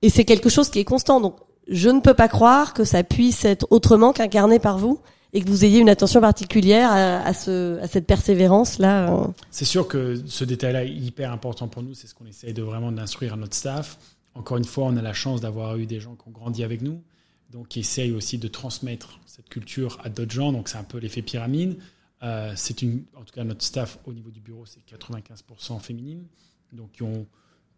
et 0.02 0.10
c'est 0.10 0.24
quelque 0.24 0.48
chose 0.48 0.68
qui 0.68 0.80
est 0.80 0.84
constant. 0.84 1.20
Donc 1.20 1.36
je 1.68 1.88
ne 1.88 2.00
peux 2.00 2.14
pas 2.14 2.28
croire 2.28 2.74
que 2.74 2.84
ça 2.84 3.04
puisse 3.04 3.44
être 3.44 3.66
autrement 3.70 4.12
qu'incarné 4.12 4.58
par 4.58 4.78
vous 4.78 5.00
et 5.32 5.42
que 5.42 5.48
vous 5.48 5.64
ayez 5.64 5.78
une 5.78 5.90
attention 5.90 6.20
particulière 6.20 6.90
à, 6.90 7.34
ce, 7.34 7.78
à 7.80 7.86
cette 7.86 8.06
persévérance 8.06 8.78
là. 8.78 9.12
Euh. 9.12 9.26
C'est 9.50 9.66
sûr 9.66 9.86
que 9.86 10.22
ce 10.26 10.44
détail-là 10.44 10.84
est 10.84 10.90
hyper 10.90 11.32
important 11.32 11.68
pour 11.68 11.82
nous. 11.82 11.94
C'est 11.94 12.06
ce 12.06 12.14
qu'on 12.14 12.26
essaie 12.26 12.54
de 12.54 12.62
vraiment 12.62 12.90
d'instruire 12.90 13.34
à 13.34 13.36
notre 13.36 13.54
staff. 13.54 13.98
Encore 14.34 14.56
une 14.56 14.64
fois, 14.64 14.84
on 14.84 14.96
a 14.96 15.02
la 15.02 15.12
chance 15.12 15.40
d'avoir 15.40 15.76
eu 15.76 15.84
des 15.84 16.00
gens 16.00 16.14
qui 16.14 16.28
ont 16.28 16.32
grandi 16.32 16.64
avec 16.64 16.80
nous, 16.80 17.02
donc 17.50 17.68
qui 17.68 17.80
essayent 17.80 18.12
aussi 18.12 18.38
de 18.38 18.48
transmettre 18.48 19.20
cette 19.26 19.48
culture 19.50 19.98
à 20.02 20.08
d'autres 20.08 20.32
gens. 20.32 20.52
Donc 20.52 20.68
c'est 20.68 20.78
un 20.78 20.84
peu 20.84 20.98
l'effet 20.98 21.22
pyramide. 21.22 21.76
Euh, 22.22 22.52
c'est 22.56 22.80
une, 22.80 23.04
en 23.14 23.20
tout 23.24 23.34
cas 23.34 23.44
notre 23.44 23.62
staff 23.62 23.98
au 24.06 24.12
niveau 24.12 24.30
du 24.30 24.40
bureau, 24.40 24.64
c'est 24.64 24.80
95% 24.96 25.78
féminine, 25.80 26.24
donc 26.72 26.92
qui 26.92 27.02
ont 27.02 27.26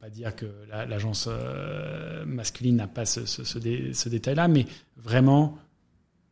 pas 0.00 0.08
dire 0.08 0.34
que 0.34 0.46
l'agence 0.68 1.28
euh, 1.30 2.24
masculine 2.24 2.76
n'a 2.76 2.86
pas 2.86 3.04
ce, 3.04 3.26
ce, 3.26 4.08
détail-là, 4.08 4.48
mais 4.48 4.66
vraiment, 4.96 5.58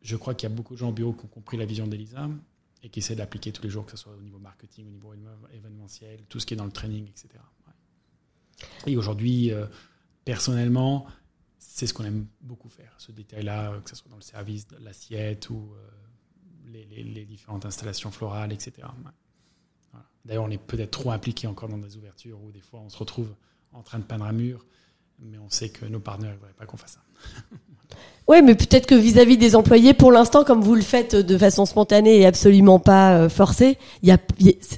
je 0.00 0.16
crois 0.16 0.34
qu'il 0.34 0.48
y 0.48 0.52
a 0.52 0.54
beaucoup 0.54 0.72
de 0.72 0.78
gens 0.78 0.88
au 0.88 0.92
bureau 0.92 1.12
qui 1.12 1.26
ont 1.26 1.28
compris 1.28 1.58
la 1.58 1.66
vision 1.66 1.86
d'Elisa 1.86 2.30
et 2.82 2.88
qui 2.88 3.00
essaient 3.00 3.14
d'appliquer 3.14 3.52
tous 3.52 3.62
les 3.62 3.68
jours, 3.68 3.84
que 3.84 3.90
ce 3.90 3.98
soit 3.98 4.14
au 4.14 4.22
niveau 4.22 4.38
marketing, 4.38 4.86
au 5.04 5.14
niveau 5.14 5.30
événementiel, 5.52 6.22
tout 6.30 6.40
ce 6.40 6.46
qui 6.46 6.54
est 6.54 6.56
dans 6.56 6.64
le 6.64 6.72
training, 6.72 7.08
etc. 7.08 7.28
Et 8.86 8.96
aujourd'hui, 8.96 9.52
euh, 9.52 9.66
personnellement, 10.24 11.06
c'est 11.58 11.86
ce 11.86 11.92
qu'on 11.92 12.04
aime 12.04 12.26
beaucoup 12.40 12.70
faire, 12.70 12.94
ce 12.96 13.12
détail-là, 13.12 13.80
que 13.84 13.90
ce 13.90 13.96
soit 13.96 14.10
dans 14.10 14.16
le 14.16 14.22
service, 14.22 14.66
l'assiette 14.80 15.50
ou 15.50 15.74
euh, 15.74 16.72
les, 16.72 17.26
différentes 17.26 17.66
installations 17.66 18.10
florales, 18.10 18.52
etc. 18.52 18.88
D'ailleurs, 20.24 20.44
on 20.44 20.50
est 20.50 20.58
peut-être 20.58 20.90
trop 20.90 21.10
impliqué 21.10 21.46
encore 21.46 21.68
dans 21.68 21.78
des 21.78 21.96
ouvertures 21.96 22.42
où 22.42 22.50
des 22.50 22.60
fois 22.60 22.80
on 22.80 22.88
se 22.88 22.96
retrouve 22.96 23.34
en 23.72 23.82
train 23.82 23.98
de 23.98 24.04
peindre 24.04 24.24
un 24.24 24.32
mur, 24.32 24.64
mais 25.20 25.38
on 25.38 25.50
sait 25.50 25.68
que 25.68 25.86
nos 25.86 26.00
partenaires 26.00 26.32
ne 26.32 26.36
voudraient 26.36 26.52
pas 26.52 26.66
qu'on 26.66 26.76
fasse 26.76 26.92
ça. 26.92 27.00
Oui, 28.28 28.42
mais 28.44 28.54
peut-être 28.54 28.84
que 28.84 28.94
vis-à-vis 28.94 29.38
des 29.38 29.56
employés, 29.56 29.94
pour 29.94 30.12
l'instant, 30.12 30.44
comme 30.44 30.60
vous 30.60 30.74
le 30.74 30.82
faites 30.82 31.16
de 31.16 31.38
façon 31.38 31.64
spontanée 31.64 32.18
et 32.18 32.26
absolument 32.26 32.78
pas 32.78 33.14
euh, 33.14 33.28
forcée, 33.30 33.78
il 34.02 34.10
y 34.10 34.12
a, 34.12 34.18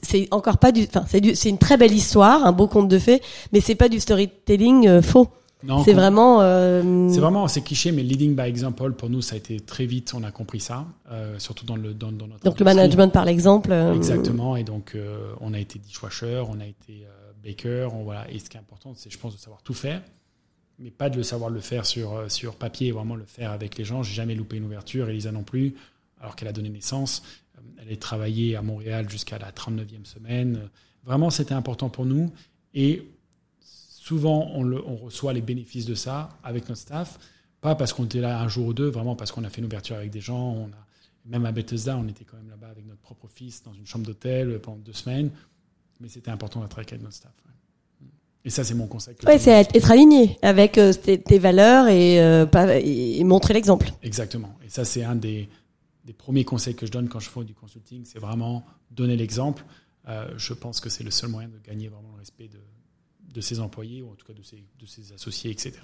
c'est 0.03 0.29
encore 0.31 0.59
pas 0.59 0.71
du, 0.71 0.85
enfin, 0.85 1.05
c'est 1.09 1.35
c'est 1.35 1.49
une 1.49 1.59
très 1.59 1.77
belle 1.77 1.93
histoire, 1.93 2.47
un 2.47 2.53
beau 2.53 2.69
conte 2.69 2.89
de 2.89 2.99
fées, 3.01 3.21
mais 3.53 3.61
c'est 3.61 3.75
pas 3.75 3.89
du 3.89 3.99
storytelling 3.99 4.87
euh, 4.87 5.03
faux. 5.03 5.29
C'est 5.85 5.93
vraiment. 5.93 6.39
Euh... 6.41 7.11
C'est 7.11 7.21
vraiment, 7.21 7.47
c'est 7.47 7.61
cliché, 7.61 7.93
mais 7.93 8.03
leading 8.03 8.35
by 8.35 8.45
example 8.45 8.93
pour 8.93 9.11
nous, 9.11 9.21
ça 9.21 9.35
a 9.35 9.37
été 9.37 9.61
très 9.61 9.85
vite. 9.85 10.13
On 10.17 10.23
a 10.23 10.31
compris 10.31 10.61
ça, 10.61 10.87
euh, 11.11 11.39
surtout 11.39 11.67
dans 11.67 11.77
le 11.77 11.93
dans, 11.93 12.13
dans 12.13 12.29
notre. 12.29 12.45
Donc 12.45 12.59
le 12.59 12.65
management 12.65 13.09
par 13.13 13.25
l'exemple. 13.27 13.73
Exactement, 13.95 14.57
et 14.57 14.63
donc 14.63 14.97
on 15.41 15.53
a 15.53 15.59
été 15.59 15.81
dishwasher, 15.81 16.45
on 16.49 16.61
a 16.61 16.67
été 16.67 17.05
baker. 17.43 17.89
On. 17.93 18.13
Et 18.29 18.39
ce 18.39 18.49
qui 18.49 18.57
est 18.57 18.61
important, 18.61 18.95
c'est, 18.95 19.11
je 19.11 19.19
pense, 19.19 19.35
de 19.35 19.39
savoir 19.41 19.63
tout 19.63 19.75
faire, 19.75 20.03
mais 20.79 20.91
pas 20.91 21.11
de 21.11 21.17
le 21.17 21.23
savoir 21.23 21.51
le 21.51 21.61
faire 21.61 21.87
sur, 21.87 22.15
euh, 22.15 22.29
sur 22.29 22.57
papier, 22.57 22.93
vraiment 22.93 23.17
le 23.17 23.25
faire 23.25 23.51
avec 23.51 23.77
les 23.77 23.85
gens. 23.85 24.03
J'ai 24.03 24.15
jamais 24.15 24.35
loupé 24.35 24.57
une 24.57 24.65
ouverture, 24.65 25.09
Elisa 25.09 25.33
non 25.33 25.43
plus, 25.43 25.75
alors 26.21 26.37
qu'elle 26.37 26.49
a 26.49 26.53
donné 26.53 26.71
naissance. 26.71 27.23
Euh, 27.57 27.61
elle 27.83 27.93
est 27.93 28.01
travaillée 28.01 28.57
à 28.57 28.63
Montréal 28.63 29.09
jusqu'à 29.09 29.39
la 29.39 29.53
39e 29.53 30.05
semaine. 30.05 30.69
Vraiment, 31.05 31.31
c'était 31.31 31.55
important 31.55 31.91
pour 31.91 32.07
nous. 32.07 32.33
Et 32.75 33.03
souvent, 33.61 34.51
on, 34.55 34.63
le, 34.63 34.85
on, 34.87 34.97
reçoit 34.97 35.33
les 35.33 35.43
bénéfices 35.43 35.87
de 35.87 35.95
ça 35.95 36.31
avec 36.43 36.69
notre 36.69 36.81
staff. 36.81 37.19
Pas 37.61 37.75
parce 37.75 37.93
qu'on 37.93 38.07
était 38.07 38.21
là 38.21 38.41
un 38.41 38.49
jour 38.49 38.69
ou 38.69 38.75
deux, 38.75 38.89
vraiment 38.89 39.17
parce 39.17 39.33
qu'on 39.33 39.45
a 39.45 39.51
fait 39.51 39.61
une 39.61 39.67
ouverture 39.67 39.97
avec 39.97 40.11
des 40.11 40.21
gens. 40.21 40.53
On 40.53 40.67
a, 40.69 40.87
même 41.27 41.45
à 41.45 41.53
Bethesda, 41.53 41.97
on 41.97 42.09
était 42.09 42.25
quand 42.25 42.39
même 42.39 42.49
là-bas 42.49 42.69
avec 42.69 42.87
notre 42.87 43.01
propre 43.01 43.29
fils 43.29 43.63
dans 43.63 43.75
une 43.75 43.87
chambre 43.87 44.07
d'hôtel 44.07 44.59
pendant 44.61 44.79
deux 44.79 44.95
semaines 44.95 45.31
mais 46.01 46.09
c'était 46.09 46.31
important 46.31 46.61
d'être 46.61 46.79
avec 46.79 46.93
notre 47.01 47.15
staff. 47.15 47.33
Et 48.45 48.51
ça, 48.51 48.65
c'est 48.65 48.75
mon 48.75 48.87
conseil. 48.87 49.15
Oui, 49.27 49.39
c'est 49.39 49.51
être, 49.51 49.91
aligné 49.91 50.39
avec 50.41 50.79
euh, 50.79 50.95
tes, 50.95 51.39
valeurs 51.39 51.89
et, 51.89 52.23
euh, 52.23 52.47
et 52.83 53.23
montrer 53.25 53.53
l'exemple. 53.53 53.93
Exactement. 54.03 54.57
Et 54.65 54.71
ça, 54.71 54.87
c'est 54.87 55.05
un 55.05 55.15
des, 55.15 55.49
des, 56.07 56.15
premiers 56.15 56.45
conseils 56.45 56.75
que 56.75 56.87
je 56.87 56.91
donne 56.91 57.09
quand 57.09 57.21
je 57.21 57.29
fais 57.29 57.45
du 57.45 57.55
consulting, 57.55 58.05
c'est 58.07 58.19
vraiment 58.19 58.65
donner 58.91 59.17
l'exemple. 59.17 59.63
Euh, 60.09 60.33
je 60.39 60.55
pense 60.55 60.81
que 60.81 60.89
c'est 60.89 61.05
le 61.05 61.11
seul 61.11 61.29
moyen 61.29 61.49
de 61.49 61.59
gagner 61.59 61.89
vraiment 61.89 62.13
le 62.13 62.19
respect 62.19 62.49
de, 62.49 62.61
de 63.35 63.41
ses 63.43 63.61
employés 63.61 64.01
ou 64.01 64.11
en 64.11 64.15
tout 64.15 64.27
cas 64.27 64.33
de 64.33 64.43
ses, 64.43 64.65
de 64.79 64.87
ses 64.87 65.13
associés, 65.13 65.51
etc. 65.51 65.75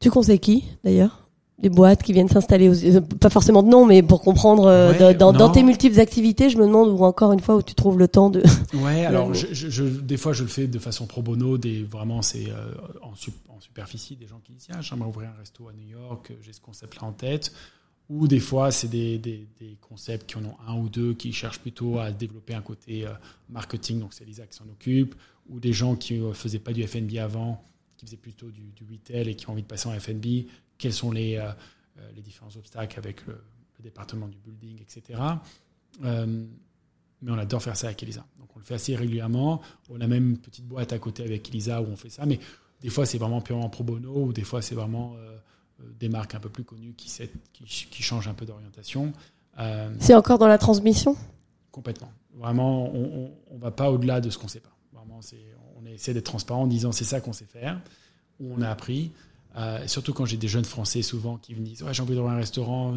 Tu 0.00 0.10
conseilles 0.10 0.40
qui, 0.40 0.64
d'ailleurs? 0.82 1.28
Les 1.62 1.70
boîtes 1.70 2.02
qui 2.02 2.12
viennent 2.12 2.28
s'installer, 2.28 2.70
pas 3.20 3.30
forcément 3.30 3.62
de 3.62 3.68
nom, 3.68 3.86
mais 3.86 4.02
pour 4.02 4.20
comprendre 4.20 4.64
Ouais, 4.66 5.14
dans, 5.14 5.50
tes 5.50 5.62
multiples 5.62 5.98
activités, 6.00 6.50
je 6.50 6.58
me 6.58 6.66
demande 6.66 6.88
où 6.90 7.02
encore 7.04 7.32
une 7.32 7.40
fois 7.40 7.56
où 7.56 7.62
tu 7.62 7.74
trouves 7.74 7.98
le 7.98 8.08
temps 8.08 8.30
de. 8.30 8.42
Ouais, 8.74 9.04
alors 9.06 9.28
Ouais. 9.28 9.34
je, 9.34 9.46
je- 9.52 9.68
je- 9.70 9.84
des 9.84 10.16
fois 10.16 10.32
je 10.32 10.42
le 10.42 10.48
fais 10.48 10.66
de 10.66 10.78
façon 10.78 11.06
pro 11.06 11.22
bono, 11.22 11.58
des, 11.58 11.84
vraiment 11.84 12.20
c'est 12.22 12.50
euh, 12.50 12.72
en, 13.02 13.14
sup- 13.14 13.34
en 13.48 13.60
superficie, 13.60 14.16
des 14.16 14.26
gens 14.26 14.40
qui 14.42 14.52
disent 14.52 14.64
tiens 14.70 14.80
j'aimerais 14.80 15.08
ouvrir 15.08 15.30
un 15.30 15.38
resto 15.38 15.68
à 15.68 15.72
New 15.72 15.88
York, 15.88 16.32
j'ai 16.42 16.52
ce 16.52 16.60
concept-là 16.60 17.04
en 17.06 17.12
tête. 17.12 17.52
Ou 18.10 18.26
des 18.26 18.40
fois 18.40 18.72
c'est 18.72 18.88
des, 18.88 19.18
des, 19.18 19.46
des 19.60 19.78
concepts 19.80 20.28
qui 20.28 20.36
en 20.36 20.44
ont 20.44 20.56
un 20.66 20.76
ou 20.76 20.88
deux 20.88 21.14
qui 21.14 21.32
cherchent 21.32 21.60
plutôt 21.60 21.98
à 21.98 22.10
développer 22.10 22.54
un 22.54 22.60
côté 22.60 23.06
euh, 23.06 23.10
marketing, 23.48 24.00
donc 24.00 24.12
c'est 24.14 24.24
Lisa 24.24 24.44
qui 24.46 24.56
s'en 24.56 24.64
occupe. 24.64 25.14
Ou 25.48 25.60
des 25.60 25.72
gens 25.72 25.94
qui 25.96 26.14
ne 26.14 26.32
faisaient 26.32 26.58
pas 26.58 26.72
du 26.72 26.86
F&B 26.86 27.16
avant, 27.20 27.62
qui 27.96 28.06
faisaient 28.06 28.16
plutôt 28.16 28.46
du, 28.50 28.62
du 28.76 28.84
retail 28.90 29.28
et 29.30 29.34
qui 29.34 29.48
ont 29.48 29.52
envie 29.52 29.62
de 29.62 29.66
passer 29.66 29.88
en 29.88 29.92
F&B. 29.92 30.46
Quels 30.82 30.92
sont 30.92 31.12
les, 31.12 31.36
euh, 31.36 31.48
euh, 31.98 32.10
les 32.16 32.22
différents 32.22 32.50
obstacles 32.56 32.98
avec 32.98 33.24
le, 33.28 33.34
le 33.34 33.82
département 33.84 34.26
du 34.26 34.36
building, 34.38 34.80
etc. 34.80 35.20
Euh, 36.04 36.44
mais 37.20 37.30
on 37.30 37.38
adore 37.38 37.62
faire 37.62 37.76
ça 37.76 37.86
avec 37.86 38.02
Elisa. 38.02 38.26
Donc 38.40 38.48
on 38.56 38.58
le 38.58 38.64
fait 38.64 38.74
assez 38.74 38.96
régulièrement. 38.96 39.62
On 39.90 40.00
a 40.00 40.08
même 40.08 40.30
une 40.30 40.38
petite 40.38 40.66
boîte 40.66 40.92
à 40.92 40.98
côté 40.98 41.22
avec 41.22 41.48
Elisa 41.50 41.80
où 41.80 41.84
on 41.84 41.94
fait 41.94 42.10
ça. 42.10 42.26
Mais 42.26 42.40
des 42.80 42.88
fois, 42.88 43.06
c'est 43.06 43.18
vraiment 43.18 43.40
purement 43.40 43.68
pro 43.68 43.84
bono 43.84 44.24
ou 44.24 44.32
des 44.32 44.42
fois, 44.42 44.60
c'est 44.60 44.74
vraiment 44.74 45.14
des 46.00 46.08
marques 46.08 46.34
un 46.34 46.40
peu 46.40 46.48
plus 46.48 46.64
connues 46.64 46.94
qui, 46.96 48.02
changent 48.02 48.26
un 48.26 48.34
peu 48.34 48.44
d'orientation. 48.44 49.12
C'est 50.00 50.16
encore 50.16 50.38
dans 50.38 50.48
la 50.48 50.58
transmission? 50.58 51.16
complètement. 51.70 52.10
Vraiment, 52.34 52.92
on 52.92 53.30
ne 53.52 53.60
va 53.60 53.70
pas 53.70 53.92
au-delà 53.92 54.20
de 54.20 54.30
ce 54.30 54.36
qu'on 54.36 54.46
ne 54.46 54.50
sait 54.50 54.60
pas. 54.60 54.76
Vraiment, 54.92 55.20
on 55.76 55.86
essaie 55.86 56.12
d'être 56.12 56.26
transparent 56.26 56.62
en 56.62 56.66
disant 56.66 56.90
c'est 56.90 57.04
ça 57.04 57.20
qu'on 57.20 57.32
sait 57.32 57.46
faire, 57.46 57.80
où 58.40 58.52
on 58.52 58.60
a 58.62 58.68
appris. 58.68 59.12
Euh, 59.56 59.86
surtout 59.86 60.12
quand 60.14 60.24
j'ai 60.24 60.36
des 60.36 60.48
jeunes 60.48 60.64
Français 60.64 61.02
souvent 61.02 61.36
qui 61.36 61.54
me 61.54 61.60
disent 61.60 61.82
ouais, 61.82 61.92
j'ai 61.92 62.02
envie 62.02 62.14
d'ouvrir 62.14 62.32
un 62.32 62.36
restaurant. 62.36 62.96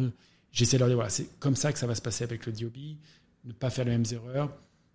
J'essaie 0.52 0.76
de 0.76 0.80
leur 0.80 0.88
dire 0.88 0.96
voilà, 0.96 1.10
c'est 1.10 1.28
comme 1.38 1.56
ça 1.56 1.72
que 1.72 1.78
ça 1.78 1.86
va 1.86 1.94
se 1.94 2.02
passer 2.02 2.24
avec 2.24 2.46
le 2.46 2.52
DOB. 2.52 2.76
Ne 3.44 3.52
pas 3.52 3.70
faire 3.70 3.84
les 3.84 3.92
mêmes 3.92 4.06
erreurs. 4.10 4.50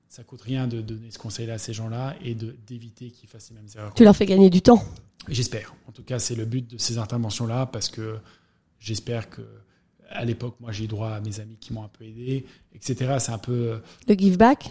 Ça 0.09 0.24
coûte 0.24 0.41
rien 0.41 0.68
de 0.68 0.82
donner 0.82 1.09
ce 1.09 1.18
conseil-là 1.20 1.53
à 1.53 1.57
ces 1.57 1.74
gens-là 1.74 2.16
et 2.22 2.36
d'éviter 2.36 3.12
qu'ils 3.12 3.30
fassent 3.30 3.49
les 3.49 3.55
mêmes 3.55 3.70
erreurs. 3.76 3.93
Tu 3.93 4.03
leur 4.03 4.16
fais 4.16 4.26
gagner 4.26 4.49
du 4.49 4.62
temps. 4.62 4.84
J'espère. 5.30 5.74
En 5.88 5.91
tout 5.93 6.03
cas, 6.03 6.20
c'est 6.20 6.36
le 6.36 6.43
but 6.45 6.70
de 6.70 6.78
ces 6.78 6.97
interventions-là 6.97 7.66
parce 7.68 7.88
que 7.88 8.18
j'espère 8.80 9.30
que 9.30 9.41
à 10.09 10.26
l'époque, 10.26 10.55
moi, 10.59 10.74
j'ai 10.74 10.84
eu 10.84 10.88
droit 10.88 11.12
à 11.12 11.22
mes 11.22 11.39
amis 11.39 11.55
qui 11.55 11.72
m'ont 11.72 11.84
un 11.84 11.88
peu 11.88 12.03
aidé, 12.03 12.45
etc. 12.74 13.16
C'est 13.20 13.32
un 13.32 13.38
peu 13.38 13.80
Le 14.09 14.16
give 14.16 14.38
back. 14.38 14.70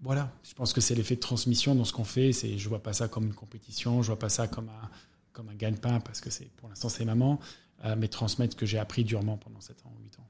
voilà, 0.00 0.30
je 0.48 0.54
pense 0.54 0.72
que 0.72 0.80
c'est 0.80 0.94
l'effet 0.94 1.16
de 1.16 1.20
transmission 1.20 1.74
dans 1.74 1.84
ce 1.84 1.92
qu'on 1.92 2.04
fait. 2.04 2.30
Je 2.32 2.68
vois 2.68 2.80
pas 2.82 2.92
ça 2.92 3.08
comme 3.08 3.24
une 3.24 3.34
compétition, 3.34 4.02
je 4.02 4.06
vois 4.08 4.18
pas 4.18 4.28
ça 4.28 4.46
comme 4.46 4.68
un, 4.68 4.90
comme 5.32 5.48
un 5.48 5.54
gagne-pain 5.54 6.00
parce 6.00 6.20
que 6.20 6.30
c'est, 6.30 6.50
pour 6.56 6.68
l'instant, 6.68 6.88
c'est 6.88 7.04
maman, 7.04 7.40
euh, 7.84 7.96
mais 7.98 8.08
transmettre 8.08 8.54
ce 8.54 8.58
que 8.58 8.66
j'ai 8.66 8.78
appris 8.78 9.04
durement 9.04 9.36
pendant 9.36 9.60
7 9.60 9.84
ans, 9.86 9.92
8 10.02 10.18
ans. 10.18 10.26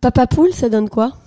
Papa 0.00 0.26
poule, 0.26 0.52
ça 0.52 0.68
donne 0.68 0.88
quoi? 0.88 1.18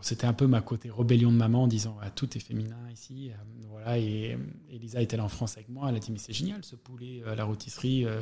C'était 0.00 0.26
un 0.26 0.32
peu 0.32 0.48
ma 0.48 0.60
côté 0.60 0.90
rébellion 0.90 1.30
de 1.30 1.36
maman 1.36 1.62
en 1.62 1.66
disant 1.68 1.96
ah, 2.02 2.10
tout 2.10 2.36
est 2.36 2.40
féminin 2.40 2.90
ici. 2.92 3.30
Euh, 3.30 3.34
voilà, 3.70 3.98
et 3.98 4.34
euh, 4.34 4.38
Elisa 4.68 5.00
est 5.00 5.14
allée 5.14 5.22
en 5.22 5.28
France 5.28 5.56
avec 5.56 5.68
moi. 5.68 5.88
Elle 5.88 5.94
a 5.94 5.98
dit 6.00 6.10
mais 6.10 6.18
c'est 6.18 6.32
génial 6.32 6.64
ce 6.64 6.74
poulet 6.74 7.22
à 7.24 7.36
la 7.36 7.44
rôtisserie. 7.44 8.04
Euh, 8.04 8.20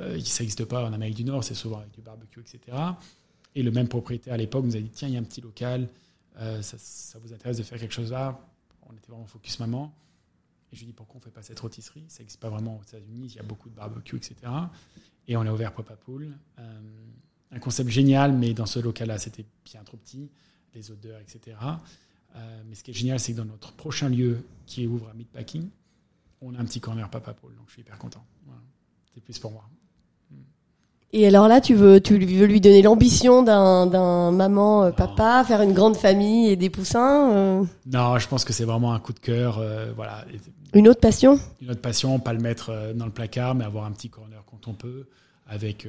euh, 0.00 0.20
ça 0.20 0.42
n'existe 0.42 0.64
pas 0.64 0.84
en 0.84 0.92
Amérique 0.92 1.16
du 1.16 1.24
Nord, 1.24 1.44
c'est 1.44 1.54
souvent 1.54 1.78
avec 1.78 1.92
du 1.92 2.00
barbecue, 2.00 2.40
etc. 2.40 2.76
Et 3.54 3.62
le 3.62 3.70
même 3.70 3.88
propriétaire 3.88 4.34
à 4.34 4.36
l'époque 4.36 4.64
nous 4.64 4.76
a 4.76 4.80
dit 4.80 4.90
tiens, 4.90 5.08
il 5.08 5.14
y 5.14 5.16
a 5.16 5.20
un 5.20 5.24
petit 5.24 5.40
local, 5.40 5.88
euh, 6.38 6.60
ça, 6.62 6.76
ça 6.78 7.18
vous 7.18 7.32
intéresse 7.32 7.56
de 7.56 7.62
faire 7.62 7.78
quelque 7.78 7.94
chose 7.94 8.12
là? 8.12 8.38
On 8.88 8.92
était 8.92 9.08
vraiment 9.08 9.26
focus 9.26 9.58
maman. 9.58 9.92
Je 10.76 10.80
lui 10.80 10.88
dit 10.88 10.92
pourquoi 10.92 11.16
on 11.16 11.20
fait 11.20 11.30
pas 11.30 11.42
cette 11.42 11.58
rôtisserie? 11.58 12.04
Ça 12.08 12.18
n'existe 12.18 12.38
pas 12.38 12.50
vraiment 12.50 12.76
aux 12.76 12.82
États-Unis, 12.82 13.28
il 13.30 13.34
y 13.34 13.38
a 13.38 13.42
beaucoup 13.42 13.70
de 13.70 13.74
barbecue, 13.74 14.16
etc. 14.16 14.36
Et 15.26 15.34
on 15.36 15.40
a 15.40 15.50
ouvert 15.50 15.72
Papa 15.72 15.96
Pool. 15.96 16.36
Euh, 16.58 16.80
un 17.50 17.58
concept 17.58 17.88
génial, 17.88 18.32
mais 18.32 18.52
dans 18.52 18.66
ce 18.66 18.78
local-là, 18.78 19.16
c'était 19.16 19.46
bien 19.64 19.82
trop 19.84 19.96
petit, 19.96 20.30
les 20.74 20.90
odeurs, 20.90 21.20
etc. 21.20 21.56
Euh, 22.34 22.62
mais 22.68 22.74
ce 22.74 22.84
qui 22.84 22.90
est 22.90 22.94
génial, 22.94 23.18
c'est 23.18 23.32
que 23.32 23.38
dans 23.38 23.46
notre 23.46 23.72
prochain 23.72 24.10
lieu, 24.10 24.44
qui 24.66 24.86
ouvre 24.86 25.08
à 25.08 25.14
Meatpacking, 25.14 25.70
on 26.42 26.54
a 26.54 26.58
un 26.58 26.64
petit 26.66 26.80
corner 26.80 27.08
Papa 27.08 27.32
Pool, 27.32 27.54
donc 27.56 27.68
je 27.68 27.72
suis 27.72 27.80
hyper 27.80 27.98
content. 27.98 28.24
C'est 29.14 29.22
plus 29.22 29.38
pour 29.38 29.52
moi. 29.52 29.66
Et 31.12 31.26
alors 31.26 31.48
là, 31.48 31.60
tu 31.60 31.74
veux, 31.74 32.00
tu 32.00 32.18
lui- 32.18 32.36
veux 32.36 32.46
lui 32.46 32.60
donner 32.60 32.82
l'ambition 32.82 33.42
d'un, 33.42 33.86
d'un 33.86 34.32
maman, 34.32 34.84
euh, 34.84 34.90
papa, 34.90 35.44
faire 35.46 35.62
une 35.62 35.72
grande 35.72 35.96
famille 35.96 36.48
et 36.48 36.56
des 36.56 36.68
poussins. 36.68 37.30
euh, 37.32 37.64
Non, 37.86 38.18
je 38.18 38.28
pense 38.28 38.44
que 38.44 38.52
c'est 38.52 38.64
vraiment 38.64 38.92
un 38.92 38.98
coup 38.98 39.12
de 39.12 39.20
cœur. 39.20 39.58
euh, 39.58 39.92
voilà, 39.94 40.24
une 40.74 40.88
autre 40.88 41.00
passion 41.00 41.38
une 41.62 41.70
autre 41.70 41.80
passion, 41.80 42.18
pas 42.18 42.32
le 42.32 42.40
mettre 42.40 42.92
dans 42.94 43.06
le 43.06 43.12
placard, 43.12 43.54
mais 43.54 43.64
avoir 43.64 43.84
un 43.86 43.92
petit 43.92 44.10
corner 44.10 44.42
quand 44.50 44.68
on 44.68 44.74
peut. 44.74 45.06
Avec, 45.48 45.88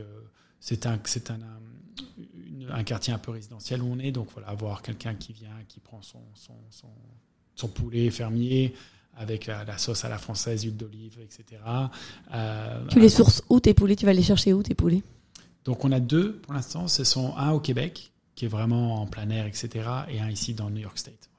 c'est 0.60 0.86
un, 0.86 1.00
c'est 1.04 1.32
un, 1.32 1.34
un, 1.36 2.18
une- 2.48 2.70
un 2.72 2.84
quartier 2.84 3.12
un 3.12 3.18
peu 3.18 3.32
résidentiel 3.32 3.82
où 3.82 3.88
on 3.92 4.00
est, 4.00 4.12
donc 4.12 4.28
voilà, 4.34 4.50
avoir 4.50 4.82
quelqu'un 4.82 5.16
qui 5.16 5.34
vient, 5.34 5.50
qui 5.68 5.80
prend 5.80 6.02
son, 6.04 6.20
son, 6.36 6.54
son, 6.70 6.88
son 7.56 7.68
poulet 7.68 8.10
fermier 8.12 8.74
avec 9.18 9.46
la, 9.48 9.64
la 9.66 9.78
sauce 9.78 10.06
à 10.06 10.10
la 10.10 10.18
française, 10.18 10.64
huile 10.64 10.78
d'olive, 10.78 11.18
etc. 11.22 11.62
Euh, 12.34 12.86
Tu 12.90 13.00
les 13.00 13.10
sources 13.10 13.44
où 13.50 13.60
tes 13.60 13.74
poulets? 13.74 13.96
Tu 13.96 14.06
vas 14.06 14.14
les 14.14 14.24
chercher 14.24 14.54
où 14.54 14.64
tes 14.64 14.76
poulets? 14.76 15.04
Donc 15.66 15.84
on 15.84 15.92
a 15.92 16.00
deux 16.00 16.34
pour 16.34 16.54
l'instant. 16.54 16.88
Ce 16.88 17.04
sont 17.04 17.36
un 17.36 17.52
au 17.52 17.60
Québec, 17.60 18.12
qui 18.36 18.46
est 18.46 18.50
vraiment 18.50 19.02
en 19.02 19.06
plein 19.08 19.30
air, 19.30 19.46
etc. 19.46 19.70
Et 20.10 20.20
un 20.20 20.30
ici 20.30 20.54
dans 20.54 20.70
New 20.70 20.82
York 20.82 20.98
State. 20.98 21.30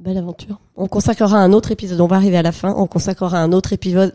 Belle 0.00 0.16
aventure. 0.16 0.58
On 0.76 0.86
consacrera 0.88 1.36
un 1.36 1.52
autre 1.52 1.72
épisode. 1.72 2.00
On 2.00 2.06
va 2.06 2.16
arriver 2.16 2.38
à 2.38 2.42
la 2.42 2.52
fin. 2.52 2.72
On 2.74 2.86
consacrera 2.86 3.38
un 3.38 3.52
autre 3.52 3.74
épisode 3.74 4.14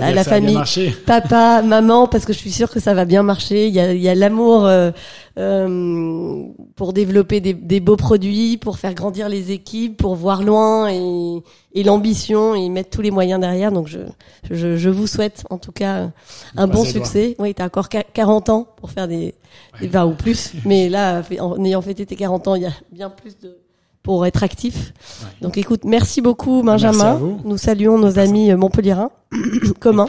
à 0.00 0.12
la 0.12 0.22
famille. 0.22 0.56
papa, 1.06 1.60
maman, 1.60 2.06
parce 2.06 2.24
que 2.24 2.32
je 2.32 2.38
suis 2.38 2.52
sûre 2.52 2.70
que 2.70 2.78
ça 2.78 2.94
va 2.94 3.04
bien 3.04 3.24
marcher. 3.24 3.66
Il 3.66 3.74
y 3.74 3.80
a, 3.80 3.92
il 3.92 4.00
y 4.00 4.08
a 4.08 4.14
l'amour 4.14 4.64
euh, 4.64 4.92
euh, 5.38 6.44
pour 6.76 6.92
développer 6.92 7.40
des, 7.40 7.52
des 7.52 7.80
beaux 7.80 7.96
produits, 7.96 8.58
pour 8.58 8.78
faire 8.78 8.94
grandir 8.94 9.28
les 9.28 9.50
équipes, 9.50 9.96
pour 9.96 10.14
voir 10.14 10.44
loin 10.44 10.88
et, 10.88 11.42
et 11.72 11.82
l'ambition 11.82 12.54
et 12.54 12.68
mettre 12.68 12.90
tous 12.90 13.02
les 13.02 13.10
moyens 13.10 13.40
derrière. 13.40 13.72
Donc 13.72 13.88
je, 13.88 13.98
je, 14.50 14.76
je 14.76 14.88
vous 14.90 15.08
souhaite 15.08 15.42
en 15.50 15.58
tout 15.58 15.72
cas 15.72 16.10
un 16.56 16.66
bon 16.68 16.84
succès. 16.84 17.34
Oui, 17.40 17.54
t'as 17.54 17.66
encore 17.66 17.88
qua- 17.88 18.04
40 18.12 18.50
ans 18.50 18.68
pour 18.76 18.90
faire 18.92 19.08
des, 19.08 19.34
des 19.80 19.86
Ouais. 19.86 19.88
vins 19.88 20.06
ou 20.06 20.12
plus, 20.14 20.52
mais 20.64 20.88
là, 20.88 21.22
en 21.40 21.64
ayant 21.64 21.82
fêté 21.82 22.06
tes 22.06 22.14
40 22.16 22.46
ans, 22.48 22.54
il 22.54 22.62
y 22.62 22.66
a 22.66 22.72
bien 22.92 23.10
plus 23.10 23.36
de 23.38 23.56
pour 24.04 24.24
être 24.26 24.44
actif. 24.44 24.92
Ouais. 25.22 25.28
Donc 25.40 25.58
écoute, 25.58 25.80
merci 25.84 26.20
beaucoup 26.20 26.62
Merci 26.62 26.84
à 26.86 26.92
Benjamin. 26.92 27.14
vous. 27.14 27.40
Nous 27.44 27.56
saluons 27.56 27.98
nos 27.98 28.12
Merci. 28.12 28.20
amis 28.20 28.52
euh, 28.52 28.56
montpelliérains 28.56 29.10
communs. 29.80 30.06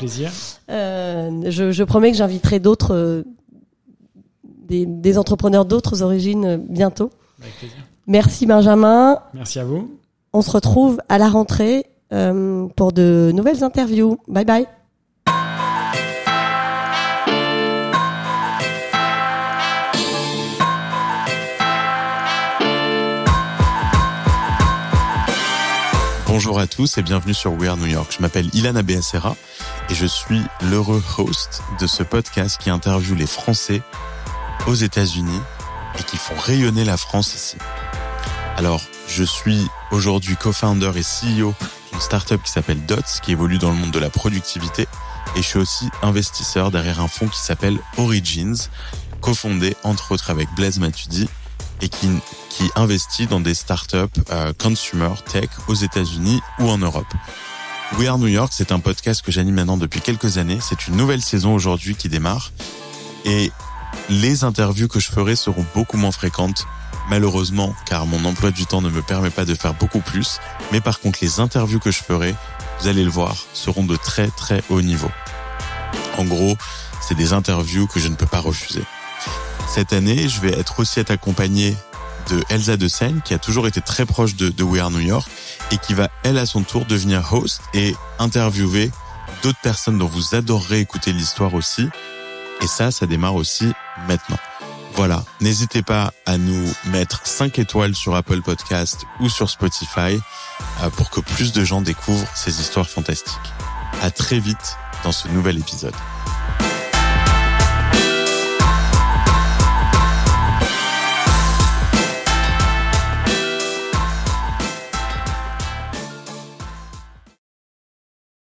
Euh, 0.69 1.41
je, 1.49 1.71
je 1.71 1.83
promets 1.83 2.11
que 2.11 2.17
j'inviterai 2.17 2.59
d'autres 2.59 2.93
euh, 2.93 3.23
des, 4.67 4.85
des 4.85 5.17
entrepreneurs 5.17 5.65
d'autres 5.65 6.03
origines 6.03 6.45
euh, 6.45 6.57
bientôt. 6.59 7.09
Avec 7.41 7.55
plaisir. 7.57 7.77
Merci 8.05 8.45
Benjamin. 8.45 9.19
Merci 9.33 9.59
à 9.59 9.63
vous. 9.63 9.89
On 10.33 10.41
se 10.41 10.51
retrouve 10.51 10.99
à 11.09 11.17
la 11.17 11.29
rentrée 11.29 11.85
euh, 12.13 12.67
pour 12.75 12.91
de 12.91 13.31
nouvelles 13.33 13.63
interviews. 13.63 14.17
Bye 14.27 14.45
bye. 14.45 14.67
Bonjour 26.35 26.59
à 26.59 26.67
tous 26.67 26.97
et 26.97 27.01
bienvenue 27.01 27.33
sur 27.33 27.53
We 27.53 27.69
Are 27.69 27.77
New 27.77 27.85
York. 27.85 28.13
Je 28.13 28.21
m'appelle 28.21 28.49
Ilana 28.53 28.83
Beacera 28.83 29.37
et 29.89 29.95
je 29.95 30.05
suis 30.05 30.41
l'heureux 30.63 31.01
host 31.17 31.61
de 31.79 31.87
ce 31.87 32.03
podcast 32.03 32.59
qui 32.59 32.69
interviewe 32.69 33.15
les 33.15 33.25
Français 33.25 33.81
aux 34.67 34.73
États-Unis 34.73 35.39
et 35.97 36.03
qui 36.03 36.17
font 36.17 36.35
rayonner 36.37 36.83
la 36.83 36.97
France 36.97 37.33
ici. 37.35 37.55
Alors, 38.57 38.81
je 39.07 39.23
suis 39.23 39.65
aujourd'hui 39.91 40.35
co-founder 40.35 40.91
et 40.97 41.03
CEO 41.03 41.53
d'une 41.93 42.01
startup 42.01 42.43
qui 42.43 42.51
s'appelle 42.51 42.85
Dots, 42.85 43.21
qui 43.23 43.31
évolue 43.31 43.57
dans 43.57 43.69
le 43.69 43.77
monde 43.77 43.91
de 43.91 43.99
la 43.99 44.09
productivité, 44.09 44.89
et 45.37 45.41
je 45.41 45.47
suis 45.47 45.59
aussi 45.59 45.89
investisseur 46.01 46.69
derrière 46.69 46.99
un 46.99 47.07
fonds 47.07 47.29
qui 47.29 47.39
s'appelle 47.39 47.79
Origins, 47.95 48.67
cofondé 49.21 49.77
entre 49.85 50.11
autres 50.11 50.31
avec 50.31 50.49
Blaise 50.57 50.79
Matudi 50.79 51.29
et 51.81 51.89
qui, 51.89 52.09
qui 52.49 52.69
investit 52.75 53.27
dans 53.27 53.39
des 53.39 53.53
startups 53.53 53.97
euh, 54.31 54.53
consumer 54.57 55.13
tech 55.31 55.49
aux 55.67 55.75
États-Unis 55.75 56.41
ou 56.59 56.69
en 56.69 56.77
Europe. 56.77 57.13
We 57.97 58.07
Are 58.07 58.17
New 58.17 58.27
York, 58.27 58.51
c'est 58.55 58.71
un 58.71 58.79
podcast 58.79 59.21
que 59.21 59.31
j'anime 59.31 59.55
maintenant 59.55 59.77
depuis 59.77 60.01
quelques 60.01 60.37
années. 60.37 60.59
C'est 60.61 60.87
une 60.87 60.95
nouvelle 60.95 61.21
saison 61.21 61.53
aujourd'hui 61.53 61.95
qui 61.95 62.09
démarre 62.09 62.51
et 63.25 63.51
les 64.09 64.43
interviews 64.43 64.87
que 64.87 64.99
je 64.99 65.09
ferai 65.09 65.35
seront 65.35 65.65
beaucoup 65.73 65.97
moins 65.97 66.11
fréquentes, 66.11 66.65
malheureusement, 67.09 67.73
car 67.85 68.05
mon 68.05 68.23
emploi 68.25 68.51
du 68.51 68.65
temps 68.65 68.81
ne 68.81 68.89
me 68.89 69.01
permet 69.01 69.29
pas 69.29 69.45
de 69.45 69.55
faire 69.55 69.73
beaucoup 69.73 69.99
plus. 69.99 70.39
Mais 70.71 70.81
par 70.81 70.99
contre, 70.99 71.19
les 71.21 71.39
interviews 71.39 71.79
que 71.79 71.91
je 71.91 72.03
ferai, 72.03 72.35
vous 72.79 72.87
allez 72.87 73.03
le 73.03 73.09
voir, 73.09 73.35
seront 73.53 73.83
de 73.83 73.95
très 73.95 74.27
très 74.27 74.63
haut 74.69 74.81
niveau. 74.81 75.09
En 76.17 76.25
gros, 76.25 76.57
c'est 77.01 77.15
des 77.15 77.33
interviews 77.33 77.87
que 77.87 77.99
je 77.99 78.07
ne 78.07 78.15
peux 78.15 78.25
pas 78.25 78.39
refuser. 78.39 78.83
Cette 79.67 79.93
année, 79.93 80.27
je 80.27 80.41
vais 80.41 80.57
être 80.57 80.79
aussi 80.79 80.99
être 80.99 81.11
accompagné 81.11 81.75
de 82.29 82.43
Elsa 82.49 82.77
de 82.77 82.87
Seine, 82.87 83.21
qui 83.23 83.33
a 83.33 83.39
toujours 83.39 83.67
été 83.67 83.81
très 83.81 84.05
proche 84.05 84.35
de, 84.35 84.49
de 84.49 84.63
We 84.63 84.81
Are 84.81 84.91
New 84.91 84.99
York, 84.99 85.29
et 85.71 85.77
qui 85.77 85.93
va, 85.93 86.09
elle, 86.23 86.37
à 86.37 86.45
son 86.45 86.63
tour, 86.63 86.85
devenir 86.85 87.33
host 87.33 87.61
et 87.73 87.95
interviewer 88.19 88.91
d'autres 89.43 89.59
personnes 89.61 89.97
dont 89.97 90.07
vous 90.07 90.35
adorerez 90.35 90.79
écouter 90.79 91.13
l'histoire 91.13 91.53
aussi. 91.53 91.87
Et 92.61 92.67
ça, 92.67 92.91
ça 92.91 93.05
démarre 93.05 93.35
aussi 93.35 93.71
maintenant. 94.07 94.37
Voilà, 94.95 95.25
n'hésitez 95.41 95.81
pas 95.81 96.13
à 96.25 96.37
nous 96.37 96.73
mettre 96.85 97.27
5 97.27 97.59
étoiles 97.59 97.95
sur 97.95 98.15
Apple 98.15 98.41
Podcast 98.41 99.05
ou 99.19 99.27
sur 99.27 99.49
Spotify 99.49 100.19
euh, 100.81 100.89
pour 100.89 101.09
que 101.09 101.19
plus 101.19 101.51
de 101.51 101.65
gens 101.65 101.81
découvrent 101.81 102.27
ces 102.33 102.61
histoires 102.61 102.87
fantastiques. 102.87 103.35
À 104.01 104.09
très 104.09 104.39
vite 104.39 104.77
dans 105.03 105.11
ce 105.11 105.27
nouvel 105.27 105.57
épisode. 105.57 105.93